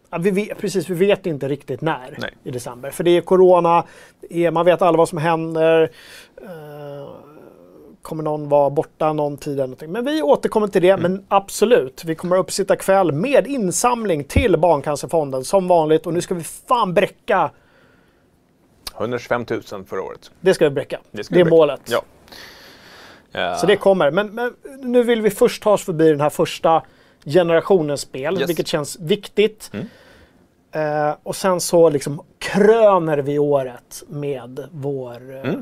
Ja, 0.09 0.17
vi 0.17 0.31
vet, 0.31 0.57
precis, 0.57 0.89
vi 0.89 0.95
vet 0.95 1.25
inte 1.25 1.47
riktigt 1.47 1.81
när 1.81 2.17
Nej. 2.17 2.33
i 2.43 2.51
december. 2.51 2.91
För 2.91 3.03
det 3.03 3.11
är 3.11 3.21
corona, 3.21 3.83
det 4.21 4.45
är, 4.45 4.51
man 4.51 4.65
vet 4.65 4.81
alla 4.81 4.97
vad 4.97 5.09
som 5.09 5.17
händer. 5.17 5.91
Eh, 6.41 7.09
kommer 8.01 8.23
någon 8.23 8.49
vara 8.49 8.69
borta 8.69 9.13
någon 9.13 9.37
tid 9.37 9.53
eller 9.53 9.63
någonting. 9.63 9.91
Men 9.91 10.05
vi 10.05 10.21
återkommer 10.21 10.67
till 10.67 10.81
det. 10.81 10.89
Mm. 10.89 11.11
Men 11.11 11.25
absolut, 11.27 12.03
vi 12.05 12.15
kommer 12.15 12.37
upp 12.37 12.51
sitta 12.51 12.75
kväll 12.75 13.11
med 13.11 13.47
insamling 13.47 14.23
till 14.23 14.57
Barncancerfonden 14.57 15.43
som 15.43 15.67
vanligt. 15.67 16.05
Och 16.05 16.13
nu 16.13 16.21
ska 16.21 16.33
vi 16.35 16.43
fan 16.43 16.93
bräcka. 16.93 17.51
125 18.97 19.45
000 19.49 19.61
förra 19.85 20.01
året. 20.01 20.31
Det 20.41 20.53
ska 20.53 20.65
vi 20.65 20.71
bräcka. 20.71 20.99
Det, 21.11 21.23
ska 21.23 21.35
vi 21.35 21.41
är 21.41 21.45
bräcka. 21.45 21.55
målet. 21.55 21.81
Ja. 21.85 23.55
Så 23.55 23.65
det 23.65 23.75
kommer. 23.75 24.11
Men, 24.11 24.27
men 24.27 24.53
nu 24.81 25.03
vill 25.03 25.21
vi 25.21 25.29
först 25.29 25.63
ta 25.63 25.71
oss 25.71 25.85
förbi 25.85 26.09
den 26.09 26.21
här 26.21 26.29
första 26.29 26.81
generationens 27.25 28.01
spel, 28.01 28.33
Yes. 28.33 28.37
Mm. 28.37 28.47
vilket 28.47 28.67
känns 28.67 28.99
viktigt. 28.99 29.71
Eh, 30.71 31.15
och 31.23 31.35
sen 31.35 31.61
så 31.61 31.89
liksom 31.89 32.21
kröner 32.39 33.17
vi 33.17 33.39
året 33.39 34.03
med 34.07 34.67
vår 34.71 35.45
eh, 35.45 35.53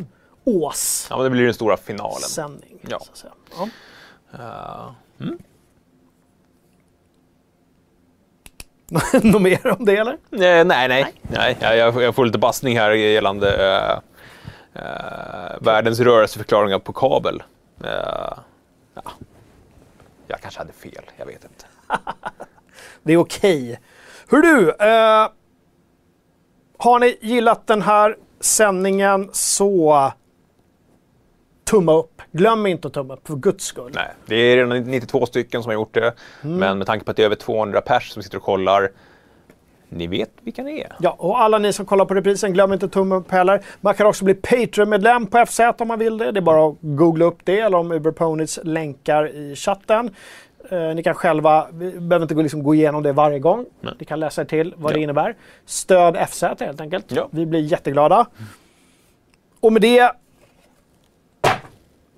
ås 0.43 1.07
ja, 1.09 1.15
men 1.15 1.23
det 1.23 1.29
blir 1.29 1.43
den 1.45 1.53
stora 1.53 1.77
finalen. 1.77 2.19
sändning. 2.21 2.79
Ja. 2.89 2.99
Så. 3.13 3.27
Ja. 3.57 3.69
Eh, 4.33 5.27
Något 9.23 9.41
mer 9.41 9.67
om 9.79 9.85
det 9.85 9.97
eller? 9.97 10.13
Eh, 10.13 10.65
nej, 10.65 10.87
nej. 10.87 11.13
nej. 11.21 11.57
Jag, 11.61 11.77
jag, 11.77 12.03
jag 12.03 12.15
får 12.15 12.25
lite 12.25 12.37
bassning 12.37 12.79
här 12.79 12.91
gällande 12.91 13.71
eh, 13.73 14.83
eh, 14.83 15.55
världens 15.61 15.99
rörelseförklaringar 15.99 16.79
på 16.79 16.93
kabel. 16.93 17.43
Eh, 17.83 17.89
ja. 18.93 19.01
Jag 20.27 20.41
kanske 20.41 20.59
hade 20.59 20.73
fel, 20.73 21.03
jag 21.17 21.25
vet 21.25 21.43
inte. 21.43 21.65
Det 23.03 23.13
är 23.13 23.17
okej. 23.17 23.79
Hur 24.29 24.41
du, 24.41 24.69
eh, 24.69 25.29
har 26.77 26.99
ni 26.99 27.17
gillat 27.21 27.67
den 27.67 27.81
här 27.81 28.17
sändningen 28.39 29.29
så 29.33 30.11
tumma 31.65 31.93
upp. 31.93 32.21
Glöm 32.31 32.65
inte 32.65 32.87
att 32.87 32.93
tumma 32.93 33.13
upp 33.13 33.27
för 33.27 33.35
guds 33.35 33.65
skull. 33.65 33.91
Nej, 33.95 34.11
det 34.25 34.35
är 34.35 34.57
redan 34.57 34.83
92 34.83 35.25
stycken 35.25 35.63
som 35.63 35.69
har 35.69 35.73
gjort 35.73 35.93
det. 35.93 36.13
Men 36.41 36.77
med 36.77 36.87
tanke 36.87 37.05
på 37.05 37.11
att 37.11 37.17
det 37.17 37.23
är 37.23 37.25
över 37.25 37.35
200 37.35 37.81
pers 37.81 38.11
som 38.11 38.23
sitter 38.23 38.37
och 38.37 38.43
kollar. 38.43 38.91
Ni 39.95 40.07
vet 40.07 40.29
vilka 40.41 40.63
ni 40.63 40.79
är. 40.79 40.95
Ja, 40.99 41.15
och 41.19 41.39
alla 41.41 41.57
ni 41.57 41.73
som 41.73 41.85
kollar 41.85 42.05
på 42.05 42.13
reprisen, 42.13 42.53
glöm 42.53 42.73
inte 42.73 42.87
tumma 42.87 43.15
upp 43.15 43.31
heller. 43.31 43.61
Man 43.81 43.93
kan 43.93 44.07
också 44.07 44.25
bli 44.25 44.33
Patreon-medlem 44.33 45.25
på 45.27 45.45
FZ 45.45 45.59
om 45.79 45.87
man 45.87 45.99
vill 45.99 46.17
det. 46.17 46.31
Det 46.31 46.39
är 46.39 46.41
bara 46.41 46.67
att 46.69 46.75
googla 46.81 47.25
upp 47.25 47.37
det 47.43 47.59
eller 47.59 47.77
om 47.77 47.91
Uberponys 47.91 48.59
länkar 48.63 49.27
i 49.35 49.55
chatten. 49.55 50.09
Eh, 50.69 50.79
ni 50.79 51.03
kan 51.03 51.13
själva, 51.15 51.67
vi 51.73 51.91
behöver 51.91 52.21
inte 52.23 52.33
gå, 52.35 52.41
liksom, 52.41 52.63
gå 52.63 52.75
igenom 52.75 53.03
det 53.03 53.11
varje 53.13 53.39
gång. 53.39 53.65
Ni 53.99 54.05
kan 54.05 54.19
läsa 54.19 54.41
er 54.41 54.45
till 54.45 54.73
vad 54.77 54.93
det 54.93 54.99
Ja. 54.99 55.03
innebär. 55.03 55.35
Stöd 55.65 56.15
FZ 56.29 56.41
helt 56.59 56.81
enkelt. 56.81 57.05
Ja. 57.11 57.27
Vi 57.31 57.45
blir 57.45 57.59
jätteglada. 57.61 58.25
Och 59.59 59.73
med 59.73 59.81
det 59.81 60.11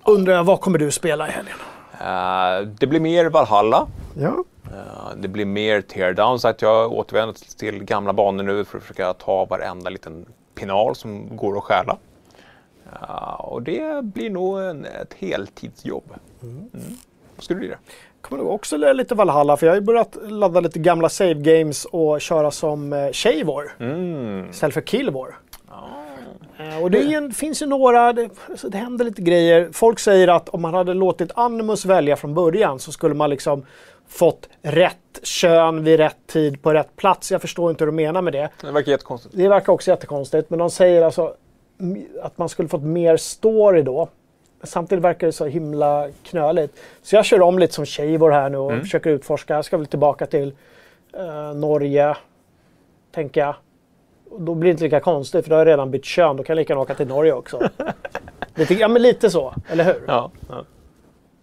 undrar 0.06 0.34
jag, 0.34 0.44
vad 0.44 0.60
kommer 0.60 0.78
du 0.78 0.90
spela 0.90 1.28
i 1.28 1.30
helgen? 1.30 1.56
Eh, 2.00 2.68
det 2.80 2.86
blir 2.86 3.00
mer 3.00 3.24
Valhalla. 3.30 3.86
Ja. 4.20 4.44
Eh, 4.72 5.16
det 5.16 5.28
blir 5.28 5.44
mer 5.46 5.80
teardown 5.80 6.40
så 6.40 6.48
att 6.48 6.62
jag 6.62 6.92
återvänder 6.92 7.56
till 7.58 7.84
gamla 7.84 8.12
banor 8.12 8.44
nu 8.44 8.64
för 8.64 8.78
att 8.78 8.84
försöka 8.84 9.12
ta 9.12 9.44
varenda 9.44 9.90
liten 9.90 10.26
pinal 10.54 10.94
som 10.96 11.36
går 11.36 11.56
att 11.58 11.64
stjäla. 11.64 11.96
Eh, 12.92 13.34
och 13.40 13.62
det 13.62 14.04
blir 14.04 14.30
nog 14.30 14.60
en, 14.62 14.84
ett 14.84 15.14
heltidsjobb. 15.18 16.14
Mm. 16.42 16.70
Vad 17.36 17.44
skulle 17.44 17.56
det 17.56 17.60
bli 17.60 17.68
det? 17.68 17.78
kommer 18.20 18.42
nog 18.42 18.52
också 18.52 18.76
lära 18.76 18.92
lite 18.92 19.14
Valhalla 19.14 19.56
för 19.56 19.66
jag 19.66 19.72
har 19.72 19.80
ju 19.80 19.86
börjat 19.86 20.16
ladda 20.22 20.60
lite 20.60 20.78
gamla 20.78 21.08
save 21.08 21.34
games 21.34 21.84
och 21.84 22.20
köra 22.20 22.50
som 22.50 22.92
eh, 22.92 23.12
Shavor 23.12 23.72
Mm. 23.78 24.50
istället 24.50 24.74
för 24.74 24.80
Killvor. 24.80 25.38
Eh, 26.58 26.82
Och 26.82 26.90
det 26.90 27.14
en, 27.14 27.32
finns 27.32 27.62
ju 27.62 27.66
några, 27.66 28.12
det, 28.12 28.30
alltså 28.50 28.68
det 28.68 28.78
händer 28.78 29.04
lite 29.04 29.22
grejer. 29.22 29.68
Folk 29.72 29.98
säger 29.98 30.28
att 30.28 30.48
om 30.48 30.62
man 30.62 30.74
hade 30.74 30.94
låtit 30.94 31.30
Animus 31.34 31.84
välja 31.84 32.16
från 32.16 32.34
början 32.34 32.78
så 32.78 32.92
skulle 32.92 33.14
man 33.14 33.30
liksom 33.30 33.66
fått 34.08 34.48
rätt 34.62 34.96
kön 35.22 35.84
vid 35.84 35.96
rätt 35.96 36.16
tid 36.26 36.62
på 36.62 36.74
rätt 36.74 36.96
plats. 36.96 37.32
Jag 37.32 37.40
förstår 37.40 37.70
inte 37.70 37.84
hur 37.84 37.92
de 37.92 37.96
menar 37.96 38.22
med 38.22 38.32
det. 38.32 38.48
Det 38.60 38.70
verkar 38.70 38.92
jättekonstigt. 38.92 39.36
Det 39.36 39.48
verkar 39.48 39.72
också 39.72 39.90
jättekonstigt, 39.90 40.50
men 40.50 40.58
de 40.58 40.70
säger 40.70 41.02
alltså 41.02 41.34
att 42.22 42.38
man 42.38 42.48
skulle 42.48 42.68
fått 42.68 42.82
mer 42.82 43.16
story 43.16 43.82
då. 43.82 44.08
Samtidigt 44.62 45.04
verkar 45.04 45.26
det 45.26 45.32
så 45.32 45.46
himla 45.46 46.08
knöligt. 46.22 46.78
Så 47.02 47.16
jag 47.16 47.24
kör 47.24 47.40
om 47.40 47.58
lite 47.58 47.74
som 47.74 47.86
Shavor 47.86 48.30
här 48.30 48.50
nu 48.50 48.58
och 48.58 48.80
försöker 48.80 49.10
utforska. 49.10 49.54
Jag 49.54 49.64
ska 49.64 49.76
väl 49.76 49.86
tillbaka 49.86 50.26
till 50.26 50.52
eh, 51.12 51.54
Norge, 51.54 52.16
tänker 53.12 53.40
jag. 53.40 53.54
Och 54.30 54.40
då 54.40 54.54
blir 54.54 54.68
det 54.68 54.72
inte 54.72 54.84
lika 54.84 55.00
konstigt 55.00 55.44
för 55.44 55.50
då 55.50 55.56
har 55.56 55.60
jag 55.60 55.72
redan 55.72 55.90
bytt 55.90 56.04
kön. 56.04 56.36
Då 56.36 56.42
kan 56.42 56.54
jag 56.54 56.60
lika 56.60 56.72
gärna 56.72 56.82
åka 56.82 56.94
till 56.94 57.08
Norge 57.08 57.32
också. 57.32 57.70
lite, 58.54 58.74
ja 58.74 58.88
men 58.88 59.02
lite 59.02 59.30
så, 59.30 59.54
eller 59.68 59.84
hur? 59.84 60.02
Ja, 60.06 60.30
ja. 60.48 60.64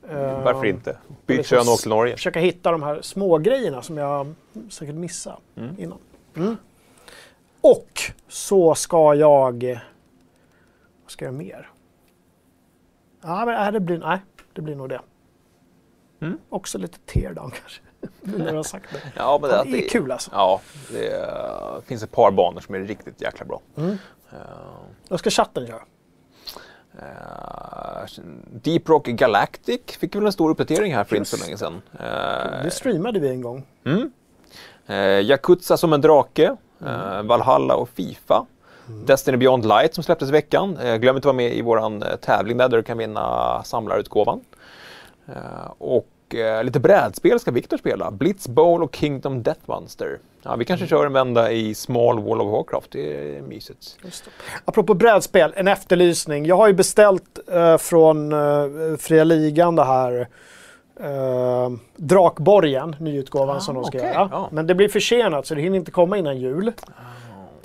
Eh, 0.09 0.43
Varför 0.43 0.65
inte? 0.65 0.97
Byt 1.25 1.37
liksom 1.37 1.57
kön 1.57 1.67
och 1.67 1.73
åk 1.73 1.79
till 1.79 1.89
Norge. 1.89 2.15
Försöka 2.15 2.39
hitta 2.39 2.71
de 2.71 2.83
här 2.83 3.01
små 3.01 3.37
grejerna 3.37 3.81
som 3.81 3.97
jag 3.97 4.33
säkert 4.69 4.95
missade 4.95 5.37
innan. 5.77 5.97
Mm. 6.35 6.57
Och 7.61 8.01
så 8.27 8.75
ska 8.75 9.13
jag... 9.15 9.81
Vad 11.03 11.11
ska 11.11 11.25
jag 11.25 11.33
mer? 11.33 11.69
Ja, 13.21 13.45
men, 13.45 13.55
nej, 13.55 13.71
det, 13.71 13.79
blir, 13.79 13.97
nej, 13.97 14.19
det 14.53 14.61
blir 14.61 14.75
nog 14.75 14.89
det. 14.89 15.01
Också 16.49 16.77
lite 16.77 16.97
teardown 16.99 17.51
kanske. 17.51 17.81
När 18.43 18.53
har 18.53 18.63
sagt 18.63 18.93
det. 18.93 19.01
Ja, 19.15 19.39
men 19.41 19.51
att 19.51 19.71
det 19.71 19.85
är 19.85 19.89
kul 19.89 20.11
alltså. 20.11 20.31
Ja, 20.33 20.61
det 20.91 21.07
eh, 21.07 21.81
finns 21.85 22.03
ett 22.03 22.11
par 22.11 22.31
banor 22.31 22.61
som 22.61 22.75
är 22.75 22.79
riktigt 22.79 23.21
jäkla 23.21 23.45
bra. 23.45 23.61
Mm. 23.77 23.97
Eh, 24.31 24.37
Vad 25.09 25.19
ska 25.19 25.29
chatten 25.29 25.65
göra? 25.65 25.81
Eh, 27.01 28.21
Deep 28.51 28.89
Rock 28.89 29.05
Galactic 29.07 29.81
fick 29.99 30.15
väl 30.15 30.25
en 30.25 30.31
stor 30.31 30.49
uppdatering 30.49 30.95
här 30.95 31.03
för 31.03 31.15
inte 31.15 31.29
så 31.29 31.45
länge 31.45 31.57
sedan. 31.57 31.81
Eh, 31.99 32.63
Det 32.63 32.71
streamade 32.71 33.19
vi 33.19 33.29
en 33.29 33.41
gång. 33.41 33.63
Eh, 34.87 35.19
Yakuza 35.19 35.77
som 35.77 35.93
en 35.93 36.01
drake, 36.01 36.55
eh, 36.85 37.21
Valhalla 37.23 37.75
och 37.75 37.89
Fifa. 37.89 38.45
Destiny 39.05 39.37
Beyond 39.37 39.65
Light 39.65 39.93
som 39.95 40.03
släpptes 40.03 40.29
i 40.29 40.31
veckan. 40.31 40.77
Glöm 40.99 41.15
inte 41.15 41.17
att 41.17 41.25
vara 41.25 41.33
med 41.33 41.53
i 41.53 41.59
eh, 42.03 42.15
tävling 42.21 42.57
där, 42.57 42.69
där 42.69 42.77
du 42.77 42.83
kan 42.83 42.97
vinna 42.97 43.63
samlarutgåvan. 43.63 44.41
Eh, 45.27 45.35
och 46.27 46.35
eh, 46.35 46.63
lite 46.63 46.79
brädspel 46.79 47.39
ska 47.39 47.51
Viktor 47.51 47.77
spela. 47.77 48.11
Blitz 48.11 48.47
Bowl 48.47 48.83
och 48.83 48.95
Kingdom 48.95 49.43
Death 49.43 49.59
Monster. 49.65 50.19
Ja, 50.43 50.55
vi 50.55 50.65
kanske 50.65 50.87
kör 50.87 51.05
en 51.05 51.13
vända 51.13 51.51
i 51.51 51.73
Small 51.75 52.19
Wall 52.19 52.41
of 52.41 52.51
Warcraft, 52.51 52.91
det 52.91 53.37
är 53.37 53.41
mysigt. 53.41 53.97
Apropå 54.65 54.93
brädspel, 54.93 55.53
en 55.55 55.67
efterlysning. 55.67 56.45
Jag 56.45 56.57
har 56.57 56.67
ju 56.67 56.73
beställt 56.73 57.39
eh, 57.51 57.77
från 57.77 58.33
eh, 58.33 58.97
Fria 58.99 59.23
Ligan 59.23 59.75
det 59.75 59.83
här 59.83 60.27
eh, 60.99 61.71
Drakborgen, 61.95 62.95
nyutgåvan 62.99 63.57
Ah, 63.57 63.59
som 63.59 63.75
de 63.75 63.83
ska 63.83 63.97
okej, 63.97 64.09
göra. 64.13 64.29
ja. 64.31 64.49
Men 64.51 64.67
det 64.67 64.75
blir 64.75 64.89
försenat 64.89 65.45
så 65.47 65.55
det 65.55 65.61
hinner 65.61 65.77
inte 65.77 65.91
komma 65.91 66.17
innan 66.17 66.37
jul. 66.37 66.71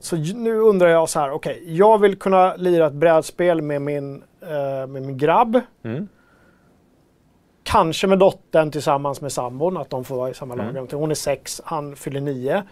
Så 0.01 0.17
ju- 0.17 0.35
nu 0.35 0.59
undrar 0.59 0.89
jag 0.89 1.09
så 1.09 1.21
här, 1.21 1.31
okej, 1.31 1.63
jag 1.67 1.99
vill 1.99 2.17
kunna 2.19 2.57
lira 2.57 2.87
ett 2.87 2.93
brädspel 2.93 3.63
med 3.63 3.83
min, 3.83 4.23
eh, 4.43 4.87
med 4.87 5.03
min 5.03 5.19
grabb. 5.19 5.61
Mm. 5.85 6.09
Kanske 7.71 8.07
med 8.07 8.18
dottern 8.18 8.71
tillsammans 8.71 9.21
med 9.21 9.33
sambon, 9.33 9.77
att 9.77 9.91
de 9.91 10.05
får 10.05 10.16
vara 10.16 10.31
i 10.31 10.35
samma 10.35 10.55
Mm. 10.55 10.75
lag. 10.75 10.89
Hon 10.93 11.11
är 11.11 11.14
sex, 11.14 11.61
han 11.64 11.97
fyller 11.97 12.21
nio. 12.21 12.62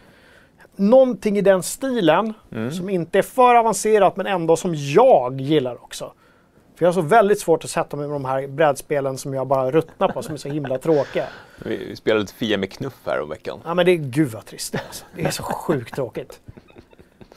Någonting 0.76 1.38
i 1.38 1.40
den 1.40 1.62
stilen 1.62 2.34
Mm. 2.52 2.72
som 2.72 2.88
inte 2.88 3.18
är 3.18 3.22
för 3.22 3.54
avancerat 3.54 4.16
men 4.16 4.26
ändå 4.26 4.56
som 4.56 4.74
jag 4.74 5.40
gillar 5.40 5.74
också. 5.84 6.12
För 6.76 6.84
jag 6.84 6.88
har 6.88 6.92
så 6.94 7.00
väldigt 7.00 7.40
svårt 7.40 7.64
att 7.64 7.70
sätta 7.70 7.96
mig 7.96 8.06
med 8.08 8.14
de 8.14 8.24
här 8.24 8.46
brädspelen 8.46 9.18
som 9.18 9.34
jag 9.34 9.46
bara 9.46 9.70
ruttnar 9.70 10.08
på, 10.08 10.22
som 10.22 10.34
är 10.34 10.38
så 10.38 10.48
himla 10.48 10.78
tråkiga. 10.78 11.24
Vi, 11.64 11.96
spelade 11.96 12.20
lite 12.20 12.34
Fia 12.34 12.58
med 12.58 12.72
knuff 12.72 12.94
här 13.06 13.20
om 13.20 13.28
veckan. 13.28 13.58
Ja 13.64 13.74
men 13.74 13.86
det 13.86 13.92
är, 13.92 13.96
gud 13.96 14.28
vad 14.30 14.46
trist 14.46 14.72
det 14.72 14.78
är. 14.78 14.82
Alltså. 14.86 15.04
Det 15.14 15.22
är 15.24 15.30
så 15.30 15.42
sjukt 15.42 15.94
tråkigt. 15.94 16.40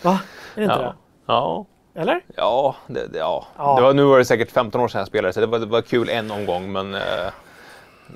Va? 0.01 0.20
Är 0.55 0.59
det 0.59 0.64
inte 0.64 0.76
Ja. 0.76 0.95
ja. 1.26 1.66
det? 1.93 1.99
Eller? 1.99 2.22
Ja, 2.36 2.76
det, 2.88 3.07
det, 3.07 3.18
ja. 3.20 3.45
Ja. 3.57 3.76
Det 3.76 3.82
var, 3.82 3.93
nu 3.93 4.03
var 4.03 4.18
det 4.18 4.26
säkert 4.26 4.51
15 4.51 4.82
år 4.82 4.88
sedan 4.88 4.99
jag 4.99 5.07
spelade 5.07 5.34
så 5.34 5.39
det 5.39 5.45
var, 5.45 5.59
det 5.59 5.66
var 5.66 5.82
kul 5.82 6.09
en 6.09 6.32
omgång 6.32 6.72
men 6.72 6.93
eh, 6.93 7.01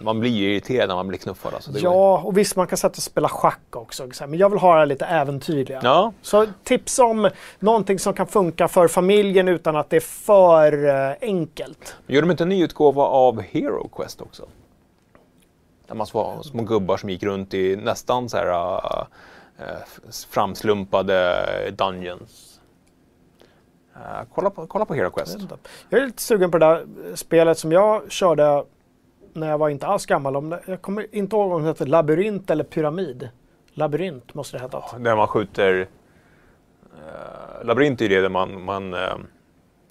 man 0.02 0.20
blir 0.20 0.32
ju 0.32 0.52
irriterad 0.52 0.88
när 0.88 0.96
man 0.96 1.08
blir 1.08 1.20
knuffad. 1.20 1.54
Alltså. 1.54 1.72
Ja, 1.74 2.22
och 2.26 2.38
visst 2.38 2.56
man 2.56 2.68
kan 2.68 2.78
sätta 2.78 2.98
och 2.98 3.04
spela 3.04 3.30
schack 3.30 3.76
också. 3.76 4.08
Men 4.20 4.38
jag 4.38 4.50
vill 4.50 4.60
ha 4.60 4.80
det 4.80 4.86
lite 4.86 5.06
äventyrliga. 5.06 5.80
ja. 5.84 6.14
Så 6.22 6.48
tips 6.64 7.00
om 7.00 7.30
någonting 7.60 8.00
som 8.00 8.14
kan 8.14 8.28
funka 8.28 8.68
för 8.68 8.88
familjen 8.88 9.48
utan 9.48 9.76
att 9.76 9.89
det 9.89 9.96
är 9.96 10.00
för 10.00 10.88
eh, 10.88 11.16
enkelt. 11.22 11.96
Gör 12.08 12.22
de 12.22 12.32
inte 12.32 12.43
en 12.43 12.50
ny 12.50 12.64
utgåva 12.64 13.04
av 13.04 13.41
Hero 13.41 13.88
Quest 13.88 14.22
också? 14.22 14.46
Där 15.88 15.96
man 15.96 16.08
var 16.14 16.43
små 16.43 16.64
gubbar 16.64 16.98
som 16.98 17.10
gick 17.10 17.24
runt 17.24 17.54
i 17.54 17.76
nästan 17.76 18.30
så 18.30 18.38
här 18.38 18.78
äh, 19.58 19.66
framslumpade 20.30 21.46
dungeons. 21.78 22.60
Äh, 23.96 24.28
kolla, 24.34 24.50
på, 24.50 24.68
kolla 24.68 24.86
på 24.86 24.93
Hero 24.93 25.10
Quest. 25.10 25.38
Jag 25.89 26.02
är 26.02 26.06
lite 26.06 26.22
sugen 26.22 26.52
på 26.52 26.58
det 26.58 26.66
där 26.66 26.86
spelet 27.16 27.60
som 27.60 27.72
jag 27.72 28.12
körde 28.12 28.64
när 29.36 29.50
jag 29.50 29.58
var 29.58 29.70
inte 29.70 29.88
alls 29.88 30.06
gammal. 30.06 30.36
Om 30.36 30.50
det, 30.50 30.60
jag 30.66 30.82
kommer 30.82 31.16
inte 31.16 31.36
ihåg 31.36 31.52
om 31.52 31.62
det 31.62 31.68
hette 31.68 31.86
Labyrint 31.86 32.50
eller 32.50 32.64
Pyramid. 32.64 33.30
Labyrint 33.74 34.34
måste 34.34 34.58
det 34.58 34.64
heta. 34.64 34.84
Där 35.00 35.16
man 35.16 35.28
skjuter... 35.28 35.88
Äh, 36.94 37.66
labyrint 37.66 38.02
är 38.02 38.06
ju 38.06 38.16
det 38.16 38.22
där 38.22 38.30
man... 38.30 38.64
man 38.64 38.94
äh, 38.94 39.00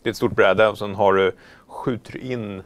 det 0.02 0.08
är 0.08 0.10
ett 0.10 0.16
stort 0.16 0.36
bräde 0.36 0.68
och 0.68 0.78
sen 0.78 0.94
har 0.94 1.12
du, 1.12 1.32
skjuter 1.66 2.16
in 2.16 2.62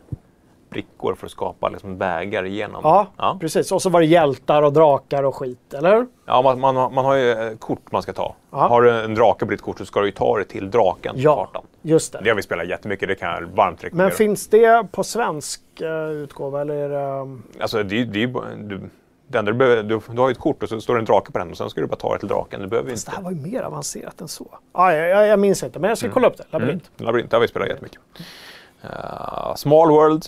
brickor 0.79 1.15
för 1.15 1.27
att 1.27 1.33
skapa 1.33 1.69
liksom, 1.69 1.99
vägar 1.99 2.45
igenom. 2.45 2.81
Ja, 2.85 3.07
ja. 3.17 3.37
precis. 3.41 3.73
Och 3.73 3.83
så 3.83 3.91
var 3.91 4.01
det 4.01 4.07
hjältar 4.07 4.63
och 4.63 4.73
drakar 4.73 5.23
och 5.23 5.35
skit, 5.37 5.75
eller? 5.75 6.07
Ja, 6.27 6.43
man, 6.43 6.61
man, 6.61 6.77
har- 6.77 6.91
man 6.91 7.05
har 7.05 7.15
ju 7.15 7.31
eh, 7.33 7.57
kort 7.59 7.93
man 7.93 8.03
ska 8.03 8.13
ta. 8.13 8.35
Ja. 8.51 8.57
Har 8.69 8.83
du 8.83 8.91
en 9.05 9.15
drake 9.15 9.45
på 9.45 9.51
ditt 9.51 9.63
kort 9.63 9.79
så 9.79 9.85
ska 9.87 10.01
du 10.01 10.07
ju 10.07 10.13
ta 10.13 10.39
det 10.39 10.45
till 10.45 10.71
draken 10.71 11.15
på 11.15 11.21
Ja, 11.21 11.45
kartan. 11.45 11.63
just 11.83 12.13
det. 12.13 12.21
Det 12.23 12.29
har 12.31 12.37
vi 12.37 12.43
spelat 12.43 12.69
jättemycket, 12.69 13.09
det 13.09 13.15
kan 13.15 13.29
jag 13.31 13.41
varmt 13.43 13.85
rekommendera. 13.85 14.09
Men 14.09 14.17
finns 14.17 14.49
det 14.49 14.87
på 14.93 15.05
svensk 15.05 15.61
uh, 15.83 16.11
utgåva 16.11 16.61
eller 16.61 16.75
är 16.75 16.89
det... 16.89 17.21
um, 17.21 17.43
Alltså, 17.61 17.83
det, 17.83 18.05
det 18.05 18.27
du, 18.57 18.81
det 19.29 19.39
enda 19.39 19.53
du, 19.53 19.59
behöver, 19.59 19.83
du, 19.83 20.01
du 20.11 20.21
har 20.21 20.29
ju 20.29 20.33
ett 20.33 20.39
kort 20.39 20.63
och 20.63 20.69
så 20.69 20.81
står 20.81 20.95
det 20.95 21.01
en 21.01 21.05
drake 21.05 21.33
på 21.33 21.39
den 21.39 21.51
och 21.51 21.57
sen 21.57 21.71
ska 21.71 21.81
du 21.81 21.87
bara 21.87 21.97
ta 21.97 22.13
det 22.13 22.19
till 22.19 22.29
draken. 22.29 22.61
Du 22.61 22.67
behöver 22.67 22.89
Det 22.89 22.93
inte... 22.95 23.11
här 23.11 23.23
var 23.23 23.31
ju 23.31 23.37
mer 23.41 23.63
avancerat 23.63 24.21
än 24.21 24.29
så. 24.29 24.47
Ah, 24.73 24.93
jag, 24.93 25.09
jag, 25.09 25.27
jag 25.27 25.39
minns 25.39 25.63
inte, 25.63 25.79
men 25.79 25.89
jag 25.89 25.99
ska 25.99 26.11
kolla 26.11 26.29
upp 26.29 26.37
det. 26.37 26.45
Labyrint. 26.51 26.91
Mm, 26.99 27.07
labyrint, 27.07 27.31
det 27.31 27.37
har 27.37 27.41
vi 27.43 27.49
spelat 27.49 27.69
jättemycket. 27.69 27.99
Uh, 28.85 29.55
Small 29.55 29.89
World, 29.91 30.23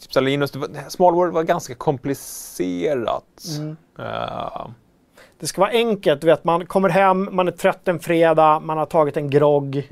tipsade 0.00 0.26
Linus. 0.26 0.52
Small 0.88 1.14
World 1.14 1.32
var 1.34 1.42
ganska 1.42 1.74
komplicerat. 1.74 3.44
Mm. 3.58 3.76
Eh, 3.98 4.66
Det 5.38 5.46
ska 5.46 5.60
vara 5.60 5.70
enkelt. 5.70 6.20
Du 6.20 6.26
vet, 6.26 6.44
man 6.44 6.66
kommer 6.66 6.88
hem, 6.88 7.28
man 7.32 7.48
är 7.48 7.52
trött 7.52 7.88
en 7.88 8.00
fredag, 8.00 8.60
man 8.60 8.78
har 8.78 8.86
tagit 8.86 9.16
en 9.16 9.30
grogg. 9.30 9.86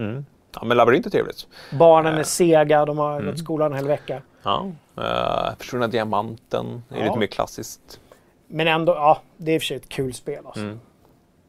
ja, 0.55 0.65
men 0.65 0.77
labyrint 0.77 1.07
är 1.07 1.11
trevligt. 1.11 1.47
Barnen 1.79 2.15
är 2.15 2.23
sega, 2.23 2.85
de 2.85 2.99
har 2.99 3.23
gått 3.23 3.39
skolan 3.39 3.73
en 3.73 3.79
hel 3.79 3.87
vecka. 3.89 4.23
Ja. 4.43 4.71
Uh, 4.99 5.57
Försvunna 5.59 5.87
Diamanten 5.87 6.83
är 6.89 6.99
Ja. 6.99 7.05
lite 7.05 7.19
mer 7.19 7.27
klassiskt. 7.27 8.01
Men 8.47 8.69
ändå, 8.69 8.93
ja, 8.95 9.19
det 9.37 9.51
är 9.51 9.55
i 9.55 9.59
och 9.59 9.63
för 9.63 9.67
sig 9.67 9.77
ett 9.77 9.89
kul 9.89 10.15
spel 10.15 10.47
alltså. 10.47 10.61
Mm. 10.61 10.81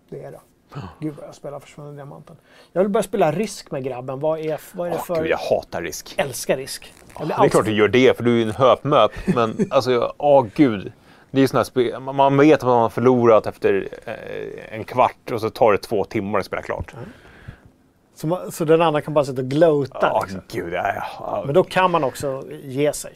Det 0.09 0.23
är 0.23 0.31
det. 0.31 0.39
Gud 0.99 1.13
vad 1.19 1.27
jag 1.27 1.35
spelar 1.35 1.59
Försvunna 1.59 1.91
Diamanten. 1.91 2.35
Jag 2.71 2.81
vill 2.81 2.89
börja 2.89 3.03
spela 3.03 3.31
Risk 3.31 3.71
med 3.71 3.83
grabben. 3.83 4.19
Vad 4.19 4.39
är, 4.39 4.59
vad 4.73 4.87
är 4.87 4.91
det 4.91 4.97
för... 4.99 5.15
Gud, 5.15 5.27
jag 5.31 5.37
hatar 5.37 5.81
risk. 5.81 6.13
älskar 6.17 6.57
Risk. 6.57 6.93
Blir 7.17 7.27
Det 7.27 7.33
är 7.45 7.49
klart 7.49 7.65
du 7.65 7.73
gör 7.73 7.87
det, 7.87 8.17
för 8.17 8.23
du 8.23 8.41
är 8.41 8.45
en 8.45 8.51
höpmöp. 8.51 9.11
Men 9.35 9.57
alltså, 9.69 10.13
åh 10.17 10.45
gud. 10.55 10.91
Det 11.31 11.41
är 11.41 11.47
såna 11.47 11.63
spel, 11.63 11.99
man- 11.99 12.37
vet 12.37 12.59
att 12.59 12.65
man 12.65 12.81
har 12.81 12.89
förlorat 12.89 13.45
efter 13.47 13.87
eh, 14.05 14.75
en 14.75 14.83
kvart 14.83 15.31
och 15.31 15.41
så 15.41 15.49
tar 15.49 15.71
det 15.71 15.77
två 15.77 16.03
timmar 16.05 16.39
att 16.39 16.45
spela 16.45 16.61
klart. 16.61 16.93
så, 18.15 18.27
man- 18.27 18.51
så 18.51 18.65
den 18.65 18.81
andra 18.81 19.01
kan 19.01 19.13
bara 19.13 19.25
sitta 19.25 19.41
och 19.41 19.47
glota. 19.47 19.97
Ja, 20.01 20.21
liksom. 20.23 20.41
gud. 20.51 20.73
Ja, 20.73 20.93
ja, 21.19 21.43
Men 21.45 21.55
då 21.55 21.63
kan 21.63 21.91
man 21.91 22.03
också 22.03 22.43
ge 22.63 22.93
sig. 22.93 23.13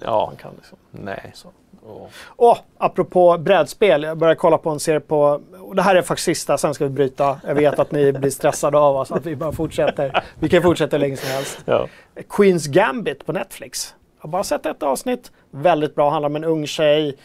ja, 0.00 0.26
Man 0.26 0.36
kan 0.36 0.50
liksom. 0.56 0.78
nej. 0.90 1.30
Så. 1.34 1.48
Åh. 1.86 2.06
Och 2.26 2.58
apropå 2.78 3.38
brädspel, 3.38 4.02
jag 4.02 4.18
börjar 4.18 4.34
kolla 4.34 4.58
på 4.58 4.70
en 4.70 4.80
serie 4.80 5.00
på, 5.00 5.40
och 5.60 5.76
det 5.76 5.82
här 5.82 5.96
är 5.96 6.02
faktiskt 6.02 6.24
sista, 6.24 6.58
sen 6.58 6.74
ska 6.74 6.84
vi 6.84 6.90
bryta. 6.90 7.40
Jag 7.46 7.54
vet 7.54 7.78
att 7.78 7.92
ni 7.92 8.12
blir 8.12 8.30
stressade 8.30 8.78
av 8.78 8.96
oss, 8.96 9.12
att 9.12 9.26
vi 9.26 9.36
bara 9.36 9.52
fortsätter. 9.52 10.22
Vi 10.38 10.48
kan 10.48 10.62
fortsätta 10.62 10.96
hur 10.96 11.00
länge 11.00 11.16
som 11.16 11.30
helst. 11.30 11.62
Ja. 11.64 11.88
Queens 12.28 12.66
Gambit 12.66 13.26
på 13.26 13.32
Netflix. 13.32 13.94
Jag 14.18 14.28
har 14.28 14.30
bara 14.30 14.44
sett 14.44 14.66
ett 14.66 14.82
avsnitt. 14.82 15.32
Väldigt 15.50 15.94
bra, 15.94 16.10
handlar 16.10 16.28
om 16.28 16.36
en 16.36 16.44
ung 16.44 16.66
tjej. 16.66 17.16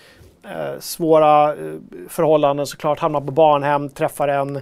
Eh, 0.44 0.80
svåra 0.80 1.54
eh, 1.54 1.58
förhållanden 2.10 2.66
såklart. 2.66 3.00
Hamnar 3.00 3.22
på 3.22 3.32
barnhem, 3.32 3.90
träffar 3.90 4.28
en, 4.28 4.62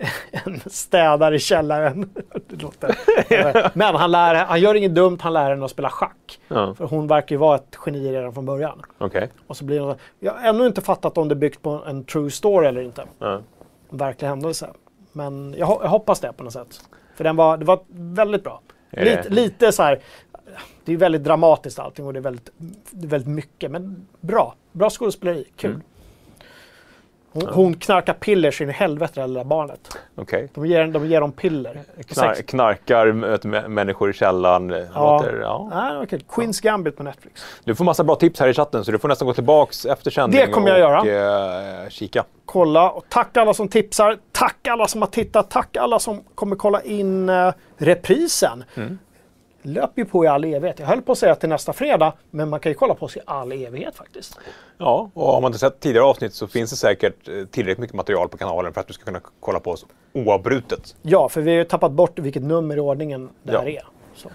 en 0.30 0.60
städare 0.66 1.36
i 1.36 1.38
källaren. 1.38 2.10
Det 2.48 2.62
låter, 2.62 3.78
Men 3.78 3.94
han, 3.94 4.10
lär, 4.10 4.34
han 4.34 4.60
gör 4.60 4.74
inget 4.74 4.94
dumt, 4.94 5.18
han 5.20 5.32
lär 5.32 5.50
henne 5.50 5.64
att 5.64 5.70
spela 5.70 5.90
schack. 5.90 6.40
Ja, 6.48 6.74
För 6.74 6.84
hon 6.84 7.06
verkar 7.06 7.34
ju 7.34 7.38
vara 7.38 7.56
ett 7.56 7.78
geni 7.86 8.12
redan 8.12 8.34
från 8.34 8.46
början. 8.46 8.82
Okej. 8.98 9.30
Och 9.46 9.56
så 9.56 9.64
blir 9.64 9.80
det, 9.80 9.96
jag 10.18 10.32
har 10.32 10.48
ännu 10.48 10.66
inte 10.66 10.80
fattat 10.80 11.18
om 11.18 11.28
det 11.28 11.32
är 11.32 11.36
byggt 11.36 11.62
på 11.62 11.82
en 11.86 12.04
true 12.04 12.30
story 12.30 12.66
eller 12.66 12.80
inte. 12.80 13.04
Ja. 13.18 13.40
En 13.90 13.98
verklig 13.98 14.28
händelse. 14.28 14.68
Men 15.12 15.54
jag, 15.58 15.78
jag 15.82 15.88
hoppas 15.88 16.20
det 16.20 16.32
på 16.32 16.44
något 16.44 16.52
sätt. 16.52 16.80
För 17.14 17.24
den 17.24 17.36
var, 17.36 17.56
det 17.56 17.64
var 17.64 17.80
väldigt 17.88 18.44
bra. 18.44 18.60
Lite, 18.90 19.28
lite 19.28 19.72
så 19.72 19.82
här, 19.82 20.00
det 20.84 20.92
är 20.92 20.96
väldigt 20.96 21.24
dramatiskt 21.24 21.78
allting 21.78 22.06
och 22.06 22.12
det 22.12 22.18
är 22.18 22.22
väldigt, 22.22 22.50
väldigt 22.90 23.28
mycket. 23.28 23.70
Men 23.70 24.06
bra. 24.20 24.54
Bra 24.72 24.90
skådespeleri. 24.90 25.44
Kul. 25.56 25.70
Mm. 25.70 25.82
Hon, 27.36 27.54
hon 27.54 27.74
knarkar 27.74 28.12
piller 28.12 28.50
så 28.50 28.62
in 28.62 28.70
i 28.70 28.72
helvete 28.72 29.20
det 29.20 29.34
där 29.34 29.44
barnet. 29.44 29.98
Okej. 30.14 30.48
De 30.54 30.66
ger, 30.66 30.86
de 30.86 31.06
ger 31.06 31.20
dem 31.20 31.32
piller. 31.32 31.82
Knar, 32.06 32.34
knarkar, 32.34 33.12
människor 33.68 34.10
i 34.10 34.12
källaren. 34.12 34.70
Ja. 34.94 35.16
Låter, 35.16 35.40
ja. 35.40 35.68
Ja, 36.00 36.06
kul. 36.10 36.22
Queens 36.28 36.60
Gambit 36.60 36.96
på 36.96 37.02
Netflix. 37.02 37.44
Du 37.64 37.74
får 37.74 37.84
massa 37.84 38.04
bra 38.04 38.16
tips 38.16 38.40
här 38.40 38.48
i 38.48 38.54
chatten 38.54 38.84
så 38.84 38.92
du 38.92 38.98
får 38.98 39.08
nästan 39.08 39.26
gå 39.26 39.34
tillbaks 39.34 39.86
efter 39.86 40.10
sändning 40.10 40.40
Det 40.40 40.46
kommer 40.46 40.78
jag 40.78 41.00
och 41.00 41.06
eh, 41.06 41.88
kika. 41.88 42.24
kolla. 42.46 42.90
Och 42.90 43.04
tack 43.08 43.36
alla 43.36 43.54
som 43.54 43.68
tipsar. 43.68 44.18
Tack 44.32 44.68
alla 44.68 44.86
som 44.86 45.02
har 45.02 45.08
tittat. 45.08 45.50
Tack 45.50 45.76
alla 45.76 45.98
som 45.98 46.24
kommer 46.34 46.56
kolla 46.56 46.82
in 46.82 47.28
uh, 47.28 47.52
reprisen. 47.76 48.64
Löper 49.66 50.02
ju 50.02 50.04
på 50.04 50.24
i 50.24 50.28
all 50.28 50.44
evighet. 50.44 50.78
Jag 50.78 50.86
höll 50.86 51.02
på 51.02 51.12
att 51.12 51.18
säga 51.18 51.34
till 51.34 51.48
nästa 51.48 51.72
fredag, 51.72 52.12
men 52.30 52.48
man 52.48 52.60
kan 52.60 52.72
ju 52.72 52.76
kolla 52.76 52.94
på 52.94 53.06
oss 53.06 53.16
i 53.16 53.20
all 53.24 53.52
evighet 53.52 53.96
faktiskt. 53.96 54.38
Ja, 54.78 55.10
och 55.14 55.26
har 55.32 55.40
man 55.40 55.48
inte 55.48 55.58
sett 55.58 55.80
tidigare 55.80 56.04
avsnitt 56.06 56.34
så 56.34 56.46
finns 56.46 56.70
det 56.70 56.76
säkert 56.76 57.28
eh, 57.28 57.44
tillräckligt 57.44 57.78
mycket 57.78 57.96
material 57.96 58.28
på 58.28 58.36
kanalen 58.36 58.72
för 58.72 58.80
att 58.80 58.86
du 58.86 58.92
ska 58.92 59.04
kunna 59.04 59.20
kolla 59.40 59.60
på 59.60 59.70
oss 59.70 59.86
oavbrutet. 60.12 60.96
Ja, 61.02 61.28
för 61.28 61.40
vi 61.40 61.50
har 61.50 61.58
ju 61.58 61.64
tappat 61.64 61.92
bort 61.92 62.18
vilket 62.18 62.42
nummer 62.42 62.76
i 62.76 62.80
ordningen 62.80 63.30
det 63.42 63.52
Ja. 63.52 63.58
här 63.60 63.68
är. 63.68 63.84
Så. 64.14 64.28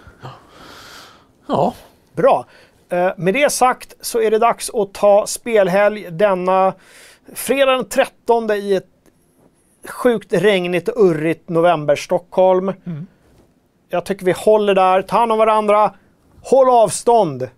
Ja, 1.46 1.74
Bra. 2.12 2.46
Eh, 2.88 3.10
med 3.16 3.34
det 3.34 3.52
sagt 3.52 3.94
så 4.00 4.20
är 4.20 4.30
det 4.30 4.38
dags 4.38 4.70
att 4.74 4.92
ta 4.94 5.26
spelhelg 5.26 6.10
denna 6.10 6.72
fredag 7.34 7.72
den 7.72 7.84
13 7.88 8.50
i 8.50 8.74
ett 8.74 8.86
sjukt 9.88 10.32
regnigt 10.32 10.88
och 10.88 11.04
urrigt 11.04 11.48
november-Stockholm. 11.48 12.72
Jag 13.92 14.04
tycker 14.04 14.24
vi 14.26 14.32
håller 14.32 14.74
där, 14.74 15.02
ta 15.02 15.18
hand 15.18 15.32
om 15.32 15.38
varandra, 15.38 15.92
håll 16.42 16.70
avstånd. 16.70 17.48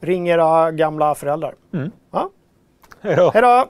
Ring 0.00 0.28
era 0.28 0.70
gamla 0.70 1.14
föräldrar. 1.14 1.54
Ja. 2.12 2.30
Hej 3.00 3.16
då. 3.16 3.30
Hej 3.30 3.42
då! 3.42 3.64